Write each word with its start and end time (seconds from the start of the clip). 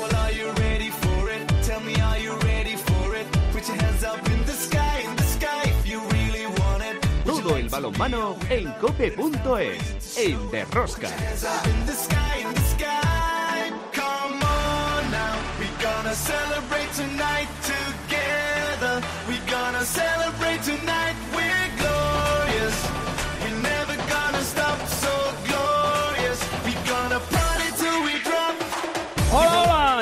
Well, 0.00 0.16
are 0.16 0.32
you 0.32 0.50
ready 0.52 0.88
for 0.88 1.28
it? 1.30 1.46
Tell 1.62 1.80
me, 1.80 1.94
are 2.00 2.18
you 2.18 2.32
ready 2.38 2.74
for 2.74 3.14
it? 3.16 3.26
Put 3.52 3.68
your 3.68 3.76
hands 3.76 4.02
up 4.02 4.26
in 4.30 4.44
the 4.46 4.52
sky, 4.52 5.00
in 5.06 5.14
the 5.14 5.22
sky 5.22 5.62
if 5.64 5.86
you 5.86 6.00
really 6.08 6.46
want 6.46 6.82
it. 6.82 6.96
Todo 7.26 7.56
el 7.56 7.68
balonmano 7.68 8.36
en 8.48 8.72
cope.es, 8.80 10.16
en 10.16 10.50
Derrosca. 10.50 11.08
Hands 11.08 11.44
up 11.44 11.66
in 11.66 11.86
the 11.86 11.92
sky, 11.92 12.38
in 12.40 12.54
the 12.54 12.60
sky. 12.60 13.72
Come 13.92 14.42
on 14.42 15.10
now, 15.10 15.36
we 15.60 15.66
gonna 15.82 16.14
celebrate 16.14 16.90
tonight 16.94 17.48
together. 17.62 19.02
We 19.28 19.36
gonna 19.50 19.84
celebrate 19.84 20.62
tonight. 20.62 21.29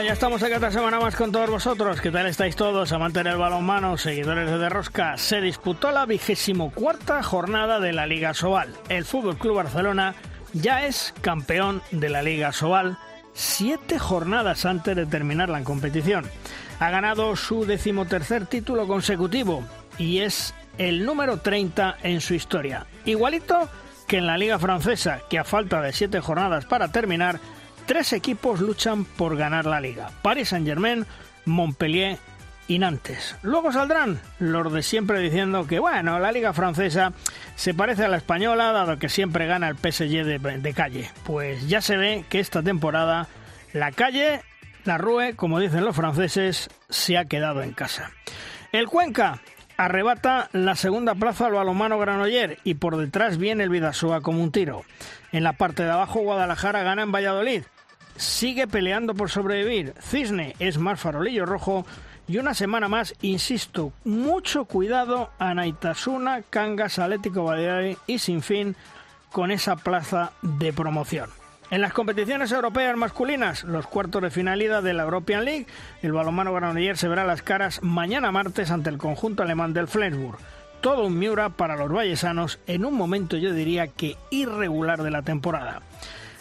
Ya 0.09 0.15
estamos 0.15 0.43
aquí 0.43 0.55
otra 0.55 0.71
semana 0.71 0.99
más 0.99 1.15
con 1.15 1.31
todos 1.31 1.51
vosotros. 1.51 2.01
¿Qué 2.01 2.11
tal 2.11 2.27
estáis 2.27 2.57
todos? 2.57 2.93
Amantes 2.93 3.25
del 3.25 3.37
balonmano, 3.37 3.99
seguidores 3.99 4.49
de 4.49 4.57
Derrosca. 4.57 5.19
Se 5.19 5.43
disputó 5.43 5.91
la 5.93 6.07
vigésimo 6.07 6.71
cuarta 6.71 7.23
jornada 7.23 7.79
de 7.79 7.93
la 7.93 8.07
Liga 8.07 8.33
Sobal. 8.33 8.75
El 8.89 9.05
Fútbol 9.05 9.37
Club 9.37 9.57
Barcelona 9.57 10.15
ya 10.55 10.87
es 10.87 11.13
campeón 11.21 11.83
de 11.91 12.09
la 12.09 12.23
Liga 12.23 12.53
Sobal 12.53 12.97
siete 13.35 13.99
jornadas 13.99 14.65
antes 14.65 14.97
de 14.97 15.05
terminar 15.05 15.51
la 15.51 15.63
competición. 15.63 16.25
Ha 16.81 16.89
ganado 16.89 17.37
su 17.37 17.67
decimotercer 17.67 18.47
título 18.47 18.87
consecutivo 18.87 19.63
y 19.99 20.21
es 20.21 20.55
el 20.79 21.05
número 21.05 21.41
30 21.41 21.99
en 22.03 22.23
su 22.23 22.33
historia. 22.33 22.87
Igualito 23.05 23.69
que 24.07 24.17
en 24.17 24.27
la 24.27 24.39
Liga 24.39 24.59
Francesa, 24.59 25.21
que 25.29 25.39
a 25.39 25.45
falta 25.45 25.83
de 25.83 25.93
siete 25.93 26.21
jornadas 26.21 26.65
para 26.65 26.89
terminar, 26.89 27.41
tres 27.89 28.13
equipos 28.13 28.61
luchan 28.61 29.07
por 29.07 29.35
ganar 29.39 29.65
la 29.65 29.81
liga. 29.81 30.11
Paris 30.21 30.51
Saint-Germain, 30.51 31.07
Montpellier 31.47 32.19
y 32.69 32.79
Nantes. 32.79 33.35
Luego 33.43 33.73
saldrán 33.73 34.21
los 34.39 34.71
de 34.71 34.83
siempre 34.83 35.21
diciendo 35.21 35.67
que, 35.67 35.79
bueno, 35.79 36.19
la 36.19 36.31
liga 36.31 36.53
francesa 36.53 37.15
se 37.57 37.73
parece 37.73 38.05
a 38.05 38.09
la 38.09 38.19
española, 38.19 38.73
dado 38.73 38.99
que 38.99 39.09
siempre 39.09 39.47
gana 39.47 39.71
el 39.71 39.77
PSG 39.77 40.23
de, 40.23 40.39
de 40.39 40.75
calle. 40.75 41.11
Pues 41.25 41.67
ya 41.67 41.81
se 41.81 41.97
ve 41.97 42.27
que 42.29 42.41
esta 42.41 42.63
temporada 42.63 43.27
la 43.73 43.91
calle, 43.91 44.43
la 44.85 44.99
Rue, 44.99 45.35
como 45.35 45.59
dicen 45.59 45.87
los 45.87 45.97
franceses, 45.97 46.69
se 46.91 47.17
ha 47.17 47.25
quedado 47.25 47.63
en 47.63 47.73
casa. 47.73 48.11
El 48.71 48.87
Cuenca 48.87 49.41
arrebata 49.79 50.51
la 50.53 50.77
segunda 50.77 51.15
plaza 51.15 51.47
al 51.47 51.55
balonmano 51.55 51.99
Granoller 51.99 52.59
y 52.65 52.75
por 52.75 52.99
detrás 52.99 53.39
viene 53.39 53.65
el 53.65 53.71
Vidasoa 53.71 54.21
como 54.21 54.43
un 54.43 54.53
tiro. 54.53 54.85
En 55.33 55.43
la 55.43 55.55
parte 55.55 55.85
de 55.85 55.91
abajo 55.91 56.21
Guadalajara 56.21 56.83
gana 56.83 57.03
en 57.03 57.13
Valladolid. 57.13 57.63
Sigue 58.19 58.67
peleando 58.67 59.15
por 59.15 59.31
sobrevivir. 59.31 59.95
Cisne 60.01 60.57
es 60.59 60.77
más 60.77 60.99
farolillo 60.99 61.47
rojo 61.47 61.87
y 62.27 62.39
una 62.39 62.53
semana 62.53 62.89
más, 62.89 63.15
insisto, 63.23 63.93
mucho 64.05 64.65
cuidado 64.65 65.31
a 65.39 65.55
Naitasuna, 65.55 66.43
Cangas, 66.43 66.99
Atlético 66.99 67.45
Valladolid 67.45 67.97
y 68.09 68.19
Sinfín 68.19 68.75
con 69.31 69.53
esa 69.53 69.77
plaza 69.77 70.33
de 70.43 70.73
promoción. 70.73 71.31
En 71.71 71.81
las 71.81 71.93
competiciones 71.93 72.51
europeas 72.51 72.97
masculinas, 72.97 73.63
los 73.63 73.87
cuartos 73.87 74.21
de 74.21 74.31
finalidad 74.31 74.83
de 74.83 74.95
la 74.95 75.05
European 75.05 75.45
League, 75.45 75.67
el 76.03 76.13
balonmano 76.13 76.53
Granoller 76.53 76.97
se 76.97 77.07
verá 77.09 77.25
las 77.25 77.43
caras 77.43 77.83
mañana 77.83 78.33
martes 78.33 78.73
ante 78.73 78.91
el 78.91 78.99
conjunto 78.99 79.45
alemán 79.45 79.75
del 79.75 79.87
Flensburg. 79.87 80.39
Todo 80.81 81.07
un 81.07 81.19
Miura 81.19 81.51
para 81.51 81.77
los 81.77 81.93
vallesanos 81.93 82.59
en 82.67 82.85
un 82.85 82.95
momento 82.95 83.37
yo 83.37 83.53
diría 83.53 83.87
que 83.87 84.17
irregular 84.31 85.03
de 85.03 85.11
la 85.13 85.23
temporada. 85.23 85.83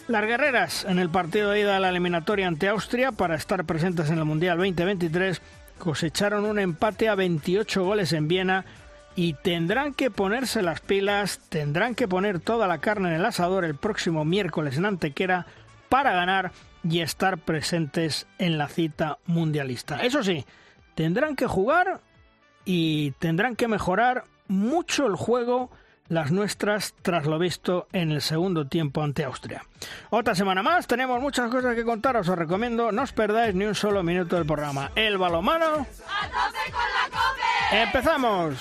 Las 0.08 0.24
guerreras 0.24 0.86
en 0.88 0.98
el 0.98 1.10
partido 1.10 1.50
de 1.50 1.60
ida 1.60 1.76
a 1.76 1.80
la 1.80 1.90
eliminatoria 1.90 2.48
ante 2.48 2.66
Austria 2.66 3.12
para 3.12 3.34
estar 3.34 3.66
presentes 3.66 4.08
en 4.08 4.16
el 4.16 4.24
Mundial 4.24 4.56
2023 4.56 5.42
cosecharon 5.76 6.46
un 6.46 6.58
empate 6.58 7.10
a 7.10 7.14
28 7.14 7.84
goles 7.84 8.14
en 8.14 8.26
Viena 8.26 8.64
y 9.16 9.34
tendrán 9.34 9.92
que 9.92 10.10
ponerse 10.10 10.62
las 10.62 10.80
pilas, 10.80 11.40
tendrán 11.50 11.94
que 11.94 12.08
poner 12.08 12.40
toda 12.40 12.66
la 12.66 12.78
carne 12.78 13.10
en 13.10 13.16
el 13.16 13.24
asador 13.26 13.66
el 13.66 13.74
próximo 13.74 14.24
miércoles 14.24 14.78
en 14.78 14.86
Antequera 14.86 15.44
para 15.90 16.12
ganar 16.12 16.52
y 16.82 17.00
estar 17.00 17.36
presentes 17.36 18.26
en 18.38 18.56
la 18.56 18.68
cita 18.68 19.18
mundialista. 19.26 20.02
Eso 20.02 20.22
sí, 20.22 20.46
tendrán 20.94 21.36
que 21.36 21.46
jugar 21.46 22.00
y 22.64 23.10
tendrán 23.18 23.56
que 23.56 23.68
mejorar 23.68 24.24
mucho 24.46 25.06
el 25.06 25.16
juego 25.16 25.70
las 26.08 26.30
nuestras 26.30 26.94
tras 27.02 27.26
lo 27.26 27.38
visto 27.38 27.86
en 27.92 28.12
el 28.12 28.22
segundo 28.22 28.66
tiempo 28.66 29.02
ante 29.02 29.24
Austria. 29.24 29.64
Otra 30.10 30.34
semana 30.34 30.62
más, 30.62 30.86
tenemos 30.86 31.20
muchas 31.20 31.50
cosas 31.50 31.74
que 31.74 31.84
contaros, 31.84 32.28
os 32.28 32.38
recomiendo 32.38 32.92
no 32.92 33.02
os 33.02 33.12
perdáis 33.12 33.54
ni 33.54 33.64
un 33.64 33.74
solo 33.74 34.02
minuto 34.02 34.36
del 34.36 34.46
programa. 34.46 34.90
El 34.94 35.18
balomano. 35.18 35.66
¡A 35.66 36.26
tope 36.28 36.72
con 36.72 36.88
la 36.94 37.08
cope! 37.10 37.82
¡Empezamos! 37.82 38.54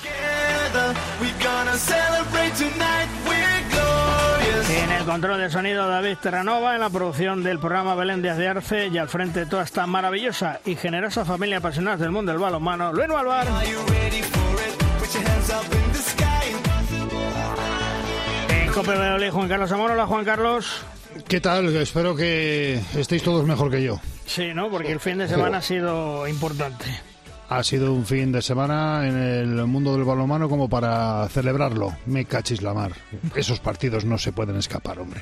En 4.70 4.92
el 4.92 5.06
control 5.06 5.40
de 5.40 5.50
sonido 5.50 5.88
David 5.88 6.18
Terranova, 6.22 6.76
en 6.76 6.82
la 6.82 6.90
producción 6.90 7.42
del 7.44 7.60
programa 7.60 7.96
Belén 7.96 8.22
Díaz 8.22 8.38
de 8.38 8.48
Arce 8.48 8.88
y 8.88 8.98
al 8.98 9.08
frente 9.08 9.42
de 9.42 9.46
toda 9.46 9.64
esta 9.64 9.88
maravillosa 9.88 10.60
y 10.66 10.76
generosa 10.76 11.24
familia 11.26 11.58
apasionada 11.58 11.98
del 11.98 12.12
mundo 12.12 12.32
del 12.32 12.42
balonmano, 12.42 12.92
Luis 12.92 13.08
Malvar. 13.08 13.48
Cope 18.78 18.96
Valladolid, 18.96 19.32
Juan 19.32 19.48
Carlos 19.50 19.72
Amor. 19.72 19.90
Hola, 19.90 20.06
Juan 20.06 20.24
Carlos. 20.24 20.68
¿Qué 21.28 21.42
tal? 21.42 21.76
Espero 21.78 22.16
que 22.16 22.80
estéis 22.96 23.24
todos 23.24 23.44
mejor 23.44 23.72
que 23.72 23.82
yo. 23.82 24.00
Sí, 24.28 24.52
¿no? 24.54 24.70
Porque 24.70 24.92
el 24.92 25.00
fin 25.00 25.18
de 25.18 25.28
semana 25.28 25.58
ha 25.58 25.62
sido 25.64 26.28
importante. 26.28 26.86
Ha 27.50 27.64
sido 27.64 27.92
un 27.92 28.06
fin 28.06 28.32
de 28.32 28.44
semana 28.44 29.08
en 29.08 29.18
el 29.18 29.66
mundo 29.66 29.94
del 29.94 30.04
balonmano 30.04 30.48
como 30.48 30.70
para 30.70 31.28
celebrarlo. 31.30 31.98
Me 32.06 32.26
cachis 32.26 32.62
la 32.62 32.76
mar. 32.76 32.92
Esos 33.36 33.60
partidos 33.60 34.06
no 34.06 34.20
se 34.20 34.32
pueden 34.32 34.58
escapar, 34.58 35.00
hombre. 35.00 35.22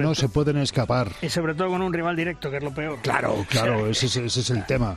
No 0.00 0.14
se 0.14 0.30
pueden 0.30 0.56
escapar. 0.56 1.08
y 1.20 1.28
sobre 1.28 1.54
todo 1.54 1.68
con 1.68 1.82
un 1.82 1.92
rival 1.92 2.16
directo, 2.16 2.50
que 2.50 2.56
es 2.56 2.62
lo 2.62 2.72
peor. 2.72 2.98
Claro, 3.02 3.44
claro, 3.50 3.88
ese, 3.88 4.06
es- 4.06 4.16
ese 4.16 4.40
es 4.40 4.48
el 4.50 4.64
tema. 4.64 4.96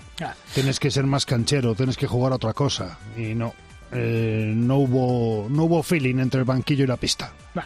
Tienes 0.54 0.80
que 0.80 0.90
ser 0.90 1.04
más 1.04 1.26
canchero, 1.26 1.76
tienes 1.76 1.98
que 1.98 2.08
jugar 2.08 2.32
a 2.32 2.36
otra 2.36 2.54
cosa. 2.54 2.98
Y 3.18 3.34
no, 3.36 3.54
eh, 3.92 4.52
no 4.56 4.78
hubo 4.78 5.48
no 5.50 5.64
hubo 5.64 5.84
feeling 5.84 6.20
entre 6.20 6.40
el 6.40 6.46
banquillo 6.46 6.84
y 6.84 6.88
la 6.88 6.98
pista. 6.98 7.32
Va. 7.58 7.66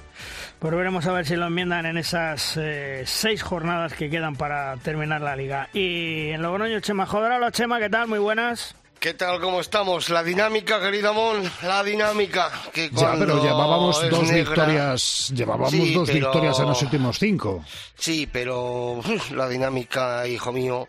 Pues 0.59 0.75
veremos 0.75 1.07
a 1.07 1.11
ver 1.11 1.25
si 1.25 1.35
lo 1.35 1.47
enmiendan 1.47 1.85
en 1.87 1.97
esas 1.97 2.55
eh, 2.57 3.03
seis 3.05 3.41
jornadas 3.41 3.93
que 3.93 4.09
quedan 4.09 4.35
para 4.35 4.77
terminar 4.77 5.21
la 5.21 5.35
liga. 5.35 5.69
Y 5.73 6.29
en 6.29 6.41
Logroño, 6.41 6.79
Chema 6.81 7.07
Jodra. 7.07 7.37
Hola, 7.37 7.51
Chema, 7.51 7.79
¿qué 7.79 7.89
tal? 7.89 8.07
Muy 8.07 8.19
buenas. 8.19 8.75
¿Qué 9.01 9.15
tal? 9.15 9.41
¿Cómo 9.41 9.59
estamos? 9.61 10.09
La 10.09 10.21
dinámica, 10.23 10.79
querido 10.79 11.09
Amón, 11.09 11.51
la 11.63 11.83
dinámica. 11.83 12.51
Que 12.71 12.91
Ya, 12.93 13.15
pero 13.17 13.41
llevábamos 13.41 13.99
dos 14.11 14.29
negra- 14.29 14.35
victorias, 14.53 15.31
llevábamos 15.35 15.71
Sí, 15.71 15.91
dos 15.95 16.07
pero- 16.07 16.19
victorias 16.31 16.59
en 16.59 16.65
los 16.67 16.81
últimos 16.83 17.17
cinco. 17.17 17.65
Sí, 17.97 18.29
pero 18.31 19.01
la 19.31 19.49
dinámica, 19.49 20.27
hijo 20.27 20.51
mío, 20.51 20.87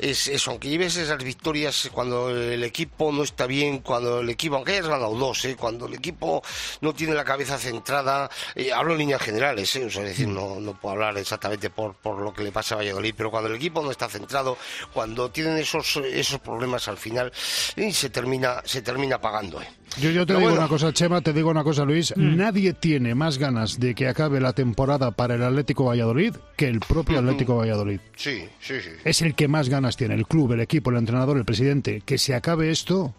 es 0.00 0.26
eso. 0.26 0.50
Aunque 0.50 0.70
lleves 0.70 0.96
esas 0.96 1.22
victorias 1.22 1.88
cuando 1.92 2.30
el 2.30 2.64
equipo 2.64 3.12
no 3.12 3.22
está 3.22 3.46
bien, 3.46 3.78
cuando 3.78 4.18
el 4.22 4.30
equipo, 4.30 4.56
aunque 4.56 4.72
hayas 4.72 4.88
ganado 4.88 5.14
dos, 5.14 5.44
¿eh? 5.44 5.54
cuando 5.56 5.86
el 5.86 5.94
equipo 5.94 6.42
no 6.80 6.92
tiene 6.94 7.14
la 7.14 7.24
cabeza 7.24 7.58
centrada, 7.58 8.28
eh, 8.56 8.72
hablo 8.72 8.94
en 8.94 8.98
líneas 8.98 9.22
generales, 9.22 9.74
¿eh? 9.76 9.84
O 9.86 9.90
sea, 9.90 10.02
es 10.02 10.08
decir, 10.08 10.26
no, 10.26 10.58
no 10.58 10.72
puedo 10.80 10.94
hablar 10.94 11.16
exactamente 11.16 11.70
por, 11.70 11.94
por 11.94 12.18
lo 12.22 12.34
que 12.34 12.42
le 12.42 12.50
pasa 12.50 12.74
a 12.74 12.78
Valladolid, 12.78 13.14
pero 13.16 13.30
cuando 13.30 13.50
el 13.50 13.54
equipo 13.56 13.82
no 13.82 13.92
está 13.92 14.08
centrado, 14.08 14.58
cuando 14.92 15.30
tienen 15.30 15.58
esos, 15.58 15.96
esos 15.98 16.40
problemas 16.40 16.88
al 16.88 16.96
final, 16.98 17.32
y 17.76 17.92
se 17.92 18.10
termina, 18.10 18.62
se 18.64 18.82
termina 18.82 19.20
pagando. 19.20 19.60
¿eh? 19.60 19.66
Yo, 20.00 20.10
yo 20.10 20.22
te 20.22 20.28
Pero 20.28 20.38
digo 20.38 20.50
bueno. 20.50 20.60
una 20.60 20.68
cosa, 20.68 20.92
Chema, 20.92 21.20
te 21.20 21.32
digo 21.32 21.50
una 21.50 21.64
cosa, 21.64 21.84
Luis. 21.84 22.14
Nadie 22.16 22.72
tiene 22.72 23.14
más 23.14 23.38
ganas 23.38 23.78
de 23.78 23.94
que 23.94 24.08
acabe 24.08 24.40
la 24.40 24.52
temporada 24.52 25.10
para 25.10 25.34
el 25.34 25.42
Atlético 25.42 25.84
Valladolid 25.84 26.34
que 26.56 26.68
el 26.68 26.80
propio 26.80 27.18
Atlético 27.18 27.56
Valladolid. 27.56 28.00
Sí, 28.16 28.44
sí, 28.60 28.80
sí. 28.80 28.90
Es 29.04 29.22
el 29.22 29.34
que 29.34 29.48
más 29.48 29.68
ganas 29.68 29.96
tiene, 29.96 30.14
el 30.14 30.26
club, 30.26 30.52
el 30.52 30.60
equipo, 30.60 30.90
el 30.90 30.96
entrenador, 30.96 31.36
el 31.36 31.44
presidente. 31.44 32.02
Que 32.04 32.16
se 32.18 32.34
acabe 32.34 32.70
esto, 32.70 33.14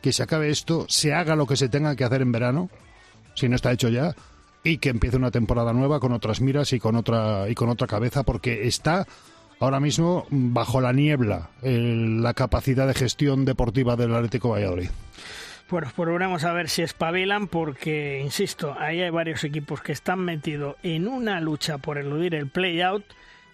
que 0.00 0.12
se 0.12 0.22
acabe 0.22 0.50
esto, 0.50 0.86
se 0.88 1.12
haga 1.12 1.34
lo 1.34 1.46
que 1.46 1.56
se 1.56 1.68
tenga 1.68 1.96
que 1.96 2.04
hacer 2.04 2.22
en 2.22 2.32
verano, 2.32 2.70
si 3.34 3.48
no 3.48 3.56
está 3.56 3.72
hecho 3.72 3.88
ya, 3.88 4.14
y 4.64 4.78
que 4.78 4.90
empiece 4.90 5.16
una 5.16 5.30
temporada 5.32 5.72
nueva 5.72 5.98
con 5.98 6.12
otras 6.12 6.40
miras 6.40 6.72
y 6.72 6.78
con 6.78 6.94
otra, 6.94 7.48
y 7.48 7.54
con 7.54 7.68
otra 7.68 7.86
cabeza, 7.88 8.22
porque 8.22 8.68
está 8.68 9.06
ahora 9.62 9.80
mismo 9.80 10.26
bajo 10.30 10.80
la 10.80 10.92
niebla 10.92 11.48
el- 11.62 12.22
la 12.22 12.34
capacidad 12.34 12.86
de 12.86 12.94
gestión 12.94 13.44
deportiva 13.44 13.96
del 13.96 14.14
Atlético 14.14 14.50
Valladolid. 14.50 14.90
Pues, 15.68 15.84
veremos 15.96 16.44
a 16.44 16.52
ver 16.52 16.68
si 16.68 16.82
espabilan 16.82 17.46
porque, 17.46 18.20
insisto, 18.22 18.76
ahí 18.78 19.00
hay 19.00 19.10
varios 19.10 19.42
equipos 19.44 19.80
que 19.80 19.92
están 19.92 20.18
metidos 20.18 20.76
en 20.82 21.08
una 21.08 21.40
lucha 21.40 21.78
por 21.78 21.96
eludir 21.96 22.34
el 22.34 22.48
play-out 22.48 23.04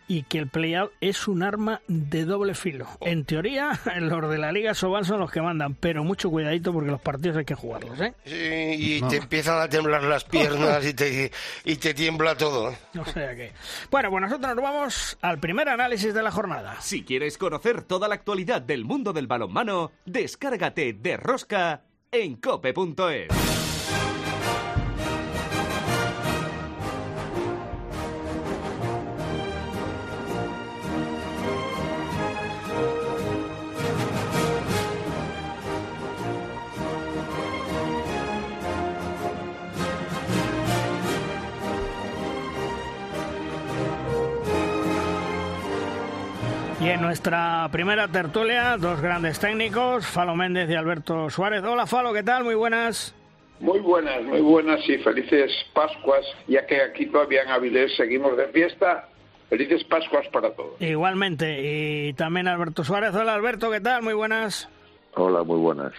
y 0.09 0.23
que 0.23 0.39
el 0.39 0.49
play-out 0.49 0.91
es 1.01 1.29
un 1.29 1.43
arma 1.43 1.83
de 1.87 2.25
doble 2.25 2.55
filo. 2.55 2.89
En 3.03 3.25
teoría, 3.25 3.79
los 4.01 4.31
de 4.31 4.39
la 4.39 4.51
Liga 4.51 4.75
Sobal 4.75 5.05
son 5.05 5.21
los 5.21 5.31
que 5.31 5.41
mandan, 5.41 5.75
pero 5.75 6.03
mucho 6.03 6.31
cuidadito 6.31 6.73
porque 6.73 6.91
los 6.91 7.01
partidos 7.01 7.37
hay 7.37 7.45
que 7.45 7.55
jugarlos, 7.55 8.01
¿eh? 8.01 8.15
y 8.77 9.01
te 9.03 9.17
empiezan 9.17 9.61
a 9.61 9.69
temblar 9.69 10.03
las 10.03 10.25
piernas 10.25 10.85
y 10.85 10.95
te, 10.95 11.31
y 11.65 11.77
te 11.77 11.95
tiembla 11.95 12.37
todo. 12.37 12.75
No 12.95 13.05
sé 13.05 13.35
qué. 13.37 13.53
Bueno, 13.91 14.11
pues 14.11 14.23
nosotros 14.23 14.55
nos 14.55 14.65
vamos 14.65 15.19
al 15.21 15.39
primer 15.39 15.69
análisis 15.69 16.15
de 16.15 16.23
la 16.23 16.31
jornada. 16.31 16.81
Si 16.81 17.05
quieres 17.05 17.39
conocer 17.39 17.83
toda 17.83 18.09
la 18.09 18.15
actualidad 18.15 18.63
del 18.63 18.85
mundo 18.85 19.13
del 19.13 19.27
balonmano, 19.27 19.93
descárgate 20.07 20.95
de 20.95 21.17
Rosca 21.17 21.83
en 22.11 22.37
cope.es. 22.37 23.48
Y 46.89 46.91
en 46.91 47.03
nuestra 47.03 47.69
primera 47.71 48.09
tertulia, 48.09 48.79
dos 48.79 49.03
grandes 49.03 49.39
técnicos, 49.39 50.07
Falo 50.07 50.35
Méndez 50.35 50.71
y 50.71 50.75
Alberto 50.75 51.29
Suárez. 51.29 51.63
Hola 51.63 51.87
Falo, 51.87 52.15
¿qué 52.15 52.23
tal? 52.23 52.45
Muy 52.45 52.55
buenas. 52.55 53.15
Muy 53.61 53.81
buenas, 53.81 54.23
muy 54.23 54.41
buenas 54.41 54.81
y 54.89 54.97
felices 54.97 55.53
Pascuas, 55.75 56.25
ya 56.47 56.65
que 56.65 56.81
aquí 56.81 57.05
todavía 57.05 57.43
en 57.43 57.51
Avilés 57.51 57.95
seguimos 57.95 58.39
de 58.39 58.47
fiesta. 58.49 59.07
Felices 59.51 59.85
Pascuas 59.85 60.27
para 60.29 60.51
todos. 60.53 60.81
Igualmente, 60.81 61.61
y 62.09 62.15
también 62.15 62.49
Alberto 62.49 62.83
Suárez. 62.83 63.15
Hola 63.15 63.35
Alberto, 63.35 63.71
¿qué 63.71 63.83
tal? 63.83 64.01
Muy 64.01 64.15
buenas. 64.15 64.71
Hola, 65.15 65.43
muy 65.43 65.59
buenas. 65.59 65.93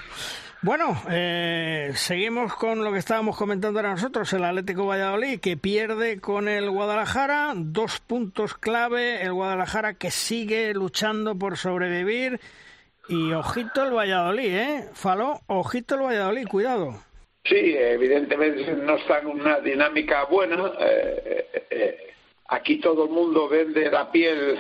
Bueno, 0.61 1.01
eh, 1.09 1.91
seguimos 1.95 2.53
con 2.53 2.83
lo 2.83 2.91
que 2.91 2.99
estábamos 2.99 3.37
comentando 3.37 3.79
ahora 3.79 3.91
nosotros, 3.91 4.33
el 4.33 4.43
Atlético 4.43 4.85
Valladolid 4.85 5.39
que 5.39 5.55
pierde 5.55 6.19
con 6.19 6.49
el 6.49 6.69
Guadalajara, 6.69 7.53
dos 7.55 8.01
puntos 8.01 8.55
clave, 8.55 9.21
el 9.21 9.31
Guadalajara 9.31 9.93
que 9.93 10.11
sigue 10.11 10.73
luchando 10.73 11.35
por 11.35 11.55
sobrevivir 11.55 12.41
y 13.07 13.31
ojito 13.31 13.83
el 13.83 13.93
Valladolid, 13.93 14.53
¿eh? 14.53 14.89
Faló, 14.93 15.39
ojito 15.47 15.95
el 15.95 16.01
Valladolid, 16.01 16.47
cuidado. 16.47 17.03
Sí, 17.45 17.55
evidentemente 17.77 18.73
no 18.73 18.97
está 18.97 19.19
en 19.19 19.27
una 19.27 19.61
dinámica 19.61 20.25
buena. 20.25 20.73
Eh, 20.81 21.47
eh, 21.71 22.13
aquí 22.49 22.81
todo 22.81 23.05
el 23.05 23.11
mundo 23.11 23.47
vende 23.47 23.89
la 23.89 24.11
piel 24.11 24.59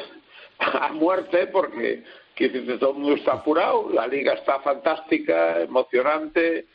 a 0.59 0.93
muerte 0.93 1.47
porque 1.47 2.05
que 2.39 2.77
todo 2.77 2.91
el 2.91 2.97
mundo 2.99 3.15
está 3.15 3.33
apurado, 3.33 3.89
la 3.93 4.07
liga 4.07 4.33
está 4.33 4.59
fantástica, 4.61 5.59
emocionante, 5.61 6.67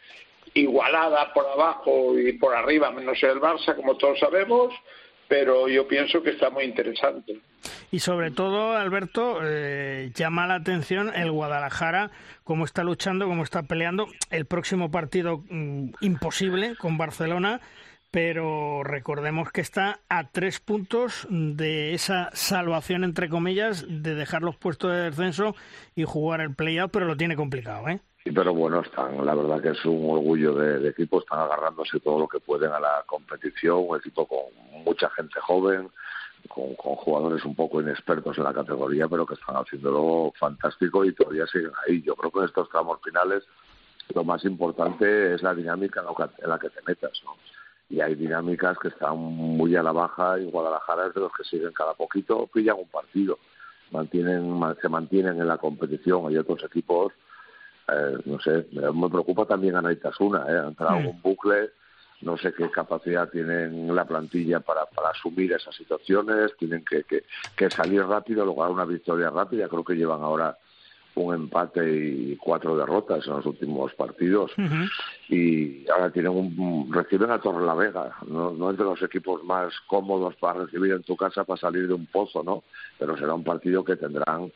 igualada 0.52 1.32
por 1.32 1.46
abajo 1.46 2.18
y 2.18 2.34
por 2.34 2.54
arriba, 2.54 2.90
menos 2.90 3.22
el 3.22 3.40
Barça, 3.40 3.74
como 3.74 3.96
todos 3.96 4.18
sabemos, 4.18 4.74
pero 5.26 5.68
yo 5.68 5.88
pienso 5.88 6.22
que 6.22 6.30
está 6.30 6.50
muy 6.50 6.64
interesante. 6.64 7.40
Y 7.90 8.00
sobre 8.00 8.30
todo, 8.30 8.76
Alberto, 8.76 9.38
eh, 9.42 10.10
llama 10.14 10.46
la 10.46 10.56
atención 10.56 11.12
el 11.14 11.30
Guadalajara, 11.30 12.10
cómo 12.44 12.64
está 12.64 12.84
luchando, 12.84 13.26
cómo 13.26 13.42
está 13.42 13.62
peleando. 13.62 14.06
El 14.30 14.44
próximo 14.44 14.90
partido 14.90 15.42
mm, 15.48 15.90
imposible 16.00 16.76
con 16.76 16.98
Barcelona 16.98 17.60
pero 18.14 18.84
recordemos 18.84 19.50
que 19.50 19.60
está 19.60 19.98
a 20.08 20.28
tres 20.28 20.60
puntos 20.60 21.26
de 21.28 21.94
esa 21.94 22.30
salvación, 22.32 23.02
entre 23.02 23.28
comillas, 23.28 23.84
de 23.88 24.14
dejar 24.14 24.42
los 24.42 24.54
puestos 24.54 24.92
de 24.92 25.10
descenso 25.10 25.56
y 25.96 26.04
jugar 26.04 26.40
el 26.40 26.54
play-out, 26.54 26.92
pero 26.92 27.06
lo 27.06 27.16
tiene 27.16 27.34
complicado, 27.34 27.88
¿eh? 27.88 27.98
Sí, 28.22 28.30
pero 28.30 28.54
bueno, 28.54 28.82
están, 28.82 29.26
la 29.26 29.34
verdad 29.34 29.60
que 29.60 29.70
es 29.70 29.84
un 29.84 30.08
orgullo 30.08 30.54
de, 30.54 30.88
equipo, 30.90 31.18
están 31.18 31.40
agarrándose 31.40 31.98
todo 31.98 32.20
lo 32.20 32.28
que 32.28 32.38
pueden 32.38 32.70
a 32.70 32.78
la 32.78 33.02
competición, 33.04 33.84
un 33.84 33.98
equipo 33.98 34.28
con 34.28 34.84
mucha 34.84 35.10
gente 35.10 35.40
joven, 35.40 35.90
con, 36.46 36.72
con, 36.76 36.94
jugadores 36.94 37.44
un 37.44 37.56
poco 37.56 37.80
inexpertos 37.80 38.38
en 38.38 38.44
la 38.44 38.54
categoría, 38.54 39.08
pero 39.08 39.26
que 39.26 39.34
están 39.34 39.56
haciéndolo 39.56 40.32
fantástico 40.38 41.04
y 41.04 41.12
todavía 41.12 41.48
siguen 41.48 41.72
ahí. 41.84 42.00
Yo 42.00 42.14
creo 42.14 42.30
que 42.30 42.38
en 42.38 42.44
estos 42.44 42.68
tramos 42.68 43.00
finales 43.02 43.42
lo 44.14 44.22
más 44.22 44.44
importante 44.44 45.34
es 45.34 45.42
la 45.42 45.52
dinámica 45.52 46.04
en 46.38 46.48
la 46.48 46.58
que 46.60 46.70
te 46.70 46.80
metas, 46.86 47.20
¿no? 47.24 47.34
Y 47.88 48.00
hay 48.00 48.14
dinámicas 48.14 48.78
que 48.78 48.88
están 48.88 49.18
muy 49.18 49.76
a 49.76 49.82
la 49.82 49.92
baja. 49.92 50.38
Y 50.38 50.50
Guadalajara 50.50 51.06
es 51.06 51.14
de 51.14 51.20
los 51.20 51.32
que 51.32 51.44
siguen 51.44 51.72
cada 51.72 51.94
poquito, 51.94 52.46
pillan 52.52 52.76
un 52.78 52.88
partido, 52.88 53.38
mantienen, 53.90 54.60
se 54.80 54.88
mantienen 54.88 55.40
en 55.40 55.48
la 55.48 55.58
competición, 55.58 56.26
hay 56.28 56.36
otros 56.38 56.62
equipos, 56.64 57.12
eh, 57.88 58.18
no 58.24 58.40
sé, 58.40 58.66
me 58.72 59.10
preocupa 59.10 59.44
también 59.44 59.76
a 59.76 59.82
Naitasuna, 59.82 60.46
eh, 60.48 60.58
ha 60.58 60.68
entrado 60.68 60.96
en 60.98 61.06
un 61.06 61.22
bucle, 61.22 61.70
no 62.22 62.38
sé 62.38 62.54
qué 62.54 62.70
capacidad 62.70 63.28
tienen 63.28 63.94
la 63.94 64.06
plantilla 64.06 64.60
para, 64.60 64.86
para 64.86 65.10
asumir 65.10 65.52
esas 65.52 65.74
situaciones, 65.74 66.56
tienen 66.56 66.84
que, 66.84 67.04
que, 67.04 67.24
que 67.54 67.70
salir 67.70 68.02
rápido, 68.02 68.46
lograr 68.46 68.70
una 68.70 68.86
victoria 68.86 69.28
rápida, 69.28 69.68
creo 69.68 69.84
que 69.84 69.94
llevan 69.94 70.22
ahora 70.22 70.56
un 71.16 71.34
empate 71.34 71.80
y 71.88 72.36
cuatro 72.36 72.76
derrotas 72.76 73.26
en 73.26 73.34
los 73.34 73.46
últimos 73.46 73.94
partidos. 73.94 74.52
Y 75.28 75.88
ahora 75.90 76.10
tienen 76.10 76.32
un, 76.32 76.92
reciben 76.92 77.30
a 77.30 77.40
Torre 77.40 77.64
la 77.64 77.74
Vega 77.74 78.16
no, 78.26 78.50
no 78.50 78.70
es 78.70 78.78
de 78.78 78.84
los 78.84 79.00
equipos 79.02 79.42
más 79.44 79.72
cómodos 79.86 80.34
para 80.36 80.64
recibir 80.64 80.92
en 80.92 81.02
tu 81.02 81.16
casa 81.16 81.44
para 81.44 81.60
salir 81.60 81.88
de 81.88 81.94
un 81.94 82.06
pozo 82.06 82.42
no 82.42 82.62
pero 82.98 83.16
será 83.16 83.34
un 83.34 83.44
partido 83.44 83.84
que 83.84 83.96
tendrán 83.96 84.52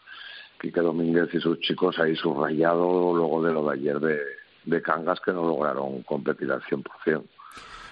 Quique 0.60 0.80
Domínguez 0.80 1.32
y 1.32 1.40
sus 1.40 1.58
chicos 1.60 1.98
ahí 1.98 2.14
subrayado 2.16 3.14
luego 3.14 3.42
de 3.42 3.52
lo 3.52 3.64
de 3.68 3.74
ayer 3.74 4.00
de, 4.00 4.20
de 4.64 4.82
Cangas 4.82 5.20
que 5.20 5.32
no 5.32 5.46
lograron 5.46 6.02
competir 6.02 6.50
al 6.52 6.62
100% 6.62 7.22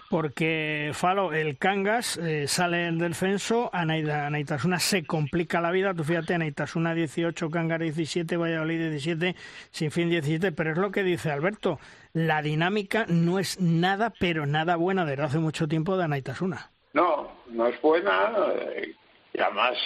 porque 0.09 0.91
Falo, 0.95 1.33
el 1.33 1.59
Cangas 1.59 2.17
eh, 2.19 2.47
sale 2.49 2.79
del 2.79 2.99
descenso, 2.99 3.71
a 3.73 3.85
Naitasuna 3.85 4.79
se 4.79 5.05
complica 5.05 5.61
la 5.61 5.71
vida, 5.71 5.95
tú 5.95 6.05
fíjate, 6.05 6.39
Naitasuna 6.39 6.95
18, 6.95 7.51
Cangas 7.51 7.81
17, 7.81 8.37
Valladolid 8.37 8.91
17, 8.91 9.35
sin 9.71 9.91
fin 9.91 10.11
17, 10.11 10.53
pero 10.53 10.73
es 10.73 10.79
lo 10.79 10.91
que 10.91 11.03
dice 11.03 11.31
Alberto, 11.31 11.79
la 12.13 12.43
dinámica 12.43 13.07
no 13.09 13.39
es 13.39 13.61
nada, 13.61 14.13
pero 14.19 14.47
nada 14.47 14.77
buena 14.77 15.05
desde 15.05 15.23
hace 15.23 15.39
mucho 15.39 15.69
tiempo 15.69 15.97
de 15.97 16.09
Naitasuna. 16.09 16.71
No, 16.93 17.31
no 17.51 17.67
es 17.67 17.81
buena, 17.81 18.33
eh, 18.55 18.95
y 19.35 19.41
además 19.41 19.77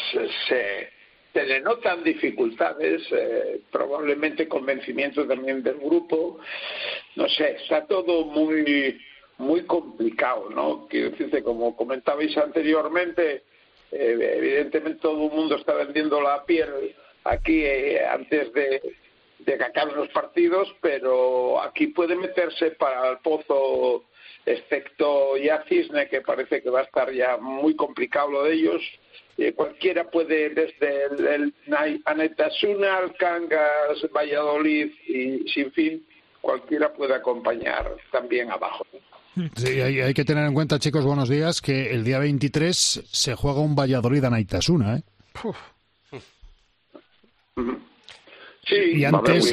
se, 0.48 0.90
se 1.32 1.44
le 1.44 1.60
notan 1.60 2.02
dificultades, 2.02 3.02
eh, 3.12 3.60
probablemente 3.70 4.48
convencimiento 4.48 5.26
también 5.26 5.62
del 5.62 5.78
grupo, 5.78 6.38
no 7.16 7.28
sé, 7.28 7.56
está 7.62 7.86
todo 7.86 8.24
muy 8.24 9.00
muy 9.40 9.64
complicado, 9.64 10.50
¿no? 10.50 10.86
Quiero 10.88 11.10
decirte, 11.10 11.42
como 11.42 11.74
comentabais 11.74 12.36
anteriormente, 12.36 13.42
eh, 13.90 14.34
evidentemente 14.36 15.00
todo 15.00 15.26
el 15.26 15.32
mundo 15.32 15.56
está 15.56 15.74
vendiendo 15.74 16.20
la 16.20 16.44
piel 16.44 16.94
aquí 17.24 17.64
eh, 17.64 18.06
antes 18.06 18.52
de, 18.52 18.80
de 19.38 19.58
los 19.96 20.08
partidos, 20.10 20.68
pero 20.80 21.60
aquí 21.60 21.88
puede 21.88 22.14
meterse 22.14 22.72
para 22.72 23.10
el 23.10 23.18
pozo, 23.18 24.04
excepto 24.46 25.36
ya 25.36 25.64
Cisne, 25.68 26.08
que 26.08 26.20
parece 26.20 26.62
que 26.62 26.70
va 26.70 26.80
a 26.80 26.84
estar 26.84 27.12
ya 27.12 27.36
muy 27.38 27.74
complicado 27.74 28.30
lo 28.30 28.44
de 28.44 28.54
ellos. 28.54 28.82
Eh, 29.38 29.52
cualquiera 29.54 30.04
puede, 30.10 30.50
desde 30.50 31.04
el, 31.06 31.26
el 31.26 32.02
Anetasuna, 32.04 32.98
Alcangas, 32.98 34.06
Valladolid 34.14 34.92
y 35.06 35.48
sin 35.48 35.72
fin, 35.72 36.06
cualquiera 36.40 36.92
puede 36.92 37.14
acompañar 37.14 37.96
también 38.10 38.50
abajo. 38.50 38.84
Sí, 39.56 39.80
hay, 39.80 40.12
que 40.12 40.24
tener 40.24 40.44
en 40.44 40.54
cuenta, 40.54 40.78
chicos, 40.78 41.04
buenos 41.04 41.28
días, 41.28 41.60
que 41.60 41.92
el 41.92 42.02
día 42.02 42.18
23 42.18 43.02
se 43.10 43.34
juega 43.34 43.60
un 43.60 43.76
Valladolid 43.76 44.24
a 44.24 44.30
Naitasuna, 44.30 44.96
¿eh? 44.96 45.02
Sí, 48.66 48.76
y 48.98 49.04
antes, 49.04 49.52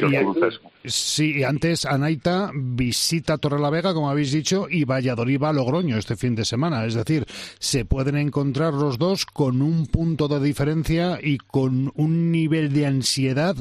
y, 0.84 0.90
sí, 0.90 1.42
antes 1.42 1.86
Anaita 1.86 2.50
visita 2.54 3.38
Torrelavega, 3.38 3.94
como 3.94 4.10
habéis 4.10 4.32
dicho, 4.32 4.68
y 4.70 4.84
Valladolid 4.84 5.40
va 5.40 5.48
a 5.48 5.52
Logroño 5.52 5.96
este 5.96 6.16
fin 6.16 6.34
de 6.34 6.44
semana. 6.44 6.84
Es 6.84 6.94
decir, 6.94 7.26
se 7.58 7.84
pueden 7.84 8.16
encontrar 8.16 8.74
los 8.74 8.98
dos 8.98 9.26
con 9.26 9.62
un 9.62 9.86
punto 9.86 10.28
de 10.28 10.40
diferencia 10.40 11.18
y 11.20 11.38
con 11.38 11.90
un 11.96 12.30
nivel 12.30 12.72
de 12.72 12.86
ansiedad 12.86 13.56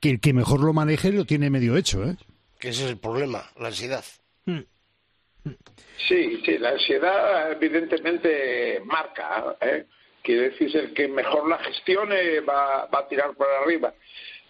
que 0.00 0.10
el 0.10 0.20
que 0.20 0.32
mejor 0.32 0.60
lo 0.60 0.72
maneje 0.72 1.12
lo 1.12 1.26
tiene 1.26 1.50
medio 1.50 1.76
hecho. 1.76 2.04
¿eh? 2.04 2.16
Que 2.58 2.70
ese 2.70 2.84
es 2.84 2.90
el 2.90 2.98
problema, 2.98 3.42
la 3.58 3.68
ansiedad. 3.68 4.04
Hmm. 4.46 4.60
Sí, 6.08 6.42
sí, 6.44 6.58
la 6.58 6.70
ansiedad 6.70 7.52
evidentemente 7.52 8.80
marca. 8.84 9.56
¿eh? 9.60 9.86
Quiere 10.22 10.50
decir, 10.50 10.76
el 10.76 10.92
que 10.92 11.08
mejor 11.08 11.48
la 11.48 11.58
gestione 11.58 12.40
va, 12.40 12.86
va 12.86 13.00
a 13.00 13.08
tirar 13.08 13.34
para 13.34 13.60
arriba. 13.60 13.92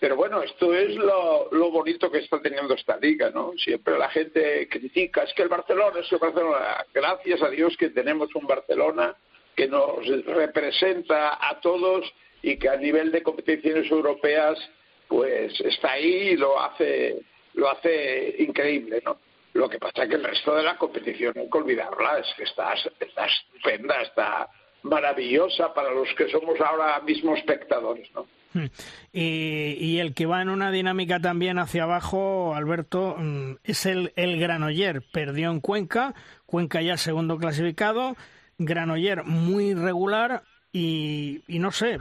Pero 0.03 0.17
bueno, 0.17 0.43
esto 0.43 0.75
es 0.75 0.97
lo, 0.97 1.49
bonito 1.71 2.11
que 2.11 2.19
está 2.19 2.43
teniendo 2.43 2.75
esta 2.75 2.97
liga, 2.97 3.31
¿no? 3.31 3.53
Siempre 3.57 3.97
la 3.97 4.09
gente 4.09 4.69
critica, 4.69 5.23
es 5.23 5.33
que 5.33 5.43
el 5.43 5.49
Barcelona, 5.49 6.01
es 6.01 6.11
el 6.11 6.19
Barcelona. 6.19 6.85
Gracias 6.93 7.41
a 7.41 7.49
Dios 7.49 7.77
que 7.77 7.91
tenemos 7.91 8.35
un 8.35 8.45
Barcelona 8.49 9.15
que 9.55 9.69
nos 9.69 10.05
representa 10.27 11.39
a 11.41 11.61
todos 11.61 12.13
y 12.43 12.57
que 12.57 12.69
a 12.69 12.77
nivel 12.79 13.13
de 13.13 13.23
competiciones 13.23 13.89
europeas 13.93 14.59
pues 15.07 15.61
está 15.61 15.93
ahí 15.93 16.31
y 16.31 16.37
lo 16.37 16.61
hace 16.61 17.21
lo 17.55 17.71
hace 17.71 18.35
increíble, 18.41 19.01
¿no? 19.05 19.19
Lo 19.55 19.69
que 19.69 19.79
pasa 19.79 20.05
es 20.05 20.09
que 20.09 20.17
el 20.17 20.25
resto 20.25 20.55
de 20.55 20.63
la 20.63 20.77
competición, 20.77 21.35
hay 21.37 21.51
que 21.51 21.59
olvidarla, 21.59 22.19
es 22.19 22.27
que 22.37 22.45
está, 22.45 22.73
estupenda, 22.73 24.01
está 24.01 24.49
maravillosa 24.83 25.73
para 25.75 25.91
los 25.91 26.09
que 26.17 26.29
somos 26.29 26.61
ahora 26.61 27.01
mismo 27.01 27.37
espectadores, 27.37 28.09
¿no? 28.15 28.27
Hmm. 28.55 28.67
Y, 29.13 29.99
el 29.99 30.15
que 30.15 30.27
va 30.27 30.43
en 30.43 30.51
una 30.51 30.71
dinámica 30.71 31.21
también 31.21 31.59
hacia 31.59 31.85
abajo, 31.85 32.55
Alberto, 32.55 33.17
mm, 33.19 33.53
es 33.65 33.87
el, 33.87 34.13
el 34.17 34.39
Granoller. 34.39 35.03
Perdió 35.11 35.51
en 35.51 35.61
Cuenca, 35.61 36.15
Cuenca 36.45 36.83
ya 36.83 36.97
segundo 36.99 37.39
clasificado, 37.39 38.15
Granoller 38.59 39.25
muy 39.25 39.73
regular, 39.73 40.43
y, 40.75 41.43
y, 41.49 41.59
no 41.59 41.71
sé, 41.71 41.99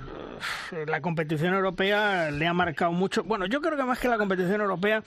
la 0.88 1.02
competición 1.02 1.54
europea 1.54 2.32
le 2.32 2.48
ha 2.48 2.54
marcado 2.54 2.94
mucho. 2.94 3.24
Bueno, 3.24 3.46
yo 3.46 3.62
creo 3.62 3.76
que 3.76 3.84
más 3.84 4.00
que 4.00 4.08
la 4.08 4.18
competición 4.18 4.62
europea, 4.62 5.04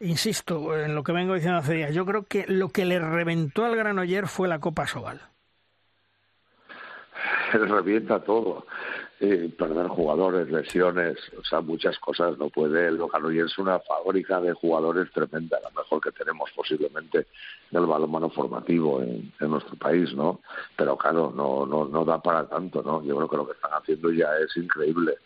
insisto 0.00 0.76
en 0.76 0.94
lo 0.94 1.02
que 1.02 1.12
vengo 1.12 1.34
diciendo 1.34 1.58
hace 1.58 1.74
días, 1.74 1.94
yo 1.94 2.04
creo 2.06 2.24
que 2.24 2.46
lo 2.48 2.70
que 2.70 2.84
le 2.84 2.98
reventó 2.98 3.64
al 3.64 3.76
Granoller 3.76 4.26
fue 4.26 4.48
la 4.48 4.58
Copa 4.60 4.86
Sobal. 4.86 5.20
revienta 7.52 8.20
todo 8.20 8.66
eh, 9.20 9.52
perder 9.56 9.88
jugadores, 9.88 10.50
lesiones, 10.50 11.18
o 11.38 11.44
sea, 11.44 11.60
muchas 11.60 11.98
cosas. 11.98 12.38
No 12.38 12.48
puede, 12.48 12.88
el 12.88 12.96
Granollers 12.96 13.52
es 13.52 13.58
una 13.58 13.78
fábrica 13.80 14.40
de 14.40 14.54
jugadores 14.54 15.12
tremenda, 15.12 15.60
la 15.60 15.70
mejor 15.70 16.00
que 16.00 16.12
tenemos 16.12 16.50
posiblemente 16.56 17.26
en 17.70 17.78
el 17.78 17.86
balonmano 17.86 18.30
formativo 18.30 19.02
en, 19.02 19.32
nuestro 19.40 19.76
país, 19.76 20.14
¿no? 20.14 20.40
Pero 20.76 20.96
claro, 20.96 21.32
no, 21.36 21.66
no, 21.66 21.84
no 21.84 22.04
da 22.04 22.22
para 22.22 22.48
tanto, 22.48 22.82
¿no? 22.82 23.02
Yo 23.04 23.16
creo 23.16 23.28
que 23.28 23.36
lo 23.36 23.46
que 23.46 23.52
están 23.52 23.72
haciendo 23.72 24.10
ya 24.10 24.28
es 24.38 24.56
increíble. 24.56 25.16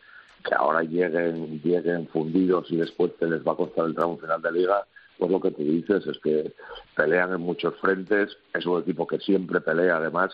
Que 0.45 0.55
ahora 0.55 0.83
lleguen, 0.83 1.61
lleguen 1.63 2.07
fundidos 2.09 2.71
y 2.71 2.77
después 2.77 3.17
te 3.19 3.27
les 3.27 3.47
va 3.47 3.53
a 3.53 3.57
costar 3.57 3.87
el 3.87 3.95
tramo 3.95 4.19
final 4.19 4.43
de 4.43 4.53
liga, 4.53 4.87
pues 5.19 5.31
lo 5.31 5.41
que 5.41 5.51
tú 5.53 5.63
dices 5.63 6.07
es 6.07 6.19
que 6.19 6.53
pelean 6.95 7.33
en 7.33 7.41
muchos 7.41 7.75
frentes, 7.81 8.37
es 8.53 8.67
un 8.67 8.81
equipo 8.81 9.07
que 9.07 9.19
siempre 9.19 9.61
pelea 9.61 9.97
además 9.97 10.33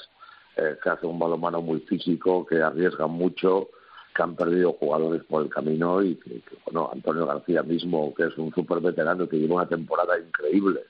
eh, 0.56 0.76
que 0.82 0.90
hace 0.90 1.06
un 1.06 1.18
balonmano 1.18 1.62
muy 1.62 1.80
físico, 1.80 2.44
que 2.46 2.60
arriesga 2.60 3.06
mucho, 3.06 3.68
que 4.14 4.22
han 4.22 4.34
perdido 4.34 4.72
jugadores 4.72 5.22
por 5.24 5.42
el 5.42 5.48
camino 5.48 6.02
y 6.02 6.16
que, 6.16 6.42
bueno, 6.64 6.90
Antonio 6.92 7.26
García 7.26 7.62
mismo, 7.62 8.12
que 8.14 8.24
es 8.24 8.36
un 8.36 8.52
súper 8.52 8.80
veterano 8.80 9.28
que 9.28 9.38
lleva 9.38 9.56
una 9.56 9.68
temporada 9.68 10.18
increíble, 10.18 10.80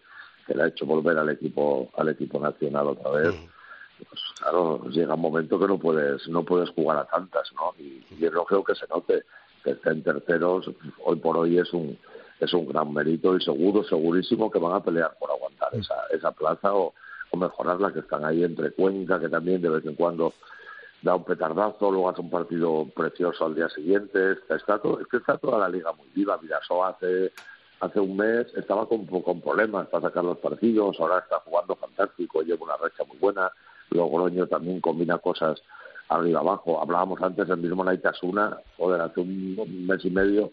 que 0.46 0.54
le 0.54 0.62
ha 0.62 0.68
hecho 0.68 0.86
volver 0.86 1.18
al 1.18 1.28
equipo 1.28 1.90
al 1.96 2.08
equipo 2.08 2.40
nacional 2.40 2.88
otra 2.88 3.10
vez. 3.10 3.34
Pues 4.08 4.20
claro, 4.38 4.82
llega 4.88 5.14
un 5.14 5.20
momento 5.20 5.58
que 5.58 5.66
no 5.66 5.78
puedes 5.78 6.26
no 6.28 6.44
puedes 6.44 6.70
jugar 6.70 6.98
a 6.98 7.04
tantas, 7.04 7.52
¿no? 7.54 7.74
Y, 7.78 8.04
yo 8.18 8.30
no 8.30 8.44
creo 8.44 8.64
que 8.64 8.74
se 8.74 8.86
note 8.88 9.24
que 9.64 9.70
estén 9.72 10.02
terceros 10.02 10.70
hoy 11.04 11.16
por 11.16 11.36
hoy 11.36 11.58
es 11.58 11.72
un 11.72 11.98
es 12.38 12.52
un 12.54 12.66
gran 12.66 12.92
mérito 12.92 13.36
y 13.36 13.42
seguro 13.42 13.84
segurísimo 13.84 14.50
que 14.50 14.58
van 14.58 14.74
a 14.74 14.82
pelear 14.82 15.14
por 15.18 15.30
aguantar 15.30 15.74
esa 15.74 15.94
esa 16.10 16.32
plaza 16.32 16.74
o 16.74 16.94
o 17.30 17.36
mejorarla, 17.36 17.92
que 17.92 18.00
están 18.00 18.24
ahí 18.24 18.44
entre 18.44 18.72
Cuenca, 18.72 19.18
que 19.18 19.28
también 19.28 19.62
de 19.62 19.70
vez 19.70 19.84
en 19.84 19.94
cuando 19.94 20.34
da 21.02 21.14
un 21.14 21.24
petardazo, 21.24 21.90
luego 21.90 22.10
hace 22.10 22.20
un 22.20 22.30
partido 22.30 22.86
precioso 22.94 23.46
al 23.46 23.54
día 23.54 23.68
siguiente. 23.70 24.32
Está, 24.48 24.78
todo, 24.78 25.00
es 25.00 25.06
que 25.06 25.16
está 25.16 25.38
toda 25.38 25.58
la 25.58 25.68
liga 25.68 25.92
muy 25.92 26.08
viva. 26.14 26.36
Vidaso 26.36 26.84
hace 26.84 27.32
hace 27.80 27.98
un 27.98 28.14
mes 28.14 28.46
estaba 28.56 28.86
con, 28.86 29.06
con 29.06 29.40
problemas 29.40 29.88
para 29.88 30.08
sacar 30.08 30.22
los 30.22 30.36
partidos, 30.36 31.00
ahora 31.00 31.20
está 31.20 31.40
jugando 31.40 31.74
fantástico, 31.76 32.42
lleva 32.42 32.64
una 32.64 32.76
racha 32.76 33.04
muy 33.04 33.16
buena. 33.16 33.50
Logroño 33.90 34.46
también 34.46 34.80
combina 34.80 35.18
cosas 35.18 35.62
arriba 36.08 36.40
abajo. 36.40 36.80
Hablábamos 36.80 37.20
antes 37.22 37.48
del 37.48 37.58
mismo 37.58 37.84
Naitasuna, 37.84 38.58
joder, 38.76 39.00
hace 39.00 39.20
un 39.20 39.86
mes 39.86 40.04
y 40.04 40.10
medio 40.10 40.52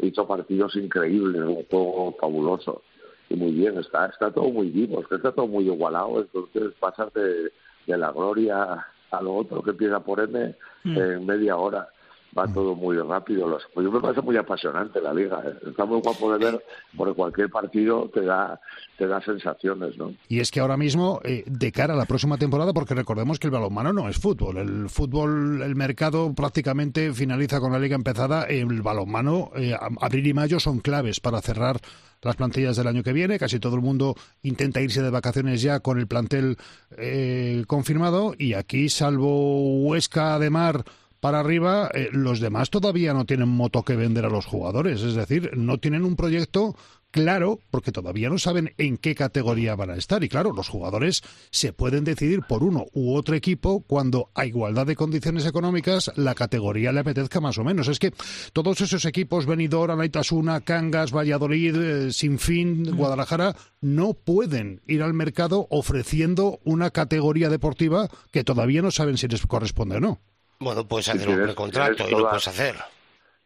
hizo 0.00 0.26
partidos 0.26 0.76
increíbles, 0.76 1.42
un 1.42 1.64
juego 1.64 2.16
fabuloso 2.20 2.82
y 3.28 3.34
muy 3.34 3.52
bien, 3.52 3.78
está, 3.78 4.06
está 4.06 4.30
todo 4.30 4.48
muy 4.48 4.70
vivo, 4.70 5.00
está 5.00 5.32
todo 5.32 5.46
muy 5.46 5.66
igualado, 5.66 6.20
entonces 6.20 6.72
pasas 6.78 7.12
de, 7.12 7.52
de 7.86 7.98
la 7.98 8.10
gloria 8.12 8.86
a 9.10 9.22
lo 9.22 9.34
otro 9.34 9.62
que 9.62 9.70
empieza 9.70 10.00
por 10.00 10.20
M 10.20 10.54
mm. 10.84 10.98
en 10.98 11.26
media 11.26 11.56
hora 11.56 11.88
va 12.36 12.46
mm. 12.46 12.54
todo 12.54 12.74
muy 12.74 12.96
rápido. 12.98 13.48
Los, 13.48 13.62
pues 13.72 13.84
yo 13.84 13.92
me 13.92 14.00
parece 14.00 14.20
muy 14.20 14.36
apasionante 14.36 15.00
la 15.00 15.12
liga. 15.14 15.42
¿eh? 15.44 15.68
Está 15.68 15.84
muy 15.84 16.00
guapo 16.00 16.32
de 16.32 16.44
ver 16.44 16.64
porque 16.96 17.14
cualquier 17.14 17.50
partido 17.50 18.10
te 18.12 18.22
da, 18.22 18.60
te 18.96 19.06
da 19.06 19.20
sensaciones. 19.22 19.96
¿no? 19.96 20.14
Y 20.28 20.40
es 20.40 20.50
que 20.50 20.60
ahora 20.60 20.76
mismo, 20.76 21.20
eh, 21.24 21.44
de 21.46 21.72
cara 21.72 21.94
a 21.94 21.96
la 21.96 22.06
próxima 22.06 22.36
temporada, 22.36 22.72
porque 22.72 22.94
recordemos 22.94 23.38
que 23.38 23.46
el 23.46 23.52
balonmano 23.52 23.92
no 23.92 24.08
es 24.08 24.18
fútbol. 24.18 24.58
El 24.58 24.88
fútbol, 24.88 25.62
el 25.62 25.74
mercado 25.74 26.32
prácticamente 26.34 27.12
finaliza 27.12 27.60
con 27.60 27.72
la 27.72 27.78
liga 27.78 27.96
empezada. 27.96 28.44
El 28.44 28.82
balonmano, 28.82 29.50
eh, 29.56 29.74
abril 30.00 30.26
y 30.26 30.34
mayo 30.34 30.60
son 30.60 30.80
claves 30.80 31.20
para 31.20 31.40
cerrar 31.40 31.80
las 32.22 32.36
plantillas 32.36 32.76
del 32.76 32.88
año 32.88 33.02
que 33.02 33.12
viene. 33.12 33.38
Casi 33.38 33.60
todo 33.60 33.76
el 33.76 33.82
mundo 33.82 34.14
intenta 34.42 34.80
irse 34.80 35.02
de 35.02 35.10
vacaciones 35.10 35.62
ya 35.62 35.80
con 35.80 35.98
el 35.98 36.06
plantel 36.06 36.56
eh, 36.96 37.64
confirmado. 37.66 38.34
Y 38.36 38.54
aquí, 38.54 38.88
salvo 38.88 39.82
Huesca 39.84 40.38
de 40.38 40.50
Mar 40.50 40.84
para 41.20 41.40
arriba, 41.40 41.90
eh, 41.92 42.08
los 42.12 42.40
demás 42.40 42.70
todavía 42.70 43.12
no 43.12 43.26
tienen 43.26 43.48
moto 43.48 43.82
que 43.82 43.96
vender 43.96 44.24
a 44.24 44.30
los 44.30 44.46
jugadores. 44.46 45.02
Es 45.02 45.14
decir, 45.14 45.50
no 45.56 45.78
tienen 45.78 46.04
un 46.04 46.16
proyecto 46.16 46.76
claro, 47.10 47.58
porque 47.70 47.92
todavía 47.92 48.28
no 48.28 48.38
saben 48.38 48.74
en 48.78 48.96
qué 48.96 49.14
categoría 49.14 49.74
van 49.74 49.90
a 49.90 49.96
estar. 49.96 50.22
Y 50.22 50.28
claro, 50.28 50.52
los 50.52 50.68
jugadores 50.68 51.22
se 51.50 51.72
pueden 51.72 52.04
decidir 52.04 52.42
por 52.48 52.62
uno 52.62 52.86
u 52.92 53.14
otro 53.14 53.34
equipo 53.34 53.80
cuando 53.80 54.30
a 54.34 54.46
igualdad 54.46 54.86
de 54.86 54.96
condiciones 54.96 55.46
económicas 55.46 56.12
la 56.16 56.34
categoría 56.34 56.92
le 56.92 57.00
apetezca 57.00 57.40
más 57.40 57.58
o 57.58 57.64
menos. 57.64 57.88
Es 57.88 57.98
que 57.98 58.12
todos 58.52 58.80
esos 58.80 59.04
equipos, 59.04 59.46
Benidorm, 59.46 59.92
Anaitasuna, 59.92 60.60
Cangas, 60.60 61.12
Valladolid, 61.12 61.76
eh, 61.76 62.12
Sinfín. 62.12 62.96
Guadalajara, 62.96 63.56
no 63.80 64.14
pueden 64.14 64.82
ir 64.86 65.02
al 65.02 65.14
mercado 65.14 65.66
ofreciendo 65.70 66.60
una 66.64 66.90
categoría 66.90 67.48
deportiva 67.48 68.08
que 68.30 68.44
todavía 68.44 68.82
no 68.82 68.90
saben 68.90 69.18
si 69.18 69.28
les 69.28 69.46
corresponde 69.46 69.96
o 69.96 70.00
no. 70.00 70.20
Bueno, 70.60 70.86
puedes 70.86 71.08
hacer 71.08 71.28
un 71.28 71.42
precontrato 71.42 72.08
y 72.08 72.12
lo 72.12 72.28
puedes 72.28 72.48
hacer. 72.48 72.74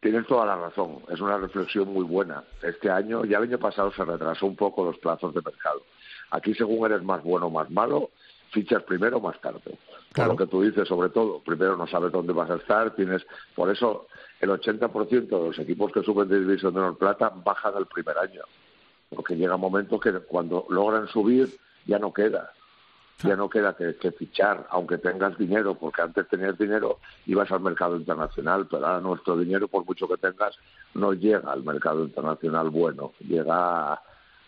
Tienes 0.01 0.27
toda 0.27 0.47
la 0.47 0.57
razón, 0.57 0.99
es 1.11 1.21
una 1.21 1.39
reflexión 1.39 1.93
muy 1.93 2.05
buena. 2.05 2.43
Este 2.63 2.91
año, 2.91 3.25
ya 3.25 3.39
el 3.39 3.45
año 3.45 3.59
pasado 3.59 3.93
se 3.93 4.05
retrasó 4.05 4.47
un 4.47 4.57
poco 4.57 4.85
los 4.85 4.99
plazos 4.99 5.33
de 5.33 5.43
mercado. 5.43 5.83
Aquí, 6.31 6.55
según 6.55 6.91
eres 6.91 7.03
más 7.03 7.23
bueno 7.23 7.47
o 7.47 7.51
más 7.51 7.71
malo, 7.71 8.11
fichas 8.51 8.83
primero 8.83 9.19
o 9.19 9.21
más 9.21 9.41
tarde. 9.41 9.79
Claro. 10.13 10.33
lo 10.33 10.37
que 10.37 10.47
tú 10.47 10.63
dices, 10.63 10.89
sobre 10.89 11.09
todo, 11.09 11.41
primero 11.41 11.77
no 11.77 11.87
sabes 11.87 12.13
dónde 12.13 12.33
vas 12.33 12.51
a 12.51 12.57
estar, 12.57 12.95
tienes, 12.95 13.25
por 13.55 13.71
eso 13.71 14.09
el 14.41 14.51
80% 14.51 15.29
de 15.29 15.49
los 15.49 15.59
equipos 15.59 15.91
que 15.93 16.03
suben 16.03 16.29
de 16.29 16.41
División 16.41 16.75
de 16.75 16.81
Honor 16.81 16.99
Plata 16.99 17.33
bajan 17.35 17.75
el 17.79 17.87
primer 17.87 18.19
año, 18.19 18.43
porque 19.09 19.37
llega 19.37 19.55
un 19.55 19.61
momento 19.61 19.99
que 19.99 20.13
cuando 20.13 20.67
logran 20.69 21.09
subir 21.09 21.49
ya 21.87 21.99
no 21.99 22.13
queda 22.13 22.53
ya 23.23 23.37
no 23.37 23.49
queda 23.49 23.75
que, 23.75 24.13
fichar, 24.13 24.67
aunque 24.71 24.99
tengas 24.99 25.37
dinero, 25.39 25.75
porque 25.75 26.03
antes 26.03 26.29
tenías 26.29 26.59
dinero, 26.59 26.99
ibas 27.27 27.51
al 27.53 27.61
mercado 27.61 27.97
internacional, 27.97 28.67
pero 28.71 28.87
ahora 28.87 29.01
nuestro 29.01 29.37
dinero, 29.37 29.69
por 29.69 29.85
mucho 29.85 30.09
que 30.09 30.17
tengas, 30.17 30.57
no 30.95 31.13
llega 31.13 31.53
al 31.53 31.63
mercado 31.63 32.05
internacional 32.05 32.71
bueno, 32.71 33.13
llega 33.21 33.93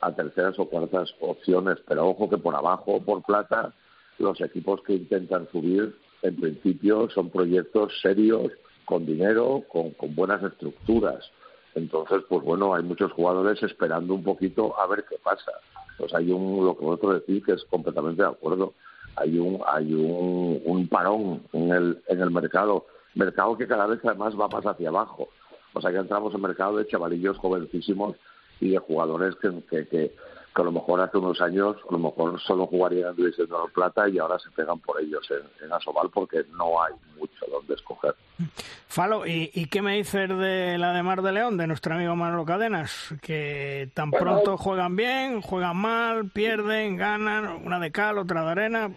a, 0.01 0.13
terceras 0.17 0.59
o 0.59 0.67
cuartas 0.67 1.15
opciones, 1.21 1.79
pero 1.87 2.09
ojo 2.09 2.29
que 2.29 2.37
por 2.37 2.55
abajo, 2.55 3.03
por 3.03 3.23
plata, 3.23 3.73
los 4.19 4.41
equipos 4.41 4.83
que 4.83 4.95
intentan 4.95 5.49
subir, 5.51 5.97
en 6.23 6.37
principio, 6.37 7.09
son 7.11 7.31
proyectos 7.31 8.01
serios, 8.01 8.53
con 8.85 9.07
dinero, 9.07 9.63
con, 9.69 9.93
con 9.93 10.15
buenas 10.15 10.43
estructuras. 10.43 11.31
Entonces, 11.75 12.23
pues 12.29 12.43
bueno, 12.45 12.75
hay 12.75 12.83
muchos 12.83 13.13
jugadores 13.13 13.63
esperando 13.63 14.15
un 14.15 14.23
poquito 14.23 14.79
a 14.79 14.87
ver 14.87 15.05
qué 15.09 15.17
pasa 15.23 15.53
pues 15.99 16.13
hay 16.15 16.31
un, 16.31 16.65
lo 16.65 16.77
que 16.77 16.85
vosotros 16.85 17.21
decís 17.21 17.45
que 17.45 17.53
es 17.53 17.65
completamente 17.65 18.23
de 18.23 18.29
acuerdo, 18.29 18.75
hay 19.17 19.39
un, 19.39 19.61
hay 19.67 19.95
un, 19.95 20.61
un 20.65 20.89
parón 20.89 21.43
en 21.53 21.71
el, 21.71 22.03
en 22.09 22.21
el 22.21 22.31
mercado, 22.31 22.87
mercado 23.15 23.57
que 23.57 23.67
cada 23.67 23.87
vez 23.87 24.01
además 24.05 24.39
va 24.39 24.49
más 24.49 24.65
hacia 24.67 24.89
abajo. 24.89 25.29
O 25.73 25.81
sea 25.81 25.91
que 25.91 25.99
entramos 25.99 26.35
en 26.35 26.41
mercado 26.41 26.77
de 26.77 26.87
chavalillos 26.87 27.39
jovencísimos 27.39 28.17
y 28.61 28.71
de 28.71 28.79
jugadores 28.79 29.35
que, 29.37 30.13
que 30.55 30.63
a 30.63 30.65
lo 30.65 30.73
mejor 30.73 31.01
hace 31.01 31.19
unos 31.19 31.41
años 31.41 31.77
a 31.89 31.93
lo 31.93 31.99
mejor 31.99 32.41
solo 32.41 32.67
jugarían 32.67 33.11
en 33.11 33.17
División 33.17 33.49
de 33.49 33.73
Plata 33.75 34.09
y 34.09 34.19
ahora 34.19 34.39
se 34.39 34.51
pegan 34.51 34.79
por 34.79 35.01
ellos 35.01 35.29
en, 35.61 35.73
Asobal 35.73 36.09
porque 36.13 36.45
no 36.53 36.81
hay 36.83 36.93
mucho 37.17 37.47
donde 37.51 37.75
escoger. 37.75 38.15
Falo, 38.87 39.27
¿y, 39.27 39.67
qué 39.67 39.83
me 39.83 39.97
dices 39.97 40.29
de 40.29 40.79
la 40.79 40.93
de 40.93 41.03
Mar 41.03 41.23
de 41.23 41.33
León, 41.33 41.57
de 41.57 41.67
nuestro 41.67 41.95
amigo 41.95 42.15
Manolo 42.15 42.45
Cadenas? 42.45 43.15
Que 43.21 43.89
tan 43.95 44.13
pronto 44.13 44.57
juegan 44.57 44.95
bien, 44.95 45.41
juegan 45.41 45.77
mal, 45.77 46.31
pierden, 46.31 46.97
ganan, 46.97 47.65
una 47.65 47.81
de 47.81 47.91
cal, 47.91 48.19
otra 48.19 48.45
de 48.45 48.51
arena, 48.51 48.91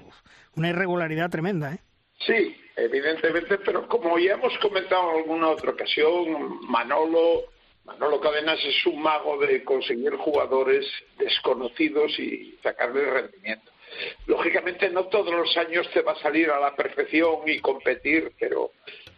una 0.56 0.70
irregularidad 0.70 1.32
tremenda, 1.32 1.74
¿eh? 1.74 1.80
Sí, 2.20 2.56
evidentemente, 2.76 3.58
pero 3.60 3.88
como 3.88 4.20
ya 4.20 4.34
hemos 4.34 4.56
comentado 4.60 5.12
en 5.12 5.18
alguna 5.22 5.50
otra 5.50 5.72
ocasión, 5.72 6.60
Manolo 6.68 7.46
Manolo 7.88 8.20
Cadenas 8.20 8.60
es 8.66 8.86
un 8.86 9.02
mago 9.02 9.38
de 9.38 9.64
conseguir 9.64 10.14
jugadores 10.18 10.86
desconocidos 11.18 12.20
y 12.20 12.60
sacarles 12.62 13.08
rendimiento. 13.08 13.72
Lógicamente 14.26 14.90
no 14.90 15.06
todos 15.06 15.34
los 15.34 15.56
años 15.56 15.90
te 15.94 16.02
va 16.02 16.12
a 16.12 16.20
salir 16.22 16.52
a 16.52 16.60
la 16.60 16.76
perfección 16.76 17.40
y 17.46 17.60
competir, 17.60 18.34
pero, 18.38 18.72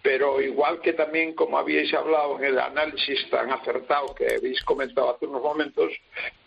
pero 0.03 0.39
igual 0.39 0.79
que 0.81 0.93
también 0.93 1.33
como 1.33 1.57
habíais 1.57 1.91
hablado 1.95 2.38
en 2.38 2.45
el 2.45 2.59
análisis 2.59 3.27
tan 3.31 3.51
acertado 3.51 4.13
que 4.13 4.35
habéis 4.35 4.63
comentado 4.63 5.15
hace 5.15 5.25
unos 5.25 5.41
momentos, 5.41 5.91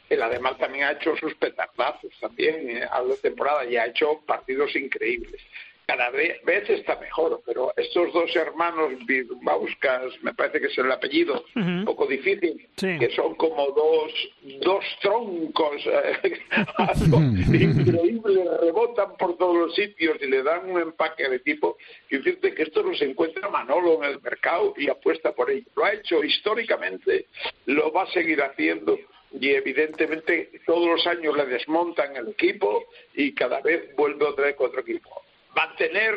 el 0.08 0.22
además 0.22 0.56
también 0.58 0.84
ha 0.84 0.92
hecho 0.92 1.16
sus 1.16 1.34
petardazos 1.34 2.12
también 2.20 2.70
eh, 2.70 2.84
a 2.88 3.02
la 3.02 3.16
temporada 3.16 3.64
y 3.64 3.76
ha 3.76 3.86
hecho 3.86 4.20
partidos 4.24 4.76
increíbles 4.76 5.40
cada 5.92 6.10
vez 6.10 6.40
está 6.70 6.98
mejor, 6.98 7.42
pero 7.44 7.72
estos 7.76 8.12
dos 8.14 8.34
hermanos 8.34 8.92
Bauskas, 9.42 10.12
me 10.22 10.32
parece 10.32 10.60
que 10.60 10.68
es 10.68 10.78
el 10.78 10.90
apellido, 10.90 11.44
un 11.54 11.84
poco 11.84 12.06
difícil, 12.06 12.66
que 12.76 13.10
son 13.14 13.34
como 13.34 13.66
dos, 13.72 14.12
dos 14.62 14.84
troncos 15.02 15.82
increíbles, 17.52 18.60
rebotan 18.60 19.16
por 19.18 19.36
todos 19.36 19.56
los 19.56 19.74
sitios 19.74 20.16
y 20.22 20.28
le 20.28 20.42
dan 20.42 20.70
un 20.70 20.80
empaque 20.80 21.28
de 21.28 21.40
tipo, 21.40 21.76
que 22.08 22.18
decirte 22.18 22.54
que 22.54 22.62
esto 22.62 22.82
no 22.82 22.94
se 22.94 23.04
encuentra 23.04 23.50
Manolo 23.50 24.02
en 24.02 24.12
el 24.12 24.22
mercado 24.22 24.72
y 24.78 24.88
apuesta 24.88 25.32
por 25.32 25.50
ello. 25.50 25.66
Lo 25.76 25.84
ha 25.84 25.92
hecho 25.92 26.24
históricamente, 26.24 27.26
lo 27.66 27.92
va 27.92 28.04
a 28.04 28.12
seguir 28.12 28.40
haciendo 28.40 28.98
y 29.38 29.50
evidentemente 29.50 30.50
todos 30.64 30.86
los 30.88 31.06
años 31.06 31.36
le 31.36 31.44
desmontan 31.46 32.16
el 32.16 32.28
equipo 32.28 32.84
y 33.14 33.34
cada 33.34 33.60
vez 33.60 33.94
vuelve 33.94 34.24
otra 34.24 34.46
vez 34.46 34.56
con 34.56 34.68
otro 34.68 34.80
equipo 34.80 35.21
mantener 35.54 36.14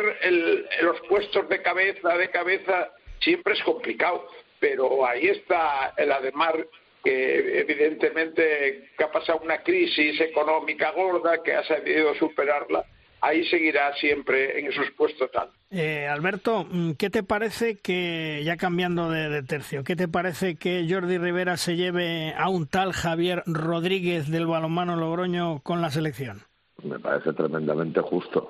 los 0.82 1.00
puestos 1.10 1.48
de 1.50 1.62
cabeza 1.62 2.18
de 2.18 2.30
cabeza 2.30 2.92
siempre 3.20 3.54
es 3.54 3.64
complicado, 3.64 4.28
pero 4.60 5.06
ahí 5.06 5.28
está 5.28 5.94
el 5.98 6.12
Ademar 6.12 6.66
que 7.06 7.60
evidentemente 7.60 8.90
que 8.98 9.04
ha 9.04 9.12
pasado 9.12 9.40
una 9.44 9.62
crisis 9.62 10.20
económica 10.20 10.92
gorda, 10.92 11.44
que 11.44 11.54
ha 11.54 11.64
sabido 11.64 12.16
superarla, 12.16 12.84
ahí 13.22 13.46
seguirá 13.46 13.94
siempre 13.96 14.60
en 14.60 14.68
esos 14.68 14.90
puestos 14.98 15.30
tal. 15.32 15.50
Eh, 15.70 16.08
Alberto, 16.08 16.66
mm, 16.68 16.94
¿qué 16.94 17.12
te 17.12 17.22
parece 17.22 17.78
que, 17.78 18.42
ya 18.44 18.58
cambiando 18.58 19.12
de, 19.12 19.44
tercio, 19.44 19.84
qué 19.84 19.96
te 19.96 20.08
parece 20.08 20.56
que 20.56 20.88
Jordi 20.90 21.20
Rivera 21.20 21.58
se 21.58 21.76
lleve 21.76 22.34
a 22.36 22.50
un 22.50 22.68
tal 22.68 22.92
Javier 22.92 23.44
Rodríguez 23.46 24.32
del 24.32 24.48
balonmano 24.48 24.96
Logroño 24.96 25.62
con 25.62 25.82
la 25.82 25.92
selección? 25.92 26.42
Me 26.84 27.00
parece 27.00 27.34
tremendamente 27.34 28.02
justo. 28.02 28.50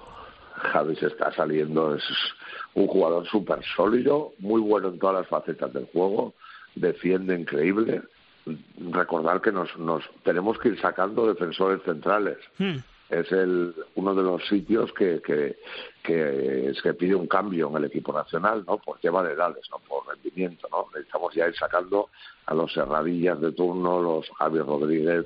Javi 0.56 0.96
se 0.96 1.08
está 1.08 1.32
saliendo, 1.34 1.96
es 1.96 2.04
un 2.74 2.88
jugador 2.88 3.28
súper 3.28 3.64
sólido, 3.76 4.34
muy 4.40 4.62
bueno 4.62 4.90
en 4.90 5.00
todas 5.00 5.18
las 5.18 5.28
facetas 5.28 5.72
del 5.74 5.86
juego, 5.88 6.34
defiende 6.76 7.38
increíble. 7.38 8.02
Recordar 8.92 9.42
que 9.42 9.52
nos, 9.52 9.76
nos 9.78 10.04
tenemos 10.24 10.60
que 10.60 10.70
ir 10.70 10.80
sacando 10.80 11.28
defensores 11.28 11.82
centrales. 11.84 12.38
Hmm. 12.58 12.78
Es 13.10 13.32
el, 13.32 13.74
uno 13.96 14.16
de 14.16 14.24
los 14.24 14.48
sitios 14.48 14.92
que, 14.94 15.22
que, 15.22 15.58
que 16.04 16.74
se 16.82 16.94
pide 16.96 17.14
un 17.14 17.28
cambio 17.28 17.70
en 17.70 17.78
el 17.78 17.86
equipo 17.86 18.12
nacional, 18.12 18.64
¿no? 18.68 18.78
Por 18.78 19.00
tema 19.00 19.22
de 19.22 19.34
edades, 19.34 19.64
no 19.72 19.78
por 19.80 20.08
rendimiento, 20.08 20.68
¿no? 20.72 20.88
Necesitamos 20.92 21.34
ya 21.36 21.48
ir 21.48 21.56
sacando 21.56 22.10
a 22.48 22.54
los 22.56 22.74
Serradillas 22.74 23.40
de 23.42 23.52
turno, 23.52 24.02
los 24.02 24.28
Javi 24.32 24.60
Rodríguez, 24.60 25.26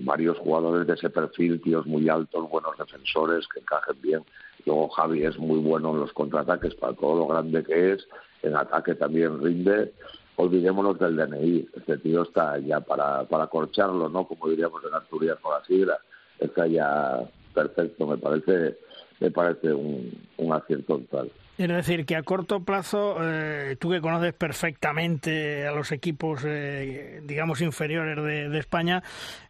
varios 0.00 0.38
jugadores 0.38 0.86
de 0.86 0.94
ese 0.94 1.10
perfil, 1.10 1.60
tíos 1.60 1.86
muy 1.86 2.08
altos, 2.08 2.48
buenos 2.48 2.76
defensores 2.78 3.46
que 3.48 3.60
encajen 3.60 4.00
bien 4.00 4.24
Luego 4.64 4.88
Javi 4.90 5.24
es 5.24 5.38
muy 5.38 5.58
bueno 5.58 5.90
en 5.90 6.00
los 6.00 6.12
contraataques 6.12 6.74
para 6.76 6.94
todo 6.94 7.16
lo 7.16 7.26
grande 7.26 7.64
que 7.64 7.92
es. 7.92 8.06
En 8.42 8.56
ataque 8.56 8.94
también 8.94 9.42
rinde. 9.42 9.92
Olvidémonos 10.36 10.98
del 10.98 11.16
DNI. 11.16 11.68
Este 11.76 11.98
tío 11.98 12.22
está 12.22 12.58
ya 12.58 12.80
para, 12.80 13.24
para 13.24 13.46
corcharlo, 13.48 14.08
¿no? 14.08 14.26
Como 14.26 14.48
diríamos 14.48 14.82
en 14.84 14.94
Asturias 14.94 15.38
con 15.40 15.52
la 15.52 15.64
sigla. 15.64 15.98
Está 16.38 16.66
ya 16.66 17.20
perfecto. 17.54 18.06
Me 18.06 18.16
parece, 18.16 18.78
me 19.20 19.30
parece 19.30 19.72
un, 19.72 20.10
un 20.38 20.52
acierto 20.52 20.98
total. 20.98 21.30
Es 21.58 21.68
decir, 21.68 22.06
que 22.06 22.16
a 22.16 22.22
corto 22.22 22.60
plazo, 22.60 23.16
eh, 23.20 23.76
tú 23.78 23.90
que 23.90 24.00
conoces 24.00 24.32
perfectamente 24.32 25.66
a 25.66 25.72
los 25.72 25.92
equipos, 25.92 26.42
eh, 26.46 27.20
digamos, 27.24 27.60
inferiores 27.60 28.16
de, 28.50 28.58
España, 28.58 29.02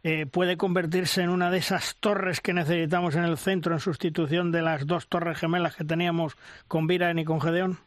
eh, 0.02 0.26
puede 0.26 0.56
convertirse 0.56 1.22
en 1.22 1.30
una 1.30 1.50
de 1.50 1.58
esas 1.58 1.96
torres 2.00 2.40
que 2.40 2.54
necesitamos 2.54 3.14
en 3.14 3.24
el 3.24 3.38
centro 3.38 3.72
en 3.72 3.80
sustitución 3.80 4.50
de 4.50 4.62
las 4.62 4.86
dos 4.86 5.06
torres 5.06 5.38
gemelas 5.38 5.76
que 5.76 5.84
teníamos 5.84 6.36
con 6.66 6.88
Viran 6.88 7.20
y 7.20 7.24
con 7.24 7.40
Gedeón. 7.40 7.78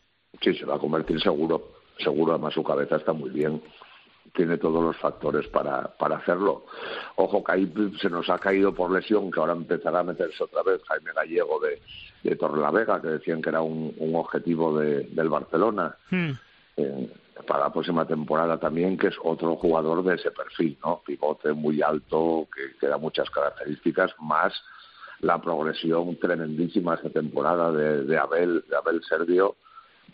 Sí, 0.41 0.53
se 0.53 0.65
va 0.65 0.75
a 0.75 0.79
convertir 0.79 1.21
seguro. 1.21 1.73
Seguro, 1.97 2.33
además 2.33 2.53
su 2.53 2.63
cabeza 2.63 2.95
está 2.95 3.13
muy 3.13 3.29
bien 3.29 3.61
tiene 4.35 4.57
todos 4.57 4.83
los 4.83 4.97
factores 4.97 5.47
para, 5.47 5.95
para 5.97 6.17
hacerlo. 6.17 6.65
Ojo 7.15 7.41
que 7.41 7.51
ahí 7.53 7.73
se 8.01 8.09
nos 8.09 8.29
ha 8.29 8.37
caído 8.37 8.73
por 8.73 8.91
lesión, 8.91 9.31
que 9.31 9.39
ahora 9.39 9.53
empezará 9.53 9.99
a 9.99 10.03
meterse 10.03 10.43
otra 10.43 10.61
vez 10.61 10.81
Jaime 10.83 11.11
Gallego 11.15 11.59
de, 11.61 11.81
de 12.29 12.35
Torrelavega, 12.35 13.01
que 13.01 13.07
decían 13.07 13.41
que 13.41 13.49
era 13.49 13.61
un, 13.61 13.93
un 13.97 14.15
objetivo 14.15 14.77
de, 14.77 15.01
del 15.11 15.29
Barcelona. 15.29 15.95
Hmm. 16.09 16.31
Eh, 16.77 17.09
para 17.47 17.65
la 17.65 17.73
próxima 17.73 18.05
temporada 18.05 18.57
también, 18.57 18.97
que 18.97 19.07
es 19.07 19.15
otro 19.21 19.55
jugador 19.57 20.03
de 20.03 20.15
ese 20.15 20.31
perfil, 20.31 20.77
¿no? 20.83 21.01
Pivote 21.05 21.51
muy 21.53 21.81
alto, 21.81 22.47
que, 22.53 22.77
que 22.79 22.87
da 22.87 22.97
muchas 22.97 23.29
características, 23.29 24.11
más 24.19 24.53
la 25.19 25.41
progresión 25.41 26.17
tremendísima 26.17 26.95
esta 26.95 27.09
temporada 27.09 27.71
de, 27.71 28.03
de 28.03 28.17
Abel, 28.17 28.63
de 28.69 28.75
Abel 28.75 29.01
Servio, 29.03 29.55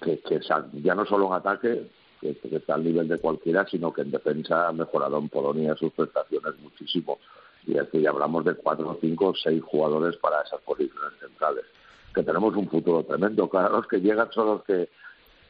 que, 0.02 0.20
que 0.20 0.40
ya 0.82 0.96
no 0.96 1.06
solo 1.06 1.28
en 1.28 1.34
ataque, 1.34 1.88
que, 2.20 2.56
está 2.56 2.76
al 2.76 2.84
nivel 2.84 3.08
de 3.08 3.18
cualquiera, 3.18 3.66
sino 3.68 3.92
que 3.92 4.02
en 4.02 4.12
defensa 4.12 4.68
ha 4.68 4.72
mejorado 4.72 5.18
en 5.18 5.30
Polonia 5.30 5.76
sus 5.76 5.92
prestaciones 5.94 6.58
muchísimo. 6.60 7.20
Y 7.66 7.78
aquí 7.78 8.02
ya 8.02 8.10
hablamos 8.10 8.46
de 8.46 8.56
cuatro, 8.56 8.98
cinco, 9.02 9.34
seis 9.36 9.62
jugadores 9.64 10.18
para 10.18 10.42
esas 10.42 10.62
posiciones 10.62 11.14
centrales. 11.20 11.66
Que 12.14 12.24
tenemos 12.24 12.56
un 12.56 12.70
futuro 12.70 13.04
tremendo. 13.04 13.50
Claro, 13.50 13.78
los 13.78 13.88
que 13.88 14.00
llegan 14.00 14.32
son 14.32 14.48
los 14.48 14.64
que 14.64 14.90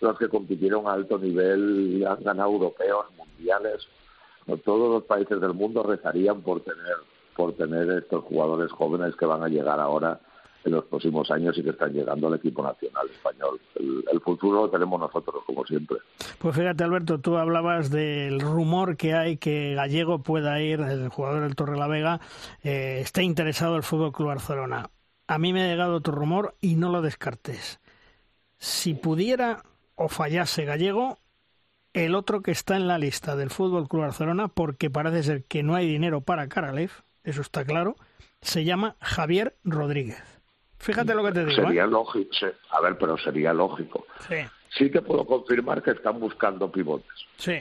los 0.01 0.17
que 0.17 0.29
compitieron 0.29 0.87
a 0.87 0.93
alto 0.93 1.17
nivel 1.19 2.03
han 2.07 2.23
ganado 2.23 2.51
europeos, 2.51 3.05
mundiales. 3.17 3.87
Todos 4.65 4.89
los 4.89 5.03
países 5.03 5.39
del 5.39 5.53
mundo 5.53 5.83
rezarían 5.83 6.41
por 6.41 6.61
tener 6.61 6.97
por 7.35 7.53
tener 7.55 7.89
estos 7.89 8.23
jugadores 8.25 8.71
jóvenes 8.71 9.15
que 9.15 9.25
van 9.25 9.43
a 9.43 9.47
llegar 9.47 9.79
ahora 9.79 10.19
en 10.63 10.73
los 10.73 10.85
próximos 10.85 11.31
años 11.31 11.57
y 11.57 11.63
que 11.63 11.71
están 11.71 11.91
llegando 11.91 12.27
al 12.27 12.35
equipo 12.35 12.61
nacional 12.61 13.07
español. 13.09 13.59
El, 13.75 14.19
futuro 14.21 14.65
lo 14.65 14.69
tenemos 14.69 14.99
nosotros, 14.99 15.43
como 15.45 15.65
siempre. 15.65 15.97
Pues 16.37 16.55
fíjate, 16.55 16.83
Alberto, 16.83 17.19
tú 17.19 17.37
hablabas 17.37 17.89
del 17.89 18.39
rumor 18.39 18.95
que 18.95 19.13
hay 19.15 19.37
que 19.37 19.73
Gallego 19.73 20.21
pueda 20.21 20.61
ir, 20.61 20.79
el 20.81 21.09
jugador 21.09 21.41
del 21.41 21.55
Torre 21.55 21.77
la 21.77 21.87
Vega, 21.87 22.19
eh, 22.63 22.99
esté 23.01 23.23
interesado 23.23 23.75
el 23.75 23.83
Fútbol 23.83 24.11
Club 24.11 24.27
Barcelona. 24.27 24.91
A 25.31 25.37
mí 25.37 25.53
me 25.53 25.63
ha 25.63 25.67
llegado 25.67 25.95
otro 25.95 26.13
rumor 26.13 26.55
y 26.59 26.75
no 26.75 26.91
lo 26.91 27.01
descartes. 27.01 27.79
Si 28.57 28.93
pudiera 28.93 29.63
o 29.95 30.09
fallase 30.09 30.65
Gallego, 30.65 31.19
el 31.93 32.15
otro 32.15 32.41
que 32.41 32.51
está 32.51 32.75
en 32.75 32.85
la 32.85 32.97
lista 32.97 33.37
del 33.37 33.49
Fútbol 33.49 33.87
Club 33.87 34.01
Barcelona, 34.01 34.49
porque 34.49 34.89
parece 34.89 35.23
ser 35.23 35.45
que 35.45 35.63
no 35.63 35.73
hay 35.73 35.87
dinero 35.87 36.19
para 36.19 36.49
Karalev, 36.49 36.91
eso 37.23 37.39
está 37.39 37.63
claro, 37.63 37.95
se 38.41 38.65
llama 38.65 38.97
Javier 38.99 39.55
Rodríguez. 39.63 40.21
Fíjate 40.79 41.15
lo 41.15 41.23
que 41.23 41.31
te 41.31 41.45
digo. 41.45 41.63
Sería 41.63 41.85
¿eh? 41.85 41.87
lógico, 41.87 42.31
a 42.71 42.81
ver, 42.81 42.97
pero 42.97 43.17
sería 43.17 43.53
lógico. 43.53 44.05
Sí. 44.27 44.35
Sí 44.77 44.89
te 44.89 45.01
puedo 45.01 45.25
confirmar 45.25 45.81
que 45.81 45.91
están 45.91 46.19
buscando 46.19 46.69
pivotes. 46.69 47.25
Sí. 47.37 47.57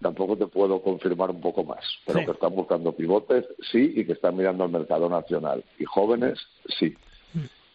Tampoco 0.00 0.36
te 0.36 0.48
puedo 0.48 0.82
confirmar 0.82 1.30
un 1.30 1.40
poco 1.40 1.62
más, 1.62 1.84
pero 2.04 2.24
que 2.24 2.32
están 2.32 2.52
buscando 2.52 2.90
pivotes, 2.90 3.46
sí, 3.70 3.92
y 3.94 4.04
que 4.04 4.14
están 4.14 4.36
mirando 4.36 4.64
al 4.64 4.70
mercado 4.70 5.08
nacional. 5.08 5.62
Y 5.78 5.84
jóvenes, 5.84 6.40
sí. 6.80 6.96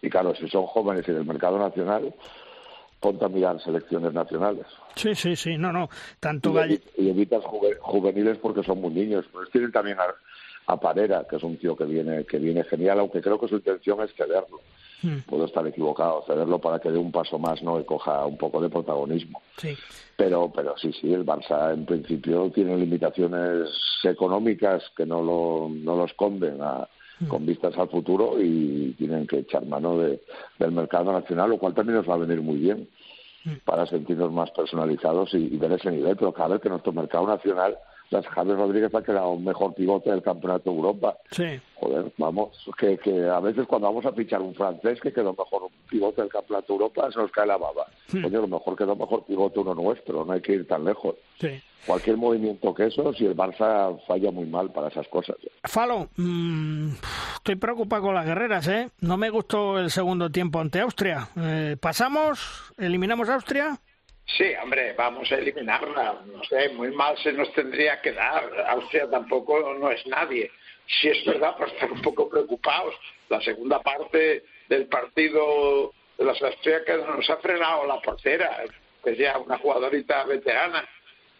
Y 0.02 0.10
claro, 0.10 0.36
si 0.36 0.48
son 0.48 0.66
jóvenes 0.68 1.08
y 1.08 1.12
del 1.12 1.26
mercado 1.26 1.58
nacional, 1.58 2.14
ponte 3.00 3.26
a 3.26 3.30
mirar 3.30 3.62
selecciones 3.62 4.14
nacionales. 4.14 4.66
Sí, 4.96 5.14
sí, 5.16 5.36
sí, 5.36 5.58
no, 5.58 5.72
no. 5.72 5.90
Tanto 6.20 6.54
y, 6.66 6.82
y 6.98 7.10
evitas 7.10 7.44
juveniles 7.80 8.38
porque 8.38 8.64
son 8.64 8.82
muy 8.82 8.92
niños. 8.92 9.26
Pues 9.32 9.50
tienen 9.52 9.72
también 9.72 9.98
a, 10.00 10.06
a 10.74 10.80
Parera, 10.80 11.26
que 11.30 11.38
es 11.38 11.44
un 11.44 11.58
tío 11.58 11.76
que 11.76 11.86
viene, 11.86 12.26
que 12.26 12.38
viene 12.38 12.64
genial, 12.64 13.00
aunque 13.00 13.22
creo 13.22 13.40
que 13.40 13.48
su 13.48 13.56
intención 13.56 14.02
es 14.02 14.14
cederlo. 14.16 14.60
Hmm. 15.02 15.20
Puedo 15.28 15.46
estar 15.46 15.66
equivocado, 15.68 16.24
cederlo 16.26 16.60
para 16.60 16.80
que 16.80 16.90
dé 16.90 16.98
un 16.98 17.12
paso 17.12 17.38
más, 17.38 17.62
¿no? 17.62 17.80
Y 17.80 17.86
coja 17.86 18.26
un 18.26 18.38
poco 18.38 18.60
de 18.60 18.70
protagonismo. 18.70 19.42
Sí. 19.58 19.78
Pero, 20.16 20.52
pero 20.54 20.76
sí, 20.78 20.92
sí, 20.92 21.14
el 21.14 21.24
Barça 21.24 21.72
en 21.72 21.86
principio 21.86 22.50
tiene 22.50 22.76
limitaciones 22.76 23.70
económicas 24.04 24.84
que 24.96 25.06
no 25.06 25.22
lo, 25.22 25.70
no 25.70 25.96
lo 25.96 26.06
esconden 26.06 26.62
a. 26.62 26.88
con 27.28 27.46
vistas 27.46 27.78
al 27.78 27.90
futuro 27.90 28.36
y 28.40 28.94
tienen 28.98 29.26
que 29.26 29.40
echar 29.40 29.66
mano 29.66 29.98
de, 29.98 30.22
del 30.60 30.72
mercado 30.72 31.12
nacional, 31.12 31.50
lo 31.50 31.58
cual 31.58 31.74
también 31.74 31.98
nos 31.98 32.10
va 32.10 32.14
a 32.14 32.18
venir 32.18 32.42
muy 32.42 32.58
bien 32.58 32.88
hmm. 33.46 33.54
para 33.66 33.86
sentirnos 33.88 34.32
más 34.32 34.52
personalizados 34.52 35.34
y, 35.34 35.54
y 35.54 35.58
ver 35.58 35.72
ese 35.72 35.92
nivel. 35.92 36.16
Pero 36.16 36.34
cada 36.34 36.50
vez 36.50 36.62
que 36.62 36.70
nuestro 36.70 36.94
mercado 36.94 37.28
nacional 37.28 37.78
las 38.10 38.26
Javier 38.28 38.58
Rodríguez 38.58 38.93
ha 38.93 39.04
quedado 39.04 39.32
un 39.32 39.43
mejor 39.43 39.74
pivote 39.74 40.10
del 40.10 40.22
Campeonato 40.22 40.70
de 40.70 40.76
Europa. 40.76 41.17
Sí. 41.32 41.60
Joder, 41.76 42.12
vamos, 42.17 42.58
que, 42.78 42.98
que 42.98 43.28
a 43.28 43.39
veces 43.39 43.67
cuando 43.67 43.88
vamos 43.88 44.06
a 44.06 44.13
fichar 44.13 44.41
un 44.41 44.56
francés 44.56 45.00
que 45.02 45.12
quedó 45.12 45.34
mejor 45.34 45.63
un 45.63 45.72
pivote 45.89 46.22
del 46.22 46.32
Campeonato 46.32 46.67
de 46.67 46.74
Europa, 46.74 47.12
se 47.12 47.20
nos 47.20 47.32
cae 47.32 47.48
la 47.48 47.58
baba. 47.58 47.86
Hmm. 48.12 48.26
Oye, 48.26 48.38
lo 48.38 48.48
mejor 48.48 48.76
quedó 48.76 48.96
mejor 48.96 49.26
pivote 49.26 49.60
uno 49.60 49.76
nuestro, 49.76 50.26
no 50.26 50.34
hay 50.34 50.41
que 50.41 50.54
ir 50.54 50.67
tan 50.67 50.86
lejos. 50.86 51.15
Sí. 51.39 51.62
Cualquier 51.86 52.17
movimiento 52.17 52.74
que 52.74 52.88
eso, 52.88 53.13
si 53.13 53.26
el 53.26 53.36
Barça 53.36 53.98
falla 54.08 54.32
muy 54.32 54.46
mal 54.46 54.72
para 54.72 54.89
esas 54.89 55.08
cosas. 55.08 55.38
Falo, 55.63 56.10
mm, 56.17 56.89
estoy 57.36 57.56
preocupado 57.56 58.04
con 58.04 58.15
las 58.15 58.26
guerreras, 58.26 58.67
¿eh? 58.67 58.89
No 59.00 59.15
me 59.15 59.30
gustó 59.30 59.80
el 59.80 59.89
segundo 59.89 60.30
tiempo 60.30 60.60
ante 60.60 60.82
Austria. 60.82 61.30
Eh, 61.38 61.78
¿Pasamos? 61.80 62.74
¿Eliminamos 62.78 63.30
a 63.30 63.36
Austria? 63.36 63.80
Sí, 64.36 64.54
hombre, 64.62 64.94
vamos 64.94 65.32
a 65.32 65.36
eliminarla. 65.36 66.22
No 66.26 66.44
sé, 66.44 66.70
muy 66.70 66.92
mal 66.92 67.18
se 67.18 67.32
nos 67.32 67.52
tendría 67.54 68.02
que 68.02 68.12
dar. 68.12 68.44
Austria 68.68 69.10
tampoco 69.10 69.74
no 69.74 69.90
es 69.90 70.06
nadie. 70.06 70.52
Si 70.86 71.08
es 71.08 71.26
verdad, 71.26 71.56
por 71.58 71.70
estar 71.70 71.92
un 71.92 72.02
poco 72.02 72.30
preocupados. 72.30 72.94
La 73.30 73.40
segunda 73.42 73.80
parte 73.82 74.44
del 74.68 74.88
partido 74.88 75.94
de 76.18 76.26
las 76.26 76.42
austriacas 76.42 77.08
nos 77.08 77.30
ha 77.30 77.38
frenado 77.38 77.86
la 77.88 78.02
portera, 78.02 78.63
que 79.04 79.12
es 79.12 79.18
ya 79.18 79.38
una 79.38 79.58
jugadorita 79.60 80.26
veterana. 80.26 80.88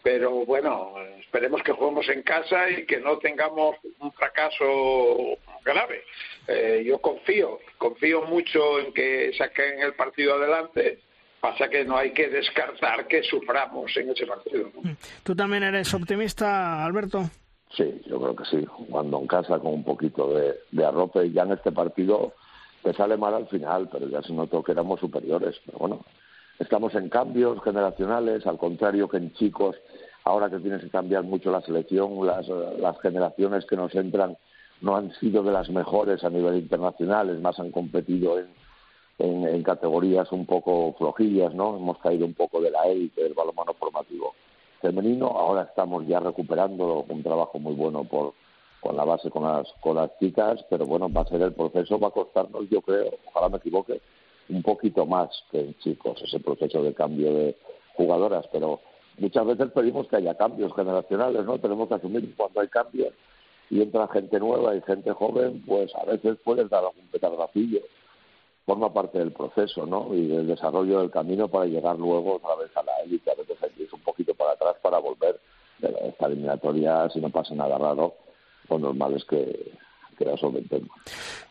Pero 0.02 0.46
bueno, 0.46 0.94
esperemos 1.20 1.62
que 1.62 1.72
juguemos 1.72 2.08
en 2.08 2.22
casa 2.22 2.70
y 2.70 2.86
que 2.86 2.98
no 3.00 3.18
tengamos 3.18 3.76
un 3.98 4.12
fracaso 4.12 5.36
grave. 5.62 6.04
Eh, 6.46 6.82
yo 6.86 6.98
confío, 6.98 7.58
confío 7.76 8.22
mucho 8.22 8.78
en 8.78 8.94
que 8.94 9.32
saquen 9.36 9.82
el 9.82 9.94
partido 9.94 10.36
adelante 10.36 11.00
Pasa 11.40 11.68
que 11.68 11.84
no 11.84 11.96
hay 11.96 12.12
que 12.12 12.28
descartar 12.28 13.06
que 13.06 13.22
suframos 13.22 13.96
en 13.96 14.10
ese 14.10 14.26
partido. 14.26 14.70
Mm. 14.82 14.90
¿Tú 15.22 15.36
también 15.36 15.62
eres 15.62 15.92
optimista, 15.94 16.84
Alberto? 16.84 17.30
Sí, 17.76 18.02
yo 18.06 18.20
creo 18.20 18.34
que 18.34 18.44
sí. 18.44 18.66
Jugando 18.66 19.20
en 19.20 19.26
casa 19.26 19.58
con 19.58 19.74
un 19.74 19.84
poquito 19.84 20.34
de, 20.34 20.54
de 20.72 20.84
arrope, 20.84 21.30
ya 21.30 21.42
en 21.42 21.52
este 21.52 21.70
partido 21.70 22.34
te 22.82 22.92
sale 22.94 23.16
mal 23.16 23.34
al 23.34 23.46
final, 23.48 23.88
pero 23.90 24.08
ya 24.08 24.22
se 24.22 24.32
notó 24.32 24.62
que 24.62 24.72
éramos 24.72 25.00
superiores. 25.00 25.60
Pero 25.64 25.78
bueno, 25.78 26.04
estamos 26.58 26.94
en 26.94 27.08
cambios 27.08 27.62
generacionales, 27.62 28.46
al 28.46 28.58
contrario 28.58 29.08
que 29.08 29.18
en 29.18 29.32
chicos, 29.34 29.76
ahora 30.24 30.50
que 30.50 30.58
tienes 30.58 30.82
que 30.82 30.90
cambiar 30.90 31.22
mucho 31.22 31.50
la 31.50 31.60
selección, 31.60 32.26
las, 32.26 32.48
las 32.48 33.00
generaciones 33.00 33.64
que 33.66 33.76
nos 33.76 33.94
entran 33.94 34.36
no 34.80 34.96
han 34.96 35.12
sido 35.14 35.42
de 35.42 35.52
las 35.52 35.70
mejores 35.70 36.22
a 36.24 36.30
nivel 36.30 36.56
internacional, 36.56 37.30
es 37.30 37.40
más 37.40 37.58
han 37.58 37.70
competido 37.70 38.38
en 38.38 38.46
en, 39.18 39.62
categorías 39.62 40.30
un 40.32 40.46
poco 40.46 40.94
flojillas, 40.96 41.54
¿no? 41.54 41.76
Hemos 41.76 41.98
caído 41.98 42.24
un 42.24 42.34
poco 42.34 42.60
de 42.60 42.70
la 42.70 42.84
élite 42.86 43.22
del 43.22 43.34
balonmano 43.34 43.74
formativo 43.74 44.34
femenino. 44.80 45.26
Ahora 45.26 45.62
estamos 45.62 46.06
ya 46.06 46.20
recuperando 46.20 47.04
un 47.08 47.22
trabajo 47.22 47.58
muy 47.58 47.74
bueno 47.74 48.04
por 48.04 48.34
con 48.80 48.96
la 48.96 49.04
base 49.04 49.28
con 49.28 49.42
las 49.42 49.66
con 49.80 49.96
las 49.96 50.16
chicas, 50.20 50.64
pero 50.70 50.86
bueno, 50.86 51.12
va 51.12 51.22
a 51.22 51.26
ser 51.26 51.42
el 51.42 51.52
proceso, 51.52 51.98
va 51.98 52.08
a 52.08 52.12
costarnos, 52.12 52.68
yo 52.70 52.80
creo, 52.80 53.10
ojalá 53.26 53.48
me 53.48 53.56
equivoque, 53.56 54.00
un 54.48 54.62
poquito 54.62 55.04
más 55.04 55.28
que 55.50 55.60
en 55.60 55.74
chicos 55.78 56.22
ese 56.22 56.38
proceso 56.38 56.80
de 56.82 56.94
cambio 56.94 57.34
de 57.34 57.56
jugadoras, 57.96 58.46
pero 58.52 58.78
muchas 59.18 59.44
veces 59.46 59.72
pedimos 59.72 60.06
que 60.06 60.16
haya 60.16 60.36
cambios 60.36 60.72
generacionales, 60.76 61.44
¿no? 61.44 61.58
Tenemos 61.58 61.88
que 61.88 61.94
asumir 61.94 62.32
cuando 62.36 62.60
hay 62.60 62.68
cambios 62.68 63.12
y 63.68 63.82
entra 63.82 64.06
gente 64.08 64.38
nueva 64.38 64.76
y 64.76 64.80
gente 64.82 65.10
joven, 65.12 65.60
pues 65.66 65.92
a 65.96 66.04
veces 66.04 66.38
puedes 66.44 66.70
dar 66.70 66.84
algún 66.84 67.08
petardacillo 67.08 67.80
forma 68.68 68.92
parte 68.92 69.18
del 69.18 69.32
proceso 69.32 69.86
¿no? 69.86 70.14
y 70.14 70.26
del 70.26 70.46
desarrollo 70.46 71.00
del 71.00 71.10
camino 71.10 71.48
para 71.48 71.64
llegar 71.64 71.98
luego 71.98 72.34
otra 72.34 72.54
vez 72.56 72.70
a 72.76 72.82
la 72.82 72.92
élite. 73.02 73.30
A 73.30 73.34
veces 73.34 73.56
hay 73.62 73.70
que 73.70 73.84
ir 73.84 73.88
un 73.94 74.00
poquito 74.00 74.34
para 74.34 74.52
atrás 74.52 74.76
para 74.82 74.98
volver 74.98 75.40
de 75.78 75.88
esta 76.06 76.26
eliminatoria, 76.26 77.08
si 77.08 77.18
no 77.18 77.30
pasa 77.30 77.54
nada 77.54 77.78
raro, 77.78 78.14
lo 78.68 78.78
normal 78.78 79.14
es 79.14 79.24
que, 79.24 79.72
que 80.18 80.24
la 80.26 80.36
solventemos. 80.36 80.90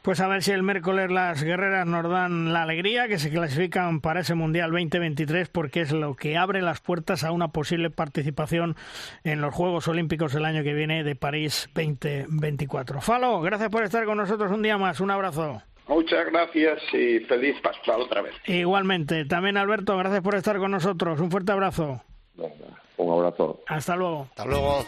Pues 0.04 0.20
a 0.20 0.28
ver 0.28 0.44
si 0.44 0.52
el 0.52 0.62
miércoles 0.62 1.10
las 1.10 1.42
guerreras 1.42 1.88
nos 1.88 2.08
dan 2.08 2.54
la 2.54 2.62
alegría 2.62 3.08
que 3.08 3.18
se 3.18 3.32
clasifican 3.32 4.00
para 4.00 4.20
ese 4.20 4.36
Mundial 4.36 4.70
2023 4.70 5.50
porque 5.50 5.82
es 5.82 5.94
lo 5.94 6.16
que 6.16 6.38
abre 6.38 6.62
las 6.62 6.82
puertas 6.82 7.24
a 7.24 7.32
una 7.32 7.48
posible 7.48 7.90
participación 7.90 8.76
en 9.24 9.42
los 9.42 9.56
Juegos 9.56 9.88
Olímpicos 9.88 10.36
el 10.36 10.46
año 10.46 10.62
que 10.62 10.76
viene 10.76 11.04
de 11.04 11.16
París 11.16 11.68
2024. 11.74 13.02
Falo, 13.02 13.42
gracias 13.42 13.70
por 13.70 13.82
estar 13.82 14.06
con 14.06 14.20
nosotros 14.20 14.52
un 14.52 14.62
día 14.62 14.78
más. 14.78 15.00
Un 15.00 15.10
abrazo. 15.10 15.64
Muchas 15.88 16.26
gracias 16.26 16.80
y 16.94 17.20
feliz 17.22 17.56
Pascual 17.62 18.02
otra 18.02 18.22
vez. 18.22 18.34
Igualmente. 18.46 19.26
También 19.26 19.58
Alberto, 19.58 19.98
gracias 19.98 20.22
por 20.22 20.36
estar 20.36 20.58
con 20.58 20.72
nosotros. 20.72 21.20
Un 21.20 21.32
fuerte 21.32 21.52
abrazo. 21.52 22.02
Un 22.98 23.12
abrazo. 23.12 23.62
Hasta 23.68 23.96
luego. 23.96 24.28
Hasta 24.30 24.46
luego. 24.46 24.86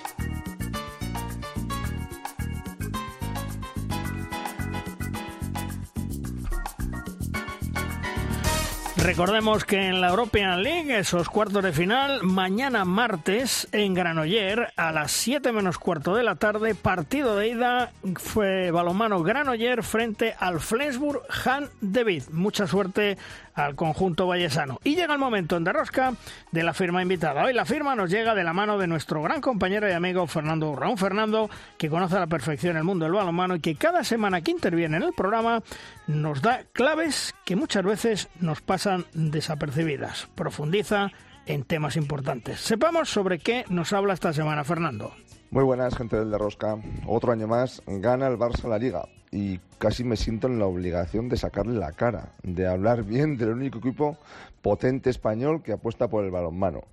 Recordemos 9.04 9.64
que 9.64 9.88
en 9.88 10.02
la 10.02 10.10
European 10.10 10.62
League, 10.62 10.98
esos 10.98 11.30
cuartos 11.30 11.64
de 11.64 11.72
final, 11.72 12.22
mañana 12.22 12.84
martes 12.84 13.68
en 13.72 13.94
Granoller 13.94 14.74
a 14.76 14.92
las 14.92 15.12
7 15.12 15.54
menos 15.54 15.78
cuarto 15.78 16.16
de 16.16 16.24
la 16.24 16.36
tarde, 16.36 16.76
partido 16.76 17.38
de 17.38 17.48
ida 17.48 17.92
fue 18.18 18.72
balomano 18.72 19.24
Granoller 19.24 19.84
frente 19.84 20.36
al 20.38 20.60
Flensburg 20.60 21.22
Han 21.46 21.70
David. 21.80 22.24
Mucha 22.32 22.68
suerte 22.68 23.18
al 23.66 23.76
conjunto 23.76 24.28
vallesano. 24.28 24.80
Y 24.84 24.96
llega 24.96 25.14
el 25.14 25.20
momento 25.20 25.58
en 25.58 25.64
Derrosca 25.64 26.14
de 26.52 26.64
la 26.64 26.74
firma 26.74 27.02
invitada. 27.02 27.44
Hoy 27.44 27.54
la 27.54 27.66
firma 27.66 27.96
nos 27.96 28.10
llega 28.10 28.36
de 28.36 28.44
la 28.44 28.54
mano 28.54 28.78
de 28.78 28.88
nuestro 28.88 29.22
gran 29.22 29.42
compañero 29.42 29.90
y 29.90 29.94
amigo 29.94 30.28
Fernando 30.28 30.76
Raúl 30.76 30.98
Fernando, 30.98 31.50
que 31.78 31.90
conoce 31.90 32.16
a 32.16 32.20
la 32.20 32.28
perfección 32.28 32.78
el 32.78 32.84
mundo 32.84 33.06
del 33.06 33.14
balonmano 33.14 33.56
y 33.56 33.60
que 33.60 33.76
cada 33.76 34.04
semana 34.04 34.42
que 34.42 34.52
interviene 34.52 34.98
en 34.98 35.04
el 35.04 35.14
programa 35.14 35.62
nos 36.08 36.42
da 36.42 36.64
claves 36.74 37.36
que 37.46 37.56
muchas 37.56 37.84
veces 37.84 38.30
nos 38.40 38.62
pasan 38.62 39.06
desapercibidas. 39.14 40.28
Profundiza 40.36 41.12
en 41.46 41.64
temas 41.64 41.96
importantes. 41.96 42.60
Sepamos 42.60 43.10
sobre 43.10 43.40
qué 43.40 43.66
nos 43.70 43.94
habla 43.94 44.14
esta 44.14 44.34
semana 44.34 44.64
Fernando. 44.64 45.14
Muy 45.52 45.64
buenas, 45.64 45.98
gente 45.98 46.16
del 46.16 46.30
Derrosca. 46.30 46.78
Otro 47.08 47.32
año 47.32 47.48
más 47.48 47.82
gana 47.88 48.28
el 48.28 48.38
Barça 48.38 48.70
la 48.70 48.78
Liga 48.78 49.08
y 49.32 49.58
casi 49.80 50.04
me 50.04 50.16
siento 50.16 50.46
en 50.46 50.60
la 50.60 50.68
obligación 50.68 51.28
de 51.28 51.38
sacarle 51.38 51.80
la 51.80 51.92
cara, 51.94 52.34
de 52.44 52.68
hablar 52.68 53.04
bien 53.04 53.36
del 53.36 53.54
único 53.54 53.80
equipo 53.80 54.16
potente 54.62 55.10
español 55.10 55.64
que 55.64 55.72
apuesta 55.72 56.08
por 56.08 56.24
el 56.24 56.30
balonmano. 56.30 56.84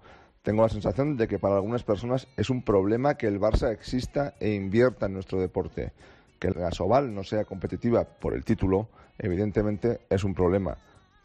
Tengo 0.42 0.62
la 0.62 0.70
sensación 0.70 1.18
de 1.18 1.28
que 1.28 1.38
para 1.38 1.56
algunas 1.56 1.82
personas 1.82 2.28
es 2.38 2.48
un 2.48 2.62
problema 2.62 3.16
que 3.16 3.26
el 3.26 3.38
Barça 3.38 3.70
exista 3.70 4.32
e 4.40 4.54
invierta 4.54 5.04
en 5.04 5.12
nuestro 5.12 5.38
deporte. 5.38 5.92
Que 6.38 6.48
el 6.48 6.54
Gasoval 6.54 7.14
no 7.14 7.24
sea 7.24 7.44
competitiva 7.44 8.04
por 8.04 8.32
el 8.32 8.42
título, 8.46 8.88
evidentemente 9.18 10.00
es 10.08 10.24
un 10.24 10.32
problema. 10.32 10.78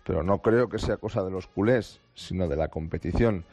Pero 0.06 0.22
no 0.22 0.42
creo 0.42 0.68
que 0.68 0.80
sea 0.80 0.98
cosa 0.98 1.24
de 1.24 1.32
los 1.32 1.48
culés, 1.48 2.02
sino 2.14 2.50
de 2.50 2.58
la 2.58 2.68
competición. 2.68 3.46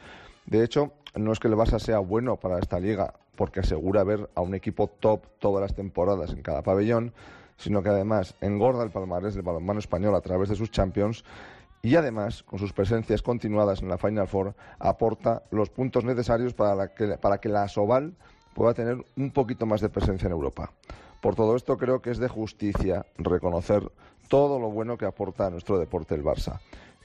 De 0.45 0.65
hecho, 0.65 0.91
no 1.15 1.31
es 1.31 1.39
que 1.39 1.47
el 1.47 1.53
Barça 1.53 1.79
sea 1.79 1.99
bueno 1.99 2.35
para 2.35 2.59
esta 2.59 2.79
liga, 2.79 3.13
porque 3.39 3.61
asegura 3.61 4.03
ver 4.03 4.29
a 4.35 4.41
un 4.41 4.53
equipo 4.53 4.87
top 4.87 5.21
todas 5.39 5.61
las 5.61 5.73
temporadas 5.73 6.33
en 6.33 6.41
cada 6.41 6.61
pabellón, 6.61 7.13
sino 7.55 7.81
que 7.81 7.87
además 7.87 8.35
engorda 8.41 8.83
el 8.83 8.91
palmarés 8.91 9.33
del 9.33 9.43
balonmano 9.43 9.79
español 9.79 10.13
a 10.13 10.19
través 10.19 10.49
de 10.49 10.57
sus 10.57 10.71
champions 10.71 11.23
y 11.81 11.95
además, 11.95 12.43
con 12.43 12.59
sus 12.59 12.73
presencias 12.73 13.21
continuadas 13.21 13.81
en 13.81 13.87
la 13.87 13.97
Final 13.97 14.27
Four, 14.27 14.55
aporta 14.77 15.43
los 15.51 15.69
puntos 15.69 16.03
necesarios 16.03 16.53
para, 16.53 16.93
que, 16.93 17.17
para 17.17 17.37
que 17.37 17.47
la 17.47 17.69
Soval 17.69 18.13
pueda 18.53 18.73
tener 18.73 18.97
un 19.15 19.31
poquito 19.31 19.65
más 19.65 19.79
de 19.79 19.87
presencia 19.87 20.25
en 20.25 20.33
Europa. 20.33 20.73
Por 21.21 21.35
todo 21.35 21.55
esto 21.55 21.77
creo 21.77 22.01
que 22.01 22.11
es 22.11 22.17
de 22.17 22.27
justicia 22.27 23.05
reconocer 23.17 23.89
todo 24.27 24.59
lo 24.59 24.69
bueno 24.69 24.97
que 24.97 25.05
aporta 25.05 25.45
a 25.45 25.49
nuestro 25.49 25.79
deporte 25.79 26.13
el 26.13 26.25
Barça. 26.25 26.59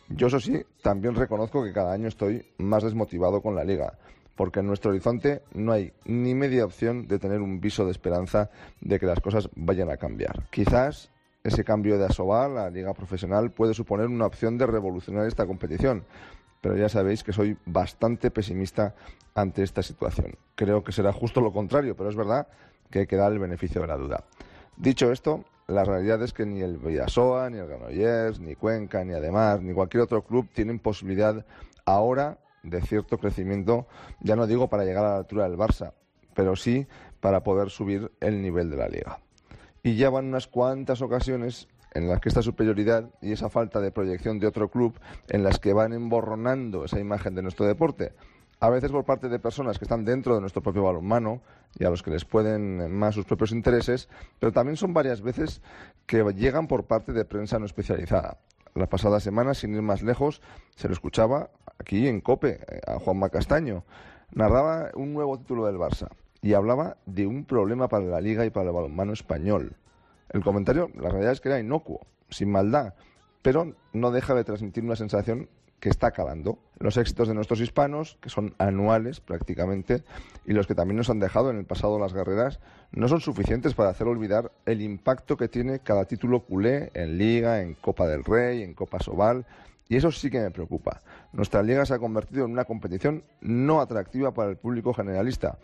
Yo 0.08 0.26
eso 0.26 0.40
sí, 0.40 0.60
también 0.82 1.14
reconozco 1.14 1.62
que 1.62 1.72
cada 1.72 1.92
año 1.92 2.08
estoy 2.08 2.44
más 2.58 2.82
desmotivado 2.82 3.40
con 3.40 3.54
la 3.54 3.62
liga, 3.62 3.96
porque 4.36 4.60
en 4.60 4.66
nuestro 4.66 4.90
horizonte 4.90 5.42
no 5.52 5.72
hay 5.72 5.92
ni 6.04 6.34
media 6.34 6.64
opción 6.64 7.06
de 7.06 7.18
tener 7.18 7.40
un 7.40 7.60
viso 7.60 7.84
de 7.84 7.90
esperanza 7.90 8.50
de 8.80 8.98
que 8.98 9.06
las 9.06 9.20
cosas 9.20 9.48
vayan 9.54 9.90
a 9.90 9.96
cambiar. 9.96 10.48
Quizás 10.50 11.10
ese 11.42 11.64
cambio 11.64 11.98
de 11.98 12.06
Asobal 12.06 12.54
la 12.54 12.70
liga 12.70 12.94
profesional 12.94 13.50
puede 13.50 13.74
suponer 13.74 14.06
una 14.06 14.26
opción 14.26 14.58
de 14.58 14.66
revolucionar 14.66 15.26
esta 15.26 15.46
competición, 15.46 16.04
pero 16.60 16.76
ya 16.76 16.88
sabéis 16.88 17.22
que 17.22 17.32
soy 17.32 17.56
bastante 17.66 18.30
pesimista 18.30 18.94
ante 19.34 19.62
esta 19.62 19.82
situación. 19.82 20.34
Creo 20.54 20.82
que 20.82 20.92
será 20.92 21.12
justo 21.12 21.40
lo 21.40 21.52
contrario, 21.52 21.94
pero 21.96 22.08
es 22.08 22.16
verdad 22.16 22.48
que 22.90 23.00
hay 23.00 23.06
que 23.06 23.16
dar 23.16 23.32
el 23.32 23.38
beneficio 23.38 23.80
de 23.82 23.86
la 23.86 23.96
duda. 23.96 24.24
Dicho 24.76 25.12
esto, 25.12 25.44
la 25.66 25.84
realidad 25.84 26.22
es 26.22 26.32
que 26.32 26.46
ni 26.46 26.60
el 26.60 26.78
Villasoa, 26.78 27.50
ni 27.50 27.58
el 27.58 27.66
Granollers, 27.66 28.40
ni 28.40 28.54
Cuenca, 28.54 29.04
ni 29.04 29.12
además, 29.12 29.60
ni 29.62 29.72
cualquier 29.72 30.02
otro 30.02 30.22
club 30.22 30.48
tienen 30.52 30.78
posibilidad 30.78 31.44
ahora 31.84 32.38
de 32.64 32.80
cierto 32.80 33.18
crecimiento, 33.18 33.86
ya 34.20 34.34
no 34.34 34.46
digo 34.46 34.68
para 34.68 34.84
llegar 34.84 35.04
a 35.04 35.10
la 35.10 35.16
altura 35.18 35.48
del 35.48 35.58
Barça, 35.58 35.92
pero 36.34 36.56
sí 36.56 36.86
para 37.20 37.42
poder 37.42 37.70
subir 37.70 38.10
el 38.20 38.42
nivel 38.42 38.70
de 38.70 38.76
la 38.76 38.88
liga. 38.88 39.20
Y 39.82 39.96
ya 39.96 40.10
van 40.10 40.26
unas 40.26 40.48
cuantas 40.48 41.02
ocasiones 41.02 41.68
en 41.92 42.08
las 42.08 42.20
que 42.20 42.28
esta 42.28 42.42
superioridad 42.42 43.10
y 43.22 43.32
esa 43.32 43.48
falta 43.48 43.80
de 43.80 43.92
proyección 43.92 44.40
de 44.40 44.46
otro 44.46 44.68
club 44.68 44.98
en 45.28 45.44
las 45.44 45.58
que 45.58 45.72
van 45.72 45.92
emborronando 45.92 46.84
esa 46.84 46.98
imagen 46.98 47.34
de 47.34 47.42
nuestro 47.42 47.66
deporte. 47.66 48.12
A 48.60 48.70
veces 48.70 48.90
por 48.90 49.04
parte 49.04 49.28
de 49.28 49.38
personas 49.38 49.78
que 49.78 49.84
están 49.84 50.04
dentro 50.04 50.34
de 50.34 50.40
nuestro 50.40 50.62
propio 50.62 50.84
balonmano 50.84 51.42
y 51.78 51.84
a 51.84 51.90
los 51.90 52.02
que 52.02 52.10
les 52.10 52.24
pueden 52.24 52.90
más 52.96 53.14
sus 53.14 53.26
propios 53.26 53.52
intereses, 53.52 54.08
pero 54.38 54.52
también 54.52 54.76
son 54.76 54.94
varias 54.94 55.20
veces 55.20 55.60
que 56.06 56.24
llegan 56.34 56.66
por 56.66 56.84
parte 56.84 57.12
de 57.12 57.24
prensa 57.24 57.58
no 57.58 57.66
especializada. 57.66 58.38
La 58.74 58.86
pasada 58.86 59.20
semana, 59.20 59.54
sin 59.54 59.74
ir 59.74 59.82
más 59.82 60.02
lejos, 60.02 60.40
se 60.74 60.88
lo 60.88 60.94
escuchaba 60.94 61.50
aquí 61.78 62.08
en 62.08 62.20
COPE 62.20 62.60
eh, 62.60 62.80
a 62.86 62.98
Juanma 62.98 63.30
Castaño. 63.30 63.84
Narraba 64.32 64.90
un 64.94 65.14
nuevo 65.14 65.38
título 65.38 65.66
del 65.66 65.76
Barça 65.76 66.08
y 66.42 66.54
hablaba 66.54 66.96
de 67.06 67.26
un 67.26 67.44
problema 67.44 67.88
para 67.88 68.04
la 68.04 68.20
liga 68.20 68.44
y 68.44 68.50
para 68.50 68.66
el 68.66 68.74
balonmano 68.74 69.12
español. 69.12 69.76
El 70.30 70.42
comentario, 70.42 70.90
la 70.94 71.08
realidad 71.08 71.32
es 71.32 71.40
que 71.40 71.48
era 71.48 71.60
inocuo, 71.60 72.00
sin 72.28 72.50
maldad, 72.50 72.94
pero 73.42 73.74
no 73.92 74.10
deja 74.10 74.34
de 74.34 74.44
transmitir 74.44 74.84
una 74.84 74.96
sensación 74.96 75.48
que 75.84 75.90
está 75.90 76.06
acabando. 76.06 76.58
Los 76.78 76.96
éxitos 76.96 77.28
de 77.28 77.34
nuestros 77.34 77.60
hispanos, 77.60 78.16
que 78.22 78.30
son 78.30 78.54
anuales 78.58 79.20
prácticamente, 79.20 80.02
y 80.46 80.54
los 80.54 80.66
que 80.66 80.74
también 80.74 80.96
nos 80.96 81.10
han 81.10 81.20
dejado 81.20 81.50
en 81.50 81.58
el 81.58 81.66
pasado 81.66 81.98
las 81.98 82.14
guerreras, 82.14 82.58
no 82.90 83.06
son 83.06 83.20
suficientes 83.20 83.74
para 83.74 83.90
hacer 83.90 84.06
olvidar 84.06 84.50
el 84.64 84.80
impacto 84.80 85.36
que 85.36 85.48
tiene 85.48 85.80
cada 85.80 86.06
título 86.06 86.40
culé 86.40 86.90
en 86.94 87.18
Liga, 87.18 87.60
en 87.60 87.74
Copa 87.74 88.06
del 88.06 88.24
Rey, 88.24 88.62
en 88.62 88.72
Copa 88.72 88.98
Sobal, 88.98 89.44
y 89.88 89.96
eso 89.96 90.10
sí 90.10 90.30
que 90.30 90.40
me 90.40 90.50
preocupa. 90.50 91.00
Nuestra 91.32 91.62
liga 91.62 91.84
se 91.84 91.94
ha 91.94 91.98
convertido 91.98 92.44
en 92.44 92.52
una 92.52 92.64
competición 92.64 93.24
no 93.40 93.80
atractiva 93.80 94.32
para 94.32 94.50
el 94.50 94.56
público 94.56 94.94
generalista, 94.94 95.58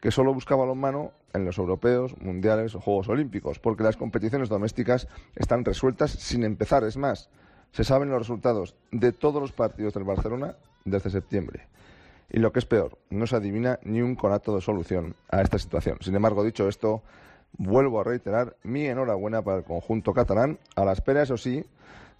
que 0.00 0.10
solo 0.10 0.34
busca 0.34 0.54
balonmano 0.54 1.12
en 1.32 1.44
los 1.44 1.58
europeos, 1.58 2.14
mundiales 2.20 2.74
o 2.74 2.80
Juegos 2.80 3.08
Olímpicos, 3.08 3.58
porque 3.58 3.82
las 3.82 3.96
competiciones 3.96 4.48
domésticas 4.48 5.08
están 5.34 5.64
resueltas 5.64 6.10
sin 6.10 6.44
empezar. 6.44 6.84
Es 6.84 6.96
más, 6.96 7.30
se 7.72 7.84
saben 7.84 8.10
los 8.10 8.18
resultados 8.18 8.76
de 8.92 9.12
todos 9.12 9.40
los 9.40 9.52
partidos 9.52 9.94
del 9.94 10.04
Barcelona 10.04 10.56
desde 10.84 11.10
septiembre. 11.10 11.66
Y 12.30 12.38
lo 12.38 12.52
que 12.52 12.58
es 12.58 12.66
peor, 12.66 12.98
no 13.10 13.26
se 13.26 13.36
adivina 13.36 13.78
ni 13.82 14.02
un 14.02 14.14
conato 14.14 14.54
de 14.54 14.60
solución 14.60 15.14
a 15.28 15.40
esta 15.40 15.58
situación. 15.58 15.98
Sin 16.00 16.14
embargo, 16.14 16.44
dicho 16.44 16.68
esto, 16.68 17.02
vuelvo 17.56 18.00
a 18.00 18.04
reiterar 18.04 18.56
mi 18.62 18.86
enhorabuena 18.86 19.42
para 19.42 19.58
el 19.58 19.64
conjunto 19.64 20.12
catalán, 20.12 20.58
a 20.76 20.84
la 20.84 20.92
espera, 20.92 21.22
eso 21.22 21.36
sí, 21.36 21.64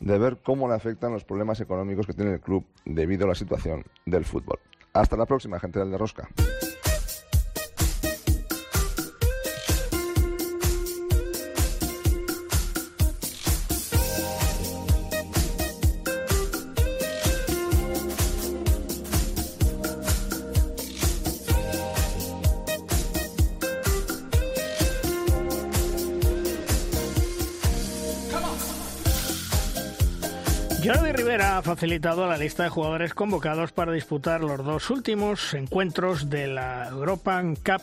de 0.00 0.18
ver 0.18 0.38
cómo 0.42 0.68
le 0.68 0.74
afectan 0.74 1.12
los 1.12 1.24
problemas 1.24 1.60
económicos 1.60 2.06
que 2.06 2.14
tiene 2.14 2.32
el 2.34 2.40
club 2.40 2.64
debido 2.84 3.24
a 3.24 3.28
la 3.28 3.34
situación 3.34 3.84
del 4.06 4.24
fútbol. 4.24 4.58
Hasta 4.92 5.16
la 5.16 5.26
próxima, 5.26 5.58
gente 5.58 5.78
del 5.78 5.90
de 5.90 5.98
Rosca. 5.98 6.28
Facilitado 31.74 32.28
la 32.28 32.38
lista 32.38 32.62
de 32.62 32.68
jugadores 32.68 33.14
convocados 33.14 33.72
para 33.72 33.90
disputar 33.90 34.42
los 34.42 34.64
dos 34.64 34.90
últimos 34.90 35.54
encuentros 35.54 36.30
de 36.30 36.46
la 36.46 36.86
European 36.88 37.56
Cup 37.56 37.82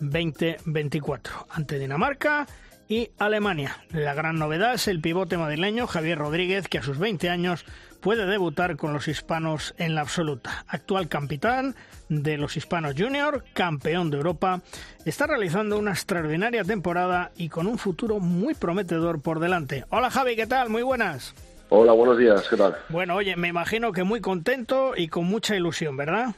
2024 0.00 1.46
ante 1.50 1.78
Dinamarca 1.78 2.46
y 2.88 3.10
Alemania. 3.18 3.76
La 3.90 4.14
gran 4.14 4.38
novedad 4.38 4.72
es 4.72 4.88
el 4.88 5.02
pivote 5.02 5.36
madrileño 5.36 5.86
Javier 5.86 6.16
Rodríguez, 6.16 6.66
que 6.66 6.78
a 6.78 6.82
sus 6.82 6.96
20 6.96 7.28
años 7.28 7.66
puede 8.00 8.24
debutar 8.24 8.76
con 8.76 8.94
los 8.94 9.06
hispanos 9.06 9.74
en 9.76 9.94
la 9.94 10.00
absoluta. 10.00 10.64
Actual 10.66 11.08
capitán 11.08 11.74
de 12.08 12.38
los 12.38 12.56
hispanos 12.56 12.94
junior, 12.96 13.44
campeón 13.52 14.08
de 14.10 14.16
Europa, 14.16 14.62
está 15.04 15.26
realizando 15.26 15.78
una 15.78 15.90
extraordinaria 15.90 16.64
temporada 16.64 17.32
y 17.36 17.50
con 17.50 17.66
un 17.66 17.76
futuro 17.76 18.18
muy 18.18 18.54
prometedor 18.54 19.20
por 19.20 19.40
delante. 19.40 19.84
Hola 19.90 20.10
Javi, 20.10 20.36
¿qué 20.36 20.46
tal? 20.46 20.70
Muy 20.70 20.82
buenas. 20.82 21.34
Hola, 21.68 21.92
buenos 21.92 22.16
días, 22.16 22.46
¿qué 22.48 22.56
tal? 22.56 22.76
Bueno, 22.88 23.16
oye, 23.16 23.34
me 23.34 23.48
imagino 23.48 23.90
que 23.90 24.04
muy 24.04 24.20
contento 24.20 24.92
y 24.96 25.08
con 25.08 25.24
mucha 25.24 25.56
ilusión, 25.56 25.96
¿verdad? 25.96 26.28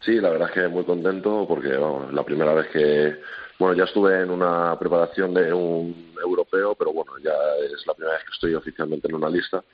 Sí, 0.00 0.12
la 0.20 0.30
verdad 0.30 0.48
es 0.48 0.54
que 0.54 0.68
muy 0.68 0.84
contento 0.84 1.44
porque, 1.48 1.76
vamos, 1.76 2.12
la 2.12 2.22
primera 2.22 2.54
vez 2.54 2.68
que, 2.68 3.16
bueno, 3.58 3.74
ya 3.74 3.82
estuve 3.82 4.22
en 4.22 4.30
una 4.30 4.78
preparación 4.78 5.34
de 5.34 5.52
un 5.52 6.14
europeo, 6.22 6.76
pero 6.76 6.92
bueno, 6.92 7.12
ya 7.18 7.34
es 7.64 7.84
la 7.84 7.94
primera 7.94 8.14
vez 8.16 8.24
que 8.24 8.32
estoy 8.32 8.54
oficialmente 8.54 9.08
en 9.08 9.16
una 9.16 9.28
lista. 9.28 9.64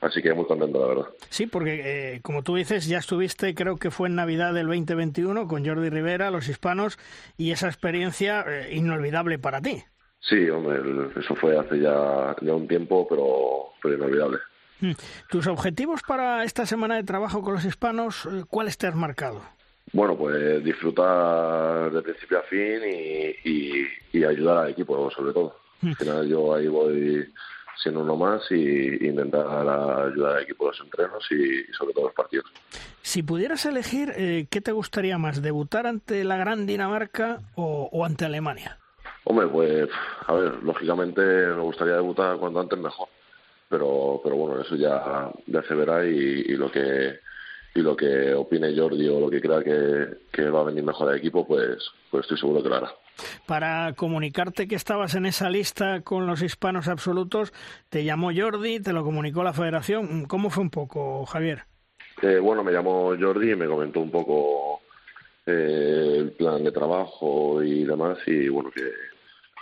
Así 0.00 0.22
que 0.22 0.32
muy 0.32 0.46
contento, 0.46 0.78
la 0.80 0.86
verdad. 0.86 1.06
Sí, 1.28 1.46
porque 1.46 2.14
eh, 2.14 2.20
como 2.22 2.42
tú 2.42 2.56
dices, 2.56 2.86
ya 2.86 2.98
estuviste, 2.98 3.54
creo 3.54 3.76
que 3.76 3.90
fue 3.90 4.08
en 4.08 4.14
Navidad 4.14 4.54
del 4.54 4.68
2021 4.68 5.48
con 5.48 5.66
Jordi 5.66 5.90
Rivera, 5.90 6.30
los 6.30 6.48
hispanos, 6.48 6.98
y 7.36 7.50
esa 7.50 7.66
experiencia 7.66 8.44
eh, 8.46 8.74
inolvidable 8.74 9.38
para 9.38 9.60
ti. 9.60 9.84
Sí, 10.20 10.48
hombre, 10.50 10.80
eso 11.18 11.34
fue 11.36 11.56
hace 11.58 11.78
ya, 11.78 12.34
ya 12.40 12.54
un 12.54 12.66
tiempo, 12.66 13.06
pero, 13.08 13.72
pero 13.80 13.94
inolvidable. 13.94 14.38
Mm. 14.80 14.92
¿Tus 15.30 15.46
objetivos 15.46 16.02
para 16.02 16.44
esta 16.44 16.66
semana 16.66 16.96
de 16.96 17.04
trabajo 17.04 17.42
con 17.42 17.54
los 17.54 17.64
hispanos, 17.64 18.26
eh, 18.26 18.44
cuáles 18.48 18.76
te 18.76 18.86
has 18.86 18.94
marcado? 18.94 19.42
Bueno, 19.92 20.16
pues 20.16 20.64
disfrutar 20.64 21.92
de 21.92 22.02
principio 22.02 22.40
a 22.40 22.42
fin 22.42 22.80
y, 22.84 23.48
y, 23.48 23.86
y 24.12 24.24
ayudar 24.24 24.58
al 24.64 24.70
equipo, 24.70 25.10
sobre 25.10 25.32
todo. 25.32 25.56
Mm. 25.80 25.88
Al 25.88 25.96
final 25.96 26.28
yo 26.28 26.54
ahí 26.54 26.66
voy 26.66 27.32
siendo 27.80 28.00
uno 28.00 28.16
más 28.16 28.42
y 28.50 29.06
intentar 29.06 29.46
ayudar 29.46 30.36
al 30.36 30.42
equipo 30.42 30.64
en 30.64 30.70
los 30.70 30.80
entrenos 30.80 31.26
y, 31.30 31.60
y 31.60 31.72
sobre 31.72 31.94
todo 31.94 32.06
los 32.06 32.14
partidos. 32.14 32.46
Si 33.02 33.22
pudieras 33.22 33.64
elegir, 33.64 34.12
eh, 34.16 34.46
¿qué 34.50 34.60
te 34.60 34.72
gustaría 34.72 35.18
más? 35.18 35.40
¿Debutar 35.40 35.86
ante 35.86 36.24
la 36.24 36.36
gran 36.36 36.66
Dinamarca 36.66 37.42
o, 37.54 37.88
o 37.92 38.04
ante 38.04 38.24
Alemania? 38.24 38.78
Hombre, 39.28 39.48
pues, 39.48 39.88
a 40.26 40.34
ver, 40.34 40.62
lógicamente 40.62 41.20
me 41.20 41.62
gustaría 41.62 41.94
debutar 41.94 42.36
cuanto 42.38 42.60
antes 42.60 42.78
mejor, 42.78 43.08
pero, 43.68 44.20
pero 44.22 44.36
bueno, 44.36 44.60
eso 44.60 44.76
ya, 44.76 45.30
ya 45.46 45.62
se 45.64 45.74
verá 45.74 46.06
y, 46.06 46.44
y 46.46 46.56
lo 46.56 46.70
que 46.70 47.18
y 47.74 47.80
lo 47.80 47.96
que 47.96 48.32
opine 48.32 48.74
Jordi 48.74 49.08
o 49.08 49.20
lo 49.20 49.28
que 49.28 49.40
crea 49.40 49.62
que, 49.62 50.06
que 50.32 50.48
va 50.48 50.60
a 50.60 50.64
venir 50.64 50.82
mejor 50.84 51.10
al 51.10 51.18
equipo, 51.18 51.46
pues, 51.46 51.90
pues 52.10 52.22
estoy 52.22 52.38
seguro 52.38 52.62
que 52.62 52.68
lo 52.68 52.76
hará. 52.76 52.90
Para 53.46 53.92
comunicarte 53.94 54.68
que 54.68 54.76
estabas 54.76 55.14
en 55.16 55.26
esa 55.26 55.50
lista 55.50 56.02
con 56.02 56.26
los 56.26 56.40
hispanos 56.40 56.88
absolutos, 56.88 57.52
te 57.90 58.04
llamó 58.04 58.30
Jordi, 58.34 58.80
te 58.80 58.92
lo 58.92 59.04
comunicó 59.04 59.42
la 59.42 59.52
federación. 59.52 60.24
¿Cómo 60.26 60.50
fue 60.50 60.62
un 60.62 60.70
poco, 60.70 61.26
Javier? 61.26 61.64
Eh, 62.22 62.38
bueno, 62.38 62.64
me 62.64 62.72
llamó 62.72 63.14
Jordi 63.20 63.50
y 63.50 63.56
me 63.56 63.66
comentó 63.66 64.00
un 64.00 64.10
poco 64.10 64.80
eh, 65.44 66.14
el 66.18 66.32
plan 66.32 66.64
de 66.64 66.72
trabajo 66.72 67.62
y 67.62 67.84
demás 67.84 68.18
y 68.26 68.48
bueno, 68.48 68.70
que, 68.70 68.90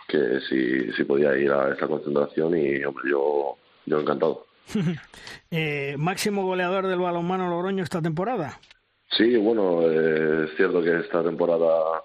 que 0.08 0.40
si, 0.48 0.92
si 0.92 1.04
podía 1.04 1.36
ir 1.36 1.50
a 1.50 1.72
esa 1.72 1.86
concentración 1.86 2.56
y 2.56 2.84
hombre, 2.84 3.10
yo, 3.10 3.56
yo 3.86 4.00
encantado. 4.00 4.46
eh, 5.50 5.94
¿Máximo 5.98 6.44
goleador 6.44 6.86
del 6.86 7.00
balonmano 7.00 7.48
Logroño 7.48 7.82
esta 7.82 8.00
temporada? 8.00 8.58
Sí, 9.10 9.36
bueno, 9.36 9.82
eh, 9.82 10.44
es 10.44 10.56
cierto 10.56 10.82
que 10.82 10.98
esta 10.98 11.22
temporada 11.22 12.02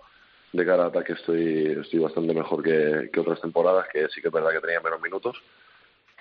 de 0.51 0.65
cara 0.65 0.85
a 0.85 0.87
ataque 0.87 1.13
estoy, 1.13 1.77
estoy 1.81 1.99
bastante 1.99 2.33
mejor 2.33 2.63
que, 2.63 3.09
que 3.11 3.19
otras 3.19 3.41
temporadas, 3.41 3.87
que 3.91 4.07
sí 4.09 4.21
que 4.21 4.27
es 4.27 4.33
verdad 4.33 4.51
que 4.51 4.61
tenía 4.61 4.81
menos 4.81 5.01
minutos. 5.01 5.37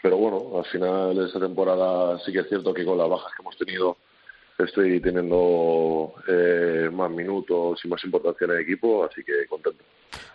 Pero 0.02 0.16
bueno, 0.16 0.58
al 0.58 0.64
final 0.66 1.16
de 1.16 1.26
esta 1.26 1.40
temporada 1.40 2.18
sí 2.20 2.32
que 2.32 2.40
es 2.40 2.48
cierto 2.48 2.72
que 2.72 2.84
con 2.84 2.98
las 2.98 3.08
bajas 3.08 3.32
que 3.34 3.42
hemos 3.42 3.56
tenido 3.56 3.96
estoy 4.58 5.00
teniendo 5.00 6.14
eh, 6.26 6.90
más 6.92 7.10
minutos 7.10 7.80
y 7.84 7.88
más 7.88 8.02
importancia 8.04 8.44
en 8.44 8.50
el 8.50 8.60
equipo, 8.60 9.04
así 9.04 9.22
que 9.22 9.46
contento. 9.46 9.84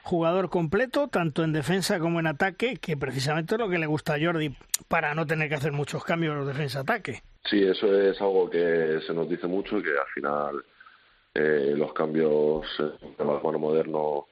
Jugador 0.03 0.49
completo, 0.49 1.07
tanto 1.07 1.43
en 1.43 1.53
defensa 1.53 1.99
como 1.99 2.19
en 2.19 2.27
ataque, 2.27 2.77
que 2.77 2.97
precisamente 2.97 3.55
es 3.55 3.59
lo 3.59 3.69
que 3.69 3.79
le 3.79 3.85
gusta 3.85 4.15
a 4.15 4.19
Jordi 4.19 4.55
para 4.87 5.13
no 5.15 5.25
tener 5.25 5.49
que 5.49 5.55
hacer 5.55 5.71
muchos 5.71 6.03
cambios 6.03 6.45
defensa-ataque. 6.47 7.21
Sí, 7.49 7.63
eso 7.63 7.93
es 7.99 8.19
algo 8.21 8.49
que 8.49 8.99
se 9.05 9.13
nos 9.13 9.29
dice 9.29 9.47
mucho 9.47 9.77
y 9.77 9.83
que 9.83 9.91
al 9.91 10.07
final 10.13 10.63
eh, 11.33 11.73
los 11.75 11.93
cambios 11.93 12.65
en 12.79 13.15
el 13.19 13.25
balonmano 13.25 13.59
moderno 13.59 14.27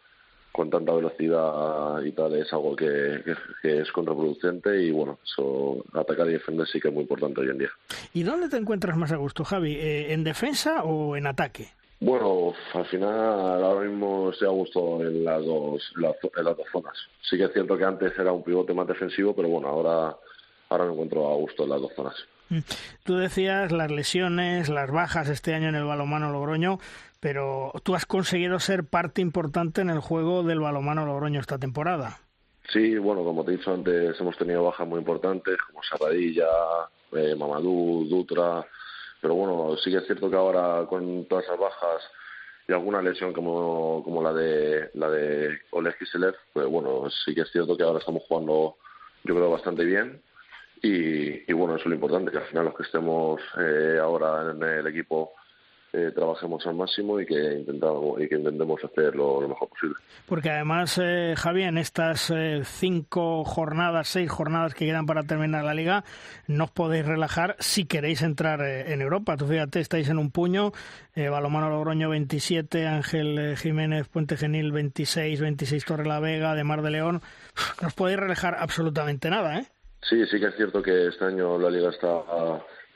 con 0.51 0.69
tanta 0.69 0.93
velocidad 0.93 2.01
y 2.03 2.11
tal 2.11 2.35
es 2.35 2.51
algo 2.51 2.75
que, 2.75 3.21
que, 3.23 3.35
que, 3.61 3.81
es 3.81 3.91
contraproducente 3.91 4.81
y 4.81 4.91
bueno, 4.91 5.19
eso 5.23 5.83
atacar 5.93 6.27
y 6.27 6.33
defender 6.33 6.67
sí 6.67 6.79
que 6.79 6.89
es 6.89 6.93
muy 6.93 7.03
importante 7.03 7.41
hoy 7.41 7.49
en 7.49 7.57
día. 7.57 7.69
¿Y 8.13 8.23
dónde 8.23 8.49
te 8.49 8.57
encuentras 8.57 8.97
más 8.97 9.11
a 9.11 9.17
gusto, 9.17 9.43
Javi? 9.43 9.75
¿Eh, 9.75 10.13
¿En 10.13 10.23
defensa 10.23 10.83
o 10.83 11.15
en 11.15 11.27
ataque? 11.27 11.69
Bueno, 12.01 12.53
al 12.73 12.85
final 12.87 13.63
ahora 13.63 13.87
mismo 13.87 14.31
estoy 14.31 14.47
a 14.47 14.51
gusto 14.51 15.01
en 15.03 15.23
las 15.23 15.45
dos, 15.45 15.93
en 15.95 16.43
las 16.43 16.57
dos 16.57 16.67
zonas. 16.71 16.97
Sí 17.21 17.37
que 17.37 17.43
es 17.43 17.53
cierto 17.53 17.77
que 17.77 17.85
antes 17.85 18.17
era 18.17 18.31
un 18.31 18.43
pivote 18.43 18.73
más 18.73 18.87
defensivo, 18.87 19.35
pero 19.35 19.49
bueno, 19.49 19.67
ahora, 19.67 20.17
ahora 20.69 20.85
me 20.85 20.93
encuentro 20.93 21.31
a 21.31 21.35
gusto 21.35 21.63
en 21.63 21.69
las 21.69 21.81
dos 21.81 21.91
zonas. 21.95 22.15
Tú 23.03 23.15
decías 23.15 23.71
las 23.71 23.91
lesiones, 23.91 24.67
las 24.67 24.91
bajas 24.91 25.29
este 25.29 25.53
año 25.53 25.69
en 25.69 25.75
el 25.75 25.85
balomano 25.85 26.31
Logroño, 26.31 26.79
pero 27.21 27.71
tú 27.84 27.95
has 27.95 28.05
conseguido 28.05 28.60
ser 28.60 28.84
parte 28.84 29.21
importante 29.21 29.79
en 29.79 29.89
el 29.89 29.99
juego 29.99 30.43
del 30.43 30.60
balomano 30.60 31.05
Logroño 31.05 31.39
esta 31.39 31.60
temporada. 31.60 32.19
Sí, 32.73 32.97
bueno, 32.97 33.23
como 33.23 33.45
te 33.45 33.51
he 33.51 33.57
dicho 33.57 33.73
antes, 33.73 34.19
hemos 34.19 34.38
tenido 34.38 34.63
bajas 34.63 34.88
muy 34.88 34.99
importantes, 34.99 35.55
como 35.67 35.84
Sarradilla, 35.84 36.47
eh, 37.13 37.36
Mamadou, 37.36 38.05
Dutra, 38.05 38.65
pero 39.21 39.36
bueno, 39.36 39.77
sí 39.77 39.91
que 39.91 39.97
es 39.97 40.05
cierto 40.05 40.29
que 40.29 40.36
ahora 40.36 40.86
con 40.88 41.25
todas 41.25 41.45
esas 41.45 41.60
bajas 41.60 42.01
y 42.67 42.73
alguna 42.73 43.01
lesión 43.01 43.34
como, 43.34 44.01
como 44.03 44.23
la 44.23 44.34
de 44.34 44.89
la 44.95 45.10
de 45.10 45.60
Oleg 45.71 45.97
Kiselev, 45.99 46.36
pues 46.53 46.65
bueno, 46.67 47.07
sí 47.10 47.36
que 47.36 47.41
es 47.41 47.51
cierto 47.51 47.77
que 47.77 47.84
ahora 47.84 47.99
estamos 47.99 48.23
jugando, 48.27 48.77
yo 49.23 49.36
creo, 49.36 49.51
bastante 49.51 49.84
bien. 49.84 50.21
Y, 50.81 51.51
y 51.51 51.53
bueno, 51.53 51.75
eso 51.75 51.84
es 51.84 51.89
lo 51.89 51.95
importante, 51.95 52.31
que 52.31 52.39
al 52.39 52.45
final 52.45 52.65
los 52.65 52.75
que 52.75 52.84
estemos 52.84 53.39
eh, 53.60 53.99
ahora 54.01 54.51
en 54.51 54.63
el 54.63 54.88
equipo 54.88 55.34
eh, 55.93 56.12
trabajemos 56.15 56.65
al 56.65 56.75
máximo 56.75 57.19
y 57.19 57.25
que 57.25 57.54
intentamos 57.54 58.21
y 58.21 58.30
que 58.30 58.36
intentemos 58.36 58.82
hacer 58.84 59.15
lo, 59.15 59.41
mejor 59.41 59.67
posible. 59.69 59.95
Porque 60.25 60.49
además, 60.49 60.97
eh, 61.01 61.34
Javier, 61.38 61.69
en 61.69 61.77
estas 61.77 62.30
eh, 62.30 62.62
cinco 62.63 63.43
jornadas, 63.43 64.08
seis 64.08 64.30
jornadas 64.32 64.73
que 64.73 64.86
quedan 64.86 65.06
para 65.06 65.23
terminar 65.23 65.65
la 65.65 65.73
liga, 65.73 66.04
no 66.47 66.65
os 66.65 66.71
podéis 66.71 67.06
relajar 67.06 67.58
si 67.60 67.86
queréis 67.86 68.21
entrar 68.21 68.62
eh, 68.62 68.93
en 68.93 69.01
Europa. 69.01 69.36
Tú 69.36 69.47
fíjate, 69.47 69.82
estáis 69.82 70.10
en 70.10 70.17
un 70.17 70.32
puño, 70.32 70.71
Balomano 71.15 71.69
Logroño 71.69 72.10
27, 72.10 72.88
Ángel 72.88 73.58
Jiménez 73.58 74.08
Puente 74.08 74.38
Genil 74.38 74.71
26, 74.71 75.41
26 75.41 75.86
Torre 75.86 76.06
la 76.06 76.21
Vega, 76.21 76.56
de 76.56 76.63
Mar 76.63 76.82
de 76.82 76.91
León. 76.91 77.21
No 77.82 77.88
os 77.89 77.93
podéis 77.93 78.17
relajar 78.17 78.56
absolutamente 78.58 79.30
nada, 79.30 79.60
¿eh? 79.60 79.65
Sí, 80.04 80.25
sí 80.27 80.39
que 80.39 80.47
es 80.47 80.56
cierto 80.56 80.82
que 80.82 81.08
este 81.08 81.25
año 81.25 81.60
la 81.60 81.69
liga 81.69 81.89
está 81.89 82.08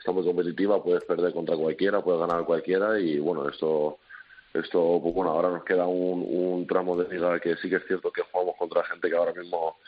está 0.06 0.12
muy 0.12 0.24
competitiva, 0.24 0.80
puedes 0.80 1.02
perder 1.02 1.32
contra 1.32 1.56
cualquiera, 1.56 2.00
puedes 2.00 2.20
ganar 2.20 2.44
cualquiera 2.44 3.00
y 3.00 3.18
bueno, 3.18 3.48
esto 3.48 3.98
esto 4.54 5.00
pues 5.02 5.12
bueno, 5.12 5.32
ahora 5.32 5.50
nos 5.50 5.64
queda 5.64 5.84
un, 5.86 6.24
un 6.28 6.66
tramo 6.68 6.96
de 6.96 7.12
liga 7.12 7.40
que 7.40 7.56
sí 7.56 7.68
que 7.68 7.76
es 7.76 7.86
cierto 7.88 8.12
que 8.12 8.22
jugamos 8.30 8.54
contra 8.56 8.84
gente 8.84 9.10
que 9.10 9.16
ahora 9.16 9.32
mismo 9.32 9.78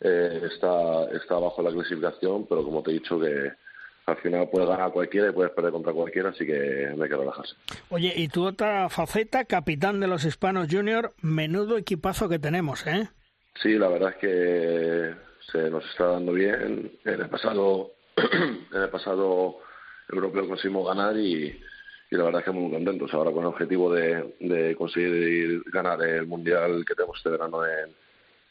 eh, 0.00 0.40
está 0.44 1.10
está 1.10 1.34
bajo 1.34 1.62
la 1.62 1.72
clasificación, 1.72 2.46
pero 2.46 2.62
como 2.62 2.80
te 2.80 2.92
he 2.92 2.94
dicho 2.94 3.18
que 3.18 3.50
al 4.06 4.16
final 4.18 4.48
puedes 4.48 4.68
ganar 4.68 4.92
cualquiera 4.92 5.30
y 5.30 5.32
puedes 5.32 5.52
perder 5.52 5.72
contra 5.72 5.92
cualquiera, 5.92 6.28
así 6.28 6.46
que 6.46 6.92
no 6.94 7.02
hay 7.02 7.10
que 7.10 7.16
relajarse. 7.16 7.56
Oye, 7.90 8.12
y 8.14 8.28
tu 8.28 8.46
otra 8.46 8.88
faceta, 8.88 9.46
capitán 9.46 9.98
de 9.98 10.06
los 10.06 10.24
Hispanos 10.24 10.68
Junior, 10.70 11.12
menudo 11.22 11.76
equipazo 11.76 12.28
que 12.28 12.38
tenemos, 12.38 12.86
¿eh? 12.86 13.08
Sí, 13.60 13.70
la 13.76 13.88
verdad 13.88 14.10
es 14.10 14.16
que 14.18 15.14
se 15.50 15.70
nos 15.70 15.84
está 15.90 16.06
dando 16.06 16.32
bien. 16.32 16.92
En 17.04 17.20
el 17.20 17.28
pasado 17.28 17.95
en 18.32 18.82
el 18.82 18.88
pasado 18.88 19.58
europeo 20.08 20.48
conseguimos 20.48 20.86
ganar 20.86 21.16
y, 21.16 21.60
la 22.10 22.24
verdad 22.24 22.40
es 22.40 22.44
que 22.46 22.50
muy 22.52 22.70
contentos 22.70 23.12
ahora 23.12 23.30
con 23.30 23.40
el 23.40 23.48
objetivo 23.48 23.92
de, 23.92 24.74
conseguir 24.78 25.62
ganar 25.66 26.02
el 26.02 26.26
mundial 26.26 26.84
que 26.86 26.94
tenemos 26.94 27.18
este 27.18 27.30
verano 27.30 27.66
en, 27.66 27.90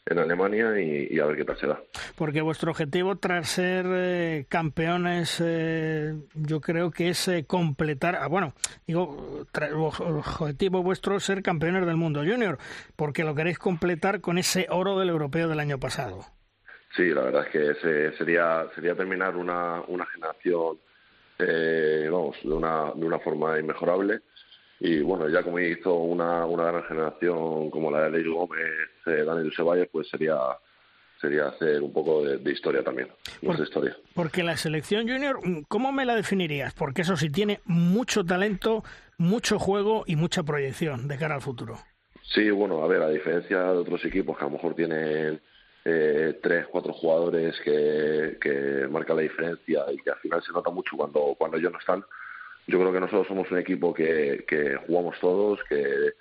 en 0.06 0.18
Alemania 0.18 0.80
y, 0.80 1.18
a 1.18 1.26
ver 1.26 1.36
qué 1.36 1.44
tal 1.44 1.58
será. 1.58 1.80
Porque 2.14 2.40
vuestro 2.40 2.70
objetivo 2.70 3.16
tras 3.16 3.48
ser 3.48 3.86
eh, 3.88 4.46
campeones 4.48 5.42
eh, 5.44 6.14
yo 6.34 6.60
creo 6.60 6.90
que 6.90 7.08
es 7.08 7.28
eh, 7.28 7.44
completar, 7.44 8.16
ah, 8.16 8.28
bueno, 8.28 8.54
digo, 8.86 9.46
el 9.60 9.74
objetivo 9.74 10.82
vuestro 10.82 11.16
es 11.16 11.24
ser 11.24 11.42
campeones 11.42 11.86
del 11.86 11.96
mundo 11.96 12.20
junior, 12.20 12.58
porque 12.94 13.24
lo 13.24 13.34
queréis 13.34 13.58
completar 13.58 14.20
con 14.20 14.38
ese 14.38 14.66
oro 14.70 14.98
del 14.98 15.08
europeo 15.08 15.48
del 15.48 15.60
año 15.60 15.80
pasado. 15.80 16.35
Sí, 16.96 17.10
la 17.10 17.22
verdad 17.22 17.46
es 17.46 17.50
que 17.50 18.12
sería, 18.16 18.66
sería 18.74 18.94
terminar 18.94 19.36
una, 19.36 19.82
una 19.86 20.06
generación 20.06 20.78
eh, 21.38 22.08
vamos, 22.10 22.36
de 22.42 22.52
una, 22.52 22.92
de 22.94 23.04
una 23.04 23.18
forma 23.18 23.58
inmejorable. 23.58 24.20
Y 24.80 25.00
bueno, 25.00 25.28
ya 25.28 25.42
como 25.42 25.58
hizo 25.58 25.94
una, 25.94 26.44
una 26.46 26.64
gran 26.64 26.84
generación 26.84 27.70
como 27.70 27.90
la 27.90 28.04
de 28.04 28.10
Ley 28.10 28.24
Gómez, 28.24 28.60
eh, 29.06 29.24
Daniel 29.24 29.52
Ceballos, 29.54 29.88
pues 29.90 30.08
sería 30.08 30.36
sería 31.20 31.48
hacer 31.48 31.82
un 31.82 31.94
poco 31.94 32.22
de, 32.22 32.52
historia 32.52 32.82
también, 32.82 33.08
nuestra 33.40 33.64
historia. 33.64 33.96
Porque 34.14 34.42
la 34.42 34.56
selección 34.56 35.08
junior, 35.08 35.38
¿cómo 35.66 35.90
me 35.90 36.04
la 36.04 36.14
definirías? 36.14 36.74
Porque 36.74 37.02
eso 37.02 37.16
sí 37.16 37.30
tiene 37.30 37.60
mucho 37.64 38.22
talento, 38.22 38.84
mucho 39.16 39.58
juego 39.58 40.04
y 40.06 40.16
mucha 40.16 40.42
proyección 40.42 41.08
de 41.08 41.16
cara 41.16 41.36
al 41.36 41.40
futuro. 41.40 41.78
Sí, 42.22 42.50
bueno, 42.50 42.82
a 42.84 42.86
ver, 42.86 43.02
a 43.02 43.08
diferencia 43.08 43.62
de 43.62 43.78
otros 43.78 44.04
equipos 44.04 44.36
que 44.36 44.44
a 44.44 44.48
lo 44.48 44.54
mejor 44.54 44.74
tienen 44.74 45.40
eh, 45.88 46.40
tres, 46.42 46.66
cuatro 46.66 46.92
jugadores 46.92 47.54
que, 47.60 48.38
que 48.40 48.88
marcan 48.90 49.16
la 49.16 49.22
diferencia 49.22 49.84
y 49.92 49.98
que 49.98 50.10
al 50.10 50.18
final 50.18 50.42
se 50.42 50.52
nota 50.52 50.68
mucho 50.70 50.96
cuando, 50.96 51.36
cuando 51.38 51.58
ellos 51.58 51.70
no 51.70 51.78
están. 51.78 52.04
Yo 52.66 52.80
creo 52.80 52.92
que 52.92 52.98
nosotros 52.98 53.28
somos 53.28 53.48
un 53.52 53.58
equipo 53.58 53.94
que, 53.94 54.44
que 54.48 54.74
jugamos 54.84 55.16
todos, 55.20 55.60
que, 55.68 56.14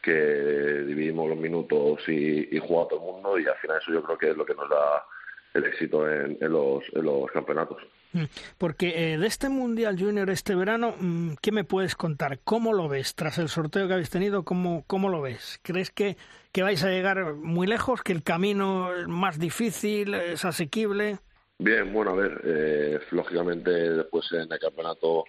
que 0.00 0.84
dividimos 0.86 1.28
los 1.28 1.38
minutos 1.38 2.00
y, 2.08 2.56
y 2.56 2.58
juega 2.60 2.88
todo 2.88 3.00
el 3.00 3.12
mundo 3.12 3.38
y 3.38 3.46
al 3.46 3.56
final 3.56 3.76
eso 3.76 3.92
yo 3.92 4.02
creo 4.02 4.16
que 4.16 4.30
es 4.30 4.36
lo 4.38 4.46
que 4.46 4.54
nos 4.54 4.70
da 4.70 5.04
el 5.52 5.64
éxito 5.64 6.10
en, 6.10 6.38
en, 6.40 6.52
los, 6.52 6.82
en 6.94 7.04
los 7.04 7.30
campeonatos. 7.30 7.82
Mm, 8.12 8.24
porque 8.58 9.12
eh, 9.12 9.18
de 9.18 9.26
este 9.26 9.48
Mundial 9.48 9.98
Junior 9.98 10.28
este 10.30 10.54
verano, 10.54 10.94
mm, 10.98 11.34
¿qué 11.40 11.52
me 11.52 11.64
puedes 11.64 11.94
contar? 11.94 12.40
¿Cómo 12.44 12.72
lo 12.72 12.88
ves? 12.88 13.14
Tras 13.14 13.38
el 13.38 13.48
sorteo 13.48 13.86
que 13.86 13.94
habéis 13.94 14.10
tenido, 14.10 14.44
¿cómo, 14.44 14.84
cómo 14.86 15.08
lo 15.08 15.20
ves? 15.20 15.60
¿Crees 15.62 15.90
que, 15.90 16.16
que 16.52 16.62
vais 16.62 16.82
a 16.82 16.90
llegar 16.90 17.34
muy 17.34 17.66
lejos? 17.66 18.02
¿Que 18.02 18.12
el 18.12 18.22
camino 18.22 18.90
más 19.06 19.38
difícil? 19.38 20.14
¿Es 20.14 20.44
asequible? 20.44 21.18
Bien, 21.58 21.92
bueno, 21.92 22.12
a 22.12 22.14
ver, 22.14 22.40
eh, 22.44 23.00
lógicamente 23.10 23.70
después 23.70 24.26
en 24.32 24.50
el 24.50 24.58
campeonato 24.58 25.24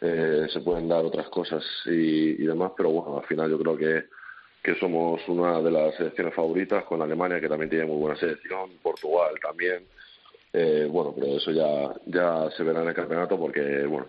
eh, 0.00 0.46
se 0.52 0.60
pueden 0.60 0.88
dar 0.88 1.04
otras 1.04 1.28
cosas 1.28 1.64
y, 1.86 2.42
y, 2.42 2.46
demás, 2.46 2.72
pero 2.76 2.90
bueno, 2.90 3.18
al 3.18 3.26
final 3.26 3.50
yo 3.50 3.58
creo 3.58 3.76
que, 3.76 4.04
que 4.62 4.78
somos 4.78 5.20
una 5.28 5.60
de 5.60 5.70
las 5.70 5.96
selecciones 5.96 6.34
favoritas 6.34 6.84
con 6.84 7.02
Alemania, 7.02 7.40
que 7.40 7.48
también 7.48 7.70
tiene 7.70 7.86
muy 7.86 7.96
buena 7.96 8.16
selección, 8.18 8.70
Portugal 8.82 9.34
también. 9.42 9.84
Eh, 10.56 10.86
bueno, 10.88 11.12
pero 11.12 11.36
eso 11.36 11.50
ya, 11.50 11.92
ya 12.06 12.48
se 12.56 12.62
verá 12.62 12.82
en 12.82 12.88
el 12.88 12.94
campeonato 12.94 13.36
porque, 13.36 13.84
bueno, 13.86 14.06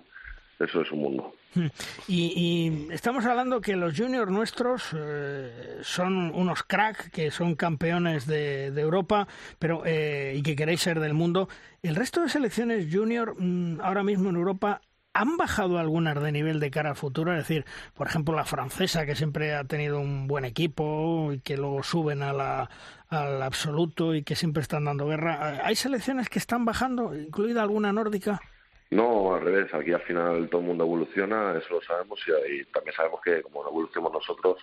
eso 0.60 0.82
es 0.82 0.92
un 0.92 1.00
mundo. 1.00 1.34
Hmm. 1.56 1.68
Y, 2.10 2.90
estamos 2.92 3.26
hablando 3.26 3.62
que 3.62 3.78
los 3.78 3.98
juniors 3.98 4.30
nuestros 4.30 4.90
eh, 4.94 5.80
son 5.84 6.36
unos 6.36 6.64
crack, 6.64 7.10
que 7.12 7.32
son 7.32 7.56
campeones 7.56 8.28
de, 8.28 8.68
Europa, 8.76 9.26
pero 9.58 9.84
eh, 9.86 10.34
y 10.36 10.44
que 10.44 10.58
queréis 10.58 10.82
ser 10.82 11.00
del 11.00 11.14
mundo. 11.14 11.48
El 11.82 11.96
resto 11.96 12.22
de 12.22 12.28
selecciones 12.28 12.94
junior 12.94 13.36
mm, 13.40 13.80
ahora 13.80 14.04
mismo 14.04 14.32
en 14.32 14.36
Europa 14.36 14.82
¿Han 15.18 15.38
bajado 15.38 15.80
algunas 15.80 16.22
de 16.22 16.30
nivel 16.34 16.60
de 16.60 16.70
cara 16.70 16.90
al 16.90 16.98
futuro? 16.98 17.32
Es 17.32 17.38
decir, 17.38 17.64
por 17.94 18.06
ejemplo, 18.06 18.36
la 18.36 18.44
francesa, 18.44 19.06
que 19.06 19.16
siempre 19.16 19.56
ha 19.56 19.64
tenido 19.64 19.98
un 19.98 20.28
buen 20.28 20.44
equipo 20.44 21.32
y 21.32 21.40
que 21.40 21.56
luego 21.56 21.84
suben 21.84 22.22
a 22.22 22.34
la, 22.34 22.70
al 23.08 23.42
absoluto 23.42 24.14
y 24.14 24.24
que 24.24 24.36
siempre 24.36 24.62
están 24.62 24.84
dando 24.84 25.08
guerra. 25.08 25.66
¿Hay 25.66 25.76
selecciones 25.76 26.28
que 26.28 26.38
están 26.38 26.66
bajando, 26.66 27.16
incluida 27.16 27.62
alguna 27.62 27.94
nórdica? 27.94 28.42
No, 28.92 29.34
al 29.34 29.42
revés. 29.42 29.74
Aquí 29.74 29.94
al 29.94 30.02
final 30.02 30.50
todo 30.50 30.60
el 30.60 30.68
mundo 30.68 30.84
evoluciona, 30.84 31.58
eso 31.58 31.76
lo 31.76 31.82
sabemos 31.84 32.20
y, 32.50 32.66
también 32.66 32.94
sabemos 32.94 33.22
que 33.24 33.42
como 33.42 33.64
no 33.64 33.70
evolucionamos 33.70 34.12
nosotros, 34.12 34.58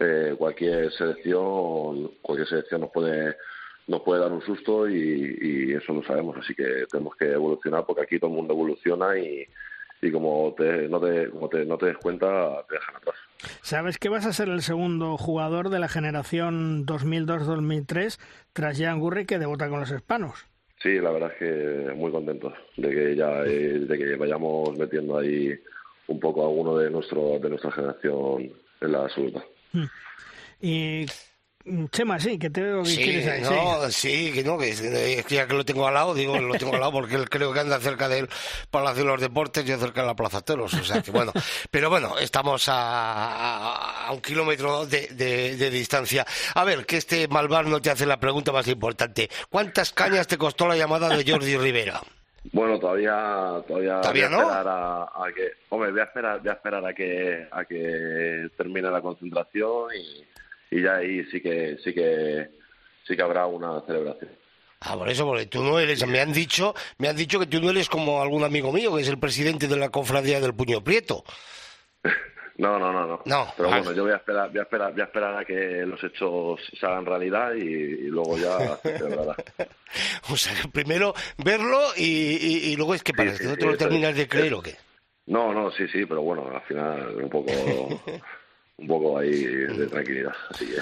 eh, 0.00 0.34
cualquier 0.36 0.90
selección, 0.90 2.10
cualquier 2.20 2.48
selección 2.48 2.80
nos 2.80 2.90
puede 2.90 3.36
nos 3.86 4.00
puede 4.00 4.22
dar 4.22 4.32
un 4.32 4.42
susto 4.42 4.88
y, 4.88 5.38
y, 5.40 5.72
eso 5.72 5.92
lo 5.92 6.02
sabemos, 6.02 6.36
así 6.38 6.52
que 6.52 6.86
tenemos 6.90 7.14
que 7.16 7.30
evolucionar 7.30 7.84
porque 7.86 8.02
aquí 8.02 8.18
todo 8.18 8.30
el 8.30 8.36
mundo 8.36 8.54
evoluciona 8.54 9.16
y, 9.18 9.46
y 10.04 10.12
como, 10.12 10.54
te, 10.56 10.88
no, 10.88 11.00
te, 11.00 11.30
como 11.30 11.48
te, 11.48 11.64
no 11.64 11.78
te 11.78 11.86
des 11.86 11.96
cuenta, 11.96 12.64
te 12.68 12.74
dejan 12.74 12.96
atrás. 12.96 13.14
¿Sabes 13.62 13.98
que 13.98 14.08
vas 14.08 14.26
a 14.26 14.32
ser 14.32 14.48
el 14.48 14.62
segundo 14.62 15.16
jugador 15.16 15.70
de 15.70 15.78
la 15.78 15.88
generación 15.88 16.86
2002-2003 16.86 18.18
tras 18.52 18.78
Jan 18.78 19.00
Gurri 19.00 19.26
que 19.26 19.38
debuta 19.38 19.68
con 19.68 19.80
los 19.80 19.90
hispanos? 19.90 20.46
Sí, 20.82 21.00
la 21.00 21.10
verdad 21.10 21.32
es 21.32 21.38
que 21.38 21.94
muy 21.94 22.12
contentos 22.12 22.52
de 22.76 22.90
que 22.90 23.16
ya 23.16 23.42
eh, 23.44 23.78
de 23.78 23.98
que 23.98 24.16
vayamos 24.16 24.76
metiendo 24.76 25.16
ahí 25.16 25.58
un 26.08 26.20
poco 26.20 26.44
a 26.44 26.48
uno 26.48 26.76
de 26.76 26.90
nuestro 26.90 27.38
de 27.38 27.48
nuestra 27.48 27.70
generación 27.72 28.52
en 28.82 28.92
la 28.92 29.02
absoluta. 29.02 29.42
Hmm. 29.72 29.86
Y 30.60 31.06
Chema, 31.90 32.20
sí, 32.20 32.38
que 32.38 32.50
te 32.50 32.60
veo 32.60 32.82
que 32.82 32.90
sí, 32.90 33.02
quieres 33.02 33.26
ahí. 33.26 33.40
No, 33.40 33.90
sí. 33.90 34.32
que 34.34 34.44
no, 34.44 34.58
que, 34.58 35.24
ya 35.26 35.46
que 35.46 35.54
lo 35.54 35.64
tengo 35.64 35.88
al 35.88 35.94
lado, 35.94 36.12
digo, 36.12 36.38
lo 36.38 36.54
tengo 36.56 36.74
al 36.74 36.80
lado 36.80 36.92
porque 36.92 37.14
él 37.14 37.30
creo 37.30 37.54
que 37.54 37.60
anda 37.60 37.80
cerca 37.80 38.06
del 38.06 38.28
Palacio 38.70 39.02
de 39.02 39.08
los 39.08 39.20
Deportes, 39.20 39.64
yo 39.64 39.78
cerca 39.78 40.02
de 40.02 40.08
la 40.08 40.14
Plaza 40.14 40.42
Toros, 40.42 40.74
o 40.74 40.84
sea 40.84 41.00
que 41.00 41.10
bueno. 41.10 41.32
Pero 41.70 41.88
bueno, 41.88 42.18
estamos 42.18 42.68
a, 42.68 44.06
a, 44.06 44.12
un 44.12 44.20
kilómetro 44.20 44.84
de, 44.84 45.08
de, 45.08 45.70
distancia. 45.70 46.26
A 46.54 46.64
ver, 46.64 46.84
que 46.84 46.98
este 46.98 47.28
Malvar 47.28 47.66
no 47.66 47.80
te 47.80 47.90
hace 47.90 48.04
la 48.04 48.20
pregunta 48.20 48.52
más 48.52 48.68
importante. 48.68 49.30
¿Cuántas 49.48 49.90
cañas 49.92 50.26
te 50.26 50.36
costó 50.36 50.68
la 50.68 50.76
llamada 50.76 51.08
de 51.08 51.30
Jordi 51.30 51.56
Rivera? 51.56 52.02
Bueno, 52.52 52.78
todavía, 52.78 53.62
todavía, 53.66 54.02
¿Todavía 54.02 54.28
voy 54.28 54.36
a 54.36 54.42
esperar 54.42 54.68
a, 54.68 55.02
a, 55.04 55.32
que, 55.34 55.52
hombre, 55.70 55.90
voy 55.92 56.00
a 56.00 56.04
esperar, 56.04 56.40
voy 56.40 56.48
a 56.50 56.52
esperar 56.52 56.84
a 56.84 56.92
que, 56.92 57.48
a 57.50 57.64
que 57.64 58.50
termine 58.54 58.90
la 58.90 59.00
concentración 59.00 59.88
y 59.96 60.24
y 60.70 60.82
ya 60.82 60.96
ahí 60.96 61.24
sí 61.26 61.40
que 61.40 61.78
sí 61.82 61.92
que 61.92 62.48
sí 63.06 63.16
que 63.16 63.22
habrá 63.22 63.46
una 63.46 63.80
celebración. 63.82 64.30
Ah, 64.80 64.96
por 64.96 65.08
eso, 65.08 65.24
porque 65.24 65.46
tú 65.46 65.62
no 65.62 65.78
eres, 65.78 66.06
me 66.06 66.20
han 66.20 66.32
dicho, 66.32 66.74
me 66.98 67.08
han 67.08 67.16
dicho 67.16 67.38
que 67.38 67.46
tú 67.46 67.60
no 67.60 67.70
eres 67.70 67.88
como 67.88 68.20
algún 68.20 68.44
amigo 68.44 68.70
mío 68.70 68.94
que 68.94 69.02
es 69.02 69.08
el 69.08 69.18
presidente 69.18 69.66
de 69.66 69.76
la 69.76 69.88
cofradía 69.88 70.40
del 70.40 70.54
Puño 70.54 70.82
Prieto. 70.82 71.24
No, 72.56 72.78
no, 72.78 72.92
no, 72.92 73.20
no. 73.24 73.52
Pero 73.56 73.68
bueno, 73.68 73.92
yo 73.92 74.04
voy 74.04 74.12
a 74.12 74.16
esperar, 74.16 74.48
voy 74.48 74.60
a 74.60 74.62
esperar, 74.62 74.92
voy 74.92 75.00
a 75.00 75.04
esperar 75.06 75.36
a 75.38 75.44
que 75.44 75.84
los 75.84 76.02
hechos 76.04 76.60
se 76.78 76.86
hagan 76.86 77.04
realidad 77.04 77.52
y, 77.54 78.06
luego 78.06 78.38
ya 78.38 78.76
se 78.82 78.96
celebrará. 78.96 79.34
o 80.30 80.36
sea, 80.36 80.52
primero 80.72 81.14
verlo 81.44 81.80
y, 81.96 82.04
y, 82.70 82.76
luego 82.76 82.94
es 82.94 83.02
que 83.02 83.12
parece 83.12 83.42
que 83.42 83.48
no 83.48 83.56
te 83.56 83.66
lo 83.66 83.76
terminas 83.76 84.14
de 84.14 84.28
creer 84.28 84.54
o 84.54 84.62
qué. 84.62 84.76
No, 85.26 85.52
no, 85.52 85.72
sí, 85.72 85.88
sí, 85.88 86.06
pero 86.06 86.22
bueno, 86.22 86.48
al 86.54 86.62
final 86.62 87.16
un 87.24 87.28
poco 87.28 87.50
un 88.76 88.88
poco 88.88 89.18
ahí 89.18 89.30
de 89.30 89.86
tranquilidad. 89.86 90.32
Así 90.50 90.66
que... 90.66 90.76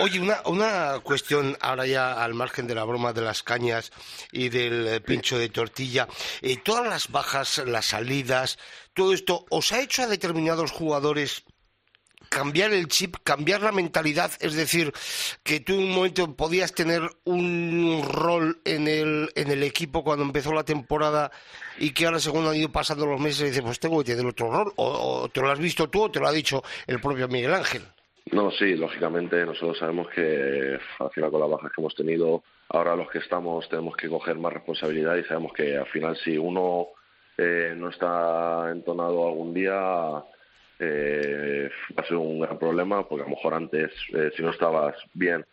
Oye, 0.00 0.20
una, 0.20 0.40
una 0.46 1.00
cuestión 1.02 1.56
ahora 1.60 1.86
ya 1.86 2.22
al 2.22 2.34
margen 2.34 2.66
de 2.66 2.74
la 2.74 2.84
broma 2.84 3.12
de 3.12 3.22
las 3.22 3.42
cañas 3.42 3.92
y 4.32 4.48
del 4.48 5.00
pincho 5.02 5.38
de 5.38 5.48
tortilla. 5.48 6.08
Eh, 6.42 6.56
todas 6.56 6.86
las 6.86 7.10
bajas, 7.10 7.62
las 7.66 7.86
salidas, 7.86 8.58
todo 8.94 9.12
esto, 9.12 9.46
¿os 9.50 9.72
ha 9.72 9.80
hecho 9.80 10.02
a 10.02 10.06
determinados 10.06 10.72
jugadores 10.72 11.44
cambiar 12.30 12.72
el 12.72 12.86
chip, 12.86 13.16
cambiar 13.24 13.60
la 13.60 13.72
mentalidad, 13.72 14.30
es 14.40 14.54
decir, 14.54 14.92
que 15.42 15.60
tú 15.60 15.74
en 15.74 15.80
un 15.80 15.94
momento 15.94 16.34
podías 16.36 16.72
tener 16.72 17.02
un 17.24 18.02
rol 18.08 18.60
en 18.64 18.88
el, 18.88 19.28
en 19.34 19.50
el 19.50 19.62
equipo 19.64 20.04
cuando 20.04 20.24
empezó 20.24 20.52
la 20.54 20.64
temporada 20.64 21.32
y 21.78 21.92
que 21.92 22.06
ahora 22.06 22.20
según 22.20 22.46
han 22.46 22.54
ido 22.54 22.70
pasando 22.70 23.04
los 23.04 23.20
meses 23.20 23.48
dices, 23.48 23.62
pues 23.62 23.80
tengo 23.80 23.98
que 23.98 24.12
tener 24.12 24.26
otro 24.26 24.50
rol, 24.50 24.72
o, 24.76 25.28
te 25.28 25.40
lo 25.40 25.50
has 25.50 25.58
visto 25.58 25.90
tú 25.90 26.04
o 26.04 26.10
te 26.10 26.20
lo 26.20 26.28
ha 26.28 26.32
dicho 26.32 26.62
el 26.86 27.00
propio 27.00 27.26
Miguel 27.26 27.52
Ángel. 27.52 27.82
No, 28.32 28.52
sí, 28.52 28.76
lógicamente 28.76 29.44
nosotros 29.44 29.78
sabemos 29.78 30.08
que 30.14 30.78
al 31.00 31.10
final 31.10 31.30
con 31.32 31.40
las 31.40 31.50
bajas 31.50 31.72
que 31.74 31.80
hemos 31.80 31.94
tenido, 31.96 32.44
ahora 32.68 32.94
los 32.94 33.10
que 33.10 33.18
estamos 33.18 33.68
tenemos 33.68 33.96
que 33.96 34.08
coger 34.08 34.38
más 34.38 34.52
responsabilidad 34.52 35.16
y 35.16 35.24
sabemos 35.24 35.52
que 35.52 35.76
al 35.76 35.86
final 35.88 36.16
si 36.22 36.38
uno 36.38 36.90
eh, 37.36 37.74
no 37.76 37.88
está 37.88 38.70
entonado 38.70 39.26
algún 39.26 39.52
día 39.52 40.22
eh, 40.80 41.70
va 41.96 42.02
a 42.02 42.06
ser 42.06 42.16
un 42.16 42.40
gran 42.40 42.58
problema 42.58 43.06
porque 43.06 43.22
a 43.22 43.28
lo 43.28 43.36
mejor 43.36 43.54
antes 43.54 43.92
eh, 44.14 44.32
si 44.34 44.42
no 44.42 44.50
estabas 44.50 44.96
bien 45.12 45.44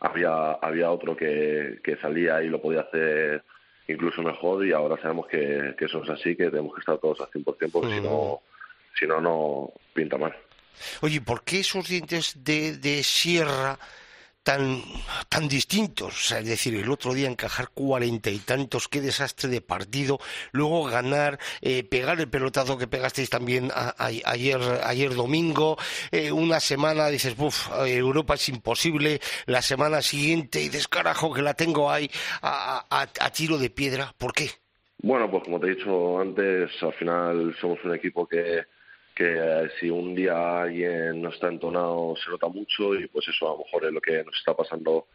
había 0.00 0.52
había 0.52 0.90
otro 0.90 1.16
que, 1.16 1.80
que 1.84 1.96
salía 1.96 2.42
y 2.42 2.48
lo 2.48 2.60
podía 2.60 2.80
hacer 2.80 3.44
incluso 3.86 4.22
mejor 4.22 4.66
y 4.66 4.72
ahora 4.72 5.00
sabemos 5.00 5.26
que, 5.26 5.74
que 5.76 5.84
eso 5.84 6.02
es 6.02 6.10
así 6.10 6.34
que 6.34 6.50
tenemos 6.50 6.74
que 6.74 6.80
estar 6.80 6.98
todos 6.98 7.20
al 7.20 7.28
100% 7.28 7.70
porque 7.70 7.94
si 7.94 8.00
no 8.00 8.40
si 8.98 9.06
no 9.06 9.20
no 9.20 9.72
pinta 9.92 10.16
mal. 10.16 10.34
Oye, 11.02 11.20
¿por 11.20 11.44
qué 11.44 11.60
esos 11.60 11.88
dientes 11.88 12.42
de, 12.42 12.76
de 12.78 13.02
sierra 13.02 13.78
tan, 14.42 14.82
tan 15.28 15.48
distintos? 15.48 16.14
O 16.14 16.28
sea, 16.28 16.38
es 16.38 16.46
decir, 16.46 16.74
el 16.74 16.90
otro 16.90 17.14
día 17.14 17.28
encajar 17.28 17.70
cuarenta 17.70 18.30
y 18.30 18.38
tantos, 18.38 18.88
qué 18.88 19.00
desastre 19.00 19.48
de 19.48 19.60
partido, 19.60 20.18
luego 20.52 20.84
ganar, 20.84 21.38
eh, 21.60 21.84
pegar 21.84 22.20
el 22.20 22.28
pelotazo 22.28 22.78
que 22.78 22.86
pegasteis 22.86 23.30
también 23.30 23.70
ayer, 23.96 24.60
ayer 24.84 25.14
domingo, 25.14 25.76
eh, 26.10 26.32
una 26.32 26.60
semana 26.60 27.08
dices, 27.08 27.34
uff, 27.38 27.68
Europa 27.86 28.34
es 28.34 28.48
imposible, 28.48 29.20
la 29.46 29.62
semana 29.62 30.02
siguiente 30.02 30.60
y 30.60 30.68
descarajo 30.68 31.32
que 31.32 31.42
la 31.42 31.54
tengo 31.54 31.90
ahí 31.90 32.10
a, 32.42 32.84
a 32.90 33.30
tiro 33.30 33.58
de 33.58 33.70
piedra, 33.70 34.14
¿por 34.16 34.32
qué? 34.32 34.50
Bueno, 35.02 35.30
pues 35.30 35.44
como 35.44 35.58
te 35.58 35.66
he 35.66 35.74
dicho 35.76 36.20
antes, 36.20 36.70
al 36.82 36.92
final 36.92 37.56
somos 37.58 37.78
un 37.84 37.94
equipo 37.94 38.26
que 38.26 38.64
que 39.14 39.36
eh, 39.36 39.70
si 39.78 39.90
un 39.90 40.14
día 40.14 40.62
alguien 40.62 41.22
no 41.22 41.30
está 41.30 41.48
entonado 41.48 42.14
se 42.22 42.30
nota 42.30 42.48
mucho 42.48 42.94
y 42.94 43.06
pues 43.08 43.28
eso 43.28 43.48
a 43.48 43.52
lo 43.52 43.64
mejor 43.64 43.84
es 43.84 43.92
lo 43.92 44.00
que 44.00 44.24
nos 44.24 44.36
está 44.36 44.54
pasando 44.54 45.06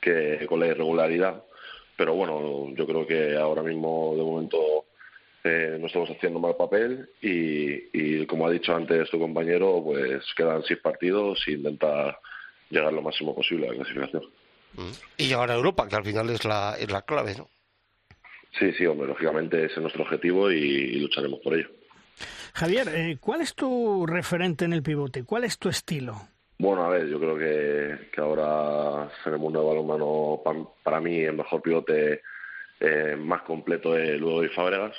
que 0.00 0.44
con 0.48 0.60
la 0.60 0.66
irregularidad. 0.66 1.42
Pero 1.96 2.14
bueno 2.14 2.74
yo 2.74 2.86
creo 2.86 3.06
que 3.06 3.36
ahora 3.36 3.62
mismo 3.62 4.14
de 4.16 4.22
momento 4.22 4.86
eh, 5.44 5.76
no 5.78 5.86
estamos 5.86 6.10
haciendo 6.10 6.38
mal 6.38 6.56
papel 6.56 7.08
y, 7.20 7.88
y, 7.92 8.26
como 8.26 8.46
ha 8.46 8.50
dicho 8.50 8.74
antes 8.74 9.10
tu 9.10 9.18
compañero 9.18 9.82
pues 9.84 10.24
quedan 10.36 10.62
seis 10.62 10.78
partidos 10.80 11.42
e 11.46 11.52
intentar 11.52 12.18
llegar 12.70 12.92
lo 12.92 13.02
máximo 13.02 13.34
posible 13.34 13.66
a 13.66 13.70
la 13.70 13.76
clasificación. 13.76 14.22
Y 15.18 15.26
llegar 15.26 15.50
a 15.50 15.54
Europa 15.54 15.86
que 15.88 15.96
al 15.96 16.04
final 16.04 16.30
es 16.30 16.44
la 16.44 16.76
es 16.78 16.90
la 16.90 17.02
clave 17.02 17.34
no 17.36 17.48
sí 18.58 18.72
sí 18.72 18.86
hombre 18.86 19.06
lógicamente 19.06 19.64
ese 19.64 19.74
es 19.74 19.80
nuestro 19.80 20.02
objetivo 20.02 20.50
y 20.50 20.98
lucharemos 21.00 21.40
por 21.40 21.54
ello 21.54 21.68
Javier, 22.54 22.88
eh, 22.88 23.16
¿cuál 23.20 23.40
es 23.40 23.54
tu 23.54 24.06
referente 24.06 24.64
en 24.64 24.72
el 24.72 24.82
pivote? 24.82 25.24
¿Cuál 25.24 25.44
es 25.44 25.58
tu 25.58 25.68
estilo? 25.68 26.28
Bueno, 26.58 26.84
a 26.84 26.88
ver, 26.90 27.08
yo 27.08 27.18
creo 27.18 27.36
que, 27.36 28.10
que 28.12 28.20
ahora 28.20 29.10
en 29.26 29.32
el 29.32 29.38
mundo 29.38 29.60
de 29.60 29.66
balonmano, 29.66 30.40
para, 30.44 30.58
para 30.82 31.00
mí, 31.00 31.20
el 31.20 31.34
mejor 31.34 31.60
pivote 31.62 32.22
eh, 32.78 33.16
más 33.18 33.42
completo 33.42 33.96
es 33.96 34.20
Ludo 34.20 34.44
y 34.44 34.48
Fábregas. 34.48 34.92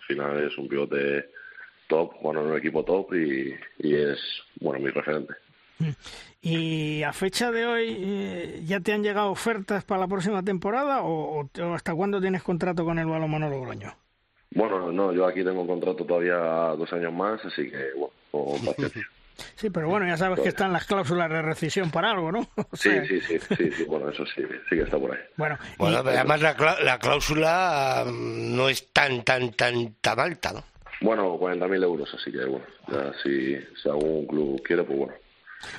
Al 0.00 0.06
final 0.06 0.44
es 0.46 0.56
un 0.56 0.68
pivote 0.68 1.30
top, 1.88 2.12
bueno, 2.22 2.42
en 2.42 2.48
un 2.48 2.58
equipo 2.58 2.84
top 2.84 3.14
y, 3.14 3.54
y 3.78 3.94
es, 3.94 4.18
bueno, 4.60 4.78
mi 4.78 4.90
referente. 4.90 5.34
¿Y 6.40 7.02
a 7.02 7.12
fecha 7.12 7.50
de 7.50 7.66
hoy 7.66 7.96
eh, 7.98 8.62
ya 8.64 8.80
te 8.80 8.92
han 8.92 9.02
llegado 9.02 9.30
ofertas 9.30 9.84
para 9.84 10.02
la 10.02 10.08
próxima 10.08 10.42
temporada 10.42 11.02
o, 11.02 11.40
o 11.40 11.74
hasta 11.74 11.94
cuándo 11.94 12.20
tienes 12.20 12.42
contrato 12.42 12.84
con 12.84 12.98
el 12.98 13.06
balonmano 13.06 13.48
Logroño? 13.48 13.94
Bueno, 14.50 14.90
no, 14.92 15.12
yo 15.12 15.26
aquí 15.26 15.44
tengo 15.44 15.60
un 15.60 15.66
contrato 15.66 16.04
todavía 16.04 16.36
dos 16.76 16.92
años 16.92 17.12
más, 17.12 17.44
así 17.44 17.70
que, 17.70 17.92
bueno, 17.96 18.12
con 18.30 18.64
paciencia. 18.66 19.06
Sí, 19.54 19.70
pero 19.70 19.88
bueno, 19.88 20.06
ya 20.06 20.16
sabes 20.16 20.40
que 20.40 20.48
están 20.48 20.72
las 20.72 20.84
cláusulas 20.84 21.30
de 21.30 21.42
rescisión 21.42 21.90
para 21.90 22.10
algo, 22.10 22.32
¿no? 22.32 22.48
sí, 22.72 22.90
sí, 23.06 23.20
sí, 23.20 23.38
sí, 23.56 23.70
sí, 23.70 23.84
bueno, 23.84 24.08
eso 24.10 24.24
sí, 24.26 24.42
sí 24.68 24.76
que 24.76 24.82
está 24.82 24.98
por 24.98 25.12
ahí. 25.12 25.20
Bueno, 25.36 25.58
además 25.78 26.40
la, 26.40 26.56
la, 26.82 26.98
cláusula 26.98 28.04
mm, 28.06 28.56
no 28.56 28.68
es 28.68 28.92
tan, 28.92 29.22
tan, 29.22 29.52
tan, 29.52 29.94
tan 30.00 30.18
alta, 30.18 30.52
¿no? 30.52 30.64
Bueno, 31.00 31.38
40.000 31.38 31.84
euros, 31.84 32.12
así 32.12 32.32
que, 32.32 32.44
bueno, 32.44 32.66
ya 32.88 33.12
si, 33.22 33.56
si 33.80 33.88
algún 33.88 34.26
club 34.26 34.60
quiere, 34.64 34.82
pues 34.82 34.98
bueno, 34.98 35.14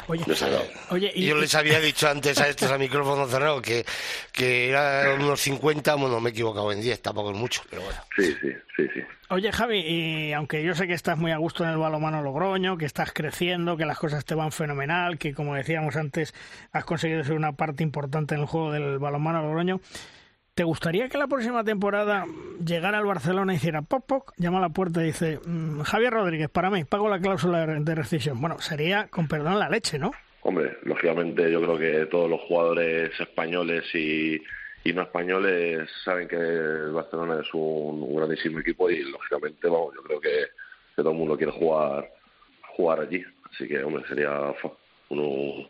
Oye, 0.07 1.13
Yo 1.15 1.35
les 1.37 1.55
había 1.55 1.79
dicho 1.79 2.09
antes 2.09 2.37
a 2.39 2.47
estos 2.47 2.71
a 2.71 2.77
micrófono 2.77 3.27
cerrado 3.27 3.61
que, 3.61 3.85
que 4.31 4.69
eran 4.69 5.21
unos 5.21 5.39
50, 5.41 5.95
bueno, 5.95 6.19
me 6.19 6.29
he 6.29 6.31
equivocado 6.31 6.71
en 6.71 6.81
10, 6.81 7.01
tampoco 7.01 7.31
es 7.31 7.37
mucho, 7.37 7.61
pero 7.69 7.83
bueno. 7.83 7.99
Sí, 8.15 8.35
sí, 8.41 8.51
sí, 8.75 8.87
sí. 8.93 9.01
Oye, 9.29 9.51
Javi, 9.51 9.79
y 9.79 10.33
aunque 10.33 10.63
yo 10.63 10.73
sé 10.73 10.87
que 10.87 10.93
estás 10.93 11.17
muy 11.17 11.31
a 11.31 11.37
gusto 11.37 11.63
en 11.63 11.69
el 11.69 11.77
balomano 11.77 12.23
Logroño, 12.23 12.77
que 12.77 12.85
estás 12.85 13.13
creciendo, 13.13 13.77
que 13.77 13.85
las 13.85 13.99
cosas 13.99 14.25
te 14.25 14.33
van 14.33 14.51
fenomenal, 14.51 15.19
que 15.19 15.35
como 15.35 15.53
decíamos 15.53 15.95
antes, 15.95 16.33
has 16.71 16.83
conseguido 16.83 17.23
ser 17.23 17.35
una 17.35 17.51
parte 17.51 17.83
importante 17.83 18.33
en 18.33 18.41
el 18.41 18.47
juego 18.47 18.71
del 18.71 18.97
balomano 18.97 19.43
Logroño, 19.43 19.81
¿Te 20.59 20.65
gustaría 20.65 21.07
que 21.07 21.17
la 21.17 21.27
próxima 21.27 21.63
temporada 21.63 22.25
llegara 22.61 22.97
al 22.97 23.05
Barcelona 23.05 23.53
y 23.53 23.55
hiciera 23.55 23.81
pop 23.81 24.03
pop, 24.05 24.27
llama 24.35 24.57
a 24.57 24.61
la 24.63 24.67
puerta 24.67 25.01
y 25.01 25.05
dice 25.05 25.39
mm, 25.45 25.83
Javier 25.83 26.11
Rodríguez, 26.11 26.49
para 26.49 26.69
mí, 26.69 26.83
pago 26.83 27.07
la 27.07 27.17
cláusula 27.21 27.65
de 27.65 27.95
rescisión? 27.95 28.41
Bueno, 28.41 28.59
sería 28.59 29.07
con 29.07 29.29
perdón 29.29 29.57
la 29.57 29.69
leche, 29.69 29.97
¿no? 29.97 30.11
Hombre, 30.41 30.75
lógicamente 30.83 31.49
yo 31.49 31.61
creo 31.61 31.77
que 31.77 32.05
todos 32.07 32.29
los 32.29 32.41
jugadores 32.41 33.17
españoles 33.17 33.85
y, 33.95 34.41
no 34.93 35.03
españoles 35.03 35.89
saben 36.03 36.27
que 36.27 36.35
el 36.35 36.91
Barcelona 36.91 37.39
es 37.41 37.47
un, 37.53 38.13
grandísimo 38.17 38.59
equipo 38.59 38.89
y 38.89 39.01
lógicamente, 39.01 39.65
vamos, 39.69 39.95
yo 39.95 40.03
creo 40.03 40.19
que, 40.19 40.47
todo 40.97 41.11
el 41.11 41.17
mundo 41.17 41.37
quiere 41.37 41.53
jugar 41.53 42.05
jugar 42.75 42.99
allí. 42.99 43.23
Así 43.49 43.65
que, 43.65 43.81
hombre, 43.81 44.03
sería 44.09 44.53
un 45.09 45.69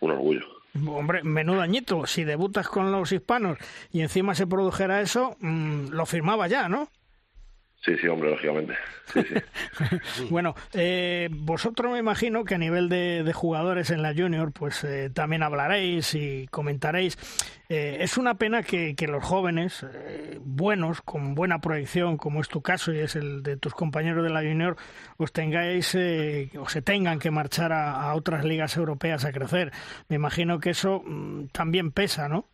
orgullo. 0.00 0.55
Hombre, 0.86 1.22
menudo 1.22 1.60
añito. 1.60 2.06
Si 2.06 2.24
debutas 2.24 2.68
con 2.68 2.92
los 2.92 3.12
hispanos 3.12 3.58
y 3.92 4.00
encima 4.00 4.34
se 4.34 4.46
produjera 4.46 5.00
eso, 5.00 5.36
mm, 5.40 5.88
lo 5.90 6.06
firmaba 6.06 6.48
ya, 6.48 6.68
¿no? 6.68 6.88
Sí, 7.84 7.96
sí, 7.98 8.08
hombre, 8.08 8.30
lógicamente. 8.30 8.74
bueno, 10.30 10.56
eh, 10.72 11.28
vosotros 11.30 11.92
me 11.92 11.98
imagino 11.98 12.44
que 12.44 12.56
a 12.56 12.58
nivel 12.58 12.88
de, 12.88 13.30
jugadores 13.32 13.90
en 13.90 14.02
la 14.02 14.12
Junior, 14.12 14.50
pues 14.52 14.82
eh, 14.82 15.10
también 15.10 15.44
hablaréis 15.44 16.14
y 16.14 16.48
comentaréis. 16.50 17.16
Eh, 17.68 17.98
es 18.00 18.18
una 18.18 18.34
pena 18.34 18.64
que, 18.64 18.94
los 19.06 19.22
jóvenes, 19.22 19.86
buenos, 20.40 21.00
con 21.02 21.36
buena 21.36 21.60
proyección, 21.60 22.16
como 22.16 22.40
es 22.40 22.48
tu 22.48 22.60
caso 22.60 22.92
y 22.92 22.98
es 22.98 23.14
el 23.14 23.44
de 23.44 23.56
tus 23.56 23.74
compañeros 23.74 24.24
de 24.24 24.30
la 24.30 24.40
Junior, 24.40 24.76
os 25.16 25.32
tengáis 25.32 25.94
o 25.94 26.68
se 26.68 26.82
tengan 26.82 27.20
que 27.20 27.30
marchar 27.30 27.72
a, 27.72 28.12
otras 28.14 28.44
ligas 28.44 28.76
europeas 28.76 29.24
a 29.24 29.32
crecer. 29.32 29.70
Me 30.08 30.16
imagino 30.16 30.58
que 30.58 30.70
eso 30.70 31.02
mm, 31.06 31.48
también 31.52 31.92
pesa, 31.92 32.28
¿no? 32.28 32.48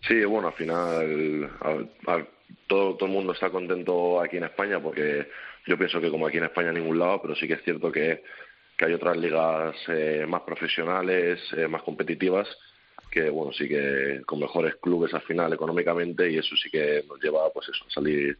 Sí, 0.00 0.24
bueno, 0.24 0.48
al 0.48 0.54
final, 0.54 1.50
al 1.60 2.28
todo, 2.66 2.94
todo 2.96 3.06
el 3.06 3.12
mundo 3.12 3.32
está 3.32 3.50
contento 3.50 4.20
aquí 4.20 4.36
en 4.36 4.44
España 4.44 4.80
porque 4.80 5.28
yo 5.66 5.78
pienso 5.78 6.00
que 6.00 6.10
como 6.10 6.26
aquí 6.26 6.38
en 6.38 6.44
España 6.44 6.68
en 6.68 6.76
ningún 6.76 6.98
lado, 6.98 7.20
pero 7.22 7.34
sí 7.34 7.46
que 7.46 7.54
es 7.54 7.62
cierto 7.62 7.90
que, 7.92 8.22
que 8.76 8.84
hay 8.84 8.92
otras 8.94 9.16
ligas 9.16 9.76
eh, 9.88 10.24
más 10.28 10.42
profesionales, 10.42 11.40
eh, 11.56 11.68
más 11.68 11.82
competitivas, 11.82 12.48
que 13.10 13.28
bueno, 13.30 13.52
sí 13.52 13.68
que 13.68 14.22
con 14.26 14.40
mejores 14.40 14.76
clubes 14.76 15.12
al 15.14 15.22
final 15.22 15.52
económicamente 15.52 16.30
y 16.30 16.38
eso 16.38 16.56
sí 16.56 16.70
que 16.70 17.04
nos 17.08 17.22
lleva 17.22 17.50
pues 17.52 17.68
eso, 17.68 17.84
a 17.86 17.90
salir, 17.90 18.38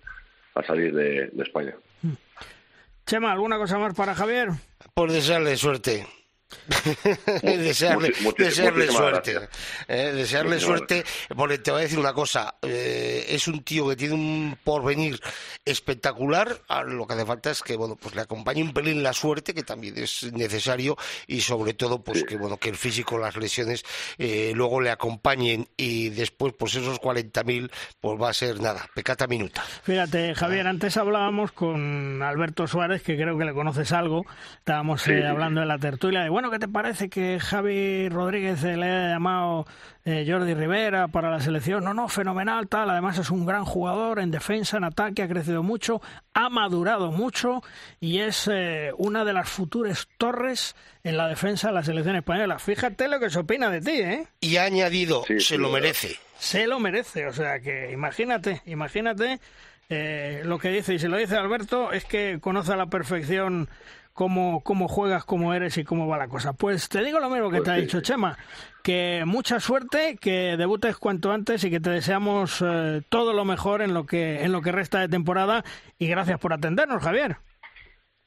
a 0.55 0.63
salir 0.63 0.95
de, 0.95 1.29
de 1.29 1.43
España. 1.43 1.75
Chema, 3.07 3.33
¿alguna 3.33 3.59
cosa 3.59 3.79
más 3.79 3.95
para 3.95 4.15
Javier? 4.15 4.49
Por 4.95 5.11
desearle 5.11 5.57
suerte. 5.57 6.07
desearle, 7.43 8.13
desearle 8.37 8.89
suerte. 8.89 9.49
Eh, 9.89 10.13
desearle 10.15 10.61
suerte, 10.61 11.05
porque 11.35 11.59
te 11.59 11.71
voy 11.71 11.81
a 11.81 11.83
decir 11.85 11.99
una 11.99 12.13
cosa, 12.13 12.57
eh, 12.63 13.27
es 13.29 13.49
un 13.49 13.63
tío 13.63 13.89
que 13.89 13.97
tiene 13.97 14.15
un 14.15 14.59
porvenir 14.63 15.21
espectacular, 15.65 16.61
lo 16.87 17.07
que 17.07 17.15
hace 17.15 17.27
falta 17.27 17.51
es 17.51 17.63
que 17.63 17.77
bueno, 17.77 17.97
pues 17.97 18.15
le 18.15 18.23
acompañe 18.23 18.63
un 18.63 18.73
pelín 18.73 19.03
la 19.03 19.13
suerte, 19.13 19.55
que 19.55 19.63
también 19.63 19.97
es 19.99 20.33
necesario, 20.33 20.97
y 21.27 21.41
sobre 21.41 21.75
todo 21.75 22.03
pues 22.03 22.25
que 22.25 22.37
bueno, 22.37 22.57
que 22.57 22.69
el 22.69 22.77
físico, 22.77 23.19
las 23.19 23.37
lesiones 23.37 23.85
eh, 24.19 24.53
luego 24.55 24.81
le 24.81 24.91
acompañen 24.91 25.69
y 25.77 26.11
después 26.11 26.55
pues 26.59 26.75
esos 26.75 27.01
40.000 27.01 27.71
pues 28.01 28.21
va 28.21 28.31
a 28.31 28.35
ser 28.35 28.61
nada, 28.61 28.89
pecata 28.95 29.27
minuta. 29.27 29.63
Fíjate, 29.83 30.35
Javier, 30.35 30.67
antes 30.67 30.97
hablábamos 30.97 31.53
con 31.53 32.23
Alberto 32.23 32.67
Suárez, 32.67 33.03
que 33.03 33.17
creo 33.17 33.39
que 33.39 33.45
le 33.45 33.55
conoces 33.55 33.93
algo, 33.93 34.25
estábamos 34.59 35.07
hablando 35.07 35.61
de 35.61 35.67
la 35.67 35.79
tertulia 35.79 36.23
de 36.23 36.29
bueno, 36.29 36.42
¿qué 36.51 36.59
te 36.59 36.69
parece 36.69 37.09
que 37.09 37.39
Javi 37.41 38.09
Rodríguez 38.09 38.63
le 38.63 38.73
haya 38.73 39.09
llamado 39.15 39.67
eh, 40.05 40.25
Jordi 40.27 40.55
Rivera 40.55 41.09
para 41.09 41.31
la 41.31 41.41
selección. 41.41 41.85
No, 41.85 41.95
no, 41.95 42.09
fenomenal, 42.09 42.69
tal. 42.69 42.91
Además 42.91 43.19
es 43.19 43.31
un 43.31 43.47
gran 43.47 43.65
jugador 43.65 44.19
en 44.19 44.31
defensa, 44.31 44.77
en 44.77 44.85
ataque, 44.85 45.23
ha 45.23 45.29
crecido 45.29 45.63
mucho, 45.63 46.01
ha 46.35 46.49
madurado 46.49 47.13
mucho 47.13 47.63
y 48.01 48.19
es 48.19 48.49
eh, 48.53 48.91
una 48.99 49.25
de 49.25 49.33
las 49.33 49.49
futuras 49.49 50.09
torres 50.19 50.75
en 51.05 51.17
la 51.17 51.29
defensa 51.29 51.69
de 51.69 51.75
la 51.75 51.85
selección 51.85 52.17
española. 52.17 52.59
Fíjate 52.59 53.09
lo 53.09 53.21
que 53.21 53.31
se 53.31 53.39
opina 53.39 53.71
de 53.71 53.81
ti, 53.81 54.01
¿eh? 54.01 54.27
Y 54.41 54.57
ha 54.57 54.65
añadido, 54.65 55.25
se 55.39 55.57
lo 55.57 55.71
merece. 55.71 56.17
Se 56.39 56.67
lo 56.67 56.81
merece, 56.81 57.27
o 57.29 57.33
sea 57.33 57.61
que 57.61 57.93
imagínate, 57.93 58.63
imagínate 58.67 59.39
eh, 59.89 60.43
lo 60.45 60.59
que 60.59 60.71
dice, 60.71 60.95
y 60.95 60.99
se 60.99 61.09
lo 61.09 61.17
dice 61.17 61.37
Alberto, 61.37 61.93
es 61.93 62.05
que 62.05 62.39
conoce 62.41 62.73
a 62.73 62.77
la 62.77 62.87
perfección 62.87 63.69
cómo, 64.13 64.63
cómo 64.63 64.89
juegas, 64.89 65.25
cómo 65.25 65.55
eres 65.55 65.77
y 65.79 65.85
cómo 65.85 66.07
va 66.07 66.19
la 66.19 66.29
cosa. 66.29 66.53
Pues 66.53 66.89
te 66.89 67.03
digo 67.03 67.21
lo 67.21 67.31
mismo 67.31 67.51
que 67.51 67.59
Pues 67.59 67.65
te 67.65 67.71
ha 67.71 67.75
sí. 67.77 67.81
dicho 67.83 68.01
Chema, 68.01 68.37
que 68.83 69.23
mucha 69.27 69.61
suerte, 69.61 70.17
que 70.21 70.57
debutes 70.57 70.97
cuanto 70.97 71.33
antes 71.33 71.65
y 71.65 71.71
que 71.71 71.81
te 71.81 71.91
deseamos 71.91 72.63
eh, 72.65 73.03
todo 73.09 73.33
lo 73.33 73.45
mejor 73.45 73.83
en 73.83 73.95
lo 73.95 74.07
que 74.07 74.43
en 74.45 74.53
lo 74.53 74.63
que 74.63 74.73
resta 74.73 75.01
de 75.01 75.09
temporada 75.09 75.65
y 75.99 76.07
gracias 76.09 76.39
por 76.39 76.53
atendernos, 76.53 77.03
Javier. 77.03 77.37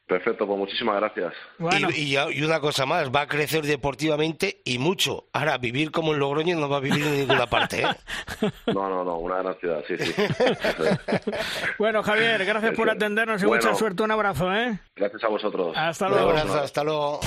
Perfecto, 0.08 0.46
pues 0.46 0.60
muchísimas 0.60 0.98
gracias. 0.98 1.34
Bueno. 1.58 1.90
Y, 1.96 2.16
y 2.16 2.44
una 2.44 2.60
cosa 2.60 2.86
más, 2.86 3.10
va 3.10 3.22
a 3.22 3.28
crecer 3.28 3.64
deportivamente 3.66 4.62
y 4.64 4.78
mucho. 4.78 5.26
Ahora, 5.34 5.58
vivir 5.58 5.90
como 5.92 6.14
en 6.14 6.20
Logroño 6.20 6.56
no 6.58 6.70
va 6.70 6.78
a 6.78 6.80
vivir 6.80 7.04
en 7.06 7.20
ninguna 7.22 7.48
parte. 7.48 7.82
¿eh? 7.82 7.88
No, 8.68 8.88
no, 8.90 9.04
no, 9.04 9.18
una 9.18 9.38
gran 9.38 9.56
ciudad, 9.60 9.84
sí, 9.88 9.96
sí. 9.98 10.14
Bueno, 11.80 12.04
Javier, 12.04 12.46
gracias 12.46 12.76
por 12.76 12.90
atendernos 12.90 13.42
y 13.42 13.46
Bueno. 13.46 13.64
mucha 13.64 13.76
suerte. 13.78 14.04
Un 14.04 14.12
abrazo, 14.12 14.54
¿eh? 14.54 14.78
Gracias 14.96 15.24
a 15.24 15.28
vosotros. 15.28 15.74
Hasta 15.76 16.06
Un 16.06 16.12
luego. 16.12 16.30
abrazo, 16.30 16.60
hasta 16.62 16.84
luego. 16.84 17.20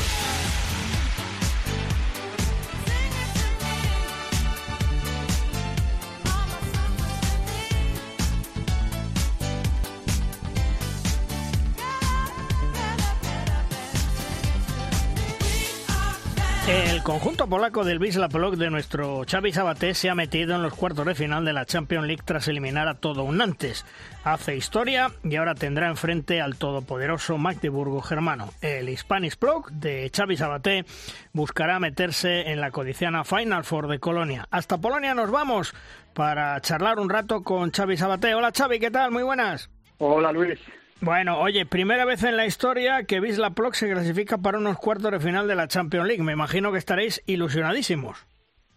El 16.69 17.03
conjunto 17.03 17.47
polaco 17.47 17.83
del 17.83 17.99
Wisla 17.99 18.29
Plock 18.29 18.57
de 18.57 18.69
nuestro 18.69 19.23
Xavi 19.27 19.53
Sabaté 19.53 19.95
se 19.95 20.11
ha 20.11 20.15
metido 20.15 20.55
en 20.55 20.63
los 20.63 20.75
cuartos 20.75 21.07
de 21.07 21.15
final 21.15 21.43
de 21.47 21.55
la 21.55 21.65
Champions 21.65 22.07
League 22.07 22.23
tras 22.27 22.47
eliminar 22.47 22.89
a 22.89 22.95
todo 22.97 23.25
un 23.25 23.39
Nantes. 23.39 23.87
Hace 24.23 24.55
historia 24.55 25.11
y 25.25 25.37
ahora 25.37 25.55
tendrá 25.55 25.89
enfrente 25.89 26.43
al 26.43 26.57
todopoderoso 26.59 27.39
Magdeburgo 27.39 28.03
germano. 28.03 28.51
El 28.61 28.95
Spanish 28.99 29.39
Plock 29.39 29.71
de 29.71 30.11
Xavi 30.15 30.37
Sabaté 30.37 30.85
buscará 31.33 31.79
meterse 31.81 32.51
en 32.51 32.61
la 32.61 32.71
codiciana 32.71 33.25
Final 33.25 33.65
Four 33.65 33.89
de 33.89 33.99
Colonia. 33.99 34.47
Hasta 34.51 34.77
Polonia 34.77 35.15
nos 35.15 35.31
vamos 35.31 35.75
para 36.13 36.61
charlar 36.61 36.99
un 36.99 37.09
rato 37.09 37.43
con 37.43 37.71
Xavi 37.71 37.97
Sabaté. 37.97 38.35
Hola 38.35 38.53
Xavi, 38.55 38.79
¿qué 38.79 38.91
tal? 38.91 39.11
Muy 39.11 39.23
buenas. 39.23 39.71
Hola 39.97 40.33
Luis. 40.33 40.59
Bueno, 41.01 41.39
oye, 41.39 41.65
primera 41.65 42.05
vez 42.05 42.25
en 42.25 42.37
la 42.37 42.45
historia 42.45 43.05
que 43.05 43.21
Wisla 43.21 43.51
Plock 43.51 43.75
se 43.75 43.89
clasifica 43.89 44.39
para 44.39 44.59
unos 44.59 44.79
cuartos 44.79 45.13
de 45.13 45.21
final 45.21 45.47
de 45.47 45.55
la 45.55 45.69
Champions 45.69 46.09
League. 46.09 46.23
Me 46.25 46.33
imagino 46.33 46.73
que 46.73 46.79
estaréis 46.79 47.23
ilusionadísimos. 47.27 48.27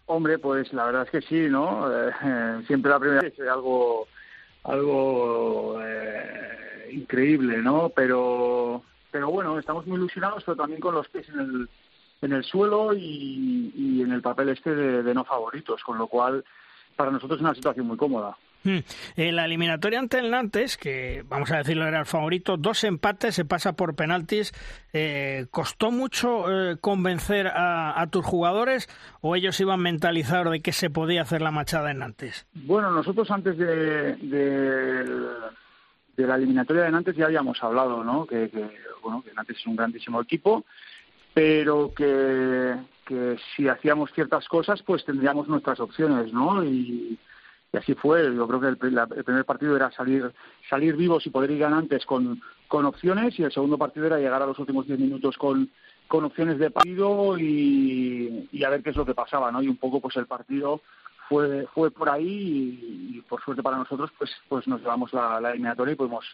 Hombre, 0.06 0.38
pues 0.38 0.72
la 0.72 0.84
verdad 0.84 1.02
es 1.02 1.10
que 1.10 1.22
sí, 1.22 1.48
¿no? 1.50 1.90
Eh, 1.90 2.12
siempre 2.68 2.92
la 2.92 3.00
primera 3.00 3.22
vez 3.22 3.36
es 3.36 3.48
algo, 3.48 4.06
algo 4.62 5.80
eh, 5.82 6.90
increíble, 6.92 7.58
¿no? 7.58 7.88
Pero, 7.88 8.82
pero 9.10 9.28
bueno, 9.30 9.58
estamos 9.58 9.84
muy 9.88 9.96
ilusionados, 9.96 10.44
pero 10.44 10.56
también 10.56 10.80
con 10.80 10.94
los 10.94 11.08
pies 11.08 11.28
en 11.28 11.40
el, 11.40 11.68
en 12.22 12.32
el 12.32 12.44
suelo 12.44 12.94
y, 12.94 14.00
en 14.00 14.12
el 14.12 14.22
papel 14.22 14.50
este 14.50 14.72
de 14.74 15.14
no 15.14 15.24
favoritos, 15.24 15.82
con 15.82 15.98
lo 15.98 16.06
cual 16.06 16.44
para 16.94 17.10
nosotros 17.10 17.38
es 17.38 17.42
una 17.42 17.54
situación 17.54 17.86
muy 17.86 17.96
cómoda. 17.96 18.36
Hmm. 18.64 18.78
En 19.16 19.36
la 19.36 19.44
eliminatoria 19.44 19.98
ante 19.98 20.18
el 20.18 20.30
Nantes, 20.30 20.76
que 20.76 21.24
vamos 21.28 21.50
a 21.50 21.58
decirlo 21.58 21.86
era 21.86 22.00
el 22.00 22.06
favorito, 22.06 22.56
dos 22.56 22.84
empates, 22.84 23.34
se 23.34 23.44
pasa 23.44 23.72
por 23.72 23.94
penaltis. 23.94 24.52
Eh, 24.92 25.46
¿Costó 25.50 25.90
mucho 25.90 26.50
eh, 26.50 26.76
convencer 26.80 27.48
a, 27.48 28.06
tus 28.10 28.24
jugadores 28.24 28.88
o 29.20 29.36
ellos 29.36 29.58
iban 29.60 29.80
mentalizados 29.80 30.52
de 30.52 30.60
que 30.60 30.72
se 30.72 30.90
podía 30.90 31.22
hacer 31.22 31.42
la 31.42 31.50
machada 31.50 31.90
en 31.90 31.98
Nantes? 31.98 32.46
Bueno, 32.54 32.90
nosotros 32.90 33.30
antes 33.30 33.56
de 33.56 34.16
la 36.16 36.36
eliminatoria 36.36 36.82
de 36.82 36.90
Nantes 36.90 37.16
ya 37.16 37.26
habíamos 37.26 37.62
hablado, 37.62 38.04
¿no? 38.04 38.26
Que, 38.26 38.48
que, 38.50 38.68
bueno, 39.02 39.22
que 39.22 39.32
Nantes 39.32 39.58
es 39.58 39.66
un 39.66 39.76
grandísimo 39.76 40.20
equipo, 40.20 40.64
pero 41.34 41.92
que, 41.94 42.74
que 43.06 43.36
si 43.56 43.68
hacíamos 43.68 44.12
ciertas 44.12 44.46
cosas, 44.48 44.82
pues 44.82 45.04
tendríamos 45.04 45.48
nuestras 45.48 45.80
opciones, 45.80 46.32
¿no? 46.32 46.64
Y, 46.64 47.18
y 47.72 47.76
así 47.78 47.94
fue. 47.94 48.34
Yo 48.34 48.46
creo 48.46 48.60
que 48.60 48.86
el, 48.86 48.94
la- 48.94 49.08
el 49.16 49.24
primer 49.24 49.44
partido 49.44 49.74
era 49.76 49.90
salir 49.92 50.30
salir 50.68 50.96
vivos 50.96 51.26
y 51.26 51.30
poder 51.30 51.50
ir 51.50 51.58
ganantes 51.58 52.04
con, 52.06 52.40
con 52.68 52.84
opciones 52.84 53.38
y 53.38 53.42
el 53.44 53.52
segundo 53.52 53.78
partido 53.78 54.06
era 54.06 54.18
llegar 54.18 54.42
a 54.42 54.46
los 54.46 54.58
últimos 54.58 54.86
10 54.86 54.98
minutos 54.98 55.36
con, 55.38 55.70
con 56.08 56.24
opciones 56.24 56.58
de 56.58 56.70
partido 56.70 57.38
y, 57.38 58.48
y 58.52 58.64
a 58.64 58.70
ver 58.70 58.82
qué 58.82 58.90
es 58.90 58.96
lo 58.96 59.06
que 59.06 59.14
pasaba, 59.14 59.50
¿no? 59.50 59.62
Y 59.62 59.68
un 59.68 59.76
poco 59.78 60.00
pues 60.00 60.16
el 60.16 60.26
partido 60.26 60.80
fue 61.28 61.66
fue 61.74 61.90
por 61.90 62.10
ahí 62.10 62.26
y, 63.12 63.16
y 63.18 63.20
por 63.22 63.42
suerte 63.42 63.62
para 63.62 63.78
nosotros 63.78 64.10
pues 64.18 64.30
pues 64.48 64.66
nos 64.68 64.80
llevamos 64.80 65.12
la, 65.12 65.40
la 65.40 65.50
eliminatoria 65.50 65.92
y 65.92 65.96
pudimos 65.96 66.24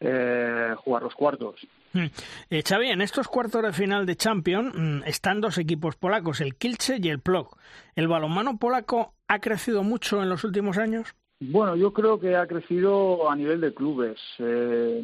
eh, 0.00 0.74
jugar 0.78 1.02
los 1.02 1.14
cuartos. 1.14 1.66
Hmm. 1.92 2.06
Eh, 2.50 2.62
Xavi, 2.66 2.90
en 2.90 3.00
estos 3.00 3.28
cuartos 3.28 3.62
de 3.62 3.72
final 3.72 4.04
de 4.04 4.16
Champions 4.16 4.74
mm, 4.74 5.02
están 5.06 5.40
dos 5.40 5.58
equipos 5.58 5.96
polacos, 5.96 6.40
el 6.40 6.56
Kielce 6.56 6.98
y 7.00 7.08
el 7.08 7.20
Plock. 7.20 7.56
¿El 7.94 8.08
balonmano 8.08 8.58
polaco 8.58 9.14
ha 9.28 9.38
crecido 9.38 9.82
mucho 9.82 10.22
en 10.22 10.28
los 10.28 10.44
últimos 10.44 10.76
años? 10.78 11.14
Bueno, 11.40 11.76
yo 11.76 11.92
creo 11.92 12.18
que 12.18 12.34
ha 12.34 12.46
crecido 12.46 13.30
a 13.30 13.36
nivel 13.36 13.60
de 13.60 13.74
clubes, 13.74 14.18
eh, 14.38 15.02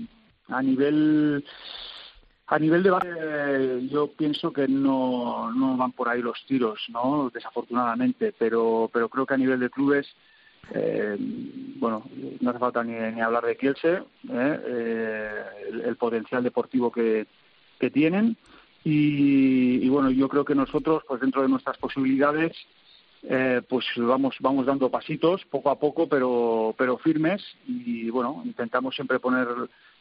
a 0.49 0.63
nivel 0.63 1.45
a 2.47 2.59
nivel 2.59 2.83
de 2.83 2.91
base, 2.91 3.09
eh, 3.09 3.89
yo 3.91 4.09
pienso 4.13 4.53
que 4.53 4.69
no, 4.69 5.53
no 5.53 5.77
van 5.77 5.93
por 5.93 6.09
ahí 6.09 6.21
los 6.21 6.45
tiros, 6.47 6.81
¿no? 6.89 7.31
Desafortunadamente, 7.33 8.35
pero 8.39 8.91
pero 8.93 9.09
creo 9.09 9.27
que 9.27 9.35
a 9.35 9.39
nivel 9.39 9.61
de 9.61 9.71
clubes, 9.71 10.07
eh, 10.75 11.17
bueno, 11.77 12.05
no 12.41 12.51
hace 12.51 12.59
falta 12.59 12.85
ni, 12.85 13.21
hablar 13.21 13.45
de 13.45 13.57
Kielce, 13.57 13.95
¿eh? 13.95 14.03
Eh, 14.67 15.43
el, 15.87 15.97
potencial 15.97 16.43
deportivo 16.43 16.91
que, 16.93 17.27
que 17.79 17.91
tienen 17.91 18.37
y, 18.85 19.89
bueno, 19.89 20.11
yo 20.11 20.29
creo 20.29 20.45
que 20.45 20.55
nosotros, 20.55 21.03
pues 21.07 21.21
dentro 21.21 21.43
de 21.43 21.49
nuestras 21.49 21.79
posibilidades, 21.79 22.53
eh, 23.25 23.63
pues 23.69 23.87
vamos 23.97 24.35
vamos 24.41 24.67
dando 24.67 24.91
pasitos 24.91 25.45
poco 25.45 25.71
a 25.71 25.79
poco 25.79 26.09
pero 26.09 26.75
pero 26.77 26.99
firmes 26.99 27.41
y 27.69 28.11
bueno 28.11 28.43
intentamos 28.45 28.97
siempre 28.97 29.21
poner 29.21 29.47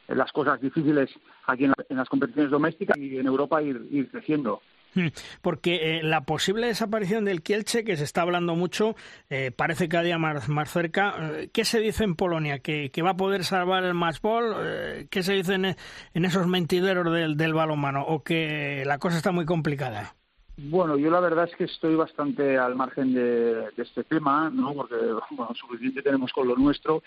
las 0.08 0.32
cosas 0.32 0.60
difíciles 0.60 1.08
aquí 1.46 1.66
en, 1.66 1.70
la- 1.70 1.86
en 1.88 1.98
las 1.98 2.10
competiciones 2.10 2.50
domésticas 2.50 2.98
y 2.98 3.18
en 3.18 3.28
Europa 3.28 3.62
ir, 3.62 4.08
creciendo. 4.10 4.62
Porque 5.42 6.00
eh, 6.00 6.04
la 6.04 6.22
posible 6.26 6.68
desaparición 6.68 7.26
del 7.26 7.42
Kielce, 7.42 7.84
que 7.84 7.98
se 7.98 8.04
está 8.04 8.22
hablando 8.22 8.56
mucho, 8.56 8.96
eh, 9.30 9.52
parece 9.52 9.90
cada 9.90 10.04
día 10.04 10.18
más, 10.18 10.50
más 10.50 10.72
cerca. 10.72 11.16
Eh, 11.20 11.50
¿Qué 11.54 11.66
se 11.66 11.80
dice 11.80 12.04
en 12.04 12.16
Polonia? 12.16 12.60
¿Que, 12.60 12.92
que 12.92 13.02
va 13.02 13.12
a 13.12 13.18
poder 13.18 13.44
salvar 13.44 13.84
el 13.84 13.94
matchball? 13.94 14.56
Eh, 14.60 15.08
¿Qué 15.10 15.24
se 15.24 15.34
dice 15.34 15.54
en, 15.56 15.66
en 15.66 16.26
esos 16.26 16.48
mentideros 16.48 17.12
del, 17.14 17.38
del 17.38 17.54
balonmano? 17.54 18.04
¿O 18.04 18.24
que 18.24 18.84
la 18.86 18.98
cosa 18.98 19.18
está 19.18 19.32
muy 19.32 19.46
complicada? 19.46 20.16
Bueno, 20.64 20.96
yo 20.96 21.10
la 21.10 21.20
verdad 21.20 21.50
es 21.50 21.56
que 21.56 21.64
estoy 21.64 21.96
bastante 21.96 22.58
al 22.58 22.76
margen 22.76 23.14
de, 23.14 23.70
este 23.78 24.04
tema, 24.04 24.50
¿no? 24.50 24.74
Porque 24.74 24.96
bueno, 25.32 25.56
suficiente 25.56 26.04
tenemos 26.04 26.32
con 26.32 26.48
lo 26.48 26.56
nuestro. 26.56 27.02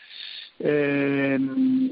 Eh, 0.59 1.39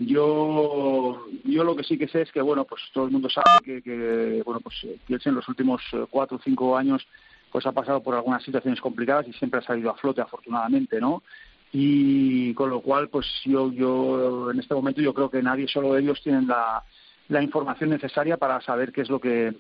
yo, 0.01 1.27
yo 1.45 1.65
lo 1.65 1.77
que 1.77 1.85
sí 1.85 1.99
que 1.99 2.09
sé 2.09 2.23
es 2.23 2.33
que 2.33 2.41
bueno, 2.41 2.65
pues 2.65 2.83
todo 2.93 3.05
el 3.05 3.13
mundo 3.13 3.29
sabe 3.29 3.45
que, 3.65 3.83
que 3.83 4.43
bueno, 4.45 4.61
pues 4.61 4.77
eh, 4.85 4.99
Kielce 5.07 5.29
en 5.29 5.37
los 5.37 5.49
últimos 5.49 5.83
eh, 5.93 6.05
cuatro 6.11 6.37
o 6.37 6.41
cinco 6.43 6.77
años 6.77 7.07
pues 7.51 7.67
ha 7.67 7.73
pasado 7.73 8.03
por 8.03 8.15
algunas 8.15 8.43
situaciones 8.43 8.81
complicadas 8.81 9.29
y 9.29 9.33
siempre 9.35 9.61
ha 9.61 9.63
salido 9.63 9.91
a 9.91 9.97
flote, 9.97 10.23
afortunadamente, 10.23 11.01
¿no? 11.01 11.23
Y 11.71 12.55
con 12.55 12.71
lo 12.71 12.81
cual, 12.81 13.09
pues 13.09 13.27
yo, 13.45 13.71
yo 13.71 14.51
en 14.51 14.59
este 14.59 14.75
momento 14.75 15.03
yo 15.03 15.13
creo 15.13 15.31
que 15.31 15.43
nadie, 15.43 15.69
solo 15.69 15.97
ellos, 15.97 16.23
tienen 16.23 16.47
la, 16.47 16.83
la 17.29 17.43
información 17.43 17.91
necesaria 17.91 18.39
para 18.39 18.61
saber 18.63 18.91
qué 18.91 19.03
es 19.03 19.11
lo 19.11 19.21
que 19.21 19.55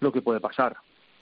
lo 0.00 0.12
que 0.12 0.22
puede 0.22 0.40
pasar. 0.40 0.76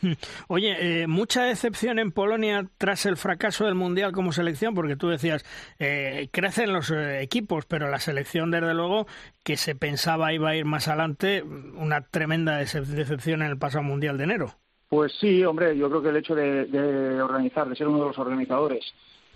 Oye, 0.49 1.03
eh, 1.03 1.07
mucha 1.07 1.45
decepción 1.45 1.99
en 1.99 2.13
Polonia 2.13 2.67
tras 2.79 3.07
el 3.07 3.17
fracaso 3.17 3.65
del 3.65 3.75
Mundial 3.75 4.13
como 4.13 4.33
selección, 4.33 4.75
porque 4.75 4.97
tú 4.97 5.09
decías, 5.09 5.45
eh, 5.79 6.29
crecen 6.33 6.73
los 6.73 6.91
eh, 6.91 7.23
equipos, 7.23 7.67
pero 7.67 7.91
la 7.91 8.01
selección, 8.01 8.51
desde 8.51 8.75
luego, 8.75 9.07
que 9.43 9.57
se 9.57 9.75
pensaba 9.75 10.33
iba 10.33 10.51
a 10.51 10.57
ir 10.57 10.65
más 10.65 10.89
adelante, 10.89 11.43
una 11.43 12.03
tremenda 12.03 12.61
decep- 12.61 12.85
decepción 12.85 13.43
en 13.43 13.49
el 13.51 13.59
pasado 13.59 13.85
Mundial 13.85 14.19
de 14.19 14.25
enero. 14.25 14.55
Pues 14.89 15.13
sí, 15.21 15.45
hombre, 15.45 15.77
yo 15.77 15.89
creo 15.89 16.03
que 16.03 16.11
el 16.11 16.17
hecho 16.17 16.35
de, 16.35 17.21
organizar, 17.23 17.69
de 17.69 17.75
ser 17.77 17.89
uno 17.89 18.01
de 18.01 18.07
los 18.09 18.19
organizadores 18.19 18.85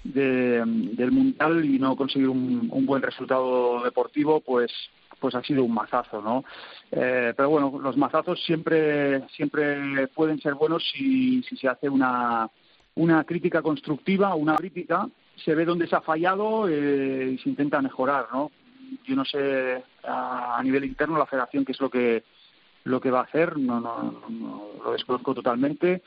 de- 0.05 0.63
del 0.65 1.11
Mundial 1.11 1.65
y 1.65 1.79
no 1.79 1.97
conseguir 1.97 2.29
un 2.29 2.87
buen 2.87 3.03
resultado 3.03 3.83
deportivo, 3.83 4.41
pues 4.41 4.71
pues 5.19 5.35
ha 5.35 5.43
sido 5.43 5.65
un 5.65 5.75
mazazo, 5.75 6.23
¿no? 6.23 6.45
Eh, 6.91 7.33
pero 7.37 7.51
bueno, 7.51 7.79
los 7.81 7.97
mazazos 7.97 8.43
siempre 8.45 9.27
siempre 9.29 10.09
pueden 10.09 10.41
ser 10.41 10.55
buenos 10.55 10.85
si, 10.93 11.43
si 11.43 11.57
se 11.57 11.69
hace 11.69 11.89
una 11.89 12.49
una 12.95 13.23
crítica 13.23 13.63
constructiva, 13.63 14.35
una 14.35 14.57
crítica, 14.57 15.09
se 15.45 15.55
ve 15.55 15.65
dónde 15.65 15.87
se 15.87 15.95
ha 15.95 16.01
fallado 16.01 16.69
eh, 16.69 17.31
y 17.35 17.39
se 17.39 17.49
intenta 17.49 17.81
mejorar, 17.81 18.27
¿no? 18.33 18.51
Yo 19.05 19.15
no 19.15 19.25
sé 19.25 19.85
a, 20.05 20.61
nivel 20.65 20.85
interno 20.85 21.17
la 21.17 21.27
Federación 21.27 21.65
qué 21.65 21.73
es 21.73 21.81
lo 21.81 21.91
que 21.91 22.25
lo 22.85 23.01
que 23.01 23.11
va 23.11 23.21
a 23.21 23.25
hacer, 23.25 23.59
no, 23.59 23.81
no, 23.81 24.25
no 24.31 24.71
lo 24.83 24.93
desconozco 24.93 25.35
totalmente 25.35 26.03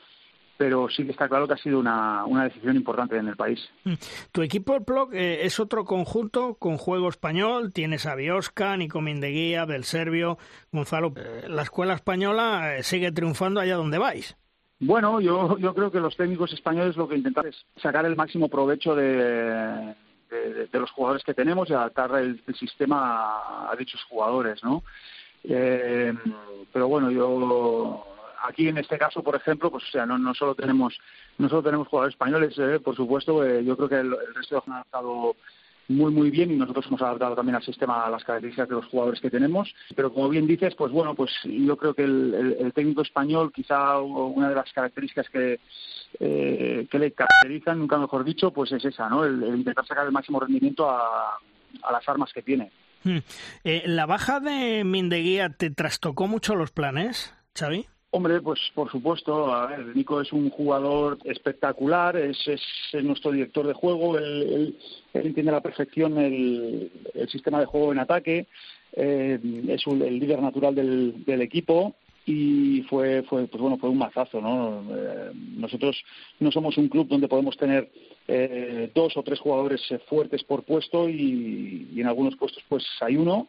pero 0.56 0.88
sí 0.88 1.04
que 1.04 1.12
está 1.12 1.28
claro 1.28 1.46
que 1.46 1.54
ha 1.54 1.58
sido 1.58 1.78
una, 1.78 2.24
una 2.24 2.44
decisión 2.44 2.76
importante 2.76 3.16
en 3.16 3.28
el 3.28 3.36
país. 3.36 3.60
Mm. 3.84 3.94
Tu 4.32 4.42
equipo, 4.42 4.76
el 4.76 4.84
PLOC, 4.84 5.14
eh, 5.14 5.44
es 5.44 5.58
otro 5.60 5.84
conjunto 5.84 6.54
con 6.54 6.76
juego 6.76 7.08
español. 7.08 7.72
Tienes 7.72 8.06
a 8.06 8.14
Biosca, 8.14 8.76
Nico 8.76 9.00
Mindeguía, 9.00 9.66
Del 9.66 9.84
Servio, 9.84 10.38
Gonzalo. 10.70 11.12
Eh, 11.16 11.46
la 11.48 11.62
escuela 11.62 11.94
española 11.94 12.76
eh, 12.76 12.82
sigue 12.82 13.12
triunfando 13.12 13.60
allá 13.60 13.76
donde 13.76 13.98
vais. 13.98 14.36
Bueno, 14.78 15.20
yo, 15.20 15.56
yo 15.58 15.74
creo 15.74 15.90
que 15.90 16.00
los 16.00 16.16
técnicos 16.16 16.52
españoles 16.52 16.96
lo 16.96 17.08
que 17.08 17.16
intentan 17.16 17.46
es 17.46 17.56
sacar 17.80 18.04
el 18.04 18.16
máximo 18.16 18.48
provecho 18.48 18.96
de, 18.96 19.94
de, 20.28 20.68
los 20.72 20.90
jugadores 20.90 21.22
que 21.22 21.34
tenemos 21.34 21.70
y 21.70 21.72
adaptar 21.72 22.16
el, 22.16 22.42
sistema 22.58 23.70
a, 23.70 23.76
dichos 23.76 24.02
jugadores, 24.08 24.62
¿no? 24.64 24.82
pero 25.44 26.88
bueno, 26.88 27.10
yo 27.10 28.11
aquí 28.42 28.68
en 28.68 28.78
este 28.78 28.98
caso, 28.98 29.22
por 29.22 29.36
ejemplo, 29.36 29.70
pues 29.70 29.84
o 29.84 29.90
sea, 29.90 30.06
no, 30.06 30.18
no 30.18 30.34
solo 30.34 30.54
tenemos 30.54 30.98
no 31.38 31.48
solo 31.48 31.62
tenemos 31.62 31.88
jugadores 31.88 32.14
españoles, 32.14 32.54
eh, 32.58 32.80
por 32.80 32.94
supuesto, 32.96 33.44
eh, 33.44 33.64
yo 33.64 33.76
creo 33.76 33.88
que 33.88 34.00
el, 34.00 34.16
resto 34.34 34.62
han 34.66 34.74
adaptado 34.74 35.36
muy 35.88 36.12
muy 36.12 36.30
bien 36.30 36.50
y 36.50 36.56
nosotros 36.56 36.86
hemos 36.86 37.02
adaptado 37.02 37.34
también 37.34 37.56
al 37.56 37.64
sistema 37.64 38.04
a 38.04 38.10
las 38.10 38.24
características 38.24 38.68
de 38.68 38.76
los 38.76 38.86
jugadores 38.86 39.20
que 39.20 39.30
tenemos. 39.30 39.74
Pero 39.94 40.12
como 40.12 40.28
bien 40.28 40.46
dices 40.46 40.74
pues 40.74 40.92
bueno 40.92 41.14
pues 41.14 41.32
yo 41.44 41.76
creo 41.76 41.94
que 41.94 42.04
el, 42.04 42.72
técnico 42.74 43.02
español 43.02 43.52
quizá 43.52 43.98
una 43.98 44.48
de 44.48 44.54
las 44.54 44.72
características 44.72 45.28
que 45.28 45.60
eh, 46.20 46.86
que 46.90 46.98
le 46.98 47.12
caracterizan 47.12 47.78
nunca 47.78 47.98
mejor 47.98 48.22
dicho 48.24 48.52
pues 48.52 48.70
es 48.72 48.84
esa 48.84 49.08
no 49.08 49.24
el, 49.24 49.42
intentar 49.42 49.86
sacar 49.86 50.06
el 50.06 50.12
máximo 50.12 50.38
rendimiento 50.38 50.88
a, 50.88 51.38
a 51.82 51.92
las 51.92 52.08
armas 52.08 52.32
que 52.32 52.42
tiene. 52.42 52.70
Hmm. 53.04 53.18
la 53.64 54.06
baja 54.06 54.38
de 54.38 54.84
Mindeguía 54.84 55.50
te 55.50 55.70
trastocó 55.70 56.28
mucho 56.28 56.54
los 56.54 56.70
planes 56.70 57.34
Xavi 57.58 57.88
Hombre, 58.14 58.42
pues 58.42 58.60
por 58.74 58.90
supuesto, 58.90 59.54
a 59.54 59.68
ver, 59.68 59.96
Nico 59.96 60.20
es 60.20 60.34
un 60.34 60.50
jugador 60.50 61.16
espectacular, 61.24 62.14
es, 62.14 62.46
es, 62.46 62.60
nuestro 63.02 63.32
director 63.32 63.66
de 63.66 63.72
juego, 63.72 64.18
él, 64.18 64.76
entiende 65.14 65.50
a 65.50 65.54
la 65.54 65.62
perfección 65.62 66.18
el, 66.18 66.92
sistema 67.28 67.58
de 67.60 67.64
juego 67.64 67.90
en 67.90 68.00
ataque, 68.00 68.46
eh, 68.92 69.38
es 69.66 69.86
el 69.86 70.18
líder 70.18 70.42
natural 70.42 70.74
del, 70.74 71.40
equipo 71.40 71.94
y 72.26 72.82
fue, 72.82 73.22
fue, 73.22 73.46
pues 73.46 73.62
bueno, 73.62 73.78
fue 73.78 73.88
un 73.88 73.96
mazazo, 73.96 74.42
¿no? 74.42 74.84
Eh, 74.94 75.30
nosotros 75.56 75.96
no 76.38 76.52
somos 76.52 76.76
un 76.76 76.88
club 76.88 77.08
donde 77.08 77.28
podemos 77.28 77.56
tener 77.56 77.90
eh, 78.28 78.90
dos 78.94 79.16
o 79.16 79.22
tres 79.22 79.40
jugadores 79.40 79.80
fuertes 80.06 80.44
por 80.44 80.64
puesto 80.64 81.08
y, 81.08 81.88
en 81.96 82.06
algunos 82.06 82.36
puestos 82.36 82.62
pues 82.68 82.84
hay 83.00 83.16
uno 83.16 83.48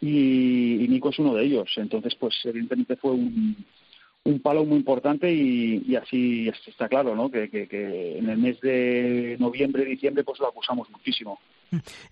y, 0.00 0.84
y 0.84 0.88
Nico 0.88 1.10
es 1.10 1.18
uno 1.20 1.32
de 1.32 1.44
ellos, 1.44 1.70
entonces 1.76 2.16
pues 2.16 2.34
evidentemente 2.44 2.96
fue 2.96 3.12
un 3.12 3.64
un 4.24 4.40
palo 4.40 4.64
muy 4.64 4.76
importante 4.78 5.32
y, 5.32 5.96
así, 5.96 6.48
está 6.66 6.88
claro, 6.88 7.14
¿no? 7.14 7.30
Que, 7.30 7.48
en 8.18 8.28
el 8.28 8.38
mes 8.38 8.60
de 8.60 9.36
noviembre, 9.38 9.84
diciembre, 9.84 10.24
pues 10.24 10.38
lo 10.40 10.48
acusamos 10.48 10.90
muchísimo. 10.90 11.38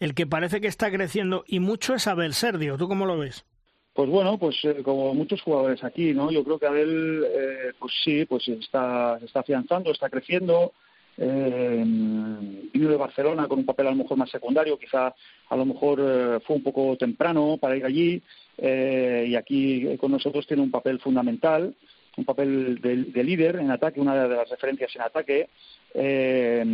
El 0.00 0.14
que 0.14 0.26
parece 0.26 0.60
que 0.60 0.68
está 0.68 0.90
creciendo 0.90 1.44
y 1.46 1.60
mucho 1.60 1.94
es 1.94 2.06
Abel 2.06 2.34
Serdio. 2.34 2.76
¿Tú 2.76 2.88
cómo 2.88 3.06
lo 3.06 3.18
ves? 3.18 3.44
Pues 3.92 4.08
bueno, 4.08 4.38
pues 4.38 4.56
eh, 4.64 4.82
como 4.84 5.12
muchos 5.12 5.42
jugadores 5.42 5.82
aquí, 5.82 6.14
¿no? 6.14 6.30
Yo 6.30 6.44
creo 6.44 6.58
que 6.58 6.66
Abel, 6.66 7.24
eh, 7.26 7.72
pues 7.78 7.92
sí, 8.04 8.24
pues 8.24 8.46
está, 8.48 9.18
se 9.18 9.26
está 9.26 9.40
afianzando, 9.40 9.90
está 9.90 10.08
creciendo. 10.08 10.72
Eh, 11.20 11.82
vino 11.84 12.90
de 12.90 12.96
Barcelona 12.96 13.48
con 13.48 13.58
un 13.58 13.66
papel 13.66 13.88
a 13.88 13.90
lo 13.90 13.96
mejor 13.96 14.16
más 14.16 14.30
secundario, 14.30 14.78
quizá 14.78 15.12
a 15.48 15.56
lo 15.56 15.64
mejor 15.64 15.98
eh, 16.00 16.38
fue 16.46 16.54
un 16.54 16.62
poco 16.62 16.96
temprano 16.96 17.56
para 17.60 17.76
ir 17.76 17.84
allí 17.84 18.22
y 18.60 19.34
aquí 19.36 19.96
con 19.98 20.12
nosotros 20.12 20.46
tiene 20.46 20.62
un 20.62 20.70
papel 20.70 20.98
fundamental 21.00 21.74
un 22.18 22.24
papel 22.24 22.80
de, 22.80 23.24
líder 23.24 23.56
en 23.56 23.70
ataque, 23.70 24.00
una 24.00 24.28
de 24.28 24.36
las 24.36 24.48
referencias 24.50 24.94
en 24.96 25.02
ataque, 25.02 25.48
eh, 25.94 26.64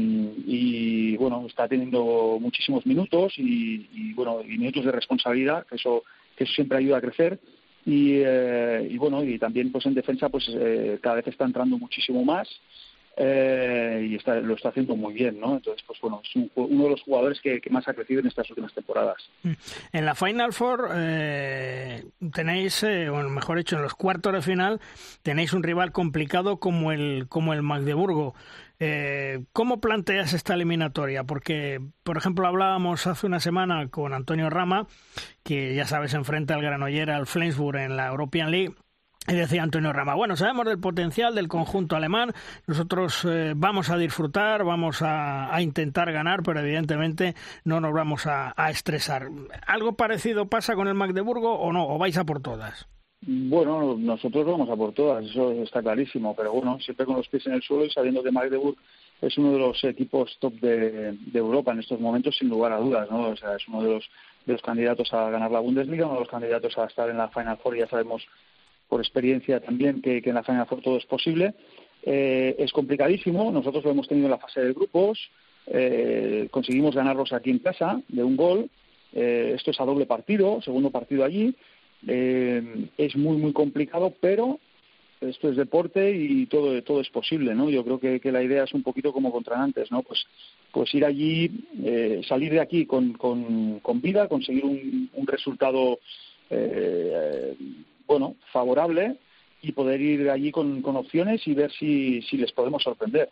y 0.46 1.16
bueno, 1.16 1.44
está 1.46 1.68
teniendo 1.68 2.38
muchísimos 2.40 2.86
minutos 2.86 3.34
y, 3.36 4.12
bueno, 4.14 4.40
y 4.42 4.56
minutos 4.58 4.84
de 4.84 4.92
responsabilidad, 4.92 5.66
que 5.66 5.76
eso, 5.76 6.02
que 6.34 6.46
siempre 6.46 6.78
ayuda 6.78 6.98
a 6.98 7.02
crecer. 7.02 7.38
Y, 7.86 8.20
eh, 8.24 8.88
y 8.90 8.96
bueno, 8.96 9.22
y 9.22 9.38
también 9.38 9.70
pues 9.70 9.84
en 9.84 9.92
defensa 9.92 10.30
pues 10.30 10.48
eh, 10.48 10.98
cada 11.02 11.16
vez 11.16 11.26
está 11.26 11.44
entrando 11.44 11.76
muchísimo 11.76 12.24
más 12.24 12.48
eh, 13.16 14.08
y 14.10 14.16
está, 14.16 14.34
lo 14.36 14.54
está 14.54 14.70
haciendo 14.70 14.96
muy 14.96 15.14
bien, 15.14 15.38
¿no? 15.38 15.54
Entonces, 15.54 15.84
pues 15.86 16.00
bueno, 16.00 16.20
es 16.24 16.50
uno 16.54 16.84
de 16.84 16.90
los 16.90 17.02
jugadores 17.02 17.40
que, 17.40 17.60
más 17.70 17.86
ha 17.86 17.94
crecido 17.94 18.20
en 18.20 18.26
estas 18.26 18.48
últimas 18.50 18.72
temporadas. 18.74 19.16
Mm. 19.42 19.52
En 19.92 20.04
la 20.04 20.14
Final 20.14 20.52
Four 20.52 20.90
eh, 20.94 22.04
tenéis, 22.32 22.82
eh, 22.82 23.10
mejor 23.10 23.58
dicho, 23.58 23.76
en 23.76 23.82
los 23.82 23.94
cuartos 23.94 24.32
de 24.32 24.42
final 24.42 24.80
tenéis 25.22 25.52
un 25.52 25.62
rival 25.62 25.92
complicado 25.92 26.58
como 26.58 26.92
el, 26.92 27.26
como 27.28 27.52
el 27.52 27.62
Magdeburgo. 27.62 28.34
Eh, 28.80 29.44
¿Cómo 29.52 29.80
planteas 29.80 30.32
esta 30.32 30.54
eliminatoria? 30.54 31.22
Porque, 31.24 31.80
por 32.02 32.16
ejemplo, 32.16 32.46
hablábamos 32.46 33.06
hace 33.06 33.26
una 33.26 33.38
semana 33.38 33.88
con 33.88 34.12
Antonio 34.12 34.50
Rama, 34.50 34.88
que 35.44 35.74
ya 35.74 35.86
sabes, 35.86 36.14
enfrenta 36.14 36.54
al 36.54 36.62
Granollera, 36.62 37.16
al 37.16 37.26
Flensburg 37.26 37.78
en 37.78 37.96
la 37.96 38.08
European 38.08 38.50
League, 38.50 38.74
y 39.26 39.34
decía 39.34 39.62
Antonio 39.62 39.92
Rama, 39.92 40.14
bueno, 40.14 40.36
sabemos 40.36 40.66
del 40.66 40.78
potencial 40.78 41.34
del 41.34 41.48
conjunto 41.48 41.96
alemán, 41.96 42.32
nosotros 42.66 43.24
eh, 43.24 43.54
vamos 43.56 43.88
a 43.88 43.96
disfrutar, 43.96 44.64
vamos 44.64 44.98
a, 45.00 45.50
intentar 45.60 46.12
ganar, 46.12 46.42
pero 46.42 46.60
evidentemente 46.60 47.34
no 47.64 47.80
nos 47.80 47.94
vamos 47.94 48.26
a, 48.26 48.52
estresar. 48.70 49.28
¿Algo 49.66 49.92
parecido 49.92 50.46
pasa 50.46 50.74
con 50.74 50.88
el 50.88 50.94
Magdeburgo 50.94 51.54
o 51.54 51.72
no? 51.72 51.86
¿O 51.88 51.98
vais 51.98 52.18
a 52.18 52.24
por 52.24 52.40
todas? 52.40 52.86
Bueno, 53.22 53.96
nosotros 53.96 54.44
vamos 54.44 54.68
a 54.68 54.76
por 54.76 54.92
todas, 54.92 55.24
eso 55.24 55.52
está 55.52 55.80
clarísimo, 55.80 56.34
pero 56.36 56.52
bueno, 56.52 56.78
siempre 56.80 57.06
con 57.06 57.16
los 57.16 57.28
pies 57.28 57.46
en 57.46 57.54
el 57.54 57.62
suelo 57.62 57.86
y 57.86 57.90
sabiendo 57.90 58.22
que 58.22 58.30
Magdeburg 58.30 58.76
es 59.22 59.38
uno 59.38 59.52
de 59.52 59.58
los 59.58 59.82
equipos 59.84 60.36
top 60.38 60.52
de, 60.60 61.16
Europa 61.32 61.72
en 61.72 61.78
estos 61.78 61.98
momentos, 61.98 62.36
sin 62.36 62.50
lugar 62.50 62.72
a 62.72 62.78
dudas, 62.78 63.10
¿no? 63.10 63.28
O 63.28 63.36
sea, 63.36 63.56
es 63.56 63.66
uno 63.68 63.82
de 63.82 63.94
los, 63.94 64.10
de 64.44 64.52
los 64.52 64.60
candidatos 64.60 65.10
a 65.14 65.30
ganar 65.30 65.50
la 65.50 65.60
Bundesliga, 65.60 66.04
uno 66.04 66.16
de 66.16 66.20
los 66.20 66.28
candidatos 66.28 66.76
a 66.76 66.84
estar 66.84 67.08
en 67.08 67.16
la 67.16 67.28
Final 67.28 67.56
Four, 67.56 67.78
ya 67.78 67.86
sabemos 67.86 68.26
por 68.88 69.00
experiencia 69.00 69.60
también 69.60 70.00
que, 70.00 70.22
en 70.24 70.34
la 70.34 70.42
Final 70.42 70.66
Four 70.66 70.82
todo 70.82 70.98
es 70.98 71.06
posible. 71.06 71.54
Eh, 72.06 72.56
es 72.58 72.70
complicadísimo, 72.72 73.50
nosotros 73.50 73.82
lo 73.84 73.90
hemos 73.90 74.06
tenido 74.06 74.26
en 74.26 74.32
la 74.32 74.38
fase 74.38 74.60
de 74.60 74.74
grupos, 74.74 75.18
eh, 75.66 76.48
conseguimos 76.50 76.94
ganarlos 76.94 77.32
aquí 77.32 77.50
en 77.50 77.60
casa 77.60 78.02
de 78.08 78.22
un 78.22 78.36
gol, 78.36 78.68
eh, 79.14 79.52
esto 79.54 79.70
es 79.70 79.80
a 79.80 79.84
doble 79.86 80.04
partido, 80.04 80.60
segundo 80.60 80.90
partido 80.90 81.24
allí, 81.24 81.54
es 82.06 83.16
muy 83.16 83.38
muy 83.38 83.54
complicado, 83.54 84.12
pero 84.20 84.60
esto 85.22 85.48
es 85.48 85.56
deporte 85.56 86.14
y 86.14 86.44
todo 86.44 86.82
todo 86.82 87.00
es 87.00 87.08
posible, 87.08 87.54
¿no? 87.54 87.70
Yo 87.70 87.82
creo 87.82 87.98
que, 87.98 88.30
la 88.30 88.42
idea 88.42 88.64
es 88.64 88.74
un 88.74 88.82
poquito 88.82 89.10
como 89.10 89.32
contra 89.32 89.62
antes, 89.62 89.90
¿no? 89.90 90.02
Pues 90.02 90.26
pues 90.70 90.94
ir 90.94 91.06
allí, 91.06 91.50
salir 92.28 92.52
de 92.52 92.60
aquí 92.60 92.84
con, 92.84 93.14
con, 93.14 93.80
con 93.80 94.02
vida, 94.02 94.28
conseguir 94.28 94.66
un, 94.66 95.08
un 95.14 95.26
resultado 95.26 95.98
bueno, 98.06 98.36
favorable 98.52 99.18
y 99.62 99.72
poder 99.72 100.00
ir 100.00 100.30
allí 100.30 100.50
con, 100.52 100.82
opciones 100.84 101.46
y 101.46 101.54
ver 101.54 101.72
si, 101.72 102.22
si 102.22 102.36
les 102.36 102.52
podemos 102.52 102.82
sorprender. 102.82 103.30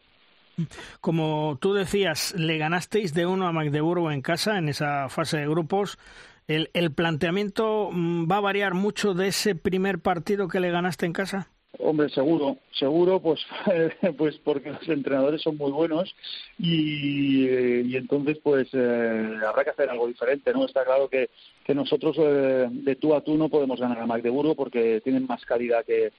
Como 1.00 1.58
tú 1.60 1.74
decías, 1.74 2.34
le 2.36 2.58
ganasteis 2.58 3.14
de 3.14 3.26
uno 3.26 3.46
a 3.46 3.52
Magdeburgo 3.52 4.10
en 4.10 4.22
casa 4.22 4.58
en 4.58 4.68
esa 4.68 5.08
fase 5.08 5.38
de 5.38 5.48
grupos. 5.48 5.98
¿El, 6.46 6.70
el 6.74 6.92
planteamiento 6.92 7.90
mm, 7.92 8.30
va 8.30 8.36
a 8.36 8.40
variar 8.40 8.74
mucho 8.74 9.14
de 9.14 9.28
ese 9.28 9.54
primer 9.54 10.00
partido 10.00 10.48
que 10.48 10.60
le 10.60 10.70
ganaste 10.70 11.06
en 11.06 11.12
casa? 11.12 11.48
Hombre, 11.78 12.10
seguro, 12.10 12.58
seguro, 12.72 13.18
pues, 13.20 13.40
pues 14.18 14.36
porque 14.44 14.70
los 14.70 14.88
entrenadores 14.88 15.40
son 15.40 15.56
muy 15.56 15.72
buenos 15.72 16.14
y, 16.58 17.46
eh, 17.46 17.82
y 17.86 17.96
entonces 17.96 18.38
pues 18.42 18.68
eh, 18.72 19.36
habrá 19.46 19.64
que 19.64 19.70
hacer 19.70 19.88
algo 19.88 20.06
diferente, 20.06 20.52
¿no? 20.52 20.66
Está 20.66 20.84
claro 20.84 21.08
que, 21.08 21.30
que 21.64 21.74
nosotros 21.74 22.16
eh, 22.18 22.68
de 22.70 22.96
tú 22.96 23.14
a 23.14 23.22
tú 23.22 23.38
no 23.38 23.48
podemos 23.48 23.80
ganar 23.80 23.98
a 24.00 24.06
Magdeburgo 24.06 24.54
porque 24.54 25.00
tienen 25.02 25.26
más 25.26 25.44
calidad 25.46 25.84
que 25.84 26.12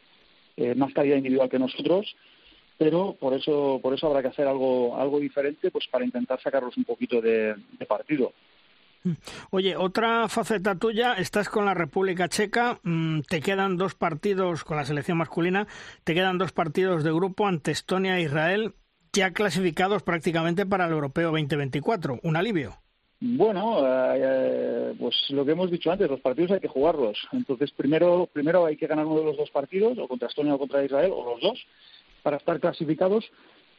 más 0.76 0.94
calidad 0.94 1.18
individual 1.18 1.50
que 1.50 1.58
nosotros, 1.58 2.16
pero 2.78 3.16
por 3.20 3.34
eso 3.34 3.80
por 3.82 3.94
eso 3.96 4.06
habrá 4.08 4.22
que 4.22 4.28
hacer 4.28 4.48
algo 4.48 4.96
algo 4.98 5.20
diferente, 5.20 5.72
pues 5.72 5.88
para 5.88 6.06
intentar 6.06 6.40
sacarlos 6.42 6.78
un 6.78 6.84
poquito 6.84 7.22
de 7.22 7.56
partido. 7.88 8.34
Oye, 9.50 9.76
otra 9.76 10.28
faceta 10.30 10.76
tuya, 10.76 11.14
estás 11.14 11.50
con 11.50 11.66
la 11.66 11.74
República 11.74 12.30
Checa, 12.30 12.80
mm, 12.84 13.22
te 13.22 13.42
quedan 13.42 13.78
dos 13.78 13.96
partidos 13.96 14.64
con 14.64 14.78
la 14.78 14.86
selección 14.86 15.18
masculina, 15.18 15.68
te 16.04 16.14
quedan 16.14 16.38
dos 16.38 16.52
partidos 16.52 17.04
de 17.04 17.12
grupo 17.12 17.48
ante 17.48 17.72
Estonia 17.72 18.18
e 18.18 18.24
Israel, 18.24 18.74
ya 19.12 19.32
clasificados 19.32 20.04
prácticamente 20.04 20.66
para 20.66 20.86
el 20.86 20.94
Europeo 20.94 21.32
2024. 21.32 22.20
¿Un 22.24 22.36
alivio? 22.36 22.78
Bueno, 23.20 23.78
eh, 23.86 24.94
pues 25.00 25.16
lo 25.30 25.46
que 25.46 25.52
hemos 25.52 25.72
dicho 25.72 25.92
antes, 25.92 26.10
los 26.10 26.20
partidos 26.20 26.52
hay 26.52 26.60
que 26.60 26.68
jugarlos. 26.68 27.18
Entonces, 27.32 27.72
primero, 27.72 28.28
primero 28.32 28.66
hay 28.66 28.76
que 28.76 28.88
ganar 28.88 29.06
uno 29.06 29.20
de 29.20 29.26
los 29.28 29.38
dos 29.38 29.50
partidos, 29.50 29.98
o 29.98 30.08
contra 30.08 30.28
Estonia 30.28 30.56
o 30.56 30.60
contra 30.60 30.84
Israel, 30.84 31.12
o 31.14 31.32
los 31.32 31.42
dos, 31.42 31.66
para 32.22 32.38
estar 32.38 32.60
clasificados 32.60 33.24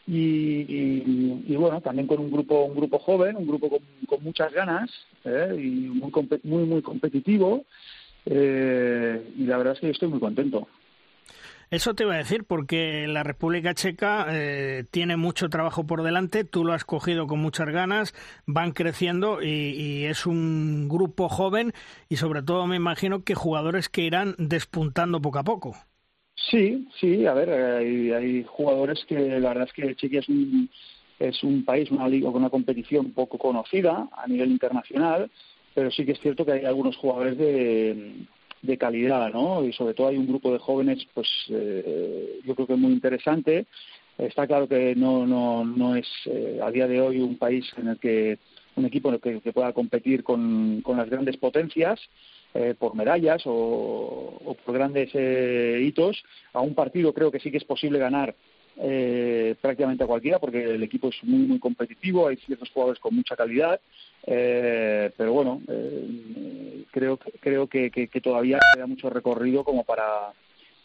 y, 0.06 1.56
bueno, 1.56 1.80
también 1.80 2.06
con 2.06 2.20
un 2.20 2.30
grupo, 2.30 2.64
un 2.64 2.76
grupo 2.76 2.98
joven, 2.98 3.36
un 3.36 3.46
grupo 3.46 3.70
con, 3.70 4.22
muchas 4.22 4.52
ganas 4.52 4.90
¿eh? 5.24 5.54
y 5.56 5.88
muy, 5.88 6.12
muy, 6.42 6.64
muy 6.64 6.82
competitivo. 6.82 7.64
Eh, 8.26 9.32
y 9.36 9.44
la 9.44 9.58
verdad 9.58 9.74
es 9.74 9.80
que 9.80 9.86
yo 9.86 9.92
estoy 9.92 10.08
muy 10.08 10.20
contento. 10.20 10.66
Eso 11.70 11.94
te 11.94 12.04
iba 12.04 12.14
a 12.14 12.18
decir, 12.18 12.44
porque 12.44 13.06
la 13.08 13.22
República 13.22 13.74
Checa 13.74 14.26
eh, 14.30 14.84
tiene 14.90 15.16
mucho 15.16 15.48
trabajo 15.48 15.84
por 15.84 16.02
delante, 16.02 16.44
tú 16.44 16.64
lo 16.64 16.72
has 16.72 16.84
cogido 16.84 17.26
con 17.26 17.40
muchas 17.40 17.68
ganas, 17.68 18.14
van 18.46 18.72
creciendo 18.72 19.42
y, 19.42 20.04
es 20.04 20.26
un 20.26 20.88
grupo 20.88 21.28
joven 21.28 21.72
y 22.08 22.16
sobre 22.16 22.42
todo 22.42 22.66
me 22.66 22.76
imagino 22.76 23.24
que 23.24 23.34
jugadores 23.34 23.88
que 23.88 24.02
irán 24.02 24.34
despuntando 24.38 25.20
poco 25.20 25.38
a 25.38 25.44
poco. 25.44 25.76
Sí, 26.36 26.88
sí, 27.00 27.26
a 27.26 27.34
ver, 27.34 27.50
hay, 27.50 28.44
jugadores 28.44 29.04
que 29.06 29.40
la 29.40 29.50
verdad 29.50 29.68
es 29.68 29.72
que 29.72 29.94
Chequia 29.94 30.20
es 30.20 30.28
un, 30.28 30.68
es 31.18 31.42
un 31.42 31.64
país, 31.64 31.90
una 31.90 32.04
con 32.04 32.36
una 32.36 32.50
competición 32.50 33.12
poco 33.12 33.38
conocida 33.38 34.08
a 34.12 34.26
nivel 34.26 34.50
internacional, 34.50 35.30
pero 35.74 35.90
sí 35.90 36.04
que 36.04 36.12
es 36.12 36.20
cierto 36.20 36.44
que 36.44 36.52
hay 36.52 36.64
algunos 36.64 36.96
jugadores 36.96 37.38
de, 37.38 38.26
de 38.62 38.78
calidad, 38.78 39.32
¿no? 39.32 39.64
Y 39.64 39.72
sobre 39.72 39.94
todo 39.94 40.08
hay 40.08 40.16
un 40.16 40.26
grupo 40.26 40.52
de 40.52 40.58
jóvenes, 40.58 41.06
pues 41.14 41.28
eh, 41.50 42.40
yo 42.44 42.54
creo 42.54 42.66
que 42.66 42.76
muy 42.76 42.92
interesante. 42.92 43.66
Está 44.16 44.46
claro 44.46 44.68
que 44.68 44.94
no, 44.94 45.26
no, 45.26 45.64
no 45.64 45.96
es 45.96 46.06
eh, 46.26 46.60
a 46.62 46.70
día 46.70 46.86
de 46.86 47.00
hoy 47.00 47.20
un 47.20 47.36
país 47.36 47.66
en 47.76 47.88
el 47.88 47.98
que 47.98 48.38
un 48.76 48.86
equipo 48.86 49.08
en 49.08 49.14
el 49.14 49.20
que, 49.42 49.52
pueda 49.52 49.72
competir 49.72 50.24
con, 50.24 50.80
con 50.82 50.96
las 50.96 51.08
grandes 51.08 51.36
potencias, 51.36 52.00
eh, 52.56 52.76
por 52.78 52.94
medallas 52.94 53.42
o, 53.46 54.56
por 54.64 54.74
grandes 54.74 55.10
eh, 55.14 55.80
hitos. 55.82 56.22
A 56.52 56.60
un 56.60 56.72
partido 56.72 57.12
creo 57.12 57.32
que 57.32 57.40
sí 57.40 57.50
que 57.50 57.56
es 57.56 57.64
posible 57.64 57.98
ganar 57.98 58.32
eh, 58.76 59.56
prácticamente 59.60 60.04
a 60.04 60.06
cualquiera 60.06 60.38
porque 60.38 60.62
el 60.62 60.82
equipo 60.84 61.08
es 61.08 61.16
muy 61.24 61.46
muy 61.46 61.58
competitivo, 61.58 62.28
hay 62.28 62.36
ciertos 62.36 62.70
jugadores 62.70 63.00
con 63.00 63.16
mucha 63.16 63.34
calidad, 63.34 63.80
pero 64.24 65.32
bueno, 65.32 65.60
creo 66.92 67.18
creo 67.40 67.66
que, 67.66 67.90
que, 67.90 68.20
todavía 68.20 68.60
queda 68.74 68.86
mucho 68.86 69.10
recorrido 69.10 69.64
como 69.64 69.82
para 69.82 70.32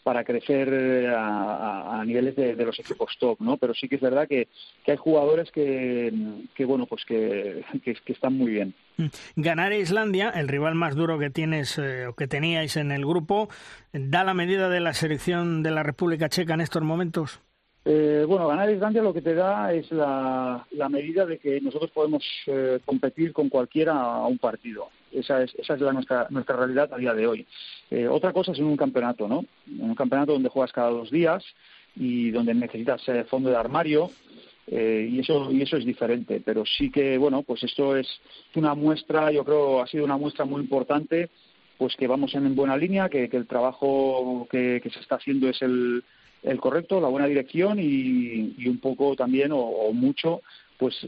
para 0.02 0.24
crecer 0.24 1.08
a, 1.14 2.02
niveles 2.06 2.36
de, 2.36 2.54
los 2.54 2.78
equipos 2.78 3.16
top, 3.18 3.40
¿no? 3.40 3.56
Pero 3.56 3.74
sí 3.74 3.88
que 3.88 3.96
es 3.96 4.00
verdad 4.00 4.26
que, 4.26 4.48
que 4.84 4.92
hay 4.92 4.96
jugadores 4.96 5.50
que, 5.50 6.12
que 6.54 6.64
bueno, 6.64 6.86
pues 6.86 7.04
que, 7.04 7.64
que, 7.84 8.12
están 8.12 8.34
muy 8.34 8.52
bien. 8.52 8.74
Mm. 8.96 9.06
Ganar 9.36 9.72
a 9.72 9.76
Islandia, 9.76 10.30
el 10.30 10.48
rival 10.48 10.74
más 10.74 10.94
duro 10.94 11.18
que 11.18 11.30
tienes 11.30 11.78
eh, 11.78 12.06
o 12.06 12.14
que 12.14 12.26
teníais 12.26 12.76
en 12.76 12.92
el 12.92 13.04
grupo, 13.04 13.48
¿da 13.92 14.24
la 14.24 14.34
medida 14.34 14.68
de 14.68 14.80
la 14.80 14.94
selección 14.94 15.62
de 15.62 15.70
la 15.70 15.82
República 15.82 16.28
Checa 16.28 16.54
en 16.54 16.60
estos 16.60 16.82
momentos? 16.82 17.40
Eh, 17.84 18.24
bueno, 18.28 18.46
ganar 18.46 18.68
a 18.68 18.72
Islandia 18.72 19.02
lo 19.02 19.14
que 19.14 19.22
te 19.22 19.34
da 19.34 19.72
es 19.72 19.90
la, 19.90 20.66
la 20.72 20.88
medida 20.88 21.24
de 21.24 21.38
que 21.38 21.60
nosotros 21.60 21.90
podemos 21.90 22.22
eh, 22.46 22.78
competir 22.84 23.32
con 23.32 23.48
cualquiera 23.48 23.94
a 23.94 24.26
un 24.26 24.38
partido. 24.38 24.88
Esa 25.12 25.42
es, 25.42 25.54
esa 25.56 25.74
es 25.74 25.80
la, 25.80 25.92
nuestra, 25.92 26.26
nuestra 26.30 26.56
realidad 26.56 26.92
a 26.92 26.98
día 26.98 27.14
de 27.14 27.26
hoy. 27.26 27.46
Eh, 27.90 28.06
otra 28.06 28.32
cosa 28.32 28.52
es 28.52 28.58
en 28.58 28.66
un 28.66 28.76
campeonato, 28.76 29.26
¿no? 29.26 29.44
En 29.66 29.82
un 29.82 29.94
campeonato 29.94 30.32
donde 30.32 30.48
juegas 30.48 30.72
cada 30.72 30.90
dos 30.90 31.10
días 31.10 31.44
y 31.96 32.30
donde 32.30 32.54
necesitas 32.54 33.06
eh, 33.08 33.24
fondo 33.24 33.50
de 33.50 33.56
armario 33.56 34.10
eh, 34.68 35.08
y 35.10 35.18
eso 35.18 35.50
y 35.50 35.62
eso 35.62 35.76
es 35.76 35.84
diferente. 35.84 36.40
Pero 36.44 36.64
sí 36.64 36.90
que, 36.90 37.18
bueno, 37.18 37.42
pues 37.42 37.62
esto 37.64 37.96
es 37.96 38.06
una 38.54 38.74
muestra, 38.74 39.32
yo 39.32 39.44
creo, 39.44 39.82
ha 39.82 39.86
sido 39.88 40.04
una 40.04 40.16
muestra 40.16 40.44
muy 40.44 40.60
importante, 40.60 41.30
pues 41.76 41.96
que 41.96 42.06
vamos 42.06 42.34
en 42.34 42.54
buena 42.54 42.76
línea, 42.76 43.08
que, 43.08 43.24
el 43.24 43.46
trabajo 43.46 44.46
que, 44.50 44.80
se 44.92 45.00
está 45.00 45.16
haciendo 45.16 45.48
es 45.48 45.60
el, 45.62 46.04
el 46.44 46.60
correcto, 46.60 47.00
la 47.00 47.08
buena 47.08 47.26
dirección 47.26 47.80
y, 47.80 48.54
y 48.58 48.68
un 48.68 48.78
poco 48.78 49.16
también, 49.16 49.50
o, 49.52 49.90
mucho, 49.92 50.42
pues 50.78 51.06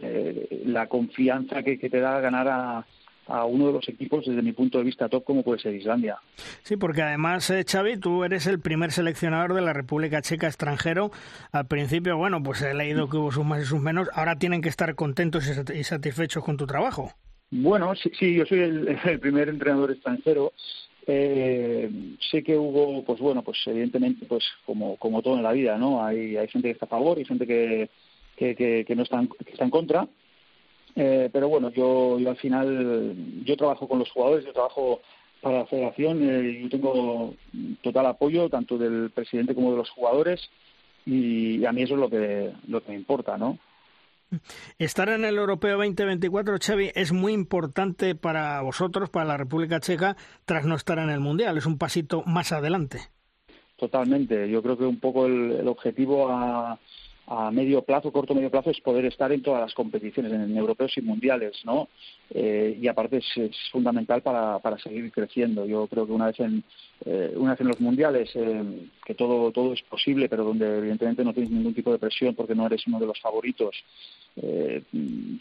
la 0.65 0.89
confianza 0.89 1.63
que, 1.63 1.79
que 1.79 1.91
te 1.91 2.01
da 2.01 2.21
ganar 2.21 2.49
a 2.49 2.87
a 3.33 3.47
uno 3.47 3.69
de 3.69 3.73
los 3.73 3.89
equipos 3.89 4.27
desde 4.27 4.43
mi 4.43 4.53
punto 4.53 4.79
de 4.79 4.85
vista 4.85 5.09
top 5.09 5.25
como 5.25 5.43
puede 5.43 5.59
ser 5.59 5.75
Islandia. 5.75 6.19
Sí, 6.63 6.77
porque 6.77 7.03
además, 7.03 7.49
eh, 7.51 7.65
Xavi, 7.67 7.97
tú 7.97 8.25
eres 8.25 8.47
el 8.47 8.61
primer 8.61 8.93
seleccionador 8.93 9.55
de 9.55 9.63
la 9.63 9.73
República 9.73 10.21
Checa 10.21 10.47
extranjero. 10.47 11.11
Al 11.51 11.67
principio, 11.67 12.19
bueno, 12.19 12.43
pues 12.43 12.61
he 12.61 12.75
leído 12.75 13.09
que 13.09 13.17
hubo 13.17 13.33
sus 13.33 13.45
más 13.45 13.63
y 13.63 13.65
sus 13.65 13.81
menos. 13.81 14.09
Ahora 14.15 14.37
tienen 14.37 14.61
que 14.61 14.69
estar 14.69 14.95
contentos 14.95 15.49
y 15.75 15.83
satisfechos 15.83 16.45
con 16.45 16.59
tu 16.59 16.67
trabajo. 16.67 17.13
Bueno, 17.51 17.95
sí, 17.95 18.13
sí 18.19 18.35
yo 18.35 18.45
soy 18.45 18.61
el, 19.05 19.21
primer 19.21 19.49
entrenador 19.49 19.91
extranjero. 19.91 20.53
Eh, 21.07 21.91
sé 22.31 22.43
que 22.43 22.57
hubo, 22.57 23.03
pues 23.03 23.19
bueno, 23.19 23.43
pues 23.43 23.59
evidentemente, 23.67 24.27
pues 24.27 24.45
como, 24.67 24.97
como 24.99 25.23
todo 25.23 25.37
en 25.37 25.43
la 25.43 25.53
vida, 25.53 25.79
¿no? 25.79 26.05
Hay, 26.05 26.37
hay 26.37 26.49
gente 26.49 26.69
que 26.69 26.73
está 26.73 26.85
a 26.85 26.91
favor 26.91 27.19
y 27.19 27.25
gente 27.25 27.47
que, 27.47 27.89
que, 28.37 28.55
que, 28.55 28.85
que 28.87 28.95
no 28.95 29.03
está 29.03 29.21
que 29.45 29.53
está 29.53 29.65
en 29.65 29.71
contra 29.71 30.07
eh, 30.95 31.31
pero 31.33 31.49
bueno, 31.49 31.71
yo, 31.71 32.19
yo 32.19 32.31
al 32.31 32.37
final, 32.37 33.15
yo 33.45 33.57
trabajo 33.57 33.89
con 33.89 33.99
los 33.99 34.11
jugadores, 34.11 34.45
yo 34.45 34.53
trabajo 34.53 35.01
para 35.41 35.59
la 35.59 35.67
federación, 35.67 36.19
eh, 36.23 36.61
yo 36.63 36.69
tengo 36.69 37.35
total 37.83 38.07
apoyo 38.07 38.49
tanto 38.49 38.79
del 38.79 39.11
presidente 39.11 39.55
como 39.55 39.73
de 39.73 39.79
los 39.79 39.91
jugadores 39.91 40.51
y 41.05 41.65
a 41.65 41.73
mí 41.73 41.83
eso 41.83 41.95
es 41.95 42.01
lo 42.01 42.11
que, 42.11 42.53
lo 42.69 42.83
que 42.83 42.91
me 42.91 42.97
importa, 42.97 43.37
¿no? 43.37 43.59
Estar 44.79 45.09
en 45.11 45.25
el 45.25 45.37
Europeo 45.37 45.77
2024, 45.77 46.57
Xavi, 46.59 46.91
es 46.95 47.13
muy 47.13 47.33
importante 47.33 48.15
para 48.15 48.63
vosotros, 48.63 49.11
para 49.11 49.27
la 49.27 49.37
República 49.37 49.81
Checa, 49.81 50.17
tras 50.47 50.65
no 50.65 50.75
estar 50.75 50.99
en 50.99 51.11
el 51.11 51.21
Mundial. 51.21 51.59
Es 51.59 51.67
un 51.67 51.77
pasito 51.77 52.23
más 52.25 52.53
adelante. 52.53 53.01
Totalmente. 53.77 54.49
Yo 54.49 54.63
creo 54.63 54.79
que 54.79 54.85
un 54.85 55.01
poco 55.01 55.27
el, 55.27 55.53
el 55.53 55.69
objetivo 55.69 56.31
a, 56.31 56.79
a 57.27 57.51
medio 57.51 57.83
plazo, 57.83 58.13
corto 58.13 58.35
medio 58.35 58.51
plazo, 58.51 58.71
es 58.71 58.81
poder 58.81 59.05
estar 59.05 59.33
en 59.33 59.43
todas 59.43 59.61
las 59.61 59.75
competiciones, 59.75 60.33
en 60.33 60.57
europeos 60.57 60.93
y 60.97 61.03
mundiales, 61.03 61.61
¿no? 61.65 61.89
Eh, 62.31 62.79
y 62.81 62.89
aparte 62.89 63.19
es, 63.19 63.57
fundamental 63.71 64.23
para, 64.23 64.59
para, 64.59 64.79
seguir 64.79 65.11
creciendo. 65.13 65.65
Yo 65.65 65.87
creo 65.87 66.07
que 66.07 66.13
una 66.13 66.27
vez 66.27 66.41
en, 66.41 66.65
eh, 67.05 67.33
una 67.37 67.53
vez 67.53 67.61
en 67.61 67.69
los 67.69 67.81
mundiales, 67.81 68.31
eh, 68.35 68.89
que 69.05 69.15
todo, 69.15 69.53
todo 69.53 69.73
es 69.73 69.83
posible, 69.83 70.29
pero 70.29 70.45
donde 70.45 70.79
evidentemente 70.79 71.25
no 71.25 71.33
tienes 71.33 71.53
ningún 71.53 71.75
tipo 71.75 71.93
de 71.93 71.99
presión 71.99 72.35
porque 72.35 72.55
no 72.55 72.67
eres 72.67 72.87
uno 72.87 72.99
de 72.99 73.07
los 73.07 73.21
favoritos, 73.21 73.77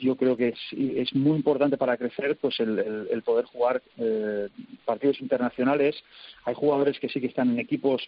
yo 0.01 0.17
creo 0.17 0.35
que 0.35 0.49
es, 0.49 0.59
es, 0.73 1.15
muy 1.15 1.37
importante 1.37 1.77
para 1.77 1.95
crecer 1.95 2.35
pues 2.35 2.59
el, 2.59 3.07
el 3.09 3.21
poder 3.21 3.45
jugar 3.45 3.81
partidos 4.83 5.21
internacionales. 5.21 5.95
Hay 6.43 6.55
jugadores 6.55 6.99
que 6.99 7.07
sí 7.07 7.21
que 7.21 7.27
están 7.27 7.51
en 7.51 7.59
equipos 7.59 8.05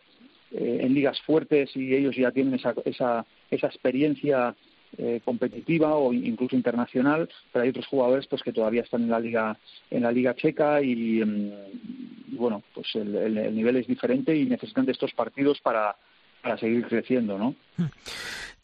eh, 0.55 0.82
en 0.82 0.93
ligas 0.93 1.19
fuertes 1.21 1.76
y 1.76 1.95
ellos 1.95 2.15
ya 2.15 2.30
tienen 2.30 2.53
esa, 2.53 2.76
esa, 2.86 3.26
esa 3.55 3.67
experiencia 3.67 4.55
eh, 4.97 5.21
competitiva 5.25 5.95
o 5.95 6.13
incluso 6.13 6.55
internacional, 6.55 7.27
pero 7.51 7.63
hay 7.63 7.69
otros 7.69 7.87
jugadores 7.87 8.27
pues 8.27 8.43
que 8.43 8.53
todavía 8.53 8.83
están 8.83 9.01
en 9.03 9.09
la 9.09 9.19
liga 9.19 9.57
en 9.89 10.03
la 10.03 10.11
liga 10.11 10.35
checa 10.35 10.81
y, 10.81 11.23
mm, 11.23 12.37
bueno 12.37 12.61
pues 12.73 12.93
el, 12.95 13.15
el, 13.15 13.55
nivel 13.55 13.77
es 13.77 13.87
diferente 13.87 14.35
y 14.35 14.45
necesitan 14.45 14.85
de 14.85 14.91
estos 14.91 15.11
partidos 15.13 15.59
para, 15.61 15.95
para 16.43 16.57
seguir 16.57 16.85
creciendo, 16.85 17.39
¿no? 17.39 17.55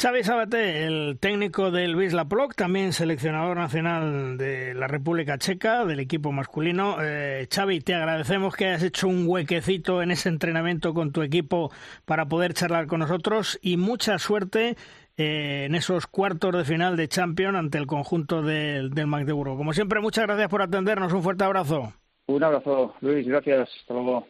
Xavi 0.02 0.24
Sabate, 0.24 0.86
el 0.86 1.18
técnico 1.20 1.72
del 1.72 1.94
Wisla 1.94 2.24
Plock, 2.24 2.56
también 2.56 2.94
seleccionador 2.94 3.58
nacional 3.58 4.38
de 4.38 4.74
la 4.74 4.88
República 4.88 5.38
Checa, 5.38 5.84
del 5.84 6.00
equipo 6.00 6.32
masculino. 6.32 6.96
Eh, 7.02 7.50
te 7.50 7.94
agradecemos 7.94 8.56
que 8.56 8.68
hayas 8.68 8.84
hecho 8.84 9.10
un 9.10 9.26
huequecito 9.28 10.02
en 10.02 10.12
ese 10.12 10.30
entrenamiento 10.30 10.94
con 10.94 11.12
tu 11.12 11.22
equipo 11.22 11.70
para 12.06 12.28
poder 12.28 12.54
charlar 12.54 12.88
con 12.88 13.02
nosotros 13.02 13.60
y 13.62 13.76
mucha 13.76 14.18
suerte 14.20 14.78
eh, 15.18 15.66
en 15.66 15.76
esos 15.76 16.08
cuartos 16.08 16.56
de 16.56 16.64
final 16.64 16.96
de 16.96 17.10
Champions 17.10 17.58
ante 17.58 17.78
el 17.78 17.86
conjunto 17.86 18.42
del, 18.42 18.92
del 18.92 19.08
Magdeburgo. 19.08 19.58
Como 19.58 19.74
siempre, 19.74 20.00
muchas 20.00 20.28
gracias 20.28 20.48
por 20.48 20.62
atendernos. 20.62 21.12
Un 21.12 21.24
fuerte 21.24 21.44
abrazo. 21.44 21.92
Un 22.28 22.42
abrazo, 22.42 22.96
Luis. 23.02 23.28
Gracias. 23.28 23.70
Hasta 23.82 23.94
luego. 23.94 24.26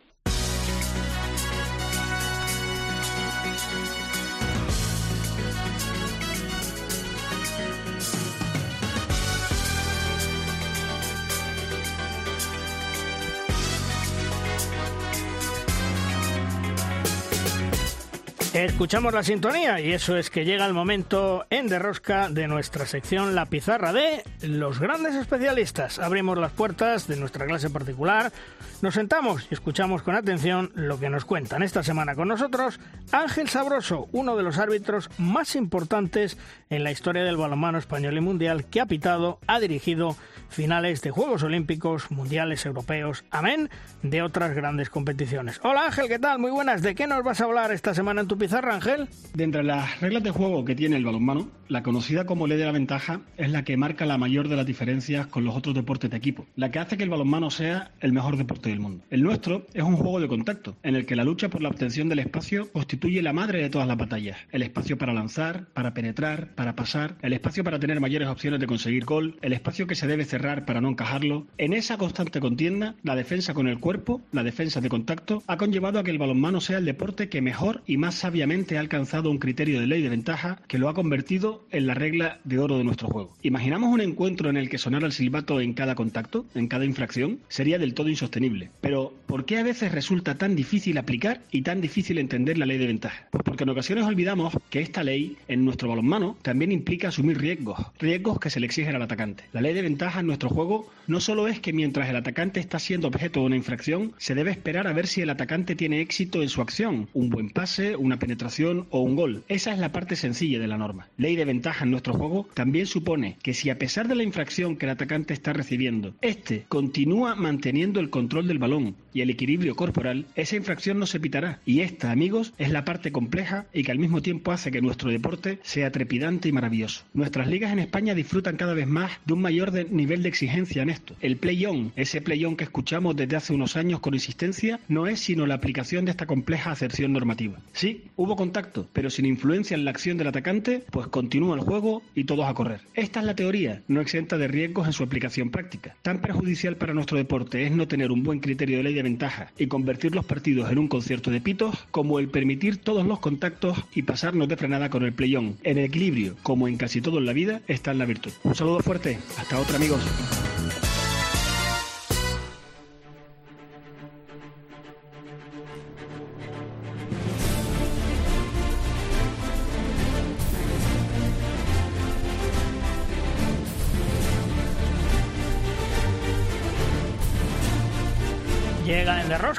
Escuchamos 18.66 19.14
la 19.14 19.24
sintonía 19.24 19.80
y 19.80 19.94
eso 19.94 20.18
es 20.18 20.30
que 20.30 20.44
llega 20.44 20.66
el 20.66 20.74
momento 20.74 21.46
en 21.50 21.70
Derrosca 21.70 22.28
de 22.28 22.50
nuestra 22.50 22.86
sección 22.86 23.34
La 23.34 23.46
Pizarra 23.46 23.94
de 23.94 24.22
los 24.42 24.82
grandes 24.82 25.16
especialistas. 25.16 25.98
Abrimos 25.98 26.38
las 26.38 26.52
puertas 26.52 27.08
de 27.08 27.16
nuestra 27.16 27.46
clase 27.46 27.70
particular, 27.70 28.34
nos 28.82 28.96
sentamos 28.96 29.48
y 29.50 29.54
escuchamos 29.54 30.02
con 30.04 30.16
atención 30.16 30.72
lo 30.76 31.00
que 31.00 31.10
nos 31.10 31.24
cuentan 31.24 31.64
esta 31.64 31.84
semana 31.84 32.16
con 32.16 32.28
nosotros 32.28 32.82
Ángel 33.14 33.48
Sabroso, 33.48 34.10
uno 34.12 34.36
de 34.36 34.44
los 34.44 34.58
árbitros 34.58 35.10
más 35.18 35.56
importantes 35.56 36.38
en 36.70 36.84
la 36.84 36.92
historia 36.92 37.24
del 37.24 37.38
balonmano 37.38 37.78
español 37.78 38.18
y 38.18 38.22
mundial 38.22 38.66
que 38.66 38.82
ha 38.82 38.86
pitado, 38.86 39.40
ha 39.48 39.62
dirigido 39.62 40.18
finales 40.50 41.02
de 41.02 41.12
Juegos 41.12 41.44
Olímpicos, 41.44 42.12
Mundiales 42.12 42.66
Europeos, 42.66 43.24
amén, 43.32 43.70
de 44.04 44.22
otras 44.22 44.54
grandes 44.54 44.90
competiciones. 44.90 45.62
Hola 45.64 45.86
Ángel, 45.86 46.10
¿qué 46.10 46.20
tal? 46.20 46.40
Muy 46.40 46.52
buenas. 46.52 46.82
¿De 46.82 46.96
qué 46.96 47.08
nos 47.08 47.24
vas 47.24 47.40
a 47.40 47.46
hablar 47.46 47.72
esta 47.72 47.94
semana 47.94 48.22
en 48.22 48.28
tu 48.28 48.38
pizarra? 48.38 48.49
Ángel? 48.54 49.08
Dentro 49.34 49.62
de 49.62 49.68
las 49.68 50.02
reglas 50.02 50.24
de 50.24 50.32
juego 50.32 50.66
que 50.66 50.76
tiene 50.76 50.98
el 50.98 51.06
balonmano, 51.06 51.50
la 51.68 51.84
conocida 51.84 52.26
como 52.26 52.48
ley 52.48 52.58
de 52.58 52.66
la 52.66 52.72
ventaja 52.72 53.22
es 53.38 53.52
la 53.52 53.64
que 53.64 53.78
marca 53.78 54.08
la 54.08 54.18
mayor 54.18 54.48
de 54.48 54.56
las 54.56 54.66
diferencias 54.66 55.28
con 55.28 55.46
los 55.46 55.56
otros 55.56 55.76
deportes 55.76 56.10
de 56.10 56.18
equipo, 56.18 56.48
la 56.56 56.72
que 56.72 56.80
hace 56.80 56.98
que 56.98 57.04
el 57.04 57.12
balonmano 57.12 57.52
sea 57.52 57.92
el 58.00 58.12
mejor 58.12 58.38
deporte 58.38 58.70
del 58.70 58.80
mundo. 58.80 59.04
El 59.12 59.22
nuestro 59.22 59.68
es 59.74 59.84
un 59.84 59.96
juego 59.96 60.20
de 60.20 60.28
contacto, 60.28 60.76
en 60.82 60.96
el 60.96 61.06
que 61.06 61.16
la 61.16 61.24
lucha 61.24 61.50
por 61.50 61.62
la 61.62 61.70
obtención 61.70 62.10
del 62.10 62.20
espacio 62.20 62.72
constituye 62.72 63.22
la 63.22 63.34
madre 63.34 63.62
de 63.62 63.70
todas 63.70 63.88
las 63.88 63.98
batallas. 63.98 64.38
El 64.52 64.64
espacio 64.64 64.98
para 64.98 65.14
lanzar, 65.14 65.68
para 65.74 65.94
penetrar, 65.94 66.56
para 66.56 66.76
pasar, 66.76 67.18
el 67.22 67.34
espacio 67.34 67.64
para 67.64 67.80
tener 67.80 68.00
mayores 68.00 68.28
opciones 68.28 68.60
de 68.60 68.68
conseguir 68.68 69.06
gol, 69.06 69.38
el 69.44 69.54
espacio 69.54 69.86
que 69.86 69.96
se 69.96 70.08
debe 70.08 70.26
cerrar 70.26 70.66
para 70.66 70.82
no 70.82 70.90
encajarlo. 70.90 71.46
En 71.60 71.74
esa 71.74 71.98
constante 71.98 72.40
contienda, 72.40 72.96
la 73.04 73.16
defensa 73.16 73.54
con 73.54 73.68
el 73.68 73.80
cuerpo, 73.80 74.22
la 74.32 74.44
defensa 74.44 74.82
de 74.82 74.90
contacto, 74.90 75.44
ha 75.46 75.58
conllevado 75.58 76.00
a 76.00 76.04
que 76.04 76.12
el 76.12 76.18
balonmano 76.18 76.62
sea 76.62 76.80
el 76.80 76.86
deporte 76.86 77.30
que 77.30 77.44
mejor 77.44 77.84
y 77.86 77.98
más 77.98 78.16
sabiamente 78.40 78.78
ha 78.78 78.80
alcanzado 78.80 79.30
un 79.30 79.38
criterio 79.38 79.82
de 79.82 79.88
ley 79.88 80.02
de 80.02 80.08
ventaja 80.08 80.62
que 80.70 80.78
lo 80.78 80.88
ha 80.88 80.94
convertido 80.94 81.66
en 81.72 81.88
la 81.88 81.94
regla 81.94 82.40
de 82.46 82.58
oro 82.58 82.78
de 82.78 82.86
nuestro 82.86 83.10
juego. 83.10 83.36
¿Imaginamos 83.42 83.94
un 83.94 84.00
encuentro 84.00 84.50
en 84.50 84.56
el 84.56 84.70
que 84.70 84.78
sonara 84.78 85.06
el 85.06 85.12
silbato 85.12 85.60
en 85.60 85.74
cada 85.74 85.94
contacto, 85.94 86.46
en 86.56 86.70
cada 86.70 86.86
infracción? 86.86 87.40
Sería 87.50 87.78
del 87.80 87.94
todo 87.94 88.08
insostenible. 88.08 88.70
Pero, 88.80 89.14
¿por 89.26 89.44
qué 89.44 89.58
a 89.58 89.64
veces 89.64 89.92
resulta 89.92 90.36
tan 90.36 90.56
difícil 90.56 90.98
aplicar 90.98 91.42
y 91.52 91.64
tan 91.64 91.82
difícil 91.82 92.18
entender 92.18 92.58
la 92.58 92.66
ley 92.66 92.78
de 92.78 92.88
ventaja? 92.88 93.28
Pues 93.30 93.44
porque 93.44 93.66
en 93.66 93.72
ocasiones 93.72 94.06
olvidamos 94.06 94.54
que 94.70 94.80
esta 94.80 95.04
ley, 95.04 95.36
en 95.50 95.66
nuestro 95.66 95.90
balonmano, 95.90 96.38
también 96.42 96.72
implica 96.72 97.10
asumir 97.10 97.40
riesgos, 97.40 97.78
riesgos 98.00 98.40
que 98.40 98.50
se 98.50 98.62
le 98.62 98.68
exigen 98.68 98.96
al 98.96 99.02
atacante. 99.02 99.44
La 99.52 99.60
ley 99.60 99.74
de 99.74 99.82
ventaja 99.82 100.22
en 100.22 100.28
nuestro 100.28 100.48
juego 100.48 100.90
no 101.08 101.20
solo 101.20 101.50
es 101.50 101.60
que 101.60 101.74
mientras 101.74 102.08
el 102.08 102.16
atacante 102.16 102.62
está 102.62 102.80
siendo 102.80 103.10
objeto 103.10 103.42
de 103.42 103.48
una 103.48 103.58
infracción, 103.58 104.14
se 104.18 104.34
debe 104.34 104.52
esperar 104.52 104.88
a 104.88 104.94
ver 104.94 105.08
si 105.08 105.20
el 105.20 105.30
atacante 105.30 105.76
tiene 105.76 106.00
éxito 106.00 106.42
en 106.42 106.48
su 106.48 106.62
acción, 106.62 107.10
un 107.14 107.30
buen 107.30 107.50
pase, 107.50 107.98
una 107.98 108.18
penetración 108.30 108.86
o 108.92 109.00
un 109.00 109.16
gol. 109.16 109.44
Esa 109.48 109.74
es 109.74 109.80
la 109.80 109.92
parte 109.92 110.16
sencilla 110.16 110.60
de 110.60 110.68
la 110.68 110.78
norma. 110.78 111.08
Ley 111.18 111.36
de 111.36 111.46
ventaja 111.46 111.84
en 111.84 111.90
nuestro 111.90 112.14
juego 112.14 112.48
también 112.54 112.86
supone 112.86 113.38
que 113.42 113.56
si 113.56 113.72
a 113.72 113.80
pesar 113.80 114.08
de 114.08 114.14
la 114.14 114.22
infracción 114.22 114.76
que 114.76 114.86
el 114.86 114.92
atacante 114.92 115.34
está 115.34 115.52
recibiendo, 115.52 116.14
este 116.22 116.66
continúa 116.68 117.34
manteniendo 117.34 118.00
el 118.00 118.12
control 118.12 118.48
del 118.48 118.60
balón 118.60 118.96
y 119.12 119.22
el 119.22 119.32
equilibrio 119.32 119.76
corporal, 119.76 120.28
esa 120.36 120.56
infracción 120.56 121.00
no 121.00 121.08
se 121.08 121.20
pitará. 121.20 121.60
Y 121.66 121.80
esta, 121.80 122.12
amigos, 122.12 122.54
es 122.60 122.70
la 122.70 122.86
parte 122.86 123.12
compleja 123.12 123.66
y 123.74 123.82
que 123.82 123.92
al 123.92 123.98
mismo 123.98 124.22
tiempo 124.22 124.52
hace 124.52 124.70
que 124.70 124.82
nuestro 124.82 125.10
deporte 125.10 125.58
sea 125.64 125.92
trepidante 125.92 126.50
y 126.50 126.52
maravilloso. 126.52 127.06
Nuestras 127.16 127.48
ligas 127.48 127.72
en 127.72 127.80
España 127.80 128.14
disfrutan 128.14 128.58
cada 128.58 128.76
vez 128.76 128.86
más 128.86 129.12
de 129.26 129.34
un 129.34 129.42
mayor 129.42 129.72
nivel 129.92 130.22
de 130.22 130.30
exigencia 130.30 130.84
en 130.84 130.92
esto. 130.92 131.16
El 131.20 131.38
play-on, 131.38 131.94
ese 131.96 132.22
play-on 132.22 132.56
que 132.56 132.66
escuchamos 132.66 133.16
desde 133.16 133.38
hace 133.38 133.54
unos 133.54 133.76
años 133.76 134.02
con 134.02 134.14
insistencia, 134.14 134.80
no 134.88 135.08
es 135.08 135.20
sino 135.20 135.48
la 135.48 135.56
aplicación 135.56 136.06
de 136.06 136.12
esta 136.12 136.28
compleja 136.28 136.70
acepción 136.72 137.12
normativa. 137.12 137.60
Sí, 137.74 138.04
hubo 138.20 138.36
contacto, 138.36 138.86
pero 138.92 139.10
sin 139.10 139.26
influencia 139.26 139.76
en 139.76 139.86
la 139.86 139.92
acción 139.92 140.18
del 140.18 140.28
atacante, 140.28 140.84
pues 140.92 141.08
continúa 141.08 141.56
el 141.56 141.62
juego 141.62 142.02
y 142.16 142.26
todos 142.26 142.46
a 142.48 142.54
correr. 142.54 142.82
Esta 142.94 143.22
es 143.22 143.26
la 143.26 143.34
teoría, 143.34 143.82
no 143.88 144.02
exenta 144.02 144.38
de 144.38 144.50
riesgos 144.50 144.88
en 144.88 144.94
su 144.94 145.04
aplicación 145.04 145.52
práctica. 145.52 145.96
Tan 146.02 146.20
perjudicial 146.20 146.76
para 146.76 146.94
nuestro 146.94 147.18
deporte 147.18 147.66
es 147.66 147.72
no 147.72 147.88
tener 147.88 148.12
un 148.12 148.24
buen 148.24 148.42
criterio 148.42 148.76
de 148.76 148.84
ley 148.84 148.94
de 148.94 149.04
ventaja 149.04 149.54
y 149.58 149.68
convertir 149.68 150.14
los 150.14 150.26
partidos 150.26 150.70
en 150.70 150.80
un 150.80 150.90
concierto 150.90 151.32
de 151.32 151.40
pitos, 151.40 151.88
como 151.92 152.20
el 152.20 152.28
permitir 152.28 152.82
todos 152.82 153.08
los 153.08 153.20
contactos 153.20 153.78
y 153.96 154.02
pasarnos 154.02 154.50
de 154.50 154.58
frenada 154.58 154.90
con 154.90 155.04
el 155.04 155.14
playón. 155.14 155.56
En 155.64 155.78
el 155.78 155.86
equilibrio, 155.86 156.36
como 156.44 156.68
en 156.68 156.76
casi 156.76 157.00
todo 157.00 157.20
en 157.20 157.26
la 157.26 157.32
vida, 157.32 157.62
está 157.70 157.92
en 157.92 158.00
la 158.00 158.06
virtud. 158.06 158.34
Un 158.44 158.54
saludo 158.54 158.82
fuerte, 158.82 159.18
hasta 159.38 159.58
otra 159.58 159.78
amigos. 159.78 160.02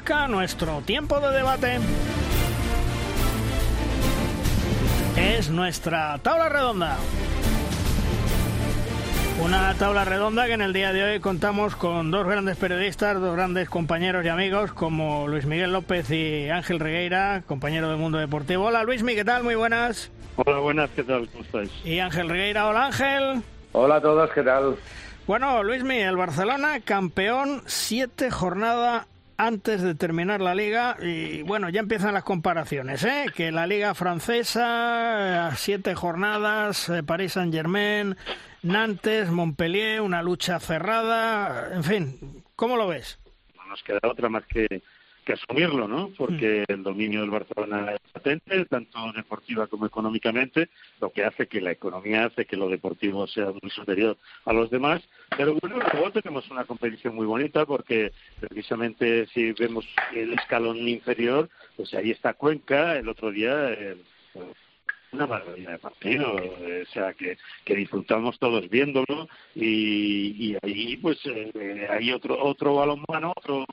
Nuestro 0.09 0.81
tiempo 0.81 1.21
de 1.21 1.31
debate. 1.31 1.79
Es 5.17 5.51
nuestra 5.51 6.19
tabla 6.19 6.49
redonda. 6.49 6.97
Una 9.45 9.75
tabla 9.75 10.05
redonda 10.05 10.47
que 10.47 10.55
en 10.55 10.63
el 10.63 10.73
día 10.73 10.93
de 10.93 11.05
hoy 11.05 11.21
contamos 11.21 11.77
con 11.77 12.11
dos 12.11 12.27
grandes 12.27 12.57
periodistas, 12.57 13.21
dos 13.21 13.37
grandes 13.37 13.69
compañeros 13.69 14.25
y 14.25 14.29
amigos 14.29 14.73
como 14.73 15.29
Luis 15.29 15.45
Miguel 15.45 15.73
López 15.73 16.11
y 16.11 16.49
Ángel 16.49 16.81
Regueira, 16.81 17.43
compañero 17.47 17.89
del 17.89 17.99
Mundo 17.99 18.19
Deportivo. 18.19 18.65
Hola 18.65 18.83
Luis 18.83 19.03
Miguel, 19.03 19.25
¿qué 19.25 19.31
tal? 19.31 19.45
Muy 19.45 19.55
buenas. 19.55 20.11
Hola, 20.37 20.59
buenas, 20.59 20.91
¿qué 20.91 21.05
tal? 21.05 21.29
¿Cómo 21.29 21.45
estáis? 21.45 21.71
Y 21.85 22.01
Ángel 22.01 22.29
Regueira, 22.29 22.67
hola 22.67 22.87
Ángel. 22.87 23.43
Hola 23.73 23.97
a 23.97 24.01
todos, 24.01 24.31
¿qué 24.33 24.43
tal? 24.43 24.77
Bueno, 25.27 25.63
Luis 25.63 25.85
Miguel, 25.85 26.09
el 26.09 26.17
Barcelona 26.17 26.81
campeón, 26.81 27.63
siete 27.67 28.31
jornadas 28.31 29.07
antes 29.41 29.81
de 29.81 29.95
terminar 29.95 30.43
la 30.43 30.55
liga 30.55 30.99
y 31.01 31.41
bueno, 31.43 31.71
ya 31.71 31.81
empiezan 31.81 32.13
las 32.13 32.25
comparaciones, 32.25 33.03
¿eh? 33.05 33.25
que 33.35 33.51
la 33.51 33.67
liga 33.67 33.95
francesa, 33.95 35.51
siete 35.57 35.95
jornadas, 35.95 36.91
eh, 36.91 37.03
París 37.03 37.33
Saint 37.33 37.55
Germain, 37.55 38.17
Nantes, 38.63 39.31
Montpellier, 39.31 40.03
una 40.03 40.23
lucha 40.23 40.61
cerrada, 40.61 41.75
en 41.75 41.85
fin, 41.85 42.45
¿cómo 42.55 42.77
lo 42.77 42.87
ves? 42.89 43.19
No 43.57 43.65
nos 43.65 43.83
queda 43.83 44.01
otra 44.03 44.29
más 44.29 44.45
que 44.45 44.83
que 45.31 45.35
asumirlo, 45.35 45.87
¿no? 45.87 46.11
Porque 46.17 46.65
mm. 46.69 46.73
el 46.73 46.83
dominio 46.83 47.21
del 47.21 47.31
Barcelona 47.31 47.93
es 47.93 48.01
patente, 48.13 48.65
tanto 48.65 49.13
deportiva 49.15 49.69
como 49.69 49.87
económicamente, 49.87 50.69
lo 51.01 51.11
que 51.11 51.25
hace 51.25 51.47
que 51.47 51.61
la 51.61 51.71
economía 51.71 52.25
hace 52.25 52.47
que 52.47 52.57
lo 52.57 52.69
deportivo 52.69 53.27
sea 53.29 53.53
muy 53.63 53.71
superior 53.71 54.17
a 54.45 54.53
los 54.53 54.71
demás. 54.71 55.03
Pero 55.37 55.57
bueno, 55.61 55.79
luego 55.93 56.11
tenemos 56.11 56.51
una 56.51 56.65
competición 56.65 57.15
muy 57.15 57.27
bonita 57.27 57.65
porque 57.65 58.13
precisamente 58.41 59.27
si 59.29 59.53
vemos 59.53 59.87
el 60.15 60.33
escalón 60.33 60.77
inferior, 60.89 61.49
pues 61.77 61.95
ahí 61.95 62.11
está 62.11 62.35
Cuenca, 62.35 62.97
el 62.97 63.09
otro 63.09 63.31
día 63.31 63.77
una 65.13 65.27
maravilla 65.27 65.73
de 65.73 65.79
partido, 65.79 66.35
o 66.35 66.93
sea 66.93 67.13
que, 67.15 67.37
que 67.65 67.75
disfrutamos 67.75 68.39
todos 68.39 68.69
viéndolo 68.69 69.29
y, 69.55 70.53
y 70.53 70.57
ahí 70.63 70.97
pues 70.97 71.19
eh, 71.27 71.87
hay 71.91 72.13
otro 72.13 72.41
otro 72.41 72.77
balonmano, 72.77 73.33
otro 73.37 73.67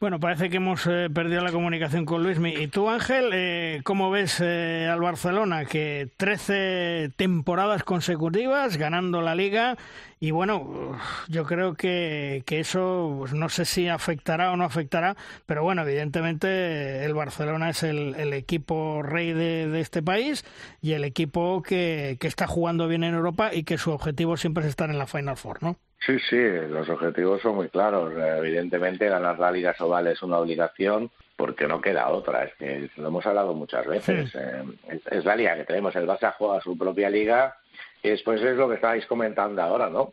bueno, 0.00 0.20
parece 0.20 0.50
que 0.50 0.58
hemos 0.58 0.86
eh, 0.86 1.08
perdido 1.12 1.42
la 1.42 1.52
comunicación 1.52 2.04
con 2.04 2.22
Luismi. 2.22 2.50
¿Y 2.50 2.68
tú, 2.68 2.88
Ángel, 2.90 3.30
eh, 3.32 3.80
cómo 3.84 4.10
ves 4.10 4.40
eh, 4.40 4.88
al 4.90 5.00
Barcelona? 5.00 5.64
Que 5.64 6.10
13 6.16 7.12
temporadas 7.16 7.84
consecutivas 7.84 8.76
ganando 8.76 9.22
la 9.22 9.34
liga 9.34 9.76
y 10.20 10.30
bueno, 10.30 10.98
yo 11.28 11.44
creo 11.44 11.74
que, 11.74 12.42
que 12.46 12.60
eso 12.60 13.14
pues, 13.18 13.34
no 13.34 13.50
sé 13.50 13.66
si 13.66 13.88
afectará 13.88 14.52
o 14.52 14.56
no 14.56 14.64
afectará, 14.64 15.16
pero 15.44 15.62
bueno, 15.62 15.82
evidentemente 15.82 17.04
el 17.04 17.12
Barcelona 17.12 17.70
es 17.70 17.82
el, 17.82 18.14
el 18.14 18.32
equipo 18.32 19.02
rey 19.02 19.34
de, 19.34 19.68
de, 19.68 19.80
este 19.80 20.02
país 20.02 20.44
y 20.80 20.92
el 20.92 21.04
equipo 21.04 21.62
que, 21.62 22.16
que 22.18 22.26
está 22.26 22.46
jugando 22.46 22.88
bien 22.88 23.04
en 23.04 23.14
Europa 23.14 23.52
y 23.52 23.64
que 23.64 23.76
su 23.76 23.90
objetivo 23.90 24.38
siempre 24.38 24.64
es 24.64 24.70
estar 24.70 24.88
en 24.88 24.98
la 24.98 25.06
Final 25.06 25.36
Four, 25.36 25.62
¿no? 25.62 25.78
Sí, 26.06 26.18
sí, 26.28 26.36
los 26.68 26.88
objetivos 26.90 27.40
son 27.40 27.56
muy 27.56 27.68
claros. 27.68 28.12
Evidentemente 28.14 29.08
ganar 29.08 29.38
la 29.38 29.50
Liga 29.50 29.74
Sobal 29.74 30.06
es 30.08 30.22
una 30.22 30.38
obligación 30.38 31.10
porque 31.36 31.66
no 31.66 31.80
queda 31.80 32.10
otra. 32.10 32.44
Es 32.44 32.54
que 32.56 32.90
lo 32.96 33.08
hemos 33.08 33.24
hablado 33.24 33.54
muchas 33.54 33.86
veces. 33.86 34.34
Eh, 34.34 34.64
es, 35.10 35.24
la 35.24 35.34
liga 35.34 35.56
que 35.56 35.64
tenemos. 35.64 35.96
El 35.96 36.06
Barça 36.06 36.34
juega 36.36 36.60
su 36.60 36.76
propia 36.76 37.08
liga 37.08 37.56
y 38.02 38.10
después 38.10 38.42
es 38.42 38.56
lo 38.56 38.68
que 38.68 38.74
estáis 38.74 39.06
comentando 39.06 39.62
ahora, 39.62 39.88
¿no? 39.88 40.12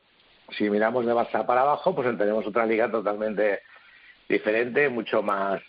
Si 0.58 0.70
miramos 0.70 1.06
de 1.06 1.14
Barça 1.14 1.46
para 1.46 1.62
abajo, 1.62 1.94
pues 1.94 2.18
tenemos 2.18 2.48
otra 2.48 2.66
liga 2.66 2.90
totalmente 2.90 3.62
diferente, 4.30 4.88
mucho 4.88 5.22
más 5.22 5.62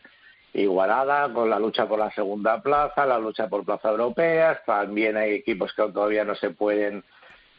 igualada, 0.54 1.32
con 1.32 1.50
la 1.50 1.58
lucha 1.58 1.88
por 1.88 1.98
la 1.98 2.12
segunda 2.12 2.62
plaza, 2.62 3.06
la 3.06 3.18
lucha 3.18 3.48
por 3.48 3.64
plaza 3.64 3.90
europeas. 3.90 4.64
También 4.64 5.16
hay 5.16 5.32
equipos 5.32 5.72
que 5.74 5.82
todavía 5.88 6.24
no 6.24 6.36
se 6.36 6.50
pueden 6.50 7.02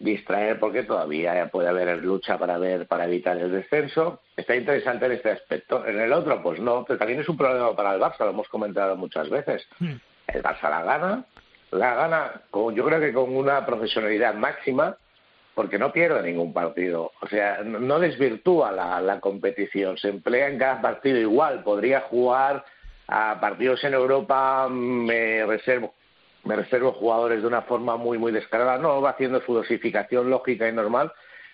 distraer 0.04 0.60
porque 0.60 0.84
todavía 0.84 1.48
puede 1.52 1.70
haber 1.70 2.04
lucha 2.04 2.38
para 2.38 2.58
ver 2.58 2.88
para 2.88 3.06
evitar 3.06 3.38
el 3.38 3.52
descenso. 3.52 4.22
Está 4.36 4.56
interesante 4.56 5.06
en 5.06 5.14
este 5.14 5.32
aspecto. 5.32 5.86
En 5.88 6.00
el 6.00 6.12
otro, 6.12 6.42
pues 6.44 6.60
no, 6.60 6.84
pero 6.86 7.00
también 7.00 7.22
es 7.22 7.30
un 7.30 7.38
problema 7.38 7.76
para 7.76 7.96
el 7.96 8.02
Barça, 8.02 8.20
lo 8.20 8.32
hemos 8.32 8.50
comentado 8.50 8.96
muchas 8.96 9.30
veces. 9.30 9.66
Hmm. 9.80 9.96
El 10.28 10.44
Barça 10.44 10.70
la 10.70 10.84
gana, 10.84 11.26
la 11.72 11.96
gana 11.96 12.42
con, 12.52 12.76
yo 12.76 12.86
creo 12.86 13.00
que 13.00 13.14
con 13.14 13.36
una 13.36 13.66
profesionalidad 13.66 14.34
máxima, 14.34 14.98
porque 15.56 15.80
no 15.80 15.94
pierde 15.94 16.22
ningún 16.24 16.52
partido. 16.52 17.12
O 17.22 17.28
sea, 17.28 17.60
no 17.64 18.00
desvirtúa 18.00 18.72
la, 18.72 19.00
la 19.00 19.20
competición, 19.20 19.98
se 19.98 20.10
emplea 20.10 20.50
en 20.50 20.58
cada 20.58 20.82
partido 20.82 21.18
igual. 21.18 21.64
Podría 21.64 22.02
jugar 22.02 22.66
a 23.08 23.40
partidos 23.40 23.84
en 23.84 23.94
Europa, 23.94 24.68
me 24.70 25.46
reservo 25.46 25.94
me 26.44 26.56
reservo 26.56 26.92
jugadores 26.94 27.42
de 27.42 27.48
una 27.48 27.62
forma 27.62 27.98
muy, 27.98 28.18
muy 28.18 28.32
descarada. 28.32 28.78
No, 28.78 29.02
va 29.02 29.12
haciendo 29.12 29.42
su 29.42 29.54
dosificación 29.54 30.30
lógica 30.30 30.68
y 30.68 30.74
normal, 30.74 31.12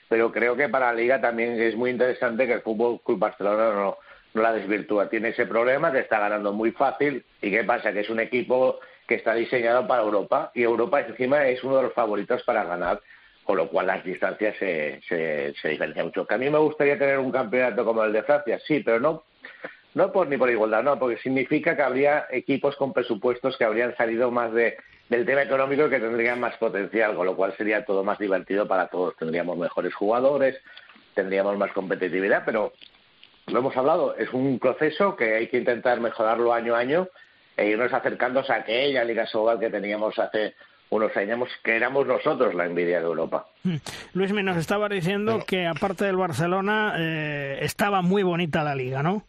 pero 0.07 0.31
creo 0.31 0.55
que 0.55 0.69
para 0.69 0.87
la 0.87 0.93
Liga 0.93 1.21
también 1.21 1.59
es 1.61 1.75
muy 1.75 1.91
interesante 1.91 2.47
que 2.47 2.53
el 2.53 2.61
Fútbol 2.61 2.99
Club 3.01 3.19
Barcelona 3.19 3.73
no, 3.73 3.97
no 4.33 4.41
la 4.41 4.53
desvirtúa. 4.53 5.09
Tiene 5.09 5.29
ese 5.29 5.45
problema 5.45 5.91
que 5.91 5.99
está 5.99 6.19
ganando 6.19 6.51
muy 6.53 6.71
fácil. 6.71 7.23
¿Y 7.41 7.51
qué 7.51 7.63
pasa? 7.63 7.93
Que 7.93 8.01
es 8.01 8.09
un 8.09 8.19
equipo 8.19 8.79
que 9.07 9.15
está 9.15 9.33
diseñado 9.33 9.87
para 9.87 10.03
Europa 10.03 10.51
y 10.53 10.63
Europa 10.63 11.01
encima 11.01 11.47
es 11.47 11.63
uno 11.63 11.77
de 11.77 11.83
los 11.83 11.93
favoritos 11.93 12.43
para 12.43 12.63
ganar, 12.63 13.01
con 13.43 13.57
lo 13.57 13.67
cual 13.69 13.87
las 13.87 14.03
distancias 14.03 14.55
se, 14.57 15.01
se, 15.07 15.53
se 15.59 15.69
diferencian 15.69 16.07
mucho. 16.07 16.25
Que 16.25 16.35
a 16.35 16.37
mí 16.37 16.49
me 16.49 16.59
gustaría 16.59 16.97
tener 16.97 17.17
un 17.17 17.31
campeonato 17.31 17.85
como 17.85 18.03
el 18.03 18.13
de 18.13 18.23
Francia, 18.23 18.59
sí, 18.67 18.81
pero 18.81 18.99
no 18.99 19.23
no 19.93 20.11
por 20.11 20.27
ni 20.27 20.37
por 20.37 20.49
igualdad, 20.49 20.83
no, 20.83 20.99
porque 20.99 21.17
significa 21.17 21.75
que 21.75 21.81
habría 21.81 22.27
equipos 22.29 22.75
con 22.75 22.93
presupuestos 22.93 23.57
que 23.57 23.63
habrían 23.63 23.95
salido 23.95 24.31
más 24.31 24.53
de, 24.53 24.77
del 25.09 25.25
tema 25.25 25.41
económico 25.41 25.87
y 25.87 25.89
que 25.89 25.99
tendrían 25.99 26.39
más 26.39 26.55
potencial, 26.57 27.15
con 27.15 27.25
lo 27.25 27.35
cual 27.35 27.53
sería 27.57 27.83
todo 27.85 28.03
más 28.03 28.19
divertido 28.19 28.67
para 28.67 28.87
todos. 28.87 29.15
Tendríamos 29.17 29.57
mejores 29.57 29.93
jugadores, 29.93 30.57
tendríamos 31.15 31.57
más 31.57 31.71
competitividad, 31.71 32.43
pero 32.45 32.73
lo 33.47 33.59
hemos 33.59 33.75
hablado, 33.75 34.15
es 34.15 34.31
un 34.31 34.59
proceso 34.59 35.15
que 35.15 35.35
hay 35.35 35.47
que 35.47 35.57
intentar 35.57 35.99
mejorarlo 35.99 36.53
año 36.53 36.75
a 36.75 36.79
año 36.79 37.07
e 37.57 37.67
irnos 37.67 37.91
acercándose 37.91 38.53
a 38.53 38.57
aquella 38.57 39.03
Liga 39.03 39.25
Sobal 39.25 39.59
que 39.59 39.69
teníamos 39.69 40.17
hace 40.19 40.53
unos 40.91 41.15
años, 41.17 41.49
que 41.63 41.75
éramos 41.75 42.07
nosotros 42.07 42.53
la 42.55 42.65
envidia 42.65 42.99
de 42.99 43.05
Europa. 43.05 43.47
Hmm. 43.63 43.77
Luis, 44.13 44.31
me 44.33 44.43
nos 44.43 44.57
estaba 44.57 44.89
diciendo 44.89 45.43
que 45.45 45.67
aparte 45.67 46.05
del 46.05 46.15
Barcelona 46.15 46.95
eh, 46.97 47.59
estaba 47.61 48.01
muy 48.01 48.23
bonita 48.23 48.63
la 48.63 48.75
liga, 48.75 49.03
¿no? 49.03 49.23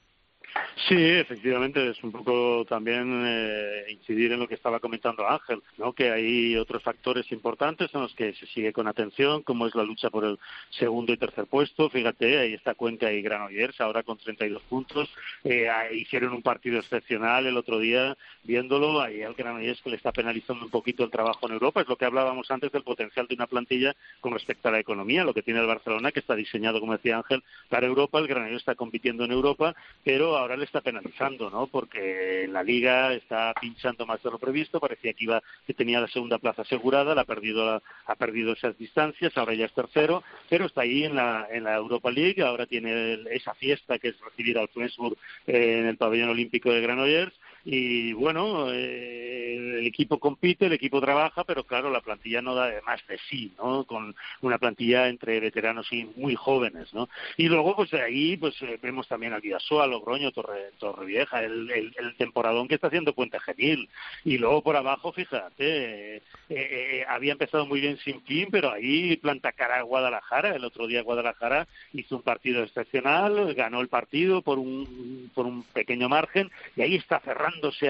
Sí, 0.89 0.97
efectivamente, 0.97 1.91
es 1.91 2.03
un 2.03 2.11
poco 2.11 2.65
también 2.69 3.23
eh, 3.25 3.85
incidir 3.91 4.33
en 4.33 4.41
lo 4.41 4.49
que 4.49 4.55
estaba 4.55 4.81
comentando 4.81 5.29
Ángel, 5.29 5.63
¿no? 5.79 5.93
que 5.93 6.11
hay 6.11 6.57
otros 6.57 6.83
factores 6.83 7.31
importantes 7.33 7.95
en 7.95 8.01
los 8.01 8.15
que 8.15 8.33
se 8.35 8.47
sigue 8.47 8.73
con 8.73 8.89
atención, 8.89 9.43
como 9.43 9.67
es 9.67 9.75
la 9.75 9.85
lucha 9.85 10.11
por 10.11 10.25
el 10.25 10.39
segundo 10.71 11.13
y 11.13 11.17
tercer 11.17 11.47
puesto. 11.47 11.91
Fíjate, 11.91 12.39
ahí 12.39 12.55
está 12.55 12.75
Cuenca 12.75 13.13
y 13.13 13.23
Granollers, 13.23 13.81
ahora 13.81 14.03
con 14.03 14.19
32 14.19 14.63
puntos. 14.63 15.09
Eh, 15.45 15.69
hicieron 15.93 16.33
un 16.33 16.43
partido 16.43 16.79
excepcional 16.79 17.47
el 17.47 17.57
otro 17.57 17.79
día, 17.79 18.17
viéndolo. 18.43 19.01
Ahí 19.01 19.23
al 19.23 19.35
Granollers 19.35 19.81
que 19.83 19.91
le 19.91 19.97
está 19.97 20.13
penalizando 20.13 20.65
un 20.65 20.71
poquito 20.71 21.05
el 21.05 21.11
trabajo 21.11 21.47
en 21.47 21.53
Europa. 21.53 21.83
Es 21.83 21.89
lo 21.89 21.97
que 21.97 22.07
hablábamos 22.07 22.51
antes 22.51 22.73
del 22.73 22.83
potencial 22.83 23.27
de 23.29 23.35
una 23.35 23.47
plantilla 23.47 23.95
con 24.21 24.33
respecto 24.33 24.69
a 24.69 24.73
la 24.73 24.81
economía, 24.81 25.25
lo 25.25 25.35
que 25.35 25.43
tiene 25.43 25.61
el 25.61 25.67
Barcelona, 25.67 26.11
que 26.11 26.21
está 26.21 26.35
diseñado, 26.35 26.81
como 26.81 26.97
decía 26.97 27.19
Ángel, 27.19 27.45
para 27.69 27.87
Europa. 27.87 28.19
El 28.19 28.27
Granollers 28.27 28.63
está 28.63 28.75
compitiendo 28.75 29.25
en 29.25 29.33
Europa, 29.33 29.77
pero 30.03 30.40
ahora 30.41 30.57
le 30.57 30.65
está 30.65 30.81
penalizando, 30.81 31.51
¿no? 31.51 31.67
Porque 31.67 32.47
la 32.49 32.63
liga 32.63 33.13
está 33.13 33.55
pinchando 33.61 34.07
más 34.07 34.23
de 34.23 34.31
lo 34.31 34.39
previsto, 34.39 34.81
parecía 34.81 35.13
que 35.13 35.25
iba 35.25 35.43
que 35.67 35.75
tenía 35.75 36.01
la 36.01 36.09
segunda 36.09 36.39
plaza 36.39 36.63
asegurada, 36.63 37.15
la 37.15 37.23
ha 37.23 37.25
perdido 37.25 37.83
ha 38.07 38.15
perdido 38.17 38.53
esas 38.53 38.77
distancias, 38.77 39.37
ahora 39.37 39.55
ya 39.55 39.67
es 39.67 39.73
tercero, 39.73 40.23
pero 40.49 40.67
está 40.67 40.83
ahí 40.83 41.05
en 41.05 41.17
la 41.17 41.47
en 41.51 41.65
la 41.65 41.77
Europa 41.77 42.11
League, 42.11 42.43
ahora 42.43 42.67
tiene 42.67 43.19
esa 43.31 43.55
fiesta 43.55 43.99
que 43.99 44.09
es 44.09 44.21
recibir 44.21 44.59
al 44.59 44.69
Flensburg 44.69 45.17
en 45.47 45.87
el 45.87 45.97
pabellón 45.97 46.31
olímpico 46.31 46.73
de 46.73 46.81
Granollers 46.81 47.35
y 47.65 48.13
bueno, 48.13 48.73
eh, 48.73 49.79
el 49.81 49.87
equipo 49.87 50.19
compite, 50.19 50.67
el 50.67 50.73
equipo 50.73 51.01
trabaja, 51.01 51.45
pero 51.45 51.65
claro, 51.65 51.91
la 51.91 52.01
plantilla 52.01 52.43
no 52.43 52.55
da 52.55 52.73
más 52.87 53.05
de 53.07 53.19
sí, 53.29 53.53
¿no? 53.59 53.85
Con 53.85 54.15
una 54.41 54.59
plantilla 54.59 55.09
entre 55.09 55.41
veteranos 55.41 55.93
y 55.93 56.05
muy 56.17 56.35
jóvenes, 56.35 56.93
¿no? 56.95 57.09
Y 57.37 57.49
luego, 57.49 57.77
pues 57.77 57.91
de 57.91 58.03
ahí, 58.03 58.37
pues 58.37 58.55
eh, 58.63 58.79
vemos 58.83 59.09
también 59.09 59.33
al 59.33 59.41
Vidasoa, 59.41 59.87
Logroño, 59.87 60.33
Torre, 60.33 60.71
Torrevieja, 60.79 61.43
el, 61.43 61.71
el, 61.71 61.95
el, 61.99 62.17
temporadón 62.17 62.69
que 62.69 62.75
está 62.75 62.89
haciendo 62.89 63.15
Puente 63.15 63.41
Genil. 63.41 63.89
Y 64.25 64.39
luego 64.39 64.63
por 64.63 64.77
abajo, 64.77 65.13
fíjate, 65.13 66.17
eh, 66.17 66.23
eh, 66.49 67.05
había 67.09 67.33
empezado 67.33 67.67
muy 67.67 67.81
bien 67.81 67.97
sin 67.99 68.21
fin, 68.23 68.49
pero 68.51 68.71
ahí 68.73 69.17
planta 69.17 69.53
cara 69.53 69.79
a 69.79 69.83
Guadalajara. 69.83 70.55
El 70.55 70.65
otro 70.65 70.87
día 70.87 71.03
Guadalajara 71.03 71.67
hizo 71.93 72.17
un 72.17 72.23
partido 72.23 72.63
excepcional, 72.63 73.55
ganó 73.55 73.81
el 73.81 73.89
partido 73.89 74.43
por 74.43 74.59
un, 74.59 75.31
por 75.35 75.47
un 75.47 75.63
pequeño 75.63 76.09
margen 76.09 76.51
y 76.77 76.83
ahí 76.83 76.97
está 76.97 77.21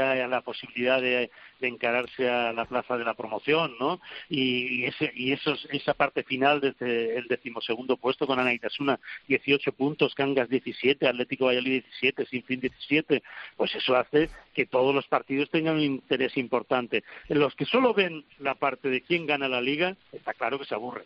a 0.01 0.27
la 0.27 0.41
posibilidad 0.43 1.01
de 1.01 1.31
de 1.61 1.69
encararse 1.69 2.29
a 2.29 2.53
la 2.53 2.65
plaza 2.65 2.97
de 2.97 3.05
la 3.05 3.15
promoción, 3.15 3.77
¿no? 3.79 4.01
Y, 4.29 4.85
ese, 4.85 5.13
y 5.15 5.33
esos, 5.33 5.67
esa 5.71 5.95
parte 5.95 6.23
final 6.23 6.61
desde 6.61 7.17
el 7.17 7.27
decimosegundo 7.29 7.97
puesto 7.97 8.27
con 8.27 8.39
Anaitasuna, 8.39 8.99
18 9.29 9.73
puntos, 9.73 10.15
Cangas 10.15 10.49
17, 10.49 11.07
Atlético 11.07 11.47
Valladolid 11.47 11.83
17, 11.83 12.27
Sinfín 12.27 12.61
17, 12.61 13.23
pues 13.57 13.75
eso 13.75 13.97
hace 13.97 14.31
que 14.55 14.67
todos 14.67 14.95
los 14.95 15.07
partidos 15.07 15.51
tengan 15.51 15.77
un 15.77 15.83
interés 15.83 16.37
importante. 16.37 17.05
En 17.29 17.39
los 17.39 17.55
que 17.55 17.67
solo 17.67 17.95
ven 17.95 18.25
la 18.39 18.55
parte 18.55 18.89
de 18.89 19.03
quién 19.03 19.27
gana 19.27 19.49
la 19.49 19.61
liga, 19.61 19.97
está 20.13 20.35
claro 20.35 20.59
que 20.59 20.65
se 20.65 20.75
aburren 20.75 21.05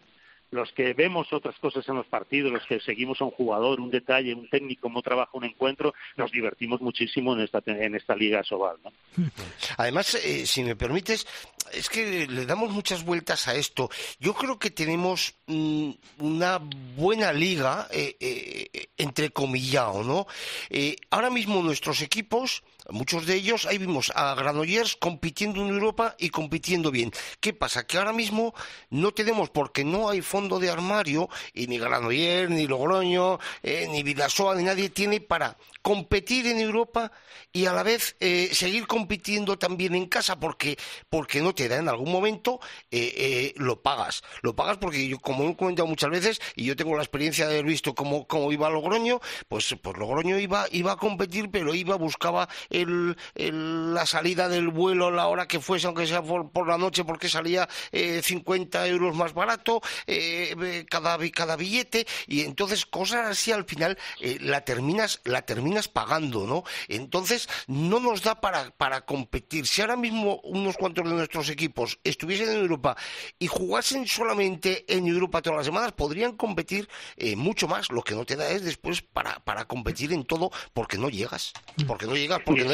los 0.55 0.73
que 0.73 0.95
vemos 0.95 1.33
otras 1.33 1.59
cosas 1.59 1.87
en 1.89 1.97
los 1.97 2.07
partidos, 2.07 2.53
los 2.53 2.65
que 2.67 2.81
seguimos 2.81 3.21
a 3.21 3.25
un 3.25 3.33
jugador, 3.33 3.81
un 3.81 3.91
detalle, 3.91 4.35
un 4.35 4.49
técnico, 4.49 4.83
cómo 4.83 5.03
trabaja 5.03 5.31
un 5.33 5.45
encuentro, 5.45 5.95
nos 6.17 6.31
divertimos 6.31 6.81
muchísimo 6.81 7.35
en 7.35 7.41
esta, 7.41 7.63
en 7.67 7.95
esta 7.95 8.15
liga 8.15 8.45
Sobal. 8.45 8.77
¿no? 8.85 8.93
Además, 9.77 10.15
eh, 10.15 10.47
si 10.47 10.63
me 10.63 10.77
permites, 10.77 11.27
es 11.73 11.89
que 11.89 12.27
le 12.27 12.47
damos 12.47 12.71
muchas 12.71 13.05
vueltas 13.05 13.49
a 13.49 13.55
esto. 13.55 13.91
Yo 14.21 14.35
creo 14.35 14.59
que 14.59 14.71
tenemos 14.71 15.35
mm, 15.47 15.91
una 16.19 16.61
buena 16.97 17.33
liga, 17.33 17.89
eh, 17.91 18.17
eh, 18.21 18.89
entrecomillado, 18.97 20.05
¿no? 20.05 20.27
Eh, 20.71 20.97
ahora 21.11 21.31
mismo 21.31 21.63
nuestros 21.63 22.03
equipos 22.03 22.63
Muchos 22.91 23.27
de 23.27 23.35
ellos, 23.35 23.67
ahí 23.67 23.79
vimos 23.79 24.13
a 24.15 24.35
Granollers 24.35 24.97
compitiendo 24.97 25.63
en 25.63 25.69
Europa 25.69 26.15
y 26.19 26.29
compitiendo 26.29 26.91
bien. 26.91 27.13
¿Qué 27.41 27.55
pasa? 27.55 27.87
Que 27.87 27.97
ahora 27.97 28.13
mismo 28.13 28.55
no 28.91 29.13
tenemos, 29.13 29.49
porque 29.51 29.85
no 29.85 30.11
hay 30.11 30.21
fondo 30.21 30.59
de 30.59 30.71
armario, 30.71 31.29
y 31.55 31.67
ni 31.67 31.79
Granollers, 31.79 32.51
ni 32.51 32.67
Logroño, 32.67 33.39
eh, 33.63 33.89
ni 33.91 34.03
Vidasoa, 34.03 34.55
ni 34.55 34.65
nadie 34.65 34.91
tiene 34.91 35.21
para 35.21 35.57
competir 35.85 36.47
en 36.47 36.61
Europa 36.61 37.13
y 37.53 37.67
a 37.67 37.75
la 37.75 37.83
vez 37.83 38.17
eh, 38.19 38.49
seguir 38.55 38.87
compitiendo 38.87 39.59
también 39.59 39.95
en 39.95 40.07
casa, 40.07 40.41
porque, 40.41 40.79
porque 41.11 41.43
no 41.43 41.55
te 41.55 41.69
da 41.69 41.77
en 41.77 41.91
algún 41.91 42.11
momento, 42.11 42.59
eh, 42.91 43.53
lo 43.57 43.83
pagas. 43.83 44.23
Lo 44.41 44.57
pagas 44.57 44.79
porque 44.79 45.07
yo, 45.07 45.19
como 45.19 45.47
he 45.47 45.55
comentado 45.55 45.87
muchas 45.87 46.09
veces, 46.09 46.41
y 46.57 46.65
yo 46.65 46.75
tengo 46.75 46.97
la 46.97 47.03
experiencia 47.03 47.47
de 47.47 47.59
haber 47.59 47.67
visto 47.67 47.95
cómo, 47.95 48.27
cómo 48.27 48.51
iba 48.51 48.71
Logroño, 48.71 49.21
pues, 49.47 49.77
pues 49.83 49.99
Logroño 49.99 50.39
iba, 50.39 50.67
iba 50.73 50.93
a 50.93 50.97
competir, 50.97 51.51
pero 51.51 51.75
iba, 51.75 51.97
buscaba 51.97 52.49
el, 52.71 53.15
la 53.35 54.07
salida 54.07 54.49
del 54.49 54.69
vuelo, 54.69 55.11
la 55.11 55.27
hora 55.27 55.47
que 55.47 55.61
fuese, 55.61 55.87
aunque 55.87 56.07
sea 56.07 56.23
por, 56.23 56.67
la 56.67 56.79
noche, 56.79 57.05
porque 57.05 57.29
salía 57.29 57.69
eh, 57.93 58.23
50 58.23 58.89
euros 58.89 59.15
más 59.15 59.35
barato 59.35 59.83
eh, 60.07 60.87
cada, 60.89 61.19
cada 61.31 61.57
billete, 61.57 62.07
y 62.27 62.41
entonces 62.41 62.87
cosas 62.87 63.29
así 63.29 63.53
al 63.53 63.65
final 63.65 63.99
eh, 64.21 64.39
la 64.41 64.63
terminas 64.65 65.21
la 65.25 65.43
terminas 65.43 65.74
pagando, 65.89 66.47
¿no? 66.47 66.65
Entonces 66.89 67.49
no 67.67 68.01
nos 68.01 68.23
da 68.23 68.41
para, 68.41 68.71
para 68.71 69.03
competir. 69.03 69.67
Si 69.67 69.81
ahora 69.81 69.97
mismo 69.97 70.41
unos 70.45 70.77
cuantos 70.77 71.09
de 71.09 71.15
nuestros 71.15 71.49
equipos 71.51 71.99
estuviesen 72.05 72.49
en 72.51 72.61
Europa 72.61 72.97
y 73.39 73.47
jugasen 73.47 74.07
solamente 74.07 74.85
en 74.89 75.07
Europa 75.07 75.43
todas 75.43 75.59
las 75.59 75.67
semanas, 75.67 75.93
podrían 75.93 76.37
competir 76.37 76.89
eh, 77.17 77.37
mucho 77.37 77.69
más. 77.69 77.91
Lo 77.91 78.03
que 78.03 78.15
no 78.15 78.25
te 78.25 78.37
da 78.37 78.49
es 78.51 78.65
después 78.65 79.03
para, 79.03 79.41
para 79.41 79.65
competir 79.67 80.13
en 80.13 80.25
todo 80.25 80.51
porque 80.73 80.99
no 80.99 81.09
llegas. 81.09 81.53
Porque 81.87 82.07
no 82.07 82.17
llegas, 82.17 82.41
porque 82.45 82.65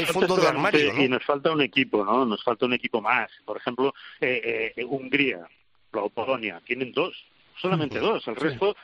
y 1.05 1.09
nos 1.09 1.25
falta 1.25 1.51
un 1.53 1.63
equipo, 1.63 2.05
¿no? 2.05 2.25
Nos 2.25 2.43
falta 2.43 2.67
un 2.67 2.75
equipo 2.75 3.01
más. 3.01 3.31
Por 3.45 3.57
ejemplo, 3.57 3.95
eh, 4.21 4.73
eh, 4.77 4.85
Hungría, 4.85 5.49
o 5.93 6.09
Polonia, 6.11 6.61
tienen 6.65 6.93
dos, 6.93 7.15
solamente 7.61 7.99
dos. 7.99 8.27
El 8.29 8.37
resto, 8.37 8.77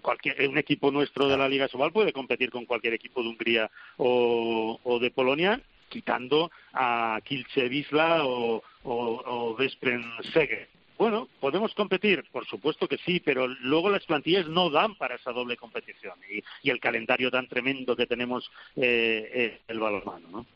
cualquier, 0.00 0.48
un 0.48 0.58
equipo 0.58 0.90
nuestro 0.90 1.28
de 1.28 1.36
la 1.36 1.48
Liga 1.48 1.68
Sobal 1.68 1.92
puede 1.92 2.12
competir 2.12 2.50
con 2.50 2.66
cualquier 2.66 2.94
equipo 2.94 3.22
de 3.22 3.28
Hungría 3.28 3.70
o, 3.96 4.78
o 4.82 4.98
de 4.98 5.10
Polonia, 5.10 5.60
quitando 5.88 6.50
a 6.72 7.20
Kilce 7.24 7.68
Wisla 7.68 8.24
o, 8.24 8.62
o, 8.84 9.22
o 9.24 9.54
Vespren 9.56 10.04
Sege. 10.32 10.68
Bueno, 10.98 11.28
¿podemos 11.40 11.74
competir? 11.74 12.24
Por 12.30 12.46
supuesto 12.46 12.86
que 12.86 12.98
sí, 12.98 13.18
pero 13.18 13.48
luego 13.48 13.90
las 13.90 14.04
plantillas 14.04 14.46
no 14.46 14.70
dan 14.70 14.94
para 14.94 15.16
esa 15.16 15.32
doble 15.32 15.56
competición 15.56 16.14
y, 16.30 16.70
el 16.70 16.78
calendario 16.78 17.30
tan 17.30 17.48
tremendo 17.48 17.96
que 17.96 18.06
tenemos 18.06 18.48
eh, 18.76 19.30
eh, 19.34 19.60
el 19.66 19.80
balonmano, 19.80 20.28
¿no? 20.28 20.46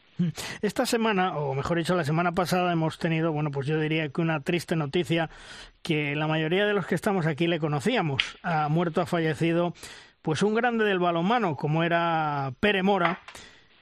Esta 0.63 0.87
semana, 0.87 1.37
o 1.37 1.55
mejor 1.55 1.79
dicho, 1.79 1.95
la 1.95 2.05
semana 2.05 2.33
pasada 2.33 2.73
hemos 2.73 2.99
tenido, 2.99 3.33
bueno, 3.33 3.51
pues 3.51 3.67
yo 3.67 3.79
diría 3.79 4.09
que 4.09 4.21
una 4.21 4.41
triste 4.41 4.77
noticia 4.77 5.31
que 5.83 6.17
la 6.17 6.27
mayoría 6.27 6.67
de 6.67 6.75
los 6.75 6.87
que 6.87 6.95
estamos 6.95 7.27
aquí 7.27 7.47
le 7.47 7.61
conocíamos. 7.61 8.39
Ha 8.43 8.69
muerto, 8.69 9.01
ha 9.01 9.07
fallecido, 9.07 9.75
pues 10.23 10.43
un 10.43 10.55
grande 10.55 10.85
del 10.85 10.99
balonmano, 10.99 11.57
como 11.57 11.83
era 11.83 12.53
Pere 12.61 12.83
Mora, 12.83 13.21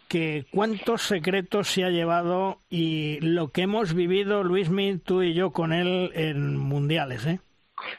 que 0.09 0.47
cuántos 0.51 1.03
secretos 1.03 1.69
se 1.69 1.85
ha 1.85 1.91
llevado 1.91 2.61
y 2.69 3.19
lo 3.21 3.49
que 3.49 3.63
hemos 3.63 3.95
vivido, 3.95 4.45
Luismi, 4.45 4.99
tú 4.99 5.23
y 5.23 5.35
yo 5.35 5.53
con 5.53 5.73
él 5.73 6.11
en 6.15 6.57
mundiales, 6.57 7.27
¿eh? 7.27 7.41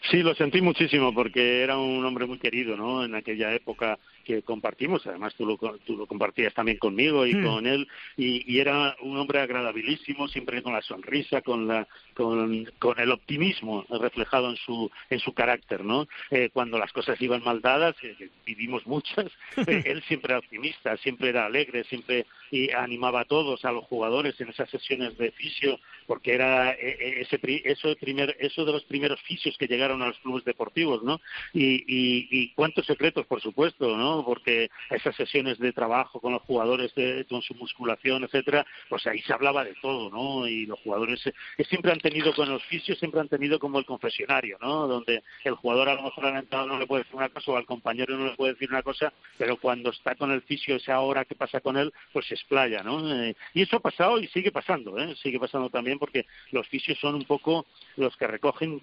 Sí, 0.10 0.24
lo 0.24 0.36
sentí 0.36 0.62
muchísimo 0.62 1.14
porque 1.14 1.62
era 1.62 1.78
un 1.78 2.04
hombre 2.06 2.26
muy 2.26 2.38
querido, 2.38 2.76
¿no? 2.78 3.04
En 3.04 3.16
aquella 3.16 3.54
época 3.54 3.98
que 4.24 4.42
compartimos, 4.42 5.06
además 5.06 5.36
tú 5.36 5.46
lo, 5.46 5.58
tú 5.86 5.96
lo 5.96 6.08
compartías 6.08 6.54
también 6.54 6.78
conmigo 6.78 7.26
y 7.26 7.36
Mm. 7.36 7.44
con 7.44 7.68
él, 7.68 7.88
y, 8.18 8.52
y 8.52 8.60
era 8.60 8.96
un 9.02 9.18
hombre 9.18 9.40
agradabilísimo, 9.40 10.28
siempre 10.28 10.62
con 10.64 10.74
la 10.74 10.82
sonrisa, 10.82 11.42
con, 11.42 11.68
la, 11.68 11.88
con, 12.14 12.66
con 12.80 13.00
el 13.00 13.12
optimismo 13.12 13.86
reflejado 13.90 14.50
en 14.50 14.56
su, 14.58 14.90
en 15.10 15.20
su 15.20 15.34
carácter, 15.34 15.84
¿no? 15.84 16.08
Eh, 16.32 16.50
cuando 16.52 16.80
las 16.80 16.92
cosas 16.92 17.22
iban 17.22 17.44
mal 17.44 17.62
dadas, 17.62 17.96
eh, 18.04 18.30
vivimos 18.46 18.86
muchas, 18.88 19.26
eh, 19.68 19.84
él 19.86 20.04
siempre 20.08 20.34
era 20.34 20.40
optimista, 20.40 20.98
siempre 20.98 21.30
era 21.30 21.46
alegre, 21.46 21.84
siempre 21.84 22.26
y 22.52 22.72
animaba 22.72 23.22
a 23.22 23.26
todos, 23.26 23.66
a 23.66 23.72
los 23.72 23.86
jugadores 23.86 24.40
en 24.40 24.50
esas 24.50 24.70
sesiones 24.70 25.18
de 25.18 25.32
fisio, 25.32 25.80
porque 26.08 26.34
era 26.34 26.72
eh, 26.74 27.22
ese, 27.22 27.40
eso, 27.66 27.90
de 27.90 27.96
primer, 27.96 28.36
eso 28.40 28.66
de 28.66 28.72
los 28.72 28.84
primeros 28.84 29.22
fisios 29.22 29.58
que 29.58 29.68
llegaron 29.76 30.02
a 30.02 30.08
los 30.08 30.18
clubes 30.20 30.44
deportivos, 30.46 31.04
¿no? 31.04 31.20
Y, 31.54 31.76
y, 31.88 32.28
y 32.32 32.50
cuántos 32.54 32.86
secretos, 32.86 33.26
por 33.28 33.42
supuesto, 33.42 33.96
¿no? 33.98 34.24
Porque 34.26 34.70
esas 34.90 35.16
sesiones 35.16 35.60
de 35.60 35.74
trabajo 35.74 36.20
con 36.20 36.34
los 36.34 36.42
jugadores, 36.44 36.94
de- 36.96 37.26
con 37.30 37.42
su 37.42 37.54
musculación, 37.56 38.24
etcétera, 38.24 38.66
pues 38.90 39.06
ahí 39.08 39.22
se 39.22 39.34
hablaba 39.34 39.64
de 39.64 39.76
todo, 39.82 40.10
¿no? 40.10 40.48
Y 40.48 40.66
los 40.66 40.80
jugadores 40.80 41.22
siempre 41.70 41.92
han 41.92 42.00
tenido 42.00 42.34
con 42.34 42.50
los 42.50 42.64
fisios, 42.66 42.98
siempre 43.00 43.20
han 43.20 43.28
tenido 43.30 43.60
como 43.60 43.80
el 43.80 43.86
confesionario, 43.86 44.58
¿no? 44.62 44.88
Donde 44.88 45.24
el 45.44 45.56
jugador 45.56 45.90
a 45.90 45.96
lo 45.96 46.04
mejor 46.04 46.26
al 46.26 46.38
entrenador 46.38 46.72
no 46.72 46.80
le 46.80 46.88
puede 46.88 47.04
decir 47.04 47.16
una 47.16 47.30
cosa 47.30 47.52
o 47.52 47.58
al 47.58 47.66
compañero 47.66 48.18
no 48.18 48.26
le 48.28 48.36
puede 48.36 48.54
decir 48.54 48.70
una 48.70 48.82
cosa, 48.84 49.12
pero 49.38 49.58
cuando 49.58 49.90
está 49.92 50.16
con 50.16 50.32
el 50.32 50.42
fisio 50.42 50.76
esa 50.78 51.00
hora 51.02 51.26
que 51.26 51.36
pasa 51.36 51.60
con 51.60 51.78
él, 51.78 51.94
pues 52.14 52.26
se 52.28 52.36
explaya, 52.36 52.84
¿no? 52.84 53.14
Eh, 53.14 53.36
y 53.54 53.62
eso 53.62 53.78
ha 53.78 53.80
pasado 53.80 54.20
y 54.20 54.28
sigue 54.28 54.52
pasando, 54.52 54.98
¿eh? 54.98 55.16
Sigue 55.22 55.40
pasando 55.40 55.70
también 55.70 56.00
porque 56.00 56.26
los 56.52 56.68
fisios 56.68 56.98
son 57.00 57.16
un 57.16 57.26
poco 57.26 57.66
los 57.98 58.16
que 58.18 58.28
recogen 58.28 58.82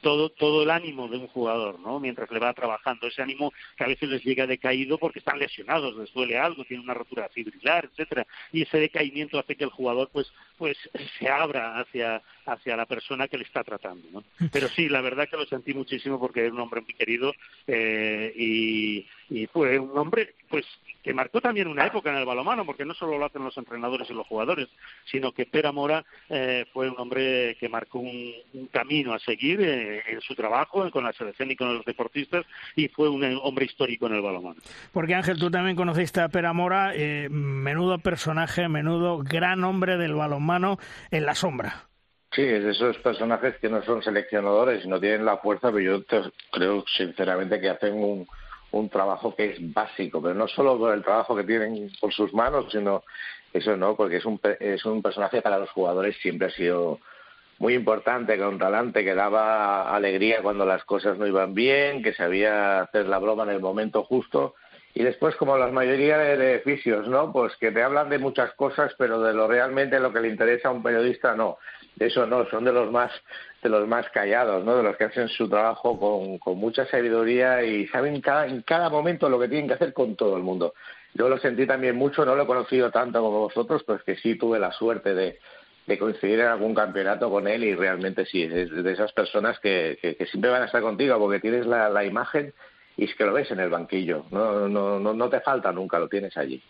todo 0.00 0.30
todo 0.30 0.62
el 0.62 0.70
ánimo 0.70 1.08
de 1.08 1.18
un 1.18 1.28
jugador, 1.28 1.78
¿no? 1.80 2.00
Mientras 2.00 2.30
le 2.30 2.38
va 2.38 2.52
trabajando 2.52 3.06
ese 3.06 3.22
ánimo 3.22 3.52
que 3.76 3.84
a 3.84 3.88
veces 3.88 4.08
les 4.08 4.24
llega 4.24 4.46
decaído 4.46 4.98
porque 4.98 5.20
están 5.20 5.38
lesionados, 5.38 5.96
les 5.96 6.12
duele 6.12 6.38
algo, 6.38 6.64
tienen 6.64 6.84
una 6.84 6.94
rotura 6.94 7.28
fibrilar, 7.28 7.86
etcétera, 7.86 8.26
y 8.52 8.62
ese 8.62 8.78
decaimiento 8.78 9.38
hace 9.38 9.56
que 9.56 9.64
el 9.64 9.70
jugador 9.70 10.10
pues 10.12 10.32
pues 10.58 10.76
se 11.18 11.28
abra 11.28 11.78
hacia 11.78 12.22
hacia 12.46 12.76
la 12.76 12.86
persona 12.86 13.28
que 13.28 13.38
le 13.38 13.44
está 13.44 13.64
tratando, 13.64 14.06
¿no? 14.10 14.24
Pero 14.52 14.68
sí, 14.68 14.88
la 14.88 15.00
verdad 15.00 15.28
que 15.28 15.36
lo 15.36 15.46
sentí 15.46 15.72
muchísimo 15.74 16.18
porque 16.20 16.40
era 16.40 16.52
un 16.52 16.60
hombre 16.60 16.80
muy 16.80 16.94
querido 16.94 17.32
eh, 17.66 18.32
y, 18.36 19.06
y 19.30 19.46
fue 19.46 19.78
un 19.78 19.96
hombre 19.96 20.34
pues 20.48 20.64
que 21.02 21.12
marcó 21.12 21.40
también 21.40 21.66
una 21.68 21.86
época 21.86 22.10
en 22.10 22.16
el 22.16 22.24
balomano, 22.24 22.64
porque 22.64 22.84
no 22.86 22.94
solo 22.94 23.18
lo 23.18 23.26
hacen 23.26 23.44
los 23.44 23.56
entrenadores 23.58 24.08
y 24.08 24.14
los 24.14 24.26
jugadores, 24.26 24.68
sino 25.04 25.32
que 25.32 25.44
Pera 25.44 25.70
Mora 25.70 26.02
eh, 26.30 26.64
fue 26.72 26.88
un 26.88 26.98
hombre 26.98 27.56
que 27.60 27.68
marcó 27.68 27.98
un, 27.98 28.32
un 28.54 28.66
camino 28.68 29.12
a 29.12 29.18
seguir 29.18 29.60
eh, 29.60 30.02
en 30.08 30.20
su 30.22 30.34
trabajo 30.34 30.90
con 30.90 31.04
la 31.04 31.12
selección 31.12 31.50
y 31.50 31.56
con 31.56 31.74
los 31.74 31.84
deportistas 31.84 32.46
y 32.74 32.88
fue 32.88 33.10
un 33.10 33.22
eh, 33.22 33.36
hombre 33.42 33.66
histórico 33.66 34.06
en 34.06 34.14
el 34.14 34.22
balomano. 34.22 34.56
Porque 34.92 35.14
Ángel, 35.14 35.38
tú 35.38 35.50
también 35.50 35.76
conociste 35.76 36.20
a 36.22 36.28
Pera 36.30 36.54
Mora, 36.54 36.92
eh, 36.94 37.28
menudo 37.30 37.98
personaje, 37.98 38.68
menudo 38.68 39.18
gran 39.18 39.62
hombre 39.64 39.98
del 39.98 40.14
balonmano 40.14 40.78
en 41.10 41.26
la 41.26 41.34
sombra. 41.34 41.88
Sí, 42.32 42.42
es 42.42 42.64
de 42.64 42.70
esos 42.70 42.96
personajes 42.98 43.56
que 43.60 43.68
no 43.68 43.82
son 43.84 44.02
seleccionadores 44.02 44.84
y 44.84 44.88
no 44.88 44.98
tienen 44.98 45.24
la 45.24 45.36
fuerza, 45.36 45.70
pero 45.70 45.80
yo 45.80 46.02
te- 46.02 46.32
creo 46.50 46.84
sinceramente 46.96 47.60
que 47.60 47.68
hacen 47.68 47.92
un, 47.94 48.26
un 48.74 48.88
trabajo 48.88 49.34
que 49.34 49.52
es 49.52 49.72
básico, 49.72 50.20
pero 50.20 50.34
no 50.34 50.48
solo 50.48 50.78
por 50.78 50.92
el 50.94 51.02
trabajo 51.02 51.36
que 51.36 51.44
tienen 51.44 51.90
por 52.00 52.12
sus 52.12 52.32
manos, 52.34 52.66
sino 52.70 53.04
eso 53.52 53.76
no, 53.76 53.96
porque 53.96 54.16
es 54.16 54.24
un, 54.24 54.40
es 54.58 54.84
un 54.84 55.00
personaje 55.00 55.40
para 55.40 55.58
los 55.58 55.70
jugadores 55.70 56.16
siempre 56.20 56.48
ha 56.48 56.50
sido 56.50 56.98
muy 57.58 57.74
importante, 57.74 58.36
con 58.36 58.58
talante, 58.58 59.04
que 59.04 59.14
daba 59.14 59.94
alegría 59.94 60.42
cuando 60.42 60.66
las 60.66 60.84
cosas 60.84 61.18
no 61.18 61.26
iban 61.26 61.54
bien, 61.54 62.02
que 62.02 62.12
sabía 62.12 62.80
hacer 62.80 63.06
la 63.06 63.18
broma 63.18 63.44
en 63.44 63.50
el 63.50 63.60
momento 63.60 64.02
justo. 64.02 64.54
Y 64.92 65.02
después, 65.02 65.34
como 65.36 65.56
la 65.56 65.68
mayoría 65.68 66.18
de, 66.18 66.60
fisios, 66.60 67.08
¿no? 67.08 67.32
Pues 67.32 67.56
que 67.56 67.72
te 67.72 67.82
hablan 67.82 68.08
de 68.10 68.18
muchas 68.18 68.52
cosas, 68.54 68.94
pero 68.96 69.20
de 69.20 69.32
lo 69.32 69.48
realmente 69.48 69.98
lo 69.98 70.12
que 70.12 70.20
le 70.20 70.28
interesa 70.28 70.68
a 70.68 70.72
un 70.72 70.82
periodista, 70.82 71.34
no. 71.34 71.58
Eso 71.98 72.26
no, 72.26 72.48
son 72.50 72.64
de 72.64 72.72
los 72.72 72.90
más 72.92 73.10
de 73.64 73.70
los 73.70 73.88
más 73.88 74.06
callados, 74.10 74.62
¿no? 74.62 74.76
De 74.76 74.82
los 74.82 74.94
que 74.96 75.04
hacen 75.04 75.26
su 75.28 75.48
trabajo 75.48 75.98
con, 76.38 76.58
mucha 76.58 76.86
sabiduría 76.86 77.64
y 77.64 77.86
saben 77.88 78.20
cada, 78.20 78.46
en 78.46 78.60
cada 78.60 78.90
momento 78.90 79.30
lo 79.30 79.40
que 79.40 79.48
tienen 79.48 79.66
que 79.66 79.74
hacer 79.74 79.94
con 79.94 80.16
todo 80.16 80.36
el 80.36 80.42
mundo. 80.42 80.74
Yo 81.14 81.30
lo 81.30 81.38
sentí 81.38 81.66
también 81.66 81.96
mucho, 81.96 82.26
no 82.26 82.36
lo 82.36 82.42
he 82.42 82.46
conocido 82.46 82.90
tanto 82.90 83.22
como 83.22 83.40
vosotros, 83.40 83.82
pues 83.84 84.02
que 84.02 84.16
sí 84.16 84.34
tuve 84.34 84.58
la 84.58 84.70
suerte 84.70 85.14
de, 85.14 85.38
coincidir 85.98 86.40
en 86.40 86.48
algún 86.48 86.74
campeonato 86.74 87.30
con 87.30 87.48
él 87.48 87.64
y 87.64 87.74
realmente 87.74 88.26
sí, 88.26 88.42
es 88.42 88.70
de 88.70 88.92
esas 88.92 89.12
personas 89.12 89.58
que, 89.60 89.98
siempre 90.30 90.50
van 90.50 90.62
a 90.62 90.66
estar 90.66 90.82
contigo 90.82 91.18
porque 91.18 91.40
tienes 91.40 91.66
la, 91.66 91.88
la 91.88 92.04
imagen 92.04 92.52
y 92.98 93.04
es 93.04 93.14
que 93.14 93.24
lo 93.24 93.32
ves 93.32 93.50
en 93.50 93.60
el 93.60 93.70
banquillo, 93.70 94.26
no, 94.30 94.68
no, 94.68 95.00
no, 95.00 95.14
no 95.14 95.28
te 95.30 95.40
falta 95.40 95.72
nunca, 95.72 95.98
lo 95.98 96.08
tienes 96.08 96.36
allí. 96.36 96.62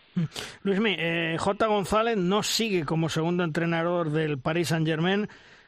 Luismi, 0.63 0.95
eh, 0.97 1.35
J. 1.37 1.67
González 1.67 2.15
no 2.15 2.41
sigue 2.41 2.85
como 2.85 3.09
segundo 3.09 3.43
entrenador 3.43 4.11
del 4.11 4.39
Paris 4.39 4.69
Saint-Germain. 4.69 5.27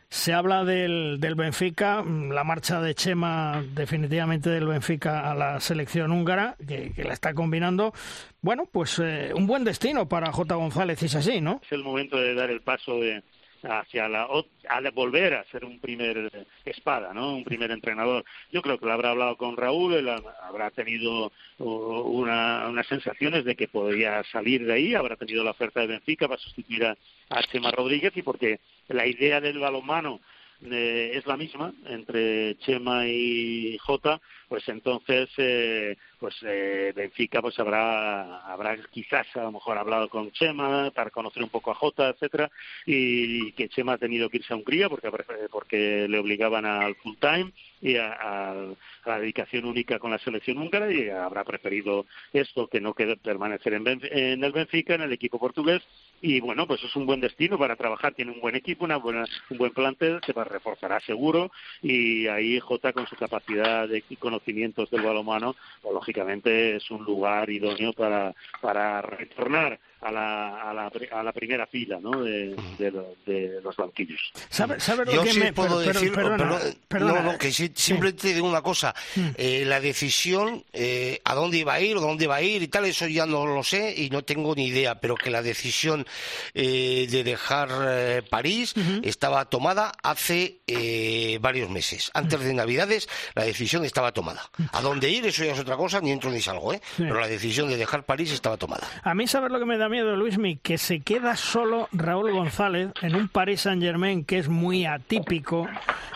Se 0.10 0.34
habla 0.34 0.64
del, 0.64 1.18
del 1.20 1.36
Benfica, 1.36 2.02
mm, 2.02 2.32
la 2.32 2.46
marcha 2.46 2.82
de 2.82 2.96
Chema 2.96 3.64
definitivamente 3.74 4.50
del 4.50 4.66
Benfica 4.66 5.30
a 5.30 5.36
la 5.36 5.60
selección 5.60 6.12
húngara, 6.12 6.56
que, 6.66 6.94
la 7.04 7.14
está 7.14 7.34
combinando. 7.34 7.94
Bueno, 8.42 8.70
pues 8.72 9.00
eh, 9.00 9.32
un 9.36 9.48
buen 9.48 9.66
destino 9.66 10.08
para 10.08 10.32
J. 10.32 10.56
González, 10.56 11.04
es 11.04 11.16
así, 11.16 11.42
¿no? 11.42 11.60
Es 11.64 11.72
el 11.74 11.84
momento 11.84 12.18
de 12.18 12.34
dar 12.36 12.50
el 12.50 12.62
paso 12.62 13.00
de 13.00 13.22
hacia 13.64 14.08
la 14.08 14.24
a 14.24 14.82
volver 14.94 15.34
a 15.34 15.44
ser 15.46 15.66
un 15.66 15.80
primer 15.80 16.48
espada, 16.66 17.14
¿no? 17.14 17.36
Un 17.36 17.44
primer 17.44 17.72
entrenador. 17.72 18.24
Yo 18.52 18.62
creo 18.62 18.78
que 18.78 18.86
lo 18.86 18.94
habrá 18.94 19.12
hablado 19.12 19.38
con 19.38 19.58
Raúl, 19.58 19.94
él 19.94 20.10
ha- 20.10 20.22
habrá 20.44 20.72
tenido 20.72 21.32
uh, 21.60 21.66
una- 21.66 22.68
unas 22.68 22.88
sensaciones 22.88 23.46
de 23.46 23.56
que 23.56 23.68
podría 23.68 24.24
salir 24.26 24.66
de 24.66 24.74
ahí, 24.74 24.96
habrá 24.96 25.16
tenido 25.16 25.44
la 25.44 25.52
oferta 25.52 25.82
de 25.82 25.88
Benfica 25.88 26.28
para 26.28 26.40
sustituir 26.42 26.86
a, 26.86 26.98
a 27.30 27.44
Chema 27.44 27.72
Rodríguez 27.72 28.16
y 28.16 28.22
porque 28.22 28.60
la 28.88 29.06
idea 29.06 29.42
del 29.42 29.60
balonmano 29.60 30.20
eh, 30.64 31.12
es 31.14 31.26
la 31.28 31.38
misma 31.38 31.72
entre 31.86 32.58
Chema 32.60 33.08
y 33.08 33.78
Jota, 33.80 34.20
pues 34.48 34.68
entonces 34.70 35.30
eh, 35.38 35.98
pues 36.20 36.36
eh, 36.44 36.94
Benfica 36.96 37.42
pues 37.42 37.60
habrá 37.60 38.40
habrá 38.46 38.78
quizás 38.90 39.28
a 39.36 39.44
lo 39.44 39.52
mejor 39.52 39.78
hablado 39.78 40.08
con 40.10 40.32
Chema 40.32 40.90
para 40.92 41.10
conocer 41.10 41.44
un 41.44 41.50
poco 41.50 41.72
a 41.72 41.76
Jota, 41.76 42.10
etcétera, 42.10 42.50
y 42.86 43.52
que 43.54 43.70
Chema 43.70 43.94
ha 43.94 43.98
tenido 43.98 44.30
que 44.30 44.38
irse 44.38 44.54
a 44.54 44.56
Hungría 44.58 44.90
porque 44.90 45.12
porque 45.52 46.08
le 46.10 46.20
obligaban 46.20 46.66
al 46.66 46.96
full 46.96 47.16
time 47.20 47.52
y 47.82 47.98
a, 47.98 48.14
a- 48.14 48.52
a 48.52 49.10
la 49.10 49.20
dedicación 49.20 49.66
única 49.66 50.00
con 50.00 50.12
la 50.12 50.18
selección 50.20 50.58
húngara 50.58 50.92
y 50.92 51.10
habrá 51.10 51.44
preferido 51.44 52.06
esto 52.34 52.68
que 52.68 52.82
no 52.82 52.94
quede 52.94 53.16
permanecer 53.18 53.74
en, 53.74 53.86
Benf- 53.86 54.10
en 54.12 54.44
el 54.44 54.52
Benfica, 54.52 54.96
en 54.96 55.02
el 55.02 55.14
equipo 55.14 55.40
portugués. 55.40 55.82
Y 56.22 56.40
bueno, 56.42 56.66
pues 56.68 56.84
es 56.84 56.96
un 56.96 57.06
buen 57.06 57.22
destino 57.22 57.58
para 57.60 57.76
trabajar, 57.76 58.14
tiene 58.16 58.32
un 58.32 58.42
buen 58.42 58.56
equipo, 58.56 58.84
una 58.86 58.98
buena, 58.98 59.26
un 59.50 59.58
buen 59.60 59.72
plantel, 59.72 60.20
se 60.26 60.34
reforzará 60.34 61.00
seguro. 61.02 61.52
Y 61.82 62.28
ahí 62.28 62.60
Jota 62.60 62.92
con 62.92 63.06
su 63.08 63.16
capacidad 63.16 63.88
de, 63.88 64.04
y 64.10 64.16
conocimientos 64.38 64.90
del 64.92 65.02
balonmano, 65.02 65.56
pues 65.82 65.94
lógicamente 65.94 66.76
es 66.76 66.92
un 66.92 67.04
lugar 67.04 67.50
idóneo 67.50 67.94
para, 67.94 68.34
para 68.62 69.02
retornar 69.02 69.80
a 70.02 70.12
la, 70.12 70.62
a 70.70 70.74
la, 70.74 70.92
a 71.12 71.24
la 71.24 71.32
primera 71.34 71.66
fila 71.68 71.98
¿no? 72.02 72.22
de, 72.24 72.56
de 72.78 72.92
lo- 72.92 73.16
de 73.26 73.60
los 73.64 73.76
banquillos. 73.76 74.20
¿Sabes 74.50 74.84
sabe 74.84 75.06
lo 75.06 75.12
Yo 75.14 75.24
que 75.24 75.32
sí 75.34 75.40
me... 75.40 75.54
puedo 75.54 75.80
decir, 75.80 76.12
perdona, 76.14 76.60
perdona. 76.88 77.22
no, 77.22 77.32
no, 77.34 77.38
que 77.38 77.52
sí, 77.52 77.72
simplemente 77.76 78.34
digo 78.34 78.48
una 78.48 78.62
cosa, 78.62 78.94
eh, 79.36 79.64
la 79.66 79.80
decisión, 79.80 80.64
eh, 80.74 81.20
a 81.24 81.34
dónde 81.36 81.58
iba 81.58 81.74
a 81.74 81.82
ir 81.82 81.98
o 81.98 82.02
dónde 82.02 82.28
va 82.28 82.36
a 82.38 82.42
ir 82.42 82.62
y 82.62 82.68
tal, 82.68 82.86
eso 82.86 83.08
ya 83.08 83.26
no 83.26 83.46
lo 83.46 83.64
sé 83.64 83.94
y 83.98 84.10
no 84.10 84.24
tengo 84.24 84.54
ni 84.56 84.68
idea, 84.68 85.00
pero 85.00 85.16
que 85.16 85.30
la 85.32 85.42
decisión 85.42 86.06
eh, 86.54 87.08
de 87.10 87.24
dejar 87.24 87.70
eh, 87.88 88.22
París 88.30 88.74
estaba 89.04 89.46
tomada 89.46 89.92
hace 90.04 90.60
eh, 90.68 91.38
varios 91.42 91.70
meses. 91.70 92.12
Antes 92.14 92.40
de 92.40 92.54
Navidades 92.54 93.10
la 93.36 93.44
decisión 93.44 93.84
estaba 93.86 94.12
tomada. 94.12 94.50
A 94.74 94.82
dónde 94.82 95.10
ir, 95.10 95.26
eso 95.26 95.44
ya 95.44 95.54
es 95.54 95.60
otra 95.60 95.76
cosa, 95.78 96.00
ni 96.02 96.12
entro 96.12 96.30
ni 96.32 96.42
salgo, 96.42 96.74
¿eh? 96.74 96.82
Sí. 96.96 97.04
Pero 97.04 97.20
la 97.20 97.28
decisión 97.28 97.70
de 97.70 97.78
dejar 97.78 98.04
París 98.06 98.32
estaba 98.32 98.58
tomada. 98.58 98.88
A 99.04 99.14
mí, 99.16 99.28
¿sabes 99.28 99.52
lo 99.52 99.60
que 99.60 99.66
me 99.66 99.78
da 99.78 99.87
miedo, 99.90 100.16
Luismi? 100.16 100.58
Que 100.58 100.78
se 100.78 101.00
queda 101.02 101.36
solo 101.36 101.88
Raúl 101.92 102.32
González 102.32 102.90
en 103.02 103.16
un 103.16 103.28
Paris 103.28 103.62
Saint-Germain 103.62 104.26
que 104.26 104.38
es 104.40 104.50
muy 104.50 104.86
atípico. 104.86 105.68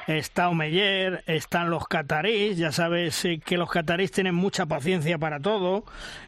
Está 0.08 0.50
Omeyer, 0.50 1.24
están 1.28 1.70
los 1.70 1.88
catarís, 1.88 2.58
ya 2.58 2.72
sabes 2.72 3.24
eh, 3.26 3.40
que 3.44 3.58
los 3.58 3.70
catarís 3.70 4.12
tienen 4.12 4.36
mucha 4.36 4.66
paciencia 4.66 5.18
para 5.18 5.40
todo, 5.40 5.86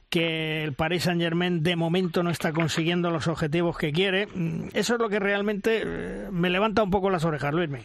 que 0.10 0.64
el 0.64 0.74
Paris 0.74 1.04
Saint-Germain 1.04 1.64
de 1.64 1.76
momento 1.76 2.22
no 2.24 2.30
está 2.30 2.54
consiguiendo 2.54 3.10
los 3.10 3.28
objetivos 3.28 3.78
que 3.78 3.92
quiere. 3.92 4.28
Mm, 4.28 4.70
Eso 4.74 4.94
es 4.94 5.00
lo 5.00 5.10
que 5.10 5.20
realmente 5.20 5.82
eh, 5.84 6.28
me 6.32 6.50
levanta 6.50 6.84
un 6.84 6.92
poco 6.92 7.10
las 7.10 7.26
orejas, 7.26 7.54
Luismi. 7.54 7.80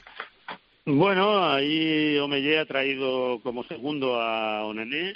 Bueno, 0.84 1.44
ahí 1.44 2.16
Omeyer 2.18 2.60
ha 2.60 2.66
traído 2.66 3.40
como 3.42 3.62
segundo 3.64 4.20
a 4.20 4.64
Onené, 4.64 5.14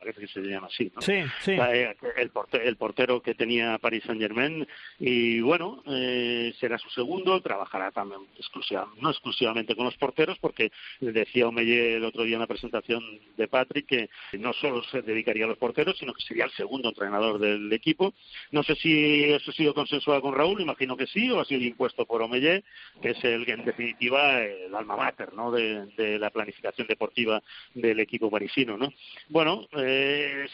parece 0.00 0.20
que 0.22 0.26
se 0.28 0.40
llama 0.40 0.68
así, 0.68 0.90
¿no? 0.94 1.02
Sí, 1.02 1.22
sí. 1.42 1.52
Eh, 1.52 1.94
el, 2.16 2.30
portero, 2.30 2.64
el 2.64 2.76
portero 2.76 3.20
que 3.20 3.34
tenía 3.34 3.76
Paris 3.78 4.02
Saint 4.06 4.20
Germain 4.20 4.66
y 4.98 5.40
bueno, 5.40 5.82
eh, 5.86 6.54
será 6.58 6.78
su 6.78 6.88
segundo, 6.90 7.40
trabajará 7.42 7.90
también 7.90 8.22
exclusiva, 8.36 8.88
no 9.00 9.10
exclusivamente 9.10 9.76
con 9.76 9.84
los 9.84 9.96
porteros 9.96 10.38
porque 10.38 10.72
decía 11.00 11.46
Omeyer 11.46 11.96
el 11.96 12.04
otro 12.04 12.24
día 12.24 12.36
en 12.36 12.40
la 12.40 12.46
presentación 12.46 13.02
de 13.36 13.46
Patrick 13.46 13.86
que 13.86 14.10
no 14.38 14.52
solo 14.54 14.82
se 14.84 15.02
dedicaría 15.02 15.44
a 15.44 15.48
los 15.48 15.58
porteros, 15.58 15.98
sino 15.98 16.14
que 16.14 16.22
sería 16.22 16.46
el 16.46 16.52
segundo 16.52 16.88
entrenador 16.88 17.38
del 17.38 17.72
equipo. 17.72 18.14
No 18.52 18.62
sé 18.62 18.74
si 18.76 19.24
eso 19.24 19.50
ha 19.50 19.54
sido 19.54 19.74
consensuado 19.74 20.22
con 20.22 20.34
Raúl, 20.34 20.60
imagino 20.60 20.96
que 20.96 21.06
sí, 21.06 21.30
o 21.30 21.40
ha 21.40 21.44
sido 21.44 21.62
impuesto 21.62 22.06
por 22.06 22.22
Omeyer, 22.22 22.64
que 23.02 23.10
es 23.10 23.24
el 23.24 23.44
que 23.44 23.52
en 23.52 23.64
definitiva 23.64 24.42
el 24.42 24.74
alma 24.74 24.96
mater 24.96 25.34
¿no? 25.34 25.50
de, 25.50 26.18
la 26.18 26.30
planificación 26.30 26.86
deportiva 26.86 27.42
del 27.74 28.00
equipo 28.00 28.30
parisino. 28.30 28.76
¿no? 28.76 28.92
Bueno, 29.28 29.68
eh, 29.76 29.89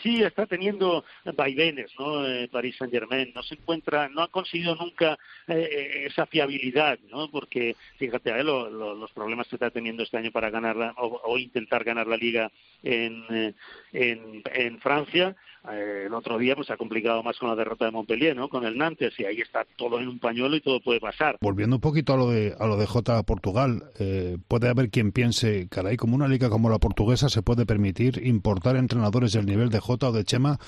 sí 0.02 0.22
está 0.22 0.46
teniendo 0.46 1.04
vaivenes, 1.34 1.92
¿no? 1.98 2.26
Eh, 2.26 2.48
Paris 2.48 2.76
Saint 2.76 2.92
Germain 2.92 3.32
no 3.34 3.42
se 3.42 3.54
encuentra, 3.54 4.08
no 4.08 4.22
ha 4.22 4.28
conseguido 4.28 4.74
nunca 4.76 5.18
eh, 5.48 6.04
esa 6.06 6.26
fiabilidad, 6.26 6.98
¿no? 7.10 7.30
Porque 7.30 7.76
fíjate, 7.98 8.32
a 8.32 8.42
los 8.42 9.10
problemas 9.12 9.48
que 9.48 9.56
está 9.56 9.70
teniendo 9.70 10.02
este 10.02 10.16
año 10.18 10.30
para 10.32 10.50
ganar 10.50 10.94
o, 10.96 11.38
intentar 11.38 11.84
ganar 11.84 12.06
la 12.06 12.16
liga 12.16 12.50
en, 12.82 13.54
en 13.92 14.80
Francia 14.80 15.36
eh, 15.72 16.04
el 16.06 16.14
otro 16.14 16.38
día 16.38 16.54
pues 16.54 16.66
se 16.66 16.72
ha 16.72 16.76
complicado 16.76 17.22
más 17.22 17.38
con 17.38 17.48
la 17.48 17.56
derrota 17.56 17.84
de 17.84 17.90
Montpellier, 17.90 18.36
¿no? 18.36 18.48
Con 18.48 18.64
el 18.64 18.76
Nantes 18.76 19.18
y 19.18 19.24
ahí 19.24 19.40
está 19.40 19.66
todo 19.76 19.98
en 20.00 20.08
un 20.08 20.18
pañuelo 20.18 20.56
y 20.56 20.60
todo 20.60 20.80
puede 20.80 21.00
pasar. 21.00 21.38
Volviendo 21.40 21.76
un 21.76 21.80
poquito 21.80 22.14
a 22.14 22.16
lo 22.16 22.30
de 22.30 22.54
a 22.58 22.66
lo 22.66 22.76
de 22.76 22.86
J 22.86 23.22
Portugal, 23.24 23.84
eh, 23.98 24.38
puede 24.48 24.68
haber 24.68 24.90
quien 24.90 25.12
piense, 25.12 25.68
caray, 25.68 25.96
como 25.96 26.14
una 26.14 26.28
liga 26.28 26.50
como 26.50 26.70
la 26.70 26.78
portuguesa 26.78 27.28
se 27.28 27.42
puede 27.42 27.66
permitir 27.66 28.24
importar 28.26 28.76
entrenadores 28.76 29.32
del 29.32 29.46
nivel 29.46 29.70
de 29.70 29.80
J 29.80 30.08
o 30.08 30.12
de 30.12 30.24
Chema 30.24 30.58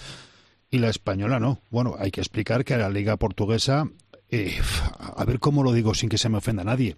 y 0.70 0.78
la 0.78 0.88
española 0.88 1.38
no. 1.40 1.60
Bueno, 1.70 1.94
hay 1.98 2.10
que 2.10 2.20
explicar 2.20 2.64
que 2.64 2.76
la 2.76 2.90
liga 2.90 3.16
portuguesa, 3.16 3.88
eh, 4.30 4.58
a 4.98 5.24
ver 5.24 5.38
cómo 5.38 5.62
lo 5.62 5.72
digo 5.72 5.94
sin 5.94 6.08
que 6.08 6.18
se 6.18 6.28
me 6.28 6.38
ofenda 6.38 6.62
a 6.62 6.66
nadie, 6.66 6.96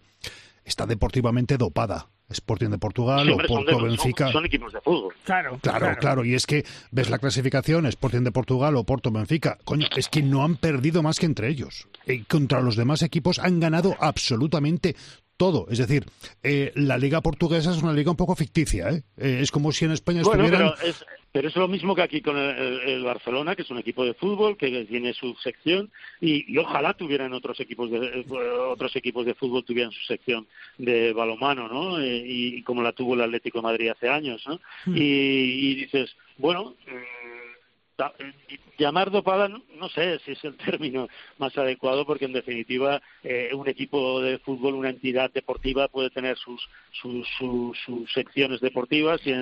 está 0.64 0.86
deportivamente 0.86 1.56
dopada. 1.56 2.09
Sporting 2.31 2.70
de 2.70 2.78
Portugal 2.78 3.28
o 3.31 3.36
Porto 3.36 3.82
Benfica. 3.82 4.31
Son, 4.32 4.47
equipos 4.47 4.73
de 4.73 4.81
fútbol. 4.81 5.15
Claro, 5.24 5.59
claro, 5.61 5.97
claro, 5.98 6.24
Y 6.24 6.35
es 6.35 6.47
que 6.47 6.65
ves 6.90 7.11
la 7.11 7.19
clasificación, 7.19 7.86
Sporting 7.86 8.23
de 8.23 8.32
Portugal 8.32 8.77
o 8.77 8.85
Porto 8.85 9.11
Benfica. 9.11 9.59
Coño, 9.65 9.86
es 9.97 10.09
que 10.09 10.23
no 10.23 10.44
han 10.44 10.57
perdido 10.57 11.02
más 11.02 11.19
que 11.19 11.27
entre 11.27 11.48
ellos. 11.48 11.89
Y 12.07 12.23
contra 12.23 12.61
los 12.61 12.77
demás 12.77 13.02
equipos 13.02 13.39
han 13.39 13.61
ganado 13.61 13.97
absolutamente 14.01 14.97
todo. 15.36 15.66
Es 15.70 15.78
decir, 15.78 16.05
eh, 16.43 16.70
la 16.74 16.98
liga 16.98 17.23
portuguesa 17.23 17.70
es 17.70 17.82
una 17.82 17.94
liga 17.94 18.11
un 18.11 18.16
poco 18.16 18.36
ficticia. 18.36 18.90
¿eh? 18.90 19.02
eh 19.16 19.39
es 19.40 19.51
como 19.51 19.73
si 19.73 19.86
en 19.86 19.93
España 19.93 20.20
estuvieran... 20.20 20.51
Pero 20.51 20.74
es, 20.82 21.05
pero 21.32 21.48
es 21.48 21.57
lo 21.57 21.69
mismo 21.69 21.94
que 21.94 22.02
aquí 22.02 22.20
con 22.20 22.36
el, 22.36 23.02
Barcelona, 23.05 23.55
que 23.55 23.62
es 23.62 23.70
un 23.70 23.78
equipo 23.78 24.05
de 24.05 24.15
fútbol, 24.15 24.57
que 24.57 24.85
tiene 24.85 25.12
su 25.15 25.35
sección, 25.36 25.90
y, 26.20 26.57
ojalá 26.59 26.94
tuvieran 26.94 27.32
otros 27.32 27.61
equipos 27.61 27.90
de 27.90 28.24
otros 28.69 28.94
equipos 28.97 29.24
de 29.24 29.35
fútbol 29.35 29.65
tuvieran 29.65 29.93
su 29.93 30.02
sección 30.05 30.47
de 30.78 31.12
balomano, 31.12 31.69
¿no? 31.69 32.01
Eh, 32.01 32.23
y, 32.27 32.62
como 32.62 32.82
la 32.82 32.93
tuvo 32.93 33.15
el 33.15 33.23
Atlético 33.23 33.59
de 33.59 33.62
Madrid 33.62 33.89
hace 33.90 34.09
años, 34.09 34.43
¿no? 34.47 34.61
Hmm. 34.86 34.97
Y, 34.97 35.01
y, 35.02 35.74
dices, 35.77 36.16
bueno, 36.36 36.74
llamar 38.78 39.10
dopada, 39.10 39.48
no, 39.48 39.89
sé 39.90 40.18
si 40.20 40.32
es 40.32 40.44
el 40.44 40.56
término 40.64 41.09
más 41.39 41.56
adecuado, 41.56 42.06
porque 42.06 42.24
en 42.24 42.32
definitiva 42.32 43.01
eh, 43.22 43.51
un 43.55 43.68
equipo 43.68 44.20
de 44.20 44.39
fútbol, 44.39 44.74
una 44.74 44.90
entidad 44.90 45.31
deportiva 45.31 45.89
puede 45.89 46.10
tener 46.10 46.36
sus 46.39 46.60
sus, 46.93 47.28
sus, 47.39 48.12
secciones 48.12 48.60
deportivas, 48.60 49.20
y 49.24 49.32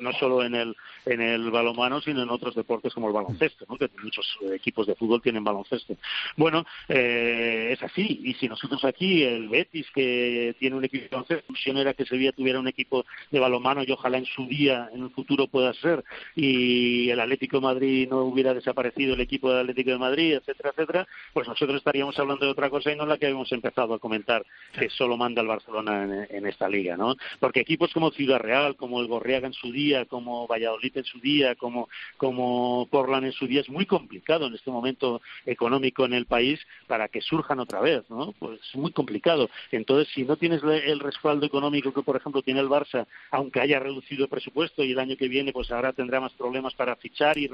no 0.00 0.12
solo 0.12 0.44
en 0.44 0.54
el 0.54 0.76
en 1.06 1.20
el 1.20 1.50
balonmano, 1.50 2.00
sino 2.00 2.22
en 2.22 2.30
otros 2.30 2.54
deportes 2.54 2.92
como 2.92 3.08
el 3.08 3.14
baloncesto, 3.14 3.64
¿no? 3.68 3.78
que 3.78 3.88
muchos 4.02 4.26
equipos 4.52 4.86
de 4.86 4.94
fútbol 4.94 5.22
tienen 5.22 5.44
baloncesto. 5.44 5.96
Bueno, 6.36 6.66
eh, 6.88 7.70
es 7.72 7.82
así, 7.82 8.20
y 8.24 8.34
si 8.34 8.48
nosotros 8.48 8.84
aquí, 8.84 9.22
el 9.22 9.48
Betis, 9.48 9.86
que 9.94 10.54
tiene 10.58 10.76
un 10.76 10.84
equipo 10.84 11.04
de 11.04 11.08
baloncesto, 11.10 11.78
era 11.78 11.94
que 11.94 12.04
Sevilla 12.06 12.32
tuviera 12.32 12.58
un 12.58 12.68
equipo 12.68 13.04
de 13.30 13.38
balonmano 13.38 13.84
y 13.84 13.92
ojalá 13.92 14.18
en 14.18 14.26
su 14.26 14.46
día, 14.46 14.90
en 14.92 15.04
el 15.04 15.10
futuro 15.10 15.46
pueda 15.46 15.72
ser, 15.74 16.04
y 16.34 17.10
el 17.10 17.20
Atlético 17.20 17.58
de 17.58 17.62
Madrid 17.62 18.07
no 18.08 18.22
hubiera 18.22 18.54
desaparecido 18.54 19.14
el 19.14 19.20
equipo 19.20 19.50
del 19.50 19.60
Atlético 19.60 19.90
de 19.90 19.98
Madrid, 19.98 20.34
etcétera, 20.34 20.70
etcétera, 20.70 21.08
pues 21.32 21.46
nosotros 21.46 21.76
estaríamos 21.76 22.18
hablando 22.18 22.44
de 22.46 22.52
otra 22.52 22.70
cosa 22.70 22.92
y 22.92 22.96
no 22.96 23.06
la 23.06 23.18
que 23.18 23.28
hemos 23.28 23.50
empezado 23.52 23.94
a 23.94 23.98
comentar, 23.98 24.44
que 24.78 24.88
solo 24.90 25.16
manda 25.16 25.42
el 25.42 25.48
Barcelona 25.48 26.26
en, 26.28 26.46
esta 26.46 26.68
liga, 26.68 26.96
¿no? 26.96 27.16
Porque 27.40 27.60
equipos 27.60 27.92
como 27.92 28.10
Ciudad 28.10 28.40
Real, 28.40 28.76
como 28.76 29.00
el 29.00 29.06
Gorriaga 29.06 29.46
en 29.46 29.52
su 29.52 29.70
día, 29.70 30.06
como 30.06 30.46
Valladolid 30.46 30.96
en 30.96 31.04
su 31.04 31.20
día, 31.20 31.54
como, 31.54 31.88
como 32.16 32.88
Portland 32.90 33.26
en 33.26 33.32
su 33.32 33.46
día, 33.46 33.60
es 33.60 33.68
muy 33.68 33.86
complicado 33.86 34.46
en 34.46 34.54
este 34.54 34.70
momento 34.70 35.20
económico 35.46 36.04
en 36.04 36.14
el 36.14 36.26
país 36.26 36.60
para 36.86 37.08
que 37.08 37.20
surjan 37.20 37.60
otra 37.60 37.80
vez, 37.80 38.08
¿no? 38.08 38.32
Pues 38.38 38.60
es 38.60 38.76
muy 38.76 38.92
complicado. 38.92 39.50
Entonces, 39.70 40.12
si 40.14 40.24
no 40.24 40.36
tienes 40.36 40.62
el 40.62 41.00
respaldo 41.00 41.46
económico 41.46 41.92
que, 41.92 42.02
por 42.02 42.16
ejemplo, 42.16 42.42
tiene 42.42 42.60
el 42.60 42.68
Barça, 42.68 43.06
aunque 43.30 43.60
haya 43.60 43.78
reducido 43.78 44.24
el 44.24 44.30
presupuesto 44.30 44.82
y 44.84 44.92
el 44.92 44.98
año 44.98 45.16
que 45.16 45.28
viene, 45.28 45.52
pues 45.52 45.70
ahora 45.70 45.92
tendrá 45.92 46.20
más 46.20 46.32
problemas 46.32 46.74
para 46.74 46.96
fichar 46.96 47.38
y 47.38 47.46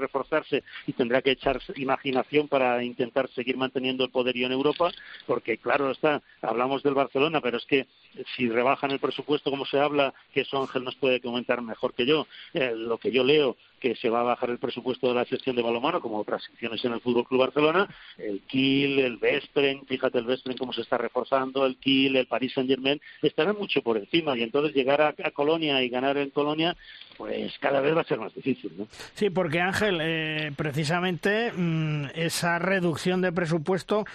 y 0.87 0.93
tendrá 0.93 1.21
que 1.21 1.31
echar 1.31 1.61
imaginación 1.75 2.47
para 2.47 2.83
intentar 2.83 3.29
seguir 3.29 3.57
manteniendo 3.57 4.03
el 4.03 4.11
poderío 4.11 4.45
en 4.45 4.53
Europa, 4.53 4.91
porque 5.25 5.57
claro 5.57 5.91
está, 5.91 6.21
hablamos 6.41 6.83
del 6.83 6.93
Barcelona, 6.93 7.41
pero 7.41 7.57
es 7.57 7.65
que 7.65 7.87
si 8.35 8.49
rebajan 8.49 8.91
el 8.91 8.99
presupuesto 8.99 9.49
como 9.49 9.65
se 9.65 9.79
habla, 9.79 10.13
que 10.33 10.41
eso 10.41 10.61
Ángel 10.61 10.83
nos 10.83 10.95
puede 10.95 11.21
comentar 11.21 11.61
mejor 11.61 11.93
que 11.93 12.05
yo, 12.05 12.27
eh, 12.53 12.73
lo 12.75 12.97
que 12.97 13.11
yo 13.11 13.23
leo 13.23 13.57
que 13.79 13.95
se 13.95 14.09
va 14.09 14.21
a 14.21 14.23
bajar 14.23 14.49
el 14.49 14.57
presupuesto 14.57 15.07
de 15.07 15.15
la 15.15 15.25
sección 15.25 15.55
de 15.55 15.61
balonmano, 15.61 16.01
como 16.01 16.19
otras 16.19 16.43
secciones 16.43 16.83
en 16.85 16.93
el 16.93 17.01
Fútbol 17.01 17.25
Club 17.25 17.41
Barcelona, 17.41 17.87
el 18.17 18.41
Kiel, 18.41 18.99
el 18.99 19.17
Vestren, 19.17 19.85
fíjate 19.85 20.19
el 20.19 20.25
Vestren 20.25 20.57
cómo 20.57 20.73
se 20.73 20.81
está 20.81 20.97
reforzando, 20.97 21.65
el 21.65 21.77
Kiel, 21.77 22.15
el 22.15 22.27
Paris 22.27 22.53
Saint 22.53 22.69
Germain, 22.69 23.01
estarán 23.21 23.57
mucho 23.57 23.81
por 23.81 23.97
encima 23.97 24.37
y 24.37 24.43
entonces 24.43 24.75
llegar 24.75 25.01
a, 25.01 25.13
Colonia 25.31 25.81
y 25.83 25.89
ganar 25.89 26.17
en 26.17 26.29
Colonia, 26.29 26.75
pues 27.17 27.57
cada 27.59 27.81
vez 27.81 27.95
va 27.95 28.01
a 28.01 28.05
ser 28.05 28.19
más 28.19 28.33
difícil. 28.33 28.71
¿no? 28.77 28.87
Sí, 29.13 29.29
porque 29.29 29.59
Ángel, 29.59 29.99
eh, 30.01 30.51
precisamente 30.55 31.51
mm, 31.51 32.05
esa 32.15 32.59
reducción 32.59 33.21
de 33.21 33.31
presupuesto 33.31 34.05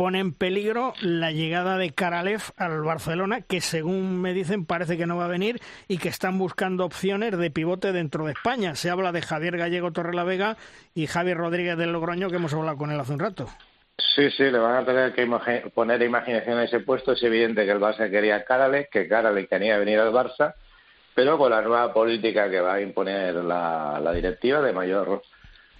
pone 0.00 0.18
en 0.18 0.32
peligro 0.32 0.94
la 1.02 1.30
llegada 1.30 1.76
de 1.76 1.90
Karalev 1.90 2.40
al 2.56 2.80
Barcelona, 2.80 3.42
que 3.42 3.60
según 3.60 4.22
me 4.22 4.32
dicen 4.32 4.64
parece 4.64 4.96
que 4.96 5.04
no 5.04 5.18
va 5.18 5.26
a 5.26 5.28
venir 5.28 5.60
y 5.88 5.98
que 5.98 6.08
están 6.08 6.38
buscando 6.38 6.86
opciones 6.86 7.36
de 7.36 7.50
pivote 7.50 7.92
dentro 7.92 8.24
de 8.24 8.32
España. 8.32 8.74
Se 8.76 8.88
habla 8.88 9.12
de 9.12 9.20
Javier 9.20 9.58
Gallego 9.58 9.92
Torrelavega 9.92 10.56
y 10.94 11.06
Javier 11.06 11.36
Rodríguez 11.36 11.76
del 11.76 11.92
Logroño, 11.92 12.30
que 12.30 12.36
hemos 12.36 12.54
hablado 12.54 12.78
con 12.78 12.90
él 12.90 12.98
hace 12.98 13.12
un 13.12 13.18
rato. 13.18 13.48
Sí, 13.98 14.30
sí, 14.30 14.44
le 14.44 14.56
van 14.56 14.76
a 14.76 14.86
tener 14.86 15.12
que 15.12 15.26
poner 15.74 16.00
imaginación 16.00 16.56
a 16.56 16.64
ese 16.64 16.80
puesto. 16.80 17.12
Es 17.12 17.22
evidente 17.22 17.66
que 17.66 17.72
el 17.72 17.78
Barça 17.78 18.10
quería 18.10 18.36
a 18.36 18.88
que 18.90 19.06
Karalev 19.06 19.48
quería 19.48 19.76
venir 19.76 19.98
al 19.98 20.14
Barça, 20.14 20.54
pero 21.14 21.36
con 21.36 21.50
la 21.50 21.60
nueva 21.60 21.92
política 21.92 22.48
que 22.48 22.62
va 22.62 22.72
a 22.72 22.80
imponer 22.80 23.34
la 23.34 24.12
directiva 24.14 24.62
de 24.62 24.72
mayor 24.72 25.20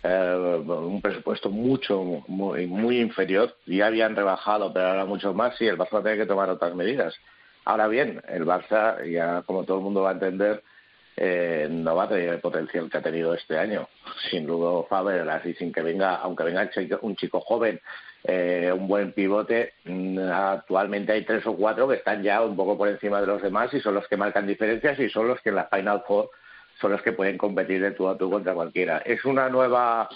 eh, 0.02 0.62
un 0.66 1.00
presupuesto 1.02 1.50
mucho, 1.50 2.02
muy, 2.28 2.66
muy 2.66 3.00
inferior. 3.00 3.56
Ya 3.66 3.86
habían 3.86 4.16
rebajado, 4.16 4.72
pero 4.72 4.88
ahora 4.88 5.04
mucho 5.04 5.34
más 5.34 5.60
y 5.60 5.66
el 5.66 5.78
Barça 5.78 6.02
tiene 6.02 6.18
que 6.18 6.26
tomar 6.26 6.48
otras 6.48 6.74
medidas. 6.74 7.14
Ahora 7.64 7.88
bien, 7.88 8.22
el 8.28 8.44
Barça, 8.46 9.04
ya 9.10 9.42
como 9.42 9.64
todo 9.64 9.78
el 9.78 9.84
mundo 9.84 10.02
va 10.02 10.10
a 10.10 10.14
entender, 10.14 10.62
eh, 11.16 11.68
no 11.70 11.94
va 11.94 12.04
a 12.04 12.08
tener 12.08 12.30
el 12.30 12.40
potencial 12.40 12.88
que 12.88 12.96
ha 12.96 13.02
tenido 13.02 13.34
este 13.34 13.58
año. 13.58 13.88
Sin 14.30 14.46
duda, 14.46 14.84
Faber, 14.88 15.28
así 15.28 15.52
sin 15.54 15.72
que 15.72 15.82
venga, 15.82 16.16
aunque 16.16 16.44
venga 16.44 16.70
un 17.02 17.16
chico 17.16 17.40
joven, 17.40 17.78
eh, 18.24 18.72
un 18.74 18.88
buen 18.88 19.12
pivote, 19.12 19.74
mm, 19.84 20.18
actualmente 20.18 21.12
hay 21.12 21.24
tres 21.24 21.46
o 21.46 21.54
cuatro 21.56 21.88
que 21.88 21.96
están 21.96 22.22
ya 22.22 22.42
un 22.42 22.56
poco 22.56 22.78
por 22.78 22.88
encima 22.88 23.20
de 23.20 23.26
los 23.26 23.42
demás 23.42 23.72
y 23.74 23.80
son 23.80 23.94
los 23.94 24.08
que 24.08 24.16
marcan 24.16 24.46
diferencias 24.46 24.98
y 24.98 25.10
son 25.10 25.28
los 25.28 25.40
que 25.42 25.50
en 25.50 25.56
la 25.56 25.66
Final 25.66 26.04
Four 26.06 26.30
son 26.80 26.92
los 26.92 27.02
que 27.02 27.12
pueden 27.12 27.38
competir 27.38 27.82
de 27.82 27.92
tú 27.92 28.08
a 28.08 28.16
tú 28.16 28.30
contra 28.30 28.54
cualquiera. 28.54 28.98
Es 28.98 29.24
una 29.24 29.48
nueva 29.48 30.08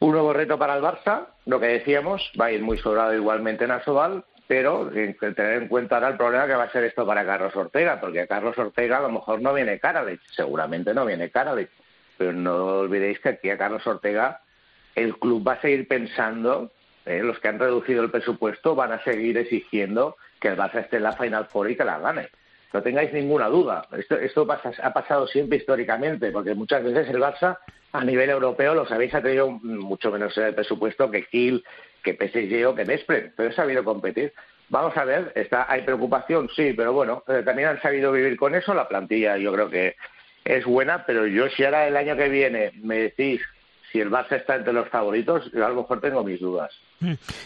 un 0.00 0.12
nuevo 0.12 0.32
reto 0.32 0.58
para 0.58 0.76
el 0.76 0.82
Barça, 0.82 1.28
lo 1.46 1.58
que 1.58 1.66
decíamos, 1.66 2.30
va 2.38 2.46
a 2.46 2.52
ir 2.52 2.62
muy 2.62 2.76
sobrado 2.78 3.14
igualmente 3.14 3.64
en 3.64 3.70
Asobal, 3.70 4.24
pero 4.46 4.90
tener 4.90 5.62
en 5.62 5.68
cuenta 5.68 5.94
ahora 5.94 6.08
el 6.08 6.16
problema 6.16 6.46
que 6.46 6.54
va 6.54 6.64
a 6.64 6.72
ser 6.72 6.84
esto 6.84 7.06
para 7.06 7.24
Carlos 7.24 7.56
Ortega, 7.56 8.00
porque 8.00 8.20
a 8.20 8.26
Carlos 8.26 8.58
Ortega 8.58 8.98
a 8.98 9.02
lo 9.02 9.10
mejor 9.10 9.40
no 9.40 9.54
viene 9.54 9.78
Karalic, 9.78 10.20
seguramente 10.36 10.92
no 10.92 11.06
viene 11.06 11.30
Karalic, 11.30 11.70
pero 12.18 12.32
no 12.32 12.66
olvidéis 12.80 13.18
que 13.20 13.30
aquí 13.30 13.50
a 13.50 13.56
Carlos 13.56 13.86
Ortega 13.86 14.40
el 14.94 15.16
club 15.16 15.46
va 15.46 15.54
a 15.54 15.60
seguir 15.62 15.88
pensando, 15.88 16.70
eh, 17.06 17.22
los 17.22 17.38
que 17.38 17.48
han 17.48 17.58
reducido 17.58 18.02
el 18.02 18.10
presupuesto 18.10 18.74
van 18.74 18.92
a 18.92 19.02
seguir 19.04 19.38
exigiendo 19.38 20.16
que 20.38 20.48
el 20.48 20.56
Barça 20.56 20.80
esté 20.80 20.98
en 20.98 21.04
la 21.04 21.12
Final 21.12 21.46
Four 21.46 21.70
y 21.70 21.76
que 21.76 21.84
la 21.84 21.98
gane 21.98 22.28
no 22.74 22.82
tengáis 22.82 23.12
ninguna 23.12 23.48
duda. 23.48 23.86
Esto, 23.96 24.16
esto 24.16 24.46
ha 24.50 24.92
pasado 24.92 25.26
siempre 25.28 25.58
históricamente, 25.58 26.30
porque 26.32 26.54
muchas 26.54 26.82
veces 26.82 27.08
el 27.08 27.20
Barça 27.22 27.58
a 27.92 28.04
nivel 28.04 28.28
europeo, 28.28 28.74
lo 28.74 28.84
sabéis, 28.86 29.14
ha 29.14 29.22
tenido 29.22 29.48
mucho 29.48 30.10
menos 30.10 30.34
presupuesto 30.54 31.08
que 31.08 31.24
Kiel, 31.26 31.64
que 32.02 32.14
PSG 32.14 32.66
o 32.66 32.74
que 32.74 32.84
Desprez, 32.84 33.32
pero 33.36 33.50
ha 33.50 33.52
sabido 33.52 33.84
competir. 33.84 34.32
Vamos 34.68 34.96
a 34.96 35.04
ver, 35.04 35.30
está, 35.36 35.70
hay 35.70 35.82
preocupación, 35.82 36.48
sí, 36.56 36.72
pero 36.76 36.92
bueno, 36.92 37.22
eh, 37.28 37.42
también 37.44 37.68
han 37.68 37.80
sabido 37.80 38.10
vivir 38.10 38.36
con 38.36 38.56
eso. 38.56 38.74
La 38.74 38.88
plantilla 38.88 39.36
yo 39.36 39.52
creo 39.52 39.70
que, 39.70 39.94
es 40.44 40.64
buena, 40.64 41.06
pero 41.06 41.26
yo 41.26 41.48
si 41.48 41.64
ahora 41.64 41.86
el 41.88 41.96
año 41.96 42.16
que 42.16 42.28
viene 42.28 42.72
me 42.82 42.98
decís 42.98 43.40
si 43.94 44.00
el 44.00 44.10
Barça 44.10 44.32
está 44.32 44.56
entre 44.56 44.72
los 44.72 44.88
favoritos, 44.88 45.48
yo 45.52 45.64
a 45.64 45.68
lo 45.68 45.76
mejor 45.76 46.00
tengo 46.00 46.24
mis 46.24 46.40
dudas. 46.40 46.72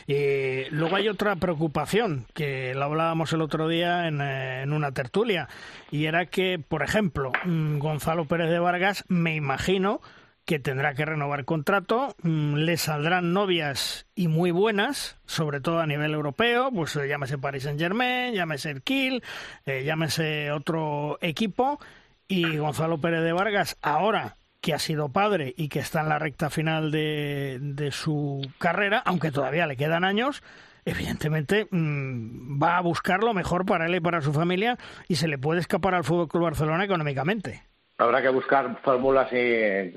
Y 0.06 0.64
luego 0.70 0.96
hay 0.96 1.06
otra 1.08 1.36
preocupación 1.36 2.24
que 2.32 2.74
la 2.74 2.86
hablábamos 2.86 3.34
el 3.34 3.42
otro 3.42 3.68
día 3.68 4.08
en, 4.08 4.22
eh, 4.22 4.62
en, 4.62 4.72
una 4.72 4.92
tertulia 4.92 5.46
y 5.90 6.06
era 6.06 6.24
que, 6.24 6.58
por 6.58 6.82
ejemplo, 6.82 7.32
mm, 7.44 7.76
Gonzalo 7.80 8.24
Pérez 8.24 8.48
de 8.48 8.60
Vargas, 8.60 9.04
me 9.08 9.34
imagino 9.34 10.00
que 10.46 10.58
tendrá 10.58 10.94
que 10.94 11.04
renovar 11.04 11.44
contrato, 11.44 12.16
mm, 12.22 12.54
le 12.54 12.78
saldrán 12.78 13.34
novias 13.34 14.06
y 14.14 14.28
muy 14.28 14.50
buenas, 14.50 15.18
sobre 15.26 15.60
todo 15.60 15.80
a 15.80 15.86
nivel 15.86 16.14
europeo, 16.14 16.70
pues 16.72 16.96
eh, 16.96 17.08
llámese 17.08 17.36
Paris 17.36 17.64
Saint 17.64 17.78
Germain, 17.78 18.32
llámese 18.32 18.70
el 18.70 18.80
Kiel, 18.80 19.22
eh, 19.66 19.84
llámese 19.84 20.50
otro 20.50 21.18
equipo, 21.20 21.78
y 22.26 22.56
Gonzalo 22.56 22.96
Pérez 22.96 23.22
de 23.22 23.32
Vargas 23.32 23.76
ahora 23.82 24.37
que 24.60 24.74
ha 24.74 24.78
sido 24.78 25.08
padre 25.10 25.54
y 25.56 25.68
que 25.68 25.78
está 25.78 26.00
en 26.00 26.08
la 26.08 26.18
recta 26.18 26.50
final 26.50 26.90
de, 26.90 27.58
de 27.60 27.92
su 27.92 28.42
carrera, 28.58 29.02
aunque 29.04 29.30
todavía 29.30 29.66
le 29.66 29.76
quedan 29.76 30.04
años, 30.04 30.42
evidentemente 30.84 31.68
mmm, 31.70 32.60
va 32.62 32.76
a 32.76 32.80
buscar 32.80 33.22
lo 33.22 33.34
mejor 33.34 33.66
para 33.66 33.86
él 33.86 33.94
y 33.94 34.00
para 34.00 34.20
su 34.20 34.32
familia 34.32 34.76
y 35.06 35.16
se 35.16 35.28
le 35.28 35.38
puede 35.38 35.60
escapar 35.60 35.94
al 35.94 36.04
Fútbol 36.04 36.28
Club 36.28 36.44
Barcelona 36.44 36.84
económicamente. 36.84 37.62
Habrá 37.98 38.22
que 38.22 38.28
buscar 38.28 38.80
fórmulas 38.82 39.28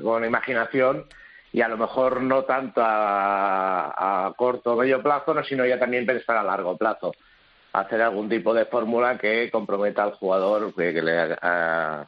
con 0.01 0.25
imaginación 0.25 1.05
y 1.53 1.61
a 1.61 1.67
lo 1.67 1.77
mejor 1.77 2.21
no 2.21 2.43
tanto 2.43 2.81
a, 2.83 4.27
a 4.27 4.33
corto 4.33 4.73
o 4.73 4.77
medio 4.77 5.03
plazo, 5.03 5.33
no, 5.33 5.43
sino 5.43 5.65
ya 5.65 5.77
también 5.77 6.05
pensar 6.05 6.38
a 6.38 6.43
largo 6.43 6.77
plazo. 6.77 7.13
Hacer 7.73 8.01
algún 8.01 8.27
tipo 8.27 8.53
de 8.53 8.65
fórmula 8.65 9.17
que 9.17 9.49
comprometa 9.51 10.03
al 10.03 10.13
jugador, 10.13 10.73
que, 10.75 10.93
que 10.93 11.01
le 11.01 11.38
a, 11.41 12.05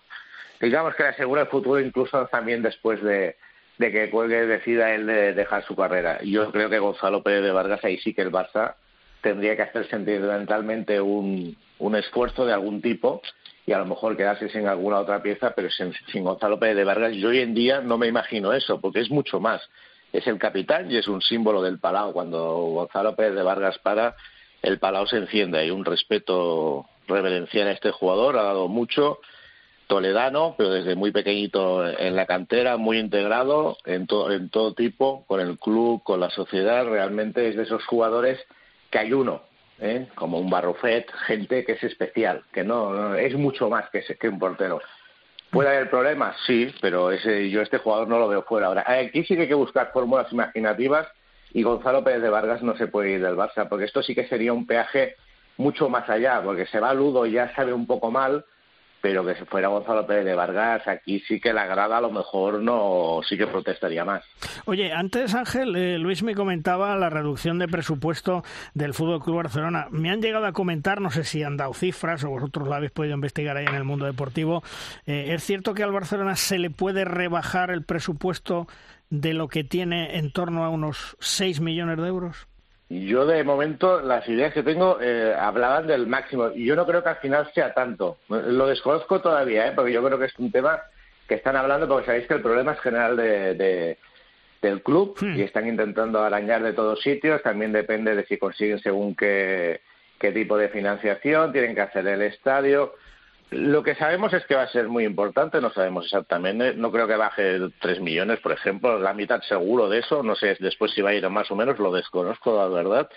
digamos 0.63 0.95
que 0.95 1.03
le 1.03 1.09
asegura 1.09 1.41
el 1.41 1.47
futuro 1.47 1.79
incluso 1.79 2.25
también 2.27 2.61
después 2.61 3.01
de, 3.03 3.35
que 3.77 4.09
cuelgue 4.09 4.45
decida 4.45 4.95
él 4.95 5.05
de 5.05 5.33
dejar 5.33 5.65
su 5.65 5.75
carrera. 5.75 6.21
Yo 6.23 6.51
creo 6.51 6.69
que 6.69 6.79
Gonzalo 6.79 7.21
Pérez 7.21 7.43
de 7.43 7.51
Vargas 7.51 7.83
ahí 7.83 7.97
sí 7.97 8.13
que 8.13 8.21
el 8.21 8.31
Barça 8.31 8.75
tendría 9.21 9.57
que 9.57 9.63
hacer 9.63 9.89
sentimentalmente 9.89 11.01
un, 11.01 11.57
un 11.79 11.95
esfuerzo 11.95 12.45
de 12.45 12.53
algún 12.53 12.81
tipo 12.81 13.21
y 13.65 13.73
a 13.73 13.77
lo 13.77 13.85
mejor 13.85 14.15
quedarse 14.15 14.49
sin 14.49 14.67
alguna 14.67 14.99
otra 14.99 15.21
pieza, 15.21 15.53
pero 15.53 15.69
sin, 15.69 15.93
sin 16.11 16.23
Gonzalo 16.23 16.59
Pérez 16.59 16.77
de 16.77 16.83
Vargas 16.85 17.13
yo 17.13 17.29
hoy 17.29 17.39
en 17.39 17.53
día 17.53 17.81
no 17.81 17.97
me 17.97 18.07
imagino 18.07 18.53
eso, 18.53 18.79
porque 18.79 19.01
es 19.01 19.09
mucho 19.09 19.41
más. 19.41 19.61
Es 20.13 20.27
el 20.27 20.37
capitán 20.37 20.89
y 20.89 20.97
es 20.97 21.07
un 21.09 21.21
símbolo 21.21 21.61
del 21.61 21.79
Palau. 21.79 22.13
Cuando 22.13 22.39
Gonzalo 22.39 23.15
Pérez 23.15 23.35
de 23.35 23.43
Vargas 23.43 23.79
para, 23.79 24.15
el 24.61 24.79
Palau 24.79 25.07
se 25.07 25.17
enciende. 25.17 25.59
Hay 25.59 25.71
un 25.71 25.83
respeto 25.83 26.85
reverencial 27.07 27.67
a 27.67 27.71
este 27.71 27.91
jugador, 27.91 28.37
ha 28.37 28.43
dado 28.43 28.69
mucho 28.69 29.19
toledano, 29.93 30.55
pero 30.57 30.71
desde 30.71 30.95
muy 30.95 31.11
pequeñito 31.11 31.87
en 31.87 32.15
la 32.15 32.25
cantera, 32.25 32.77
muy 32.77 32.97
integrado 32.97 33.77
en, 33.85 34.07
to 34.07 34.31
en 34.31 34.49
todo 34.49 34.73
tipo, 34.73 35.23
con 35.27 35.39
el 35.39 35.59
club, 35.59 36.01
con 36.01 36.19
la 36.19 36.31
sociedad, 36.31 36.83
realmente 36.87 37.47
es 37.47 37.55
de 37.55 37.61
esos 37.61 37.85
jugadores 37.85 38.39
que 38.89 38.97
hay 38.97 39.13
uno, 39.13 39.43
¿eh? 39.79 40.07
como 40.15 40.39
un 40.39 40.49
Barrufet, 40.49 41.11
gente 41.27 41.63
que 41.63 41.73
es 41.73 41.83
especial, 41.83 42.41
que 42.51 42.63
no, 42.63 43.13
es 43.13 43.35
mucho 43.35 43.69
más 43.69 43.87
que, 43.91 44.01
que 44.19 44.29
un 44.29 44.39
portero. 44.39 44.81
¿Puede 45.51 45.69
haber 45.69 45.91
problemas? 45.91 46.37
Sí, 46.47 46.73
pero 46.81 47.11
ese, 47.11 47.51
yo 47.51 47.61
este 47.61 47.77
jugador 47.77 48.07
no 48.07 48.17
lo 48.17 48.27
veo 48.27 48.41
fuera. 48.41 48.69
Ahora, 48.69 48.85
aquí 48.87 49.23
sí 49.25 49.35
que 49.35 49.43
hay 49.43 49.47
que 49.47 49.53
buscar 49.53 49.91
fórmulas 49.93 50.33
imaginativas 50.33 51.07
y 51.53 51.61
Gonzalo 51.61 52.03
Pérez 52.03 52.23
de 52.23 52.29
Vargas 52.29 52.63
no 52.63 52.75
se 52.77 52.87
puede 52.87 53.11
ir 53.11 53.21
del 53.21 53.35
Barça, 53.35 53.69
porque 53.69 53.85
esto 53.85 54.01
sí 54.01 54.15
que 54.15 54.27
sería 54.27 54.53
un 54.53 54.65
peaje 54.65 55.17
mucho 55.57 55.87
más 55.87 56.09
allá, 56.09 56.41
porque 56.43 56.65
se 56.65 56.79
va 56.79 56.95
Ludo 56.95 57.27
ya 57.27 57.53
sabe 57.53 57.73
un 57.73 57.85
poco 57.85 58.09
mal, 58.09 58.43
pero 59.03 59.25
que 59.25 59.35
si 59.35 59.43
fuera 59.43 59.67
Gonzalo 59.67 60.07
Pérez 60.07 60.23
de 60.23 60.33
Vargas, 60.33 60.87
aquí 60.87 61.19
sí 61.27 61.37
que 61.41 61.51
la 61.51 61.65
grada 61.65 61.97
a 61.97 62.01
lo 62.01 62.09
mejor 62.09 62.61
no, 62.61 63.19
sí 63.27 63.37
que 63.37 63.47
protestaría 63.47 64.05
más. 64.05 64.23
Oye, 64.63 64.93
antes 64.93 65.35
Ángel, 65.35 65.75
eh, 65.75 65.99
Luis 65.99 66.23
me 66.23 66.33
comentaba 66.33 66.95
la 66.95 67.09
reducción 67.09 67.59
de 67.59 67.67
presupuesto 67.67 68.45
del 68.73 68.93
Fútbol 68.93 69.21
Club 69.21 69.35
Barcelona. 69.35 69.87
Me 69.91 70.09
han 70.09 70.21
llegado 70.21 70.45
a 70.45 70.53
comentar, 70.53 71.01
no 71.01 71.11
sé 71.11 71.25
si 71.25 71.43
han 71.43 71.57
dado 71.57 71.73
cifras 71.73 72.23
o 72.23 72.29
vosotros 72.29 72.65
lo 72.65 72.73
habéis 72.75 72.93
podido 72.93 73.13
investigar 73.13 73.57
ahí 73.57 73.65
en 73.65 73.75
el 73.75 73.83
mundo 73.83 74.05
deportivo. 74.05 74.63
Eh, 75.05 75.33
¿Es 75.33 75.43
cierto 75.43 75.73
que 75.73 75.83
al 75.83 75.91
Barcelona 75.91 76.37
se 76.37 76.57
le 76.57 76.69
puede 76.69 77.03
rebajar 77.03 77.71
el 77.71 77.83
presupuesto 77.83 78.67
de 79.09 79.33
lo 79.33 79.49
que 79.49 79.65
tiene 79.65 80.17
en 80.17 80.31
torno 80.31 80.63
a 80.63 80.69
unos 80.69 81.17
6 81.19 81.59
millones 81.59 81.97
de 81.97 82.07
euros? 82.07 82.47
Yo 82.89 83.25
de 83.25 83.43
momento 83.43 84.01
las 84.01 84.27
ideas 84.27 84.53
que 84.53 84.61
tengo 84.61 84.99
eh, 85.01 85.33
hablaban 85.37 85.87
del 85.87 86.05
máximo 86.05 86.51
y 86.53 86.65
yo 86.65 86.75
no 86.75 86.85
creo 86.85 87.01
que 87.01 87.09
al 87.09 87.17
final 87.17 87.49
sea 87.53 87.73
tanto. 87.73 88.17
Lo 88.29 88.67
desconozco 88.67 89.21
todavía, 89.21 89.67
¿eh? 89.67 89.71
porque 89.73 89.93
yo 89.93 90.03
creo 90.03 90.19
que 90.19 90.25
es 90.25 90.37
un 90.37 90.51
tema 90.51 90.81
que 91.27 91.35
están 91.35 91.55
hablando 91.55 91.87
porque 91.87 92.05
sabéis 92.05 92.27
que 92.27 92.35
el 92.35 92.41
problema 92.41 92.73
es 92.73 92.79
general 92.81 93.15
de, 93.15 93.55
de 93.55 93.97
del 94.63 94.81
club 94.81 95.15
hmm. 95.19 95.35
y 95.35 95.41
están 95.41 95.67
intentando 95.67 96.21
arañar 96.21 96.63
de 96.63 96.73
todos 96.73 97.01
sitios. 97.01 97.43
También 97.43 97.71
depende 97.71 98.15
de 98.15 98.25
si 98.25 98.37
consiguen 98.37 98.79
según 98.79 99.15
qué, 99.15 99.81
qué 100.19 100.31
tipo 100.31 100.57
de 100.57 100.69
financiación, 100.69 101.51
tienen 101.51 101.75
que 101.75 101.81
hacer 101.81 102.07
el 102.07 102.23
estadio. 102.23 102.95
Lo 103.53 103.83
que 103.83 103.95
sabemos 103.95 104.33
es 104.33 104.45
que 104.45 104.55
va 104.55 104.63
a 104.63 104.67
ser 104.67 104.87
muy 104.87 105.05
importante, 105.05 105.61
no 105.61 105.71
sabemos 105.71 106.05
exactamente, 106.05 106.73
no 106.73 106.91
creo 106.91 107.07
que 107.07 107.15
baje 107.15 107.59
tres 107.79 107.99
millones, 107.99 108.39
por 108.39 108.51
ejemplo, 108.51 108.97
la 108.99 109.13
mitad 109.13 109.41
seguro 109.41 109.89
de 109.89 109.99
eso, 109.99 110.23
no 110.23 110.35
sé 110.35 110.57
después 110.59 110.91
si 110.91 111.01
va 111.01 111.11
a 111.11 111.13
ir 111.13 111.29
más 111.29 111.51
o 111.51 111.55
menos, 111.55 111.77
lo 111.77 111.91
desconozco, 111.91 112.57
la 112.57 112.67
verdad, 112.67 113.09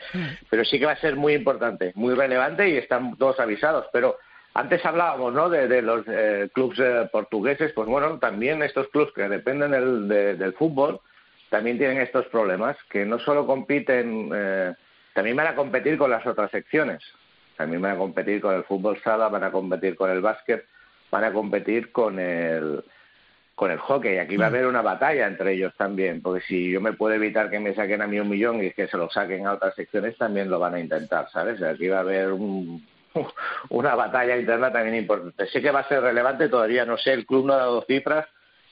pero 0.51 0.65
sí 0.65 0.79
que 0.79 0.87
va 0.87 0.93
a 0.93 1.01
ser 1.01 1.17
muy 1.17 1.35
importante, 1.35 1.93
muy 1.95 2.15
relevante 2.15 2.69
y 2.69 2.77
están 2.77 3.17
todos 3.17 3.41
avisados, 3.41 3.87
pero 3.93 4.19
antes 4.55 4.85
hablábamos 4.85 5.33
¿no? 5.33 5.49
de, 5.49 5.69
de 5.69 5.83
los 5.83 6.05
eh, 6.07 6.51
clubes 6.53 6.79
eh, 6.81 7.09
portugueses, 7.11 7.73
pues 7.73 7.89
bueno, 7.89 8.19
también 8.19 8.63
estos 8.63 8.89
clubes 8.89 9.13
que 9.15 9.29
dependen 9.29 9.71
del, 9.71 10.09
de, 10.09 10.37
del 10.37 10.53
fútbol 10.53 11.01
también 11.51 11.79
tienen 11.79 11.99
estos 11.99 12.27
problemas, 12.27 12.77
que 12.91 13.05
no 13.05 13.19
solo 13.19 13.47
compiten, 13.47 14.31
eh, 14.35 14.75
también 15.15 15.37
van 15.37 15.47
a 15.47 15.55
competir 15.55 15.97
con 15.97 16.11
las 16.11 16.27
otras 16.27 16.51
secciones. 16.51 17.03
También 17.57 17.83
van 17.83 17.93
a 17.93 17.99
competir 17.99 18.41
con 18.41 18.55
el 18.55 18.65
fútbol 18.65 19.01
sala, 19.03 19.29
van 19.29 19.45
a 19.45 19.53
competir 19.53 19.97
con 19.97 20.11
el 20.11 20.21
básquet, 20.21 20.67
van 21.11 21.25
a 21.25 21.33
competir 21.33 21.93
con 21.93 22.19
el 22.19 22.85
con 23.55 23.71
el 23.71 23.79
hockey. 23.79 24.19
Aquí 24.19 24.37
va 24.37 24.45
a 24.45 24.49
haber 24.49 24.67
una 24.67 24.83
batalla 24.83 25.27
entre 25.27 25.55
ellos 25.55 25.73
también, 25.79 26.21
porque 26.21 26.45
si 26.47 26.71
yo 26.71 26.81
me 26.81 26.93
puedo 26.93 27.15
evitar 27.15 27.51
que 27.51 27.59
me 27.59 27.75
saquen 27.75 28.03
a 28.03 28.07
mí 28.07 28.21
un 28.21 28.29
millón 28.29 28.63
y 28.63 28.71
que 28.73 28.87
se 28.87 28.99
lo 28.99 29.09
saquen 29.09 29.47
a 29.47 29.55
otras 29.55 29.75
secciones, 29.75 30.17
también 30.19 30.51
lo 30.51 30.59
van 30.59 30.75
a 30.75 30.81
intentar, 30.81 31.31
¿sabes? 31.31 31.63
Aquí 31.63 31.89
va 31.89 31.99
a 31.99 32.01
haber 32.01 32.33
un, 32.33 32.87
una 33.71 33.95
batalla 33.95 34.37
interna 34.37 34.71
también 34.71 34.97
importante. 34.97 35.47
Sé 35.47 35.63
que 35.63 35.71
va 35.71 35.81
a 35.81 35.89
ser 35.89 36.03
relevante, 36.03 36.51
todavía 36.51 36.85
no 36.85 36.99
sé, 36.99 37.15
el 37.15 37.25
club 37.25 37.47
no 37.47 37.55
ha 37.55 37.59
dado 37.59 37.83
cifras, 37.87 38.27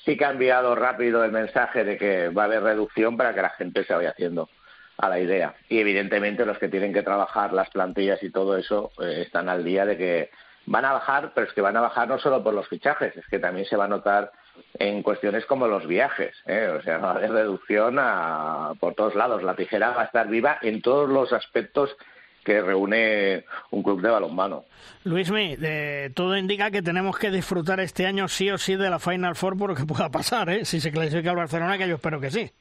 sí 0.04 0.18
que 0.18 0.26
ha 0.26 0.32
enviado 0.32 0.74
rápido 0.74 1.24
el 1.24 1.32
mensaje 1.32 1.82
de 1.82 1.96
que 1.96 2.28
va 2.28 2.42
a 2.42 2.46
haber 2.46 2.62
reducción 2.62 3.16
para 3.16 3.34
que 3.34 3.40
la 3.40 3.50
gente 3.50 3.84
se 3.84 3.94
vaya 3.94 4.10
haciendo 4.10 4.50
a 4.98 5.08
la 5.08 5.18
idea. 5.18 5.54
Y 5.68 5.78
evidentemente 5.78 6.46
los 6.46 6.58
que 6.58 6.68
tienen 6.68 6.92
que 6.92 7.02
trabajar 7.02 7.52
las 7.52 7.70
plantillas 7.70 8.22
y 8.22 8.30
todo 8.30 8.56
eso 8.56 8.92
eh, 9.00 9.22
están 9.26 9.48
al 9.48 9.64
día 9.64 9.84
de 9.84 9.96
que 9.96 10.30
van 10.66 10.84
a 10.84 10.92
bajar, 10.92 11.32
pero 11.34 11.46
es 11.46 11.52
que 11.52 11.60
van 11.60 11.76
a 11.76 11.82
bajar 11.82 12.08
no 12.08 12.18
solo 12.18 12.42
por 12.42 12.54
los 12.54 12.68
fichajes, 12.68 13.16
es 13.16 13.26
que 13.26 13.38
también 13.38 13.66
se 13.66 13.76
va 13.76 13.84
a 13.84 13.88
notar 13.88 14.32
en 14.74 15.02
cuestiones 15.02 15.44
como 15.46 15.66
los 15.66 15.86
viajes. 15.86 16.34
¿eh? 16.46 16.68
O 16.78 16.82
sea, 16.82 16.98
va 16.98 17.12
a 17.12 17.14
haber 17.16 17.32
reducción 17.32 17.96
a, 17.98 18.72
por 18.78 18.94
todos 18.94 19.14
lados. 19.14 19.42
La 19.42 19.56
tijera 19.56 19.90
va 19.90 20.02
a 20.02 20.06
estar 20.06 20.28
viva 20.28 20.58
en 20.62 20.80
todos 20.80 21.08
los 21.08 21.32
aspectos 21.32 21.96
que 22.44 22.60
reúne 22.60 23.44
un 23.70 23.82
club 23.82 24.02
de 24.02 24.10
balonmano. 24.10 24.64
Luismi, 25.04 25.56
de, 25.56 26.12
todo 26.14 26.36
indica 26.36 26.70
que 26.70 26.82
tenemos 26.82 27.18
que 27.18 27.30
disfrutar 27.30 27.80
este 27.80 28.06
año 28.06 28.28
sí 28.28 28.50
o 28.50 28.58
sí 28.58 28.76
de 28.76 28.90
la 28.90 28.98
Final 28.98 29.34
Four 29.34 29.56
por 29.56 29.74
que 29.74 29.86
pueda 29.86 30.10
pasar, 30.10 30.50
¿eh? 30.50 30.64
si 30.64 30.78
se 30.78 30.92
clasifica 30.92 31.30
el 31.30 31.36
Barcelona, 31.36 31.78
que 31.78 31.88
yo 31.88 31.94
espero 31.94 32.20
que 32.20 32.30
sí. 32.30 32.52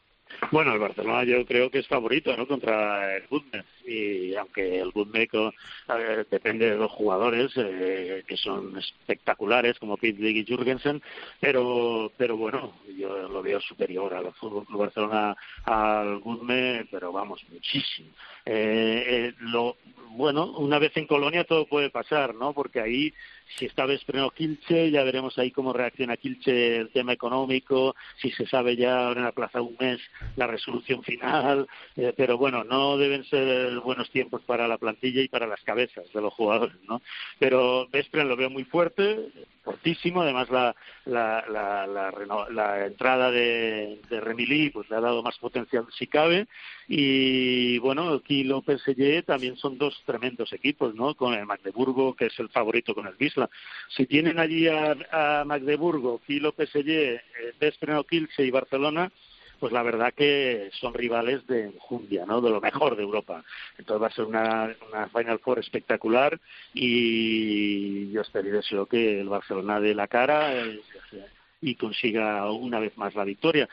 Bueno, 0.51 0.73
el 0.73 0.79
Barcelona 0.79 1.23
yo 1.23 1.45
creo 1.45 1.69
que 1.69 1.79
es 1.79 1.87
favorito, 1.87 2.35
¿no? 2.35 2.47
Contra 2.47 3.15
el 3.15 3.23
Budme. 3.29 3.63
Y 3.85 4.35
aunque 4.35 4.79
el 4.79 4.91
Budme 4.91 5.27
depende 6.29 6.71
de 6.71 6.77
los 6.77 6.91
jugadores 6.91 7.51
eh, 7.55 8.23
que 8.27 8.37
son 8.37 8.77
espectaculares 8.77 9.77
como 9.79 9.97
Pete 9.97 10.29
y 10.29 10.45
Jurgensen, 10.45 11.01
pero 11.39 12.11
pero 12.17 12.37
bueno, 12.37 12.73
yo 12.97 13.27
lo 13.27 13.41
veo 13.41 13.59
superior 13.61 14.13
al 14.13 14.33
Fútbol 14.33 14.65
Barcelona 14.69 15.35
al 15.65 16.19
Budme, 16.19 16.87
pero 16.91 17.11
vamos 17.11 17.43
muchísimo. 17.49 18.09
Eh, 18.45 19.03
eh, 19.07 19.33
lo 19.39 19.77
bueno, 20.15 20.45
una 20.57 20.79
vez 20.79 20.95
en 20.95 21.07
Colonia 21.07 21.43
todo 21.43 21.65
puede 21.65 21.89
pasar, 21.89 22.35
¿no? 22.35 22.53
Porque 22.53 22.79
ahí 22.79 23.13
si 23.57 23.65
esta 23.65 23.85
vez 23.85 24.03
freno 24.03 24.31
Kilche, 24.31 24.91
ya 24.91 25.03
veremos 25.03 25.37
ahí 25.37 25.51
cómo 25.51 25.73
reacciona 25.73 26.17
Kilche 26.17 26.77
el 26.77 26.91
tema 26.91 27.13
económico, 27.13 27.95
si 28.21 28.31
se 28.31 28.45
sabe 28.47 28.75
ya 28.75 29.11
en 29.11 29.23
la 29.23 29.31
plaza 29.31 29.61
un 29.61 29.75
mes 29.79 29.99
la 30.35 30.47
resolución 30.47 31.03
final, 31.03 31.67
eh, 31.95 32.13
pero 32.15 32.37
bueno, 32.37 32.63
no 32.63 32.97
deben 32.97 33.23
ser 33.25 33.79
buenos 33.79 34.09
tiempos 34.09 34.41
para 34.43 34.67
la 34.67 34.77
plantilla 34.77 35.21
y 35.21 35.27
para 35.27 35.47
las 35.47 35.61
cabezas 35.61 36.11
de 36.13 36.21
los 36.21 36.33
jugadores, 36.33 36.75
¿no? 36.87 37.01
Pero 37.39 37.87
Vespren 37.91 38.27
lo 38.27 38.35
veo 38.35 38.49
muy 38.49 38.63
fuerte, 38.63 39.29
fortísimo. 39.63 40.21
Además, 40.21 40.49
la, 40.49 40.75
la, 41.05 41.43
la, 41.49 41.87
la, 41.87 42.11
la 42.49 42.85
entrada 42.85 43.31
de, 43.31 43.99
de 44.09 44.21
Remilí 44.21 44.69
pues, 44.69 44.89
le 44.89 44.97
ha 44.97 45.01
dado 45.01 45.23
más 45.23 45.37
potencial 45.39 45.85
si 45.97 46.07
cabe. 46.07 46.47
Y 46.87 47.77
bueno, 47.79 48.09
aquí 48.13 48.43
López 48.43 48.81
PSG 48.81 49.23
también 49.25 49.55
son 49.57 49.77
dos 49.77 50.01
tremendos 50.05 50.51
equipos, 50.53 50.93
¿no? 50.95 51.15
Con 51.15 51.33
el 51.33 51.45
Magdeburgo, 51.45 52.15
que 52.15 52.25
es 52.25 52.39
el 52.39 52.49
favorito 52.49 52.93
con 52.93 53.07
el 53.07 53.15
Si 53.89 54.05
tienen 54.05 54.39
allí 54.39 54.67
a, 54.67 54.95
a 55.11 55.45
Magdeburgo, 55.45 56.21
Kilo 56.25 56.53
PSG, 56.53 56.89
eh, 56.89 57.21
Vespreno 57.59 58.03
Kielce 58.03 58.45
y 58.45 58.51
Barcelona, 58.51 59.11
pues 59.59 59.71
la 59.71 59.83
verdad 59.83 60.13
que 60.13 60.69
son 60.79 60.93
rivales 60.93 61.47
de 61.47 61.65
enjundia, 61.65 62.25
¿no? 62.25 62.41
De 62.41 62.49
lo 62.49 62.59
mejor 62.59 62.97
de 62.97 63.03
Europa. 63.03 63.43
Entonces 63.77 64.03
va 64.03 64.07
a 64.07 64.11
ser 64.11 64.25
una, 64.25 64.75
una 64.89 65.07
Final 65.07 65.39
Four 65.39 65.59
espectacular 65.59 66.39
y 66.73 68.11
yo 68.11 68.21
espero 68.21 68.49
y 68.49 68.51
deseo 68.51 68.85
que 68.85 69.21
el 69.21 69.29
Barcelona 69.29 69.79
dé 69.79 69.95
la 69.95 70.07
cara 70.07 70.53
eh, 70.53 70.81
y 71.61 71.75
consiga 71.75 72.51
una 72.51 72.79
vez 72.79 72.97
más 72.97 73.15
la 73.15 73.23
victoria 73.23 73.69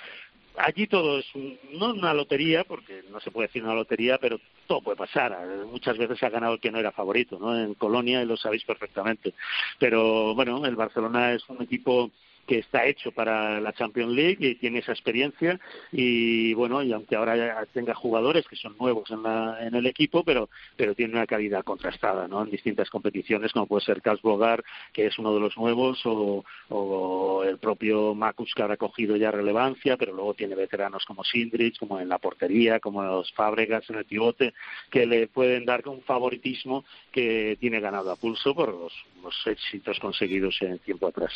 allí 0.56 0.86
todo 0.86 1.18
es 1.18 1.26
no 1.72 1.92
una 1.92 2.14
lotería, 2.14 2.64
porque 2.64 3.02
no 3.10 3.20
se 3.20 3.30
puede 3.30 3.48
decir 3.48 3.62
una 3.62 3.74
lotería, 3.74 4.18
pero 4.18 4.40
todo 4.70 4.82
puede 4.82 4.98
pasar. 4.98 5.36
Muchas 5.68 5.98
veces 5.98 6.22
ha 6.22 6.28
ganado 6.28 6.54
el 6.54 6.60
que 6.60 6.70
no 6.70 6.78
era 6.78 6.92
favorito, 6.92 7.40
¿no? 7.40 7.58
En 7.58 7.74
Colonia, 7.74 8.22
y 8.22 8.24
lo 8.24 8.36
sabéis 8.36 8.62
perfectamente. 8.62 9.34
Pero 9.80 10.32
bueno, 10.36 10.64
el 10.64 10.76
Barcelona 10.76 11.32
es 11.32 11.42
un 11.48 11.60
equipo 11.60 12.12
que 12.50 12.58
está 12.58 12.84
hecho 12.84 13.12
para 13.12 13.60
la 13.60 13.72
Champions 13.72 14.12
League 14.12 14.38
y 14.40 14.56
tiene 14.56 14.80
esa 14.80 14.90
experiencia. 14.90 15.60
Y 15.92 16.52
bueno 16.54 16.82
y 16.82 16.92
aunque 16.92 17.14
ahora 17.14 17.64
tenga 17.72 17.94
jugadores 17.94 18.44
que 18.48 18.56
son 18.56 18.76
nuevos 18.76 19.08
en, 19.12 19.22
la, 19.22 19.64
en 19.64 19.76
el 19.76 19.86
equipo 19.86 20.24
pero 20.24 20.48
pero 20.76 20.96
tiene 20.96 21.14
una 21.14 21.28
calidad 21.28 21.62
contrastada 21.62 22.26
no 22.26 22.42
en 22.42 22.50
distintas 22.50 22.90
competiciones 22.90 23.52
como 23.52 23.66
puede 23.66 23.84
ser 23.84 24.02
Karls 24.02 24.22
Bogar 24.22 24.64
que 24.92 25.06
es 25.06 25.16
uno 25.20 25.32
de 25.32 25.38
los 25.38 25.56
nuevos 25.56 26.04
o, 26.06 26.44
o 26.70 27.44
el 27.44 27.58
propio 27.58 28.16
Makus 28.16 28.52
que 28.52 28.64
ha 28.64 28.76
cogido 28.76 29.14
ya 29.14 29.30
relevancia 29.30 29.96
pero 29.96 30.12
luego 30.12 30.34
tiene 30.34 30.56
veteranos 30.56 31.04
como 31.04 31.22
Sindrich 31.22 31.78
como 31.78 32.00
en 32.00 32.08
la 32.08 32.18
portería 32.18 32.80
como 32.80 33.04
los 33.04 33.32
Fábregas 33.32 33.88
en 33.90 33.96
el 33.98 34.06
pivote 34.06 34.54
que 34.90 35.06
le 35.06 35.28
pueden 35.28 35.64
dar 35.64 35.86
un 35.86 36.02
favoritismo 36.02 36.84
que 37.12 37.56
tiene 37.60 37.78
ganado 37.78 38.10
a 38.10 38.16
pulso 38.16 38.56
por 38.56 38.74
los, 38.74 38.92
los 39.22 39.34
éxitos 39.46 39.98
conseguidos 40.00 40.56
en 40.62 40.78
tiempo 40.80 41.06
atrás. 41.06 41.32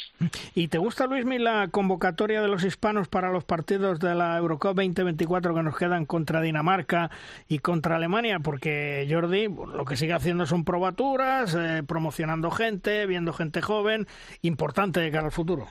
¿Y 0.55 0.69
te 0.69 0.79
gusta 0.79 1.04
Luismi, 1.07 1.39
la 1.39 1.69
convocatoria 1.69 2.41
de 2.41 2.49
los 2.49 2.65
hispanos 2.65 3.09
para 3.09 3.31
los 3.31 3.45
partidos 3.45 3.99
de 4.01 4.15
la 4.15 4.37
Eurocup 4.39 4.77
2024 4.77 5.55
que 5.55 5.63
nos 5.63 5.77
quedan 5.77 6.07
contra 6.07 6.41
Dinamarca 6.41 7.11
y 7.49 7.59
contra 7.59 7.97
Alemania? 7.97 8.41
Porque 8.41 9.07
Jordi 9.11 9.49
lo 9.49 9.85
que 9.85 9.97
sigue 9.97 10.13
haciendo 10.13 10.47
son 10.47 10.65
probaturas, 10.65 11.55
eh, 11.55 11.83
promocionando 11.87 12.51
gente, 12.51 13.07
viendo 13.07 13.33
gente 13.33 13.61
joven, 13.61 14.07
importante 14.43 15.01
de 15.01 15.11
cara 15.11 15.27
al 15.27 15.33
futuro. 15.33 15.69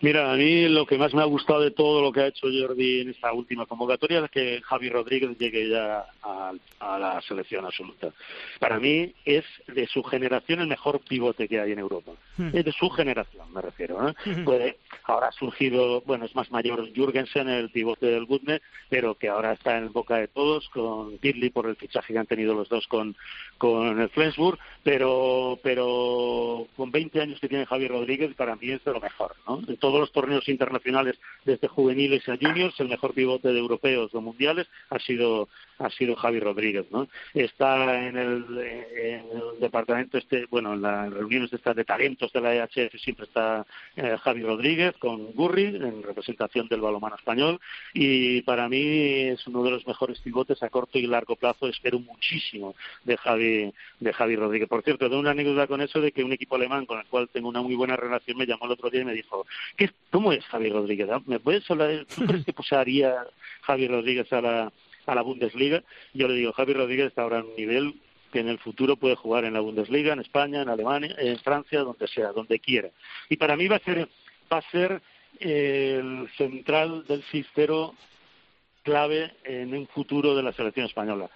Mira, 0.00 0.32
a 0.32 0.36
mí 0.36 0.68
lo 0.68 0.86
que 0.86 0.98
más 0.98 1.14
me 1.14 1.22
ha 1.22 1.26
gustado 1.26 1.60
de 1.60 1.70
todo 1.70 2.02
lo 2.02 2.12
que 2.12 2.20
ha 2.20 2.26
hecho 2.28 2.46
Jordi 2.46 3.00
en 3.00 3.10
esta 3.10 3.32
última 3.32 3.66
convocatoria 3.66 4.24
es 4.24 4.30
que 4.30 4.60
Javi 4.62 4.88
Rodríguez 4.88 5.36
llegue 5.38 5.68
ya 5.68 6.06
a, 6.22 6.52
la 6.98 7.20
selección 7.22 7.64
absoluta. 7.64 8.12
Para 8.60 8.78
mí 8.78 9.12
es 9.24 9.44
de 9.66 9.86
su 9.86 10.02
generación 10.02 10.60
el 10.60 10.68
mejor 10.68 11.00
pivote 11.00 11.48
que 11.48 11.60
hay 11.60 11.72
en 11.72 11.78
Europa. 11.78 12.12
Hmm. 12.36 12.50
Es 12.52 12.64
de 12.64 12.72
su 12.72 12.90
generación, 12.90 13.52
me 13.52 13.62
refiero. 13.62 14.08
¿eh? 14.08 14.14
Hmm. 14.24 14.44
Puede, 14.44 14.78
ahora 15.04 15.28
ha 15.28 15.32
surgido, 15.32 16.02
bueno, 16.02 16.24
es 16.24 16.34
más 16.34 16.50
mayor 16.50 16.92
Jürgensen, 16.92 17.48
el 17.48 17.70
pivote 17.70 18.06
del 18.06 18.26
Gutne, 18.26 18.60
pero 18.88 19.14
que 19.14 19.28
ahora 19.28 19.52
está 19.52 19.78
en 19.78 19.92
boca 19.92 20.16
de 20.16 20.28
todos, 20.28 20.68
con 20.70 21.18
Pirli 21.18 21.50
por 21.50 21.66
el 21.66 21.76
fichaje 21.76 22.12
que 22.12 22.18
han 22.18 22.26
tenido 22.26 22.54
los 22.54 22.68
dos 22.68 22.86
con, 22.86 23.16
con 23.58 24.00
el 24.00 24.08
Flensburg, 24.10 24.58
pero, 24.82 25.58
pero 25.62 26.66
con 26.76 26.90
20 26.90 27.20
años 27.20 27.40
que 27.40 27.48
tiene 27.48 27.66
Javi 27.66 27.88
Rodríguez, 27.88 28.34
para 28.34 28.56
mí 28.56 28.70
es 28.70 28.84
de 28.84 28.92
lo 28.92 29.00
mejor. 29.00 29.34
¿no? 29.46 29.62
En 29.66 29.76
todos 29.76 30.00
los 30.00 30.12
torneos 30.12 30.48
internacionales, 30.48 31.16
desde 31.44 31.68
juveniles 31.68 32.28
a 32.28 32.36
juniors, 32.36 32.78
el 32.80 32.88
mejor 32.88 33.14
pivote 33.14 33.48
de 33.48 33.58
europeos 33.58 34.14
o 34.14 34.20
mundiales 34.20 34.66
ha 34.90 34.98
sido 34.98 35.48
ha 35.78 35.90
sido 35.90 36.16
Javi 36.16 36.40
Rodríguez, 36.40 36.86
¿no? 36.90 37.08
Está 37.34 38.06
en 38.06 38.16
el, 38.16 38.46
departamento 39.60 40.18
este, 40.18 40.46
bueno, 40.46 40.74
en 40.74 40.82
las 40.82 41.12
reuniones 41.12 41.50
de, 41.50 41.74
de 41.74 41.84
talentos 41.84 42.32
de 42.32 42.40
la 42.40 42.54
EHF 42.54 42.96
siempre 43.00 43.26
está 43.26 43.66
eh, 43.96 44.16
Javi 44.22 44.42
Rodríguez 44.42 44.94
con 44.98 45.32
Gurri 45.32 45.64
en 45.64 46.02
representación 46.02 46.68
del 46.68 46.80
balonmano 46.80 47.16
español 47.16 47.60
y 47.92 48.42
para 48.42 48.68
mí 48.68 49.28
es 49.28 49.46
uno 49.46 49.62
de 49.62 49.70
los 49.70 49.86
mejores 49.86 50.20
pivotes 50.20 50.62
a 50.62 50.70
corto 50.70 50.98
y 50.98 51.06
largo 51.06 51.36
plazo. 51.36 51.68
Espero 51.68 51.98
muchísimo 51.98 52.74
de 53.04 53.16
Javi 53.16 53.72
de 54.00 54.12
Javi 54.12 54.36
Rodríguez. 54.36 54.68
Por 54.68 54.82
cierto, 54.82 55.08
doy 55.08 55.18
una 55.18 55.30
anécdota 55.30 55.66
con 55.66 55.80
eso 55.80 56.00
de 56.00 56.12
que 56.12 56.24
un 56.24 56.32
equipo 56.32 56.56
alemán 56.56 56.86
con 56.86 56.98
el 56.98 57.06
cual 57.06 57.28
tengo 57.32 57.48
una 57.48 57.62
muy 57.62 57.74
buena 57.74 57.96
relación 57.96 58.38
me 58.38 58.46
llamó 58.46 58.66
el 58.66 58.72
otro 58.72 58.90
día 58.90 59.02
y 59.02 59.04
me 59.04 59.14
dijo, 59.14 59.46
¿qué, 59.76 59.90
¿cómo 60.10 60.32
es 60.32 60.44
Javi 60.46 60.70
Rodríguez? 60.70 61.08
¿Me 61.26 61.40
puedes 61.40 61.70
hablar? 61.70 62.06
¿Tú 62.14 62.24
crees 62.26 62.44
que 62.44 62.52
posaría 62.66 63.26
Javi 63.62 63.88
Rodríguez 63.88 64.32
a 64.32 64.40
la 64.40 64.72
a 65.06 65.14
la 65.14 65.22
Bundesliga. 65.22 65.82
Yo 66.12 66.28
le 66.28 66.34
digo, 66.34 66.52
Javi 66.52 66.74
Rodríguez 66.74 67.06
está 67.06 67.22
ahora 67.22 67.38
en 67.38 67.46
un 67.46 67.56
nivel 67.56 67.94
que 68.32 68.40
en 68.40 68.48
el 68.48 68.58
futuro 68.58 68.96
puede 68.96 69.14
jugar 69.14 69.44
en 69.44 69.54
la 69.54 69.60
Bundesliga, 69.60 70.12
en 70.12 70.20
España, 70.20 70.62
en 70.62 70.68
Alemania, 70.68 71.14
en 71.18 71.38
Francia, 71.38 71.80
donde 71.80 72.08
sea, 72.08 72.32
donde 72.32 72.58
quiera. 72.58 72.90
Y 73.28 73.36
para 73.36 73.56
mí 73.56 73.68
va 73.68 73.76
a 73.76 73.80
ser, 73.80 74.08
va 74.52 74.58
a 74.58 74.70
ser 74.70 75.00
el 75.38 76.28
central 76.36 77.04
del 77.06 77.22
cistero 77.24 77.94
clave 78.82 79.32
en 79.44 79.74
un 79.74 79.86
futuro 79.88 80.34
de 80.34 80.42
la 80.42 80.52
selección 80.52 80.86
española 80.86 81.30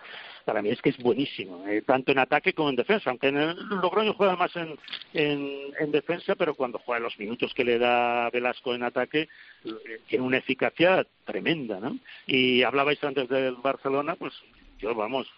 para 0.45 0.63
mí 0.63 0.71
es 0.71 0.81
que 0.81 0.91
es 0.91 0.99
buenísimo, 0.99 1.67
eh, 1.67 1.83
tanto 1.83 2.13
en 2.13 2.19
ataque 2.19 2.53
como 2.53 2.71
en 2.71 2.77
defensa, 2.77 3.11
aunque 3.11 3.29
en 3.29 3.37
el 3.39 3.57
Logroño 3.83 4.15
juega 4.15 4.37
más 4.37 4.55
en, 4.57 4.77
en, 5.13 5.93
defensa, 5.93 6.35
pero 6.35 6.55
cuando 6.55 6.79
juega 6.79 7.01
los 7.01 7.19
minutos 7.19 7.53
que 7.55 7.65
le 7.65 7.79
da 7.79 8.31
Velasco 8.31 8.75
en 8.75 8.83
ataque, 8.83 9.29
eh, 9.65 10.01
tiene 10.09 10.25
una 10.25 10.39
eficacia 10.39 11.07
tremenda, 11.25 11.81
¿no? 11.81 11.99
Y 12.27 12.63
hablabais 12.63 13.03
antes 13.03 13.29
del 13.29 13.57
Barcelona, 13.57 14.15
pues 14.17 14.35
yo, 14.79 14.95
vamos, 14.95 15.29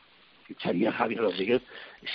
ficharía 0.47 0.91
a 0.91 0.93
Javier 0.93 1.21
Rodríguez 1.21 1.63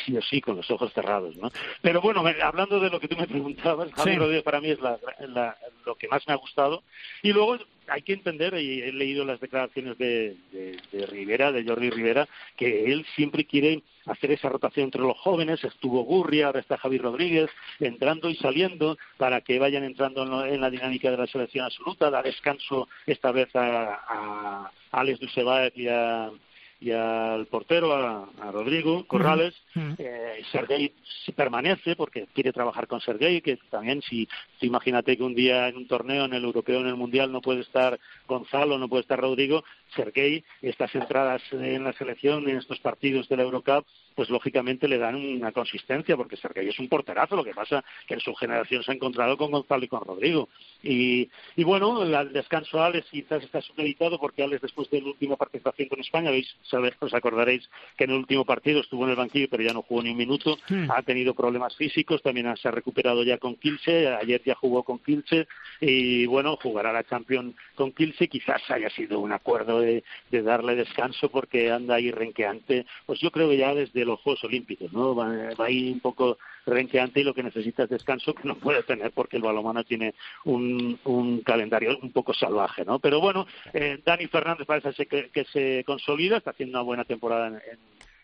sí 0.05 0.15
o 0.15 0.21
sí 0.21 0.41
con 0.41 0.55
los 0.55 0.69
ojos 0.69 0.93
cerrados, 0.93 1.35
¿no? 1.37 1.49
Pero 1.81 2.01
bueno, 2.01 2.23
hablando 2.43 2.79
de 2.79 2.89
lo 2.89 2.99
que 2.99 3.07
tú 3.07 3.17
me 3.17 3.27
preguntabas, 3.27 3.91
Javier 3.93 4.19
Rodríguez 4.19 4.43
para 4.43 4.61
mí 4.61 4.69
es 4.69 4.79
lo 4.79 5.95
que 5.95 6.07
más 6.07 6.27
me 6.27 6.33
ha 6.33 6.37
gustado. 6.37 6.83
Y 7.23 7.31
luego 7.31 7.57
hay 7.87 8.01
que 8.01 8.13
entender, 8.13 8.53
y 8.55 8.81
he 8.81 8.91
leído 8.91 9.25
las 9.25 9.39
declaraciones 9.39 9.97
de, 9.97 10.35
de, 10.51 11.05
Rivera, 11.07 11.51
de 11.51 11.63
Jordi 11.63 11.89
Rivera, 11.89 12.27
que 12.55 12.85
él 12.91 13.05
siempre 13.15 13.45
quiere 13.45 13.81
hacer 14.05 14.31
esa 14.31 14.49
rotación 14.49 14.85
entre 14.85 15.01
los 15.01 15.17
jóvenes. 15.17 15.63
Estuvo 15.63 16.03
Gurria, 16.03 16.47
ahora 16.47 16.59
está 16.59 16.77
Javier 16.77 17.03
Rodríguez, 17.03 17.49
entrando 17.79 18.29
y 18.29 18.35
saliendo 18.35 18.97
para 19.17 19.41
que 19.41 19.59
vayan 19.59 19.83
entrando 19.83 20.45
en, 20.45 20.61
la 20.61 20.69
dinámica 20.69 21.11
de 21.11 21.17
la 21.17 21.27
selección 21.27 21.65
absoluta, 21.65 22.09
dar 22.09 22.25
descanso 22.25 22.87
esta 23.05 23.31
vez 23.31 23.55
a, 23.55 23.99
a 24.07 24.71
Alex 24.91 25.19
Dusebaev 25.19 25.71
y 25.75 25.87
a, 25.87 26.31
y 26.79 26.91
al 26.91 27.47
portero, 27.47 27.93
a, 27.93 28.51
Rodrigo 28.51 29.05
Corrales. 29.07 29.55
Eh, 29.97 30.43
Sergei 30.51 30.93
permanece 31.35 31.95
porque 31.95 32.27
quiere 32.33 32.53
trabajar 32.53 32.87
con 32.87 33.01
Sergei, 33.01 33.41
que 33.41 33.57
también 33.69 34.01
si, 34.01 34.27
imagínate 34.61 35.17
que 35.17 35.23
un 35.23 35.33
día 35.33 35.67
en 35.67 35.77
un 35.77 35.87
torneo, 35.87 36.25
en 36.25 36.33
el 36.33 36.43
europeo, 36.43 36.79
en 36.79 36.87
el 36.87 36.95
mundial, 36.95 37.31
no 37.31 37.41
puede 37.41 37.61
estar 37.61 37.99
Gonzalo, 38.27 38.77
no 38.77 38.87
puede 38.87 39.01
estar 39.01 39.19
Rodrigo, 39.19 39.63
Sergei, 39.95 40.43
estas 40.61 40.93
entradas 40.95 41.41
en 41.51 41.83
la 41.83 41.93
selección, 41.93 42.47
en 42.49 42.57
estos 42.57 42.79
partidos 42.79 43.27
de 43.29 43.37
la 43.37 43.43
Eurocup, 43.43 43.85
pues 44.15 44.29
lógicamente 44.29 44.87
le 44.87 44.97
dan 44.97 45.15
una 45.15 45.51
consistencia, 45.51 46.17
porque 46.17 46.37
Sergei 46.37 46.67
es 46.67 46.79
un 46.79 46.89
porterazo, 46.89 47.35
lo 47.35 47.43
que 47.43 47.53
pasa 47.53 47.83
que 48.07 48.15
en 48.15 48.19
su 48.19 48.33
generación 48.33 48.83
se 48.83 48.91
ha 48.91 48.95
encontrado 48.95 49.37
con 49.37 49.51
Gonzalo 49.51 49.85
y 49.85 49.87
con 49.87 50.03
Rodrigo. 50.03 50.49
Y, 50.81 51.29
y 51.55 51.63
bueno, 51.63 52.03
el 52.03 52.33
descanso 52.33 52.81
a 52.81 52.87
Alex 52.87 53.07
quizás 53.11 53.43
está 53.43 53.61
supeditado 53.61 54.19
porque 54.19 54.43
Alex 54.43 54.61
después 54.61 54.89
de 54.89 55.01
la 55.01 55.07
última 55.07 55.35
participación 55.35 55.87
con 55.87 55.99
España, 55.99 56.31
veis, 56.31 56.55
sabéis, 56.63 56.95
os 56.99 57.13
acordaréis 57.13 57.69
que 57.95 58.05
en 58.05 58.11
el 58.11 58.17
último 58.17 58.45
partido 58.45 58.81
estuvo 58.81 59.03
en 59.03 59.11
el 59.11 59.15
banquillo 59.15 59.47
pero 59.49 59.63
ya 59.63 59.73
no 59.73 59.83
jugó 59.83 60.01
ni 60.01 60.11
un 60.11 60.17
minuto, 60.17 60.57
hmm. 60.69 60.89
ha 60.91 61.01
tenido 61.03 61.33
problemas 61.33 61.75
físicos, 61.75 62.21
también 62.21 62.55
se 62.57 62.67
ha 62.67 62.71
recuperado 62.71 63.23
ya 63.23 63.37
con 63.37 63.55
Kilse, 63.55 64.07
ayer 64.07 64.41
ya 64.43 64.55
jugó 64.55 64.83
con 64.83 64.99
Kilse 64.99 65.47
y 65.79 66.25
bueno, 66.25 66.57
jugará 66.61 66.91
la 66.91 67.03
Champions 67.03 67.55
con 67.75 67.91
Kilse, 67.91 68.27
quizás 68.27 68.61
haya 68.69 68.89
sido 68.89 69.19
un 69.19 69.31
acuerdo 69.31 69.76
de, 69.79 70.03
darle 70.31 70.75
descanso 70.75 71.29
porque 71.29 71.71
anda 71.71 71.95
ahí 71.95 72.11
renqueante, 72.11 72.85
pues 73.05 73.19
yo 73.19 73.31
creo 73.31 73.49
que 73.49 73.57
ya 73.57 73.73
desde 73.73 74.05
los 74.05 74.19
Juegos 74.21 74.43
Olímpicos, 74.43 74.91
¿no? 74.93 75.15
Va, 75.15 75.27
va 75.59 75.65
ahí 75.65 75.91
un 75.91 75.99
poco 75.99 76.37
renqueante 76.65 77.21
y 77.21 77.23
lo 77.23 77.33
que 77.33 77.43
necesita 77.43 77.83
es 77.83 77.89
descanso 77.89 78.33
que 78.33 78.47
no 78.47 78.55
puede 78.55 78.83
tener 78.83 79.11
porque 79.11 79.37
el 79.37 79.43
balomano 79.43 79.83
tiene 79.83 80.13
un, 80.45 80.99
calendario 81.45 81.97
un 82.01 82.11
poco 82.11 82.33
salvaje, 82.33 82.83
¿no? 82.85 82.99
Pero 82.99 83.19
bueno, 83.19 83.47
eh, 83.73 83.99
Dani 84.03 84.27
Fernández 84.27 84.67
parece 84.67 85.05
que, 85.05 85.29
que, 85.29 85.45
se 85.45 85.83
consolida, 85.85 86.37
está 86.37 86.51
haciendo 86.51 86.77
una 86.77 86.85
buena 86.85 87.05
temporada 87.05 87.47
en, 87.47 87.79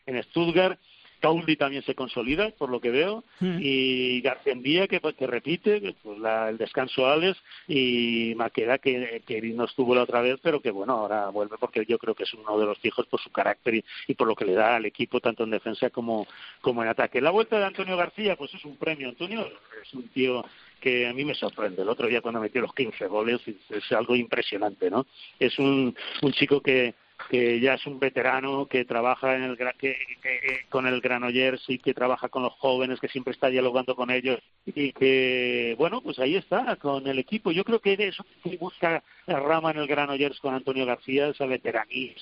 en 0.06 0.24
Stuttgart 0.24 0.80
Townley 1.24 1.56
también 1.56 1.84
se 1.84 1.96
consolida, 1.96 2.50
por 2.52 2.70
lo 2.70 2.82
que 2.82 2.92
veo, 2.92 3.24
Mm. 3.40 3.58
y 3.62 4.20
Garcendía 4.22 4.88
que, 4.90 5.00
que 5.00 5.26
repite, 5.26 5.96
pues, 6.04 6.20
la- 6.20 6.50
el 6.50 6.58
descanso 6.58 7.08
Alex, 7.08 7.42
y 7.68 8.34
Maqueda 8.36 8.78
que, 8.78 9.22
que 9.26 9.42
no 9.42 9.64
estuvo 9.64 9.96
la 9.96 10.04
otra 10.04 10.22
vez, 10.22 10.38
pero 10.44 10.60
que 10.62 10.70
bueno, 10.72 10.94
ahora 10.94 11.30
vuelve 11.30 11.56
porque 11.58 11.86
yo 11.88 11.98
creo 11.98 12.14
que 12.14 12.24
es 12.24 12.34
uno 12.34 12.60
de 12.60 12.66
los 12.66 12.78
fijos 12.80 13.08
por 13.08 13.22
su 13.22 13.32
carácter 13.32 13.76
y, 13.76 13.86
y 14.08 14.14
por 14.16 14.28
lo 14.28 14.36
que 14.36 14.44
le 14.46 14.54
da 14.54 14.76
al 14.76 14.86
equipo 14.86 15.22
tanto 15.22 15.46
en 15.46 15.52
defensa 15.52 15.90
como, 15.90 16.28
como 16.62 16.84
en 16.84 16.90
ataque. 16.90 17.22
La 17.22 17.32
vuelta 17.32 17.58
de 17.58 17.66
Antonio 17.66 17.96
García, 17.96 18.36
pues 18.36 18.54
es 18.54 18.66
un 18.66 18.76
premio. 18.76 19.08
Antonio 19.10 19.48
es 19.82 19.94
un 19.94 20.10
tío 20.10 20.46
que 20.82 21.08
a 21.08 21.14
mí 21.14 21.24
me 21.24 21.34
sorprende. 21.36 21.82
El 21.84 21.90
otro 21.90 22.08
día 22.08 22.20
cuando 22.22 22.42
metió 22.42 22.60
los 22.62 22.74
15 22.76 23.08
goles 23.08 23.40
es, 23.48 23.56
es 23.70 23.92
algo 23.94 24.16
impresionante, 24.18 24.90
¿no? 24.92 25.06
Es 25.40 25.58
un, 25.58 25.96
un 26.22 26.32
chico 26.34 26.60
que, 26.62 26.94
que 27.30 27.60
ya 27.60 27.76
es 27.76 27.86
un 27.86 28.00
veterano, 28.00 28.66
que 28.68 28.86
trabaja 28.86 29.36
en 29.36 29.44
el, 29.44 29.58
que, 29.58 29.74
que- 29.78 29.96
que- 30.22 30.66
con 30.70 30.88
el 30.88 31.02
Granollers 31.02 31.64
y 31.70 31.80
que 31.80 31.94
trabaja 31.94 32.30
con 32.30 32.44
los 32.44 32.54
jóvenes, 32.54 33.00
que 33.00 33.08
siempre 33.08 33.34
está 33.34 33.48
dialogando 33.48 33.96
con 33.96 34.10
ellos 34.12 34.40
y 34.66 34.92
que, 34.94 35.76
bueno, 35.78 36.02
pues 36.02 36.20
ahí 36.20 36.36
está, 36.36 36.76
con 36.78 37.08
el 37.08 37.20
equipo. 37.20 37.52
Yo 37.52 37.64
creo 37.64 37.80
que 37.80 37.94
eso 37.94 38.26
que 38.44 38.58
busca 38.58 39.04
Rama 39.28 39.72
en 39.72 39.78
el 39.78 39.88
Granollers 39.88 40.40
con 40.40 40.54
Antonio 40.54 40.86
García, 40.86 41.28
esa 41.30 41.46
veteranía, 41.46 42.14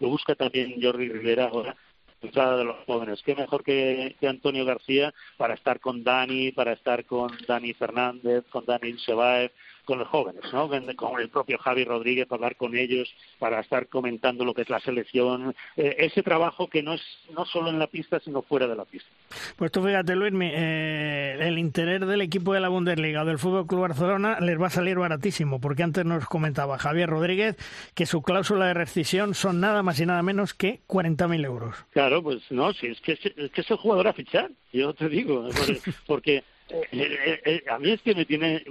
lo 0.00 0.08
busca 0.08 0.34
también 0.34 0.80
Jordi 0.82 1.08
Rivera 1.08 1.46
ahora 1.46 1.76
de 2.22 2.64
los 2.64 2.76
jóvenes. 2.86 3.20
Qué 3.22 3.34
mejor 3.34 3.64
que, 3.64 4.14
que 4.20 4.28
Antonio 4.28 4.64
García 4.64 5.12
para 5.36 5.54
estar 5.54 5.80
con 5.80 6.04
Dani, 6.04 6.52
para 6.52 6.72
estar 6.72 7.04
con 7.04 7.32
Dani 7.48 7.74
Fernández, 7.74 8.44
con 8.50 8.64
Dani 8.64 8.96
Sebaev, 8.98 9.50
con 9.84 9.98
los 9.98 10.08
jóvenes, 10.08 10.42
¿no? 10.52 10.68
Con 10.96 11.20
el 11.20 11.28
propio 11.28 11.58
Javi 11.58 11.84
Rodríguez, 11.84 12.26
para 12.26 12.38
hablar 12.38 12.56
con 12.56 12.76
ellos, 12.76 13.12
para 13.38 13.60
estar 13.60 13.88
comentando 13.88 14.44
lo 14.44 14.54
que 14.54 14.62
es 14.62 14.70
la 14.70 14.80
selección. 14.80 15.54
Eh, 15.76 15.96
ese 15.98 16.22
trabajo 16.22 16.68
que 16.68 16.82
no 16.82 16.94
es 16.94 17.02
no 17.34 17.44
solo 17.44 17.70
en 17.70 17.78
la 17.78 17.86
pista, 17.86 18.20
sino 18.20 18.42
fuera 18.42 18.66
de 18.66 18.76
la 18.76 18.84
pista. 18.84 19.10
Pues 19.56 19.72
tú 19.72 19.82
fíjate, 19.82 20.14
Luismi, 20.14 20.50
eh, 20.52 21.38
el 21.40 21.58
interés 21.58 22.00
del 22.00 22.20
equipo 22.20 22.52
de 22.54 22.60
la 22.60 22.68
Bundesliga 22.68 23.22
o 23.22 23.24
del 23.24 23.38
Fútbol 23.38 23.66
Club 23.66 23.80
Barcelona 23.82 24.38
les 24.40 24.60
va 24.60 24.66
a 24.66 24.70
salir 24.70 24.98
baratísimo, 24.98 25.60
porque 25.60 25.82
antes 25.82 26.04
nos 26.04 26.26
comentaba 26.26 26.78
Javier 26.78 27.08
Rodríguez 27.08 27.56
que 27.94 28.06
su 28.06 28.22
cláusula 28.22 28.66
de 28.66 28.74
rescisión 28.74 29.34
son 29.34 29.60
nada 29.60 29.82
más 29.82 30.00
y 30.00 30.06
nada 30.06 30.22
menos 30.22 30.54
que 30.54 30.80
40.000 30.88 31.44
euros. 31.44 31.76
Claro, 31.90 32.22
pues 32.22 32.42
no, 32.50 32.72
si 32.72 32.88
es 32.88 33.00
que 33.00 33.12
es, 33.12 33.20
que 33.20 33.60
es 33.60 33.70
el 33.70 33.76
jugador 33.76 34.08
a 34.08 34.12
fichar, 34.12 34.50
yo 34.72 34.94
te 34.94 35.08
digo, 35.08 35.48
porque, 35.56 35.80
porque, 36.06 36.44
eh, 36.92 37.40
eh, 37.44 37.64
a 37.70 37.78
mí 37.78 37.90
es 37.90 38.02
que 38.02 38.14
me 38.14 38.24
tiene, 38.24 38.64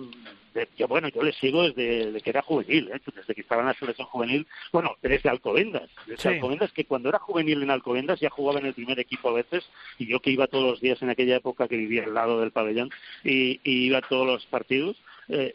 de- 0.53 0.67
yo, 0.77 0.87
bueno, 0.87 1.07
yo 1.09 1.23
le 1.23 1.31
sigo 1.33 1.63
desde, 1.63 2.07
desde 2.07 2.21
que 2.21 2.29
era 2.29 2.41
juvenil, 2.41 2.89
¿eh? 2.93 2.99
desde 3.15 3.33
que 3.35 3.41
estaba 3.41 3.61
en 3.61 3.67
la 3.67 3.73
selección 3.73 4.07
juvenil, 4.07 4.45
bueno, 4.71 4.95
desde 5.01 5.29
Alcobendas, 5.29 5.89
desde 6.07 6.21
Sí. 6.21 6.27
Alcobendas, 6.29 6.71
que 6.73 6.85
cuando 6.85 7.09
era 7.09 7.19
juvenil 7.19 7.63
en 7.63 7.71
Alcobendas 7.71 8.19
ya 8.19 8.29
jugaba 8.29 8.59
en 8.59 8.65
el 8.67 8.73
primer 8.73 8.99
equipo 8.99 9.29
a 9.29 9.33
veces, 9.33 9.63
y 9.97 10.07
yo 10.07 10.19
que 10.19 10.31
iba 10.31 10.47
todos 10.47 10.63
los 10.69 10.81
días 10.81 11.01
en 11.01 11.09
aquella 11.09 11.37
época 11.37 11.67
que 11.67 11.77
vivía 11.77 12.03
al 12.03 12.13
lado 12.13 12.39
del 12.41 12.51
pabellón, 12.51 12.89
y, 13.23 13.59
y 13.63 13.85
iba 13.87 13.99
a 13.99 14.01
todos 14.01 14.25
los 14.27 14.45
partidos, 14.47 14.97
eh, 15.29 15.53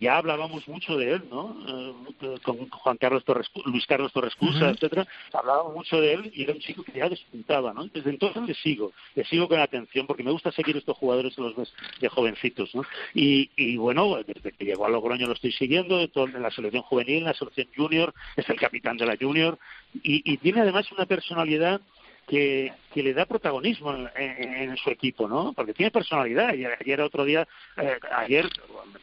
ya 0.00 0.16
hablábamos 0.16 0.66
mucho 0.66 0.96
de 0.96 1.12
él, 1.12 1.22
¿no? 1.30 1.56
Eh, 1.68 2.38
con 2.42 2.68
Juan 2.70 2.96
Carlos 2.96 3.22
Torres, 3.24 3.48
Luis 3.66 3.86
Carlos 3.86 4.12
Torres 4.12 4.34
Cusa, 4.34 4.64
Ujú. 4.64 4.74
etcétera, 4.74 5.06
hablábamos 5.32 5.74
mucho 5.74 6.00
de 6.00 6.14
él 6.14 6.32
y 6.34 6.44
era 6.44 6.54
un 6.54 6.60
chico 6.60 6.82
que 6.82 6.92
ya 6.92 7.08
despuntaba, 7.08 7.74
¿no? 7.74 7.86
Desde 7.86 8.08
entonces 8.08 8.42
le 8.46 8.54
sigo, 8.54 8.92
le 9.14 9.24
sigo 9.24 9.46
con 9.46 9.60
atención 9.60 10.06
porque 10.06 10.22
me 10.22 10.30
gusta 10.30 10.50
seguir 10.52 10.76
estos 10.76 10.96
jugadores 10.96 11.36
que 11.36 11.42
los 11.42 11.54
ves 11.54 11.72
de 12.00 12.08
jovencitos, 12.08 12.74
¿no? 12.74 12.82
Y, 13.14 13.50
y 13.56 13.76
bueno, 13.76 14.16
desde 14.26 14.52
que 14.52 14.64
llegó 14.64 14.86
a 14.86 14.88
Logroño 14.88 15.26
lo 15.26 15.34
estoy 15.34 15.52
siguiendo, 15.52 15.98
de 15.98 16.10
en 16.14 16.42
la 16.42 16.50
selección 16.50 16.82
juvenil, 16.82 17.18
en 17.18 17.24
la 17.24 17.34
selección 17.34 17.68
junior, 17.76 18.14
es 18.36 18.48
el 18.48 18.58
capitán 18.58 18.96
de 18.96 19.06
la 19.06 19.16
junior 19.16 19.58
y, 20.02 20.22
y 20.30 20.38
tiene 20.38 20.60
además 20.60 20.90
una 20.92 21.06
personalidad 21.06 21.80
que, 22.30 22.72
que 22.94 23.02
le 23.02 23.12
da 23.12 23.26
protagonismo 23.26 23.92
en, 24.14 24.76
su 24.76 24.88
equipo, 24.90 25.28
¿no? 25.28 25.52
Porque 25.52 25.74
tiene 25.74 25.90
personalidad. 25.90 26.54
Y 26.54 26.64
ayer 26.64 27.00
otro 27.00 27.24
día, 27.24 27.46
eh, 27.76 27.98
ayer, 28.16 28.48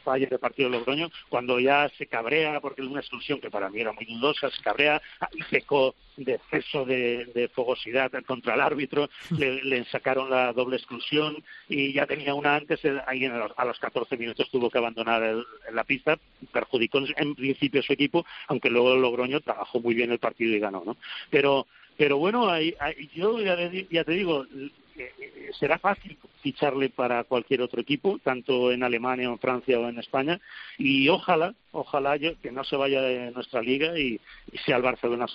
fue 0.02 0.14
ayer 0.16 0.32
el 0.32 0.38
partido 0.38 0.70
de 0.70 0.78
Logroño, 0.78 1.10
cuando 1.28 1.60
ya 1.60 1.90
se 1.98 2.06
cabrea, 2.06 2.58
porque 2.60 2.80
es 2.82 2.88
una 2.88 3.00
exclusión 3.00 3.38
que 3.40 3.50
para 3.50 3.68
mí 3.68 3.80
era 3.80 3.92
muy 3.92 4.06
dudosa, 4.06 4.50
se 4.50 4.62
cabrea 4.62 5.00
y 5.32 5.42
pecó 5.44 5.94
de 6.16 6.34
exceso 6.34 6.84
de, 6.86 7.26
de 7.26 7.48
fogosidad 7.48 8.10
contra 8.26 8.54
el 8.54 8.60
árbitro, 8.62 9.08
le, 9.36 9.62
le 9.62 9.84
sacaron 9.84 10.30
la 10.30 10.52
doble 10.54 10.76
exclusión 10.76 11.36
y 11.68 11.92
ya 11.92 12.06
tenía 12.06 12.34
una 12.34 12.56
antes, 12.56 12.82
eh, 12.84 12.98
ahí 13.06 13.24
en 13.26 13.38
los- 13.38 13.52
a 13.56 13.64
los 13.64 13.78
14 13.78 14.16
minutos 14.16 14.50
tuvo 14.50 14.68
que 14.70 14.78
abandonar 14.78 15.22
el- 15.22 15.44
la 15.72 15.84
pista, 15.84 16.18
perjudicó 16.50 16.98
en, 17.16 17.34
principio 17.36 17.82
su 17.82 17.92
equipo, 17.92 18.24
aunque 18.48 18.70
luego 18.70 18.96
Logroño 18.96 19.40
trabajó 19.40 19.80
muy 19.80 19.94
bien 19.94 20.10
el 20.10 20.18
partido 20.18 20.56
y 20.56 20.58
ganó, 20.58 20.82
¿no? 20.84 20.96
Pero 21.30 21.66
pero 21.98 22.16
bueno, 22.16 22.48
ahí- 22.48 22.74
ahí- 22.78 23.10
yo 23.12 23.38
ya 23.40 24.04
te 24.04 24.12
digo, 24.12 24.44
eh, 24.44 24.70
eh, 24.96 25.50
será 25.58 25.78
fácil 25.78 26.16
ficharle 26.40 26.88
para 26.90 27.24
cualquier 27.24 27.60
otro 27.60 27.80
equipo, 27.80 28.20
tanto 28.22 28.70
en 28.70 28.84
Alemania 28.84 29.28
o 29.28 29.32
en 29.32 29.38
Francia 29.40 29.78
o 29.78 29.88
en 29.88 29.98
España, 29.98 30.40
y 30.78 31.08
ojalá, 31.08 31.54
ojalá 31.72 32.16
yo, 32.16 32.38
que 32.40 32.52
no 32.52 32.62
se 32.62 32.76
vaya 32.76 33.02
de 33.02 33.32
nuestra 33.32 33.60
liga 33.60 33.98
y, 33.98 34.20
y 34.52 34.58
sea 34.58 34.76
el 34.76 34.82
Barcelona 34.82 35.26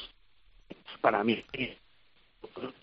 para 1.01 1.21
mí. 1.23 1.43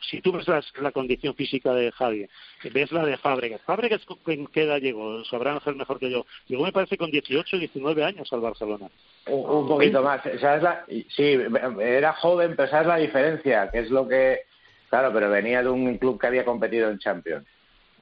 Si 0.01 0.21
tú 0.21 0.33
ves 0.33 0.47
la 0.81 0.93
condición 0.93 1.35
física 1.35 1.73
de 1.73 1.93
Javi, 1.93 2.27
ves 2.73 2.93
la 2.93 3.05
de 3.05 3.17
Fábregas, 3.17 3.61
Fábregas 3.63 4.01
¿en 4.27 4.47
qué 4.49 4.63
edad 4.63 4.81
llegó? 4.81 5.25
Sabrá 5.25 5.53
Ángel 5.53 5.77
mejor 5.77 5.99
que 5.99 6.11
yo. 6.11 6.27
Llegó 6.49 6.65
me 6.65 6.73
parece 6.73 6.97
con 6.97 7.11
18 7.11 7.59
19 7.59 8.05
años 8.05 8.33
al 8.33 8.41
Barcelona. 8.41 8.89
Un, 9.27 9.49
un 9.49 9.69
poquito 9.69 10.03
más. 10.03 10.23
¿Sabes 10.41 10.63
la... 10.63 10.85
Sí, 11.17 11.39
era 11.81 12.13
joven, 12.15 12.55
pero 12.57 12.69
¿sabes 12.71 12.87
la 12.89 12.97
diferencia? 12.97 13.71
Que 13.71 13.81
es 13.81 13.91
lo 13.91 14.09
que... 14.09 14.41
Claro, 14.89 15.13
pero 15.13 15.31
venía 15.31 15.63
de 15.63 15.69
un 15.69 15.99
club 15.99 16.21
que 16.21 16.27
había 16.27 16.45
competido 16.45 16.91
en 16.91 16.99
Champions. 16.99 17.47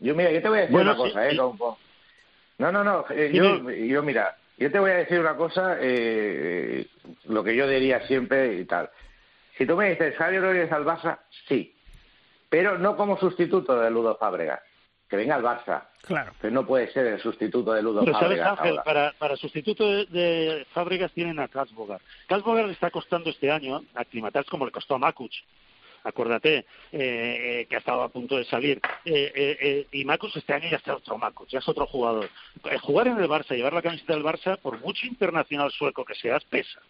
Yo, 0.01 0.15
mira, 0.15 0.31
yo 0.31 0.41
te 0.41 0.49
voy 0.49 0.59
a 0.59 0.61
decir 0.63 0.73
Bueno, 0.73 0.93
una 0.95 1.05
sí, 1.05 1.09
cosa, 1.11 1.27
¿eh? 1.27 1.31
sí. 1.33 1.37
No, 1.37 2.73
no, 2.73 2.83
no. 2.83 3.05
eh, 3.11 3.31
yo, 3.33 3.71
yo, 3.71 4.03
mira, 4.03 4.37
yo 4.57 4.71
te 4.73 4.79
voy 4.79 4.91
a 4.91 4.97
decir 4.97 5.21
una 5.21 5.37
cosa, 5.37 5.77
eh, 5.81 6.87
lo 7.27 7.45
que 7.45 7.55
yo 7.55 7.69
diría 7.69 8.07
siempre 8.07 8.55
y 8.55 8.65
tal. 8.65 8.91
Si 9.59 9.67
tú 9.67 9.77
me 9.77 9.91
dices 9.91 10.17
Javier 10.17 10.41
Rodríguez 10.41 10.71
al 10.71 10.85
Barça, 10.85 11.19
sí. 11.49 11.75
Pero 12.49 12.79
no 12.79 12.97
como 12.97 13.19
sustituto 13.19 13.79
de 13.79 13.91
Ludo 13.91 14.17
Fábregas. 14.17 14.61
Que 15.11 15.17
venga 15.17 15.35
al 15.35 15.43
Barça. 15.43 15.89
Claro. 16.03 16.33
Pero 16.41 16.55
no 16.55 16.65
puede 16.65 16.93
ser 16.93 17.07
el 17.07 17.21
sustituto 17.21 17.73
de 17.73 17.83
Ludo 17.83 18.05
Pero 18.05 18.19
sabes, 18.19 18.41
Ángel, 18.41 18.79
para, 18.85 19.13
para 19.19 19.37
sustituto 19.37 19.91
de, 19.91 20.07
de 20.07 20.67
Fábregas 20.73 21.13
tienen 21.13 21.41
a 21.41 21.49
Kasbogar. 21.49 22.01
Kasbogar 22.29 22.67
le 22.67 22.73
está 22.73 22.91
costando 22.91 23.31
este 23.31 23.51
año 23.51 23.83
aclimatarse 23.95 24.49
como 24.49 24.65
le 24.65 24.71
costó 24.71 24.95
a 24.95 24.99
Makuch. 24.99 25.35
Acuérdate 26.05 26.59
eh, 26.59 26.65
eh, 26.93 27.67
que 27.69 27.75
ha 27.75 27.81
estado 27.81 28.03
a 28.03 28.09
punto 28.11 28.37
de 28.37 28.45
salir. 28.45 28.81
Eh, 29.05 29.33
eh, 29.35 29.59
eh, 29.61 29.87
y 29.91 30.05
Makuch 30.05 30.37
este 30.37 30.53
año 30.53 30.71
ya 30.71 30.77
está 30.77 30.95
otro 30.95 31.19
Makuch, 31.19 31.49
ya 31.49 31.59
es 31.59 31.69
otro 31.69 31.87
jugador. 31.87 32.31
Eh, 32.71 32.79
jugar 32.79 33.09
en 33.09 33.19
el 33.19 33.29
Barça, 33.29 33.57
llevar 33.57 33.73
la 33.73 33.83
camiseta 33.83 34.13
del 34.13 34.23
Barça, 34.23 34.57
por 34.59 34.79
mucho 34.79 35.07
internacional 35.07 35.73
sueco 35.73 36.05
que 36.05 36.15
seas, 36.15 36.45
pesa 36.45 36.81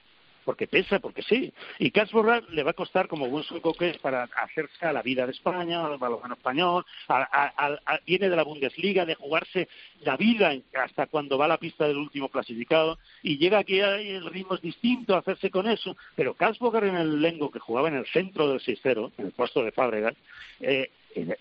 porque 0.49 0.67
pesa, 0.67 0.99
porque 0.99 1.21
sí. 1.21 1.53
Y 1.79 1.91
Kasborra 1.91 2.41
le 2.49 2.63
va 2.63 2.71
a 2.71 2.73
costar, 2.73 3.07
como 3.07 3.29
buen 3.29 3.45
sueco 3.45 3.75
que 3.75 3.91
es, 3.91 3.99
para 3.99 4.23
hacerse 4.23 4.87
a 4.87 4.95
la 4.95 5.03
vida 5.03 5.27
de 5.27 5.33
España, 5.33 5.85
al 5.85 5.99
balonmano 5.99 6.37
español, 6.37 6.87
a- 7.07 7.21
a- 7.21 7.79
a- 7.85 8.01
viene 8.07 8.31
de 8.31 8.35
la 8.37 8.45
Bundesliga, 8.45 9.05
de 9.05 9.15
jugarse 9.15 9.69
la 10.01 10.17
vida 10.17 10.55
hasta 10.83 11.07
cuando 11.07 11.37
va 11.37 11.45
a 11.45 11.49
la 11.49 11.59
pista 11.59 11.87
del 11.87 11.99
último 11.99 12.31
clasificado, 12.31 12.99
y 13.23 13.37
llega 13.37 13.59
aquí, 13.59 13.79
el 13.79 14.25
ritmo 14.31 14.55
es 14.55 14.63
distinto, 14.63 15.15
a 15.15 15.19
hacerse 15.19 15.51
con 15.51 15.69
eso. 15.69 15.95
Pero 16.17 16.33
Kasborra 16.33 16.89
en 16.89 16.97
el 16.97 17.21
Lengo, 17.21 17.51
que 17.51 17.59
jugaba 17.59 17.89
en 17.89 17.97
el 17.97 18.07
centro 18.07 18.49
del 18.49 18.61
6-0, 18.61 19.13
en 19.19 19.27
el 19.27 19.33
puesto 19.33 19.63
de 19.63 19.71
Fábregas, 19.73 20.15
eh, 20.61 20.91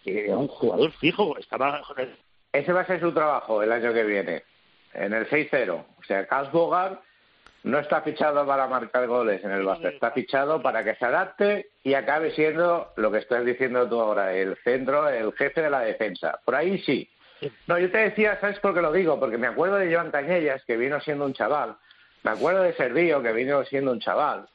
era, 0.03 0.37
un 0.37 0.49
jugador 0.49 0.91
fijo, 0.99 1.37
estaba... 1.37 1.81
Ese 2.51 2.73
va 2.73 2.81
a 2.81 2.85
ser 2.85 2.99
su 2.99 3.13
trabajo 3.13 3.63
el 3.63 3.71
año 3.71 3.93
que 3.93 4.03
viene, 4.03 4.43
en 4.93 5.13
el 5.13 5.29
6-0. 5.29 5.85
O 5.97 6.03
sea, 6.03 6.27
Karlsbogar 6.27 7.07
no 7.67 7.79
está 7.79 8.01
fichado 8.01 8.45
para 8.45 8.67
marcar 8.67 9.05
goles 9.07 9.43
en 9.43 9.51
el 9.51 9.63
Barça, 9.65 9.93
está 9.93 10.11
fichado 10.11 10.61
para 10.61 10.83
que 10.83 10.95
se 10.95 11.05
adapte 11.05 11.69
y 11.83 11.93
acabe 11.93 12.31
siendo 12.31 12.91
lo 12.95 13.11
que 13.11 13.19
estás 13.19 13.43
diciendo 13.45 13.87
tú 13.87 13.99
ahora, 13.99 14.33
el 14.33 14.55
centro, 14.63 15.07
el 15.09 15.33
jefe 15.33 15.61
de 15.61 15.69
la 15.69 15.81
defensa. 15.81 16.39
Por 16.45 16.55
ahí 16.55 16.77
sí. 16.79 17.09
No, 17.67 17.77
yo 17.77 17.91
te 17.91 17.99
decía, 17.99 18.39
¿sabes 18.41 18.59
por 18.59 18.73
qué 18.73 18.81
lo 18.81 18.91
digo? 18.91 19.19
Porque 19.19 19.37
me 19.37 19.47
acuerdo 19.47 19.75
de 19.75 19.93
Joan 19.93 20.11
Cañellas, 20.11 20.63
que 20.65 20.77
vino 20.77 20.99
siendo 21.01 21.25
un 21.25 21.33
chaval. 21.33 21.75
Me 22.23 22.31
acuerdo 22.31 22.63
de 22.63 22.73
Servío, 22.73 23.21
que 23.21 23.31
vino 23.31 23.63
siendo 23.65 23.91
un 23.91 23.99
chaval. 23.99 24.47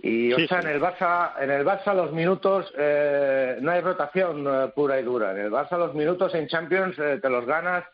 Y, 0.00 0.32
o 0.32 0.36
Sí, 0.36 0.48
sea, 0.48 0.62
sí. 0.62 0.68
en 0.68 0.74
el 0.74 0.80
Barça, 0.80 1.32
en 1.40 1.50
el 1.50 1.64
Barça 1.64 1.94
los 1.94 2.10
minutos 2.12 2.72
eh, 2.76 3.58
no 3.60 3.70
hay 3.70 3.80
rotación 3.82 4.46
eh, 4.48 4.72
pura 4.74 4.98
y 4.98 5.02
dura. 5.02 5.32
En 5.32 5.38
el 5.38 5.50
Barça 5.50 5.76
los 5.78 5.94
minutos 5.94 6.34
en 6.34 6.48
Champions 6.48 6.98
eh, 6.98 7.18
te 7.20 7.28
los 7.28 7.44
ganas 7.46 7.84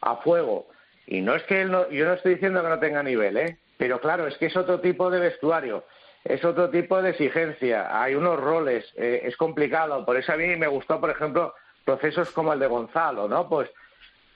a 0.00 0.16
fuego. 0.16 0.68
Y 1.06 1.20
no 1.20 1.34
es 1.34 1.42
que 1.44 1.62
él 1.62 1.70
no, 1.70 1.88
yo 1.90 2.06
no 2.06 2.12
estoy 2.14 2.34
diciendo 2.34 2.62
que 2.62 2.68
no 2.68 2.78
tenga 2.78 3.02
nivel, 3.02 3.36
¿eh? 3.36 3.58
Pero 3.78 4.00
claro, 4.00 4.26
es 4.26 4.36
que 4.36 4.46
es 4.46 4.56
otro 4.56 4.80
tipo 4.80 5.08
de 5.08 5.20
vestuario, 5.20 5.84
es 6.24 6.44
otro 6.44 6.68
tipo 6.68 7.00
de 7.00 7.10
exigencia, 7.10 8.02
hay 8.02 8.14
unos 8.14 8.38
roles, 8.38 8.84
eh, 8.96 9.22
es 9.24 9.36
complicado. 9.36 10.04
Por 10.04 10.16
eso 10.16 10.32
a 10.32 10.36
mí 10.36 10.56
me 10.56 10.66
gustó, 10.66 11.00
por 11.00 11.10
ejemplo, 11.10 11.54
procesos 11.84 12.30
como 12.32 12.52
el 12.52 12.58
de 12.58 12.66
Gonzalo, 12.66 13.28
¿no? 13.28 13.48
Pues 13.48 13.70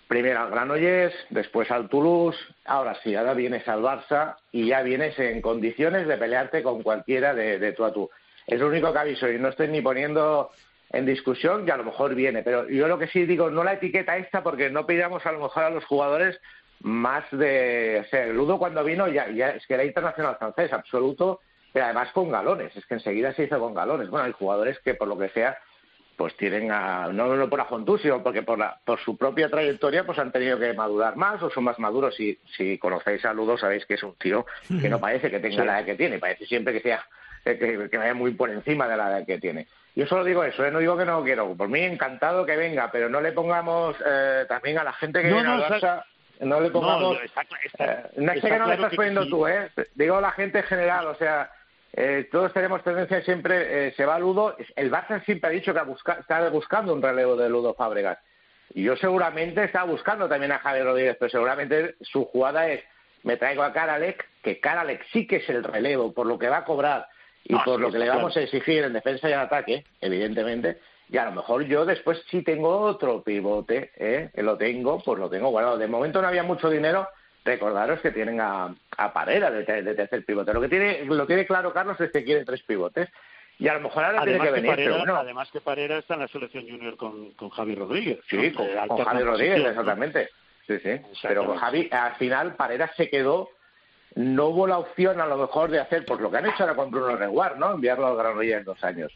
primero 0.07 0.41
al 0.41 0.51
Granollers, 0.51 1.15
después 1.31 1.71
al 1.71 1.89
Toulouse, 1.89 2.39
ahora 2.65 2.97
sí, 3.03 3.15
ahora 3.15 3.35
vienes 3.35 3.67
al 3.67 3.83
Barça 3.83 4.37
y 4.53 4.69
ya 4.69 4.83
vienes 4.83 5.19
en 5.19 5.43
condiciones 5.43 6.07
de 6.07 6.17
pelearte 6.17 6.63
con 6.63 6.83
cualquiera 6.83 7.35
de, 7.35 7.59
de 7.59 7.73
tú 7.73 7.85
a 7.85 7.93
tú. 7.93 8.11
Es 8.47 8.61
lo 8.61 8.69
único 8.69 8.93
que 8.93 8.99
aviso 8.99 9.29
y 9.29 9.39
no 9.39 9.49
estoy 9.49 9.69
ni 9.69 9.81
poniendo 9.81 10.51
en 10.93 11.07
discusión 11.07 11.67
y 11.67 11.71
a 11.71 11.77
lo 11.77 11.85
mejor 11.85 12.15
viene. 12.15 12.43
Pero 12.43 12.69
yo 12.69 12.87
lo 12.87 12.99
que 12.99 13.09
sí 13.09 13.25
digo, 13.27 13.51
no 13.51 13.65
la 13.65 13.75
etiqueta 13.75 14.17
esta 14.17 14.43
porque 14.43 14.71
no 14.71 14.87
pidamos 14.87 15.25
a 15.27 15.33
lo 15.33 15.41
mejor 15.41 15.65
a 15.65 15.71
los 15.71 15.85
jugadores 15.85 16.39
más 16.83 17.25
de... 17.31 18.03
O 18.05 18.09
sea, 18.09 18.25
el 18.25 18.37
Ludo 18.37 18.59
cuando 18.59 18.83
vino 18.85 19.09
ya, 19.09 19.29
ya 19.31 19.51
es 19.51 19.67
que 19.67 19.75
era 19.75 19.85
internacional 19.85 20.37
francés, 20.37 20.73
absoluto, 20.73 21.41
pero 21.73 21.87
además 21.87 22.11
con 22.13 22.31
galones, 22.31 22.75
es 22.77 22.85
que 22.87 22.95
enseguida 22.95 23.33
se 23.35 23.45
hizo 23.45 23.59
con 23.59 23.75
galones. 23.75 24.09
Bueno, 24.11 24.27
hay 24.27 24.33
jugadores 24.33 24.79
que 24.81 24.95
por 24.95 25.09
lo 25.09 25.19
que 25.19 25.29
sea 25.31 25.59
pues 26.17 26.37
tienen 26.37 26.71
a, 26.71 27.09
no, 27.09 27.35
no 27.35 27.49
por 27.49 27.61
Ajontú, 27.61 27.97
sino 27.99 28.23
porque 28.23 28.43
por, 28.43 28.59
la, 28.59 28.79
por 28.85 29.01
su 29.01 29.17
propia 29.17 29.49
trayectoria 29.49 30.05
pues 30.05 30.19
han 30.19 30.31
tenido 30.31 30.59
que 30.59 30.73
madurar 30.75 31.17
más 31.17 31.43
o 31.43 31.51
son 31.51 31.65
más 31.65 31.79
maduros. 31.79 32.15
Si, 32.15 32.39
si 32.57 32.77
conocéis 32.79 33.25
a 33.25 33.33
Ludo 33.33 33.57
sabéis 33.57 33.87
que 33.87 33.95
es 33.95 34.03
un 34.03 34.15
tío 34.17 34.45
que 34.81 34.89
no 34.91 35.01
parece 35.01 35.31
que 35.31 35.41
tenga 35.41 35.65
la 35.65 35.79
edad 35.79 35.87
que 35.87 35.95
tiene, 35.95 36.19
parece 36.19 36.45
siempre 36.47 36.75
que 36.75 36.81
sea 36.81 37.05
que, 37.45 37.89
que 37.91 37.97
vaya 37.99 38.15
muy 38.15 38.35
por 38.35 38.51
encima 38.51 38.87
de 38.87 38.97
la 38.97 39.09
edad 39.09 39.27
que 39.27 39.39
tiene. 39.39 39.67
Yo 39.97 40.07
solo 40.07 40.23
digo 40.25 40.45
eso, 40.45 40.65
¿eh? 40.65 40.71
no 40.71 40.79
digo 40.79 40.97
que 40.97 41.05
no 41.07 41.25
quiero. 41.25 41.55
Por 41.57 41.69
mí 41.69 41.81
encantado 41.81 42.47
que 42.47 42.57
venga, 42.57 42.91
pero 42.93 43.09
no 43.09 43.21
le 43.21 43.33
pongamos 43.33 43.97
eh, 44.07 44.45
también 44.49 44.79
a 44.79 44.85
la 44.85 44.93
gente 44.93 45.23
que 45.23 45.29
No, 45.29 45.37
viene 45.37 45.49
no, 45.49 45.63
está- 45.65 45.77
Barça, 45.79 46.05
no 46.43 46.61
le 46.61 46.71
pongamos... 46.71 47.17
No, 47.17 47.23
está 47.23 47.43
Eh, 47.79 48.11
no 48.17 48.33
sé 48.35 48.41
que 48.41 48.59
no 48.59 48.67
le 48.67 48.75
estás 48.75 48.91
que 48.91 48.97
poniendo 48.97 49.29
tú, 49.29 49.47
¿eh? 49.47 49.71
Digo 49.95 50.21
la 50.21 50.33
gente 50.33 50.59
en 50.59 50.65
general, 50.65 51.07
o 51.07 51.15
sea, 51.15 51.51
eh, 51.93 52.29
todos 52.31 52.53
tenemos 52.53 52.83
tendencia 52.83 53.23
siempre, 53.23 53.89
eh, 53.89 53.93
se 53.97 54.05
va 54.05 54.19
Ludo. 54.19 54.57
El 54.77 54.91
Barça 54.91 55.25
siempre 55.25 55.51
ha 55.51 55.53
dicho 55.53 55.75
que 55.75 55.83
busca, 55.83 56.15
está 56.15 56.49
buscando 56.51 56.93
un 56.93 57.03
relevo 57.03 57.37
de 57.37 57.49
Ludo 57.49 57.75
Fábregas. 57.75 58.19
Y 58.75 58.85
yo 58.85 58.97
seguramente 58.97 59.65
estaba 59.65 59.91
buscando 59.91 60.29
también 60.29 60.53
a 60.53 60.59
Javier 60.59 60.87
Rodríguez, 60.87 61.17
pero 61.19 61.31
seguramente 61.31 61.97
su 62.01 62.25
jugada 62.25 62.69
es, 62.69 62.83
me 63.23 63.37
traigo 63.37 63.63
a 63.63 63.73
Karalek, 63.73 64.27
que 64.43 64.61
Karalek 64.61 65.05
sí 65.13 65.27
que 65.27 65.37
es 65.37 65.49
el 65.51 65.63
relevo 65.63 66.13
por 66.13 66.27
lo 66.27 66.39
que 66.39 66.49
va 66.49 66.59
a 66.59 66.65
cobrar 66.65 67.07
y 67.45 67.55
Ah, 67.55 67.63
por 67.65 67.81
lo 67.81 67.91
que 67.91 67.99
le 67.99 68.09
vamos 68.09 68.37
a 68.37 68.41
exigir 68.41 68.85
en 68.85 68.93
defensa 68.93 69.29
y 69.29 69.33
en 69.33 69.41
ataque, 69.41 69.85
evidentemente. 70.01 70.79
Y 71.13 71.19
a 71.19 71.27
lo 71.27 71.33
mejor 71.33 71.65
yo 71.65 71.85
después 71.85 72.23
sí 72.31 72.41
tengo 72.41 72.71
otro 72.81 73.23
pivote, 73.23 73.93
¿eh? 73.97 74.31
que 74.35 74.43
lo 74.43 74.57
tengo, 74.57 74.99
pues 75.05 75.19
lo 75.19 75.29
tengo 75.29 75.51
guardado. 75.51 75.77
De 75.77 75.87
momento 75.87 76.23
no 76.23 76.29
había 76.29 76.43
mucho 76.43 76.71
dinero. 76.71 77.07
Recordaros 77.45 78.01
que 78.01 78.13
tienen 78.13 78.41
a, 78.41 78.75
a 78.97 79.13
Parera 79.13 79.51
de, 79.51 79.83
de 79.83 79.95
tercer 79.95 80.25
pivote. 80.25 80.55
Lo 80.55 80.61
que 80.63 80.71
tiene 80.71 81.05
lo 81.05 81.27
tiene 81.27 81.45
claro 81.45 81.71
Carlos 81.75 82.01
es 82.01 82.11
que 82.11 82.25
quiere 82.25 82.47
tres 82.47 82.63
pivotes. 82.63 83.11
Y 83.59 83.69
a 83.69 83.75
lo 83.75 83.81
mejor 83.81 84.05
ahora 84.05 84.23
tiene 84.23 84.39
Además 84.39 84.49
que 84.49 84.55
que, 84.55 84.61
venir, 84.61 84.71
Parera, 84.71 85.05
pero 85.05 85.17
además 85.17 85.51
que 85.51 85.61
Parera 85.61 85.99
está 85.99 86.15
en 86.15 86.21
la 86.21 86.29
selección 86.29 86.65
junior 86.67 86.97
con, 86.97 87.33
con 87.33 87.51
Javi 87.51 87.75
Rodríguez. 87.75 88.21
Sí, 88.31 88.51
¿no? 88.51 88.89
con, 88.89 89.05
Javi 89.05 89.23
Rodríguez, 89.23 89.67
exactamente. 89.67 90.31
Sí, 90.67 90.79
sí. 90.79 90.99
Pero 91.21 91.45
con. 91.45 91.59
Javi, 91.59 91.91
al 91.93 92.15
final, 92.15 92.55
Parera 92.55 92.91
se 92.97 93.11
quedó. 93.11 93.51
No 94.15 94.47
hubo 94.47 94.67
la 94.67 94.79
opción, 94.79 95.21
a 95.21 95.27
lo 95.27 95.37
mejor, 95.37 95.71
de 95.71 95.81
hacer, 95.81 96.07
pues 96.07 96.21
lo 96.21 96.31
que 96.31 96.39
han 96.39 96.47
hecho 96.47 96.63
ahora 96.63 96.75
con 96.75 96.91
Bruno 96.91 97.17
Reguar, 97.17 97.59
¿no? 97.59 97.73
Enviarlo 97.73 98.07
al 98.07 98.17
Granollers 98.17 98.61
en 98.61 98.65
dos 98.65 98.83
años. 98.83 99.13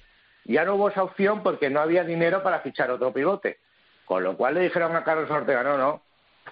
Ya 0.47 0.65
no 0.65 0.75
hubo 0.75 0.89
esa 0.89 1.03
opción 1.03 1.43
porque 1.43 1.71
no 1.71 1.81
había 1.81 2.05
dinero 2.05 2.43
para 2.43 2.61
fichar 2.61 2.91
otro 2.91 3.13
pivote. 3.13 3.59
Con 4.05 4.23
lo 4.23 4.37
cual 4.37 4.55
le 4.55 4.61
dijeron 4.61 4.95
a 4.95 5.05
Carlos 5.05 5.31
Ortega, 5.31 5.63
no, 5.63 5.77
no, 5.77 6.03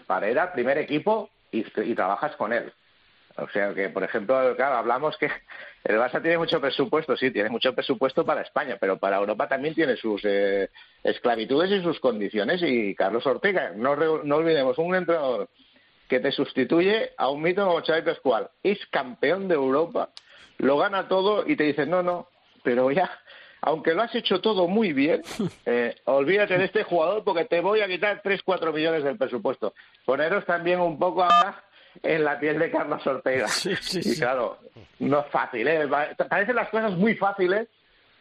Parera, 0.07 0.53
primer 0.53 0.79
equipo 0.79 1.31
y, 1.53 1.65
y 1.83 1.95
trabajas 1.95 2.35
con 2.37 2.53
él. 2.53 2.73
O 3.37 3.49
sea 3.49 3.75
que, 3.75 3.89
por 3.89 4.05
ejemplo, 4.05 4.55
claro, 4.57 4.77
hablamos 4.77 5.17
que 5.17 5.27
el 5.85 5.97
Barça 5.97 6.21
tiene 6.23 6.39
mucho 6.39 6.61
presupuesto, 6.61 7.17
sí, 7.17 7.31
tiene 7.31 7.49
mucho 7.49 7.75
presupuesto 7.75 8.25
para 8.25 8.43
España, 8.43 8.77
pero 8.81 8.99
para 8.99 9.17
Europa 9.17 9.49
también 9.49 9.75
tiene 9.75 9.97
sus 9.97 10.23
eh, 10.25 10.71
esclavitudes 11.03 11.71
y 11.71 11.83
sus 11.83 11.99
condiciones. 12.01 12.63
Y 12.63 12.95
Carlos 12.95 13.27
Ortega, 13.27 13.73
no, 13.75 13.97
no 13.97 14.37
olvidemos, 14.37 14.79
un 14.79 14.95
entrenador 14.95 15.49
que 16.09 16.21
te 16.21 16.33
sustituye 16.33 17.13
a 17.17 17.29
un 17.29 17.43
mito 17.43 17.67
como 17.67 17.83
Xavi 17.83 18.03
Pascual, 18.03 18.51
es 18.63 18.79
campeón 18.87 19.49
de 19.49 19.55
Europa, 19.55 20.11
lo 20.59 20.79
gana 20.79 21.09
todo 21.09 21.49
y 21.49 21.57
te 21.57 21.65
dice, 21.65 21.87
no, 21.87 22.03
no, 22.03 22.29
pero 22.63 22.91
ya, 22.91 23.11
aunque 23.67 23.95
lo 23.95 24.03
has 24.03 24.15
hecho 24.15 24.41
todo 24.41 24.69
muy 24.69 24.93
bien, 24.93 25.23
eh, 25.67 25.95
olvídate 26.05 26.59
de 26.59 26.65
este 26.67 26.83
jugador 26.85 27.25
porque 27.25 27.45
te 27.47 27.61
voy 27.61 27.81
a 27.81 27.87
quitar 27.89 28.21
3, 28.23 28.43
4 28.45 28.73
millones 28.73 29.05
del 29.05 29.17
presupuesto. 29.17 29.75
Poneros 30.05 30.45
también 30.45 30.81
un 30.81 30.99
poco 30.99 31.25
ahora 31.25 31.63
en 32.03 32.25
la 32.25 32.39
piel 32.39 32.59
de 32.59 32.71
Carlos 32.71 33.07
Ortega. 33.07 33.47
y 33.93 34.19
claro, 34.19 34.59
no 34.99 35.21
es 35.21 35.27
fácil, 35.27 35.67
¿eh? 35.69 35.87
Pa- 35.89 36.15
Parecen 36.29 36.57
las 36.57 36.69
cosas 36.69 36.93
muy 36.93 37.15
fáciles 37.15 37.69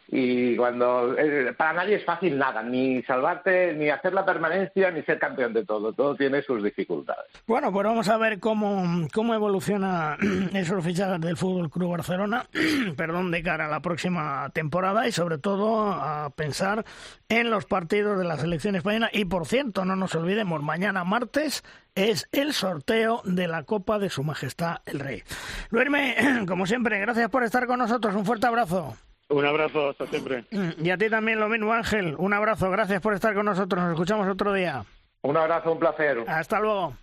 y 0.08 0.56
cuando 0.56 1.16
eh, 1.18 1.52
para 1.56 1.72
nadie 1.72 1.96
es 1.96 2.04
fácil 2.04 2.38
nada, 2.38 2.62
ni 2.62 3.02
salvarte, 3.02 3.74
ni 3.74 3.88
hacer 3.90 4.12
la 4.12 4.24
permanencia, 4.24 4.90
ni 4.90 5.02
ser 5.02 5.18
campeón 5.18 5.52
de 5.52 5.64
todo. 5.64 5.92
Todo 5.92 6.14
tiene 6.14 6.42
sus 6.42 6.62
dificultades. 6.62 7.26
Bueno, 7.46 7.72
pues 7.72 7.86
vamos 7.86 8.08
a 8.08 8.16
ver 8.16 8.38
cómo, 8.38 9.08
cómo 9.12 9.34
evoluciona 9.34 10.16
esos 10.54 10.84
fichajes 10.84 11.20
del 11.20 11.36
Fútbol 11.36 11.70
Club 11.70 11.92
Barcelona, 11.92 12.46
perdón, 12.96 13.30
de 13.30 13.42
cara 13.42 13.66
a 13.66 13.70
la 13.70 13.80
próxima 13.80 14.50
temporada 14.52 15.08
y 15.08 15.12
sobre 15.12 15.38
todo 15.38 15.90
a 15.90 16.30
pensar 16.30 16.84
en 17.28 17.50
los 17.50 17.64
partidos 17.64 18.18
de 18.18 18.24
la 18.24 18.36
selección 18.36 18.76
española. 18.76 19.10
Y 19.12 19.24
por 19.24 19.46
cierto, 19.46 19.84
no 19.84 19.96
nos 19.96 20.14
olvidemos, 20.14 20.62
mañana 20.62 21.04
martes 21.04 21.64
es 21.94 22.28
el 22.32 22.52
sorteo 22.52 23.22
de 23.24 23.48
la 23.48 23.62
Copa 23.62 23.98
de 23.98 24.10
Su 24.10 24.22
Majestad 24.22 24.78
el 24.86 25.00
Rey. 25.00 25.22
Luisme, 25.70 26.16
como 26.46 26.66
siempre, 26.66 26.98
gracias 26.98 27.30
por 27.30 27.44
estar 27.44 27.66
con 27.66 27.78
nosotros. 27.78 28.14
Un 28.14 28.24
fuerte 28.24 28.46
abrazo. 28.46 28.96
Un 29.28 29.44
abrazo, 29.44 29.88
hasta 29.88 30.06
siempre. 30.06 30.44
Y 30.78 30.90
a 30.90 30.98
ti 30.98 31.08
también 31.08 31.40
lo 31.40 31.48
mismo, 31.48 31.72
Ángel. 31.72 32.14
Un 32.18 32.34
abrazo, 32.34 32.70
gracias 32.70 33.00
por 33.00 33.14
estar 33.14 33.34
con 33.34 33.46
nosotros. 33.46 33.82
Nos 33.82 33.92
escuchamos 33.92 34.28
otro 34.28 34.52
día. 34.52 34.84
Un 35.22 35.36
abrazo, 35.36 35.72
un 35.72 35.78
placer. 35.78 36.24
Hasta 36.26 36.60
luego. 36.60 36.94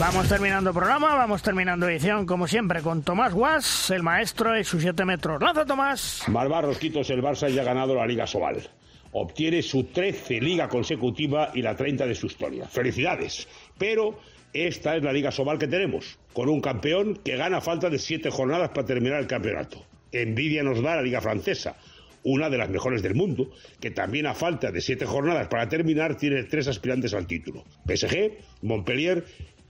Vamos 0.00 0.28
terminando 0.28 0.72
programa, 0.72 1.14
vamos 1.14 1.42
terminando 1.42 1.86
edición, 1.86 2.26
como 2.26 2.48
siempre, 2.48 2.80
con 2.80 3.02
Tomás 3.02 3.34
Guas, 3.34 3.90
el 3.90 4.02
maestro 4.02 4.58
y 4.58 4.64
sus 4.64 4.82
7 4.82 5.04
metros. 5.04 5.40
¡Lanza, 5.40 5.64
Tomás! 5.66 6.24
Malvar 6.28 6.64
Rosquitos, 6.64 7.08
el 7.10 7.22
Barça 7.22 7.48
ya 7.48 7.60
ha 7.62 7.64
ganado 7.64 7.94
la 7.94 8.06
Liga 8.06 8.26
Sobal. 8.26 8.68
Obtiene 9.12 9.60
su 9.62 9.84
13 9.84 10.40
liga 10.40 10.68
consecutiva 10.68 11.50
y 11.54 11.60
la 11.60 11.76
30 11.76 12.06
de 12.06 12.14
su 12.14 12.26
historia. 12.26 12.66
¡Felicidades! 12.66 13.46
Pero 13.78 14.18
esta 14.52 14.96
es 14.96 15.02
la 15.02 15.12
Liga 15.12 15.30
Sobal 15.30 15.58
que 15.58 15.66
tenemos, 15.66 16.18
con 16.34 16.48
un 16.48 16.60
campeón 16.60 17.16
que 17.24 17.36
gana 17.36 17.60
falta 17.60 17.88
de 17.88 17.98
7 17.98 18.30
jornadas 18.30 18.70
para 18.70 18.86
terminar 18.86 19.20
el 19.20 19.26
campeonato. 19.26 19.84
Envidia 20.12 20.62
nos 20.62 20.82
da 20.82 20.96
la 20.96 21.02
Liga 21.02 21.22
Francesa, 21.22 21.76
una 22.22 22.50
de 22.50 22.58
las 22.58 22.68
mejores 22.68 23.02
del 23.02 23.14
mundo, 23.14 23.50
que 23.80 23.90
también 23.90 24.26
a 24.26 24.34
falta 24.34 24.70
de 24.70 24.80
7 24.80 25.06
jornadas 25.06 25.48
para 25.48 25.68
terminar 25.68 26.16
tiene 26.16 26.44
tres 26.44 26.68
aspirantes 26.68 27.14
al 27.14 27.26
título. 27.26 27.64
PSG, 27.86 28.32
Montpellier 28.62 29.24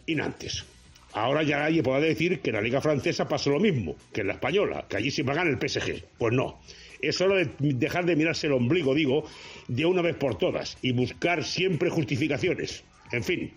y 0.07 0.17
Nantes. 0.17 0.65
Ahora 1.13 1.43
ya 1.43 1.59
nadie 1.59 1.83
podrá 1.83 2.01
decir 2.01 2.41
que 2.41 2.51
en 2.51 2.57
la 2.57 2.63
Liga 2.63 2.81
Francesa 2.81 3.29
pasa 3.29 3.51
lo 3.51 3.61
mismo 3.61 3.97
que 4.13 4.23
en 4.23 4.29
la 4.29 4.35
Española, 4.35 4.87
que 4.89 4.97
allí 4.97 5.11
siempre 5.11 5.37
gana 5.37 5.51
el 5.51 5.59
PSG. 5.61 6.03
Pues 6.19 6.33
no. 6.33 6.61
Es 7.01 7.21
hora 7.21 7.37
de 7.37 7.51
dejar 7.59 8.07
de 8.07 8.17
mirarse 8.17 8.47
el 8.47 8.55
ombligo, 8.55 8.95
digo, 8.95 9.25
de 9.69 9.85
una 9.85 10.03
vez 10.03 10.17
por 10.17 10.39
todas 10.39 10.79
y 10.83 10.93
buscar 10.93 11.45
siempre 11.45 11.91
justificaciones. 11.91 12.85
En 13.11 13.25
fin, 13.25 13.53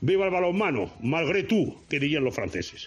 viva 0.00 0.24
el 0.26 0.30
balonmano, 0.30 0.90
malgré 1.00 1.42
tú, 1.44 1.76
que 1.88 1.98
dirían 2.00 2.24
los 2.24 2.34
franceses. 2.34 2.86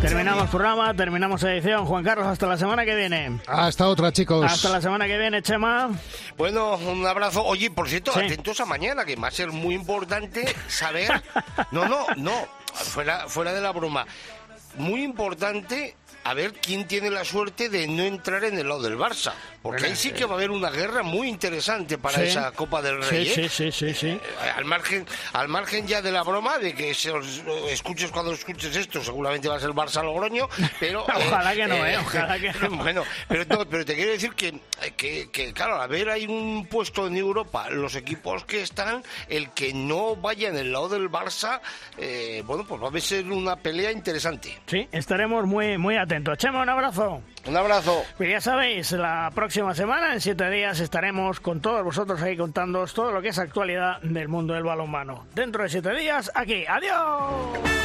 Terminamos 0.00 0.50
programa, 0.50 0.94
terminamos 0.94 1.42
edición. 1.42 1.84
Juan 1.86 2.04
Carlos, 2.04 2.26
hasta 2.26 2.46
la 2.46 2.56
semana 2.58 2.84
que 2.84 2.94
viene. 2.94 3.40
Hasta 3.46 3.88
otra, 3.88 4.12
chicos. 4.12 4.44
Hasta 4.44 4.68
la 4.68 4.80
semana 4.80 5.06
que 5.06 5.16
viene, 5.18 5.42
Chema. 5.42 5.90
Bueno, 6.36 6.76
un 6.76 7.04
abrazo. 7.06 7.42
Oye, 7.44 7.70
por 7.70 7.88
cierto, 7.88 8.12
Sí. 8.12 8.20
atentos 8.20 8.60
a 8.60 8.66
mañana, 8.66 9.04
que 9.04 9.16
va 9.16 9.28
a 9.28 9.30
ser 9.30 9.50
muy 9.52 9.74
importante 9.74 10.44
saber. 10.68 11.10
No, 11.72 11.88
no, 11.88 12.06
no, 12.16 12.32
fuera, 12.72 13.26
fuera 13.28 13.52
de 13.52 13.60
la 13.60 13.72
broma. 13.72 14.06
Muy 14.78 15.02
importante 15.02 15.96
a 16.28 16.34
ver 16.34 16.52
quién 16.54 16.86
tiene 16.88 17.10
la 17.10 17.24
suerte 17.24 17.68
de 17.68 17.86
no 17.86 18.02
entrar 18.02 18.42
en 18.44 18.58
el 18.58 18.68
lado 18.68 18.82
del 18.82 18.96
Barça. 18.98 19.32
Porque 19.62 19.86
ahí 19.86 19.96
sí 19.96 20.08
sí. 20.08 20.14
que 20.14 20.24
va 20.24 20.32
a 20.32 20.36
haber 20.36 20.50
una 20.50 20.70
guerra 20.70 21.02
muy 21.02 21.28
interesante 21.28 21.98
para 21.98 22.18
Sí. 22.18 22.24
esa 22.24 22.50
Copa 22.52 22.82
del 22.82 23.02
Rey. 23.02 23.26
Sí, 23.26 23.40
¿eh? 23.42 23.48
sí, 23.48 23.70
sí, 23.70 23.72
sí, 23.72 23.94
sí. 23.94 24.08
Eh, 24.08 24.20
Al 24.56 24.64
margen, 24.64 25.06
al 25.32 25.48
margen 25.48 25.86
ya 25.86 26.02
de 26.02 26.10
la 26.12 26.22
broma, 26.22 26.58
de 26.58 26.74
que 26.74 26.94
se 26.94 27.10
os- 27.10 27.42
escuches 27.68 28.10
cuando 28.10 28.32
escuches 28.32 28.74
esto, 28.76 29.02
seguramente 29.02 29.48
va 29.48 29.56
a 29.56 29.60
ser 29.60 29.70
Barça 29.70 30.02
Logroño, 30.02 30.48
pero... 30.80 31.04
Ojalá 31.16 31.54
que 31.54 31.66
no, 31.66 31.84
¿eh? 31.86 31.96
Ojalá 31.98 32.38
que 32.38 32.52
no. 32.52 32.70
Bueno, 32.76 33.04
pero, 33.28 33.44
no, 33.48 33.68
pero 33.68 33.84
te 33.84 33.94
quiero 33.94 34.12
decir 34.12 34.32
que, 34.34 34.58
que, 34.96 35.28
que, 35.32 35.52
claro, 35.52 35.76
a 35.80 35.86
ver, 35.86 36.08
hay 36.10 36.26
un 36.26 36.66
puesto 36.66 37.06
en 37.06 37.16
Europa, 37.16 37.68
los 37.70 37.94
equipos 37.96 38.44
que 38.44 38.62
están, 38.62 39.02
el 39.28 39.50
que 39.50 39.72
no 39.74 40.16
vaya 40.16 40.48
en 40.48 40.56
el 40.56 40.72
lado 40.72 40.88
del 40.88 41.10
Barça, 41.10 41.60
eh, 41.98 42.42
bueno, 42.46 42.64
pues 42.66 42.80
va 42.82 42.88
a 42.96 43.00
ser 43.00 43.26
una 43.30 43.56
pelea 43.56 43.90
interesante. 43.92 44.58
Sí, 44.66 44.88
estaremos 44.92 45.44
muy, 45.46 45.76
muy 45.78 45.96
atentos. 45.96 46.15
Chema, 46.36 46.62
un 46.62 46.68
abrazo. 46.68 47.22
Un 47.46 47.56
abrazo. 47.56 48.02
Pues 48.16 48.30
ya 48.30 48.40
sabéis, 48.40 48.92
la 48.92 49.30
próxima 49.34 49.74
semana, 49.74 50.14
en 50.14 50.20
siete 50.20 50.48
días, 50.50 50.80
estaremos 50.80 51.40
con 51.40 51.60
todos 51.60 51.84
vosotros 51.84 52.20
ahí 52.22 52.36
contándoos 52.36 52.94
todo 52.94 53.12
lo 53.12 53.22
que 53.22 53.28
es 53.28 53.38
actualidad 53.38 54.00
del 54.02 54.28
mundo 54.28 54.54
del 54.54 54.64
balonmano. 54.64 55.26
Dentro 55.34 55.62
de 55.62 55.68
siete 55.68 55.94
días, 55.94 56.30
aquí. 56.34 56.64
¡Adiós! 56.66 57.76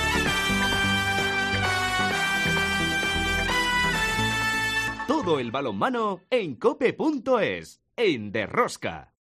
Todo 5.08 5.40
el 5.40 5.52
balonmano 5.52 6.22
en 6.30 6.56
cope.es, 6.56 7.82
en 7.96 8.32
Derrosca. 8.32 9.11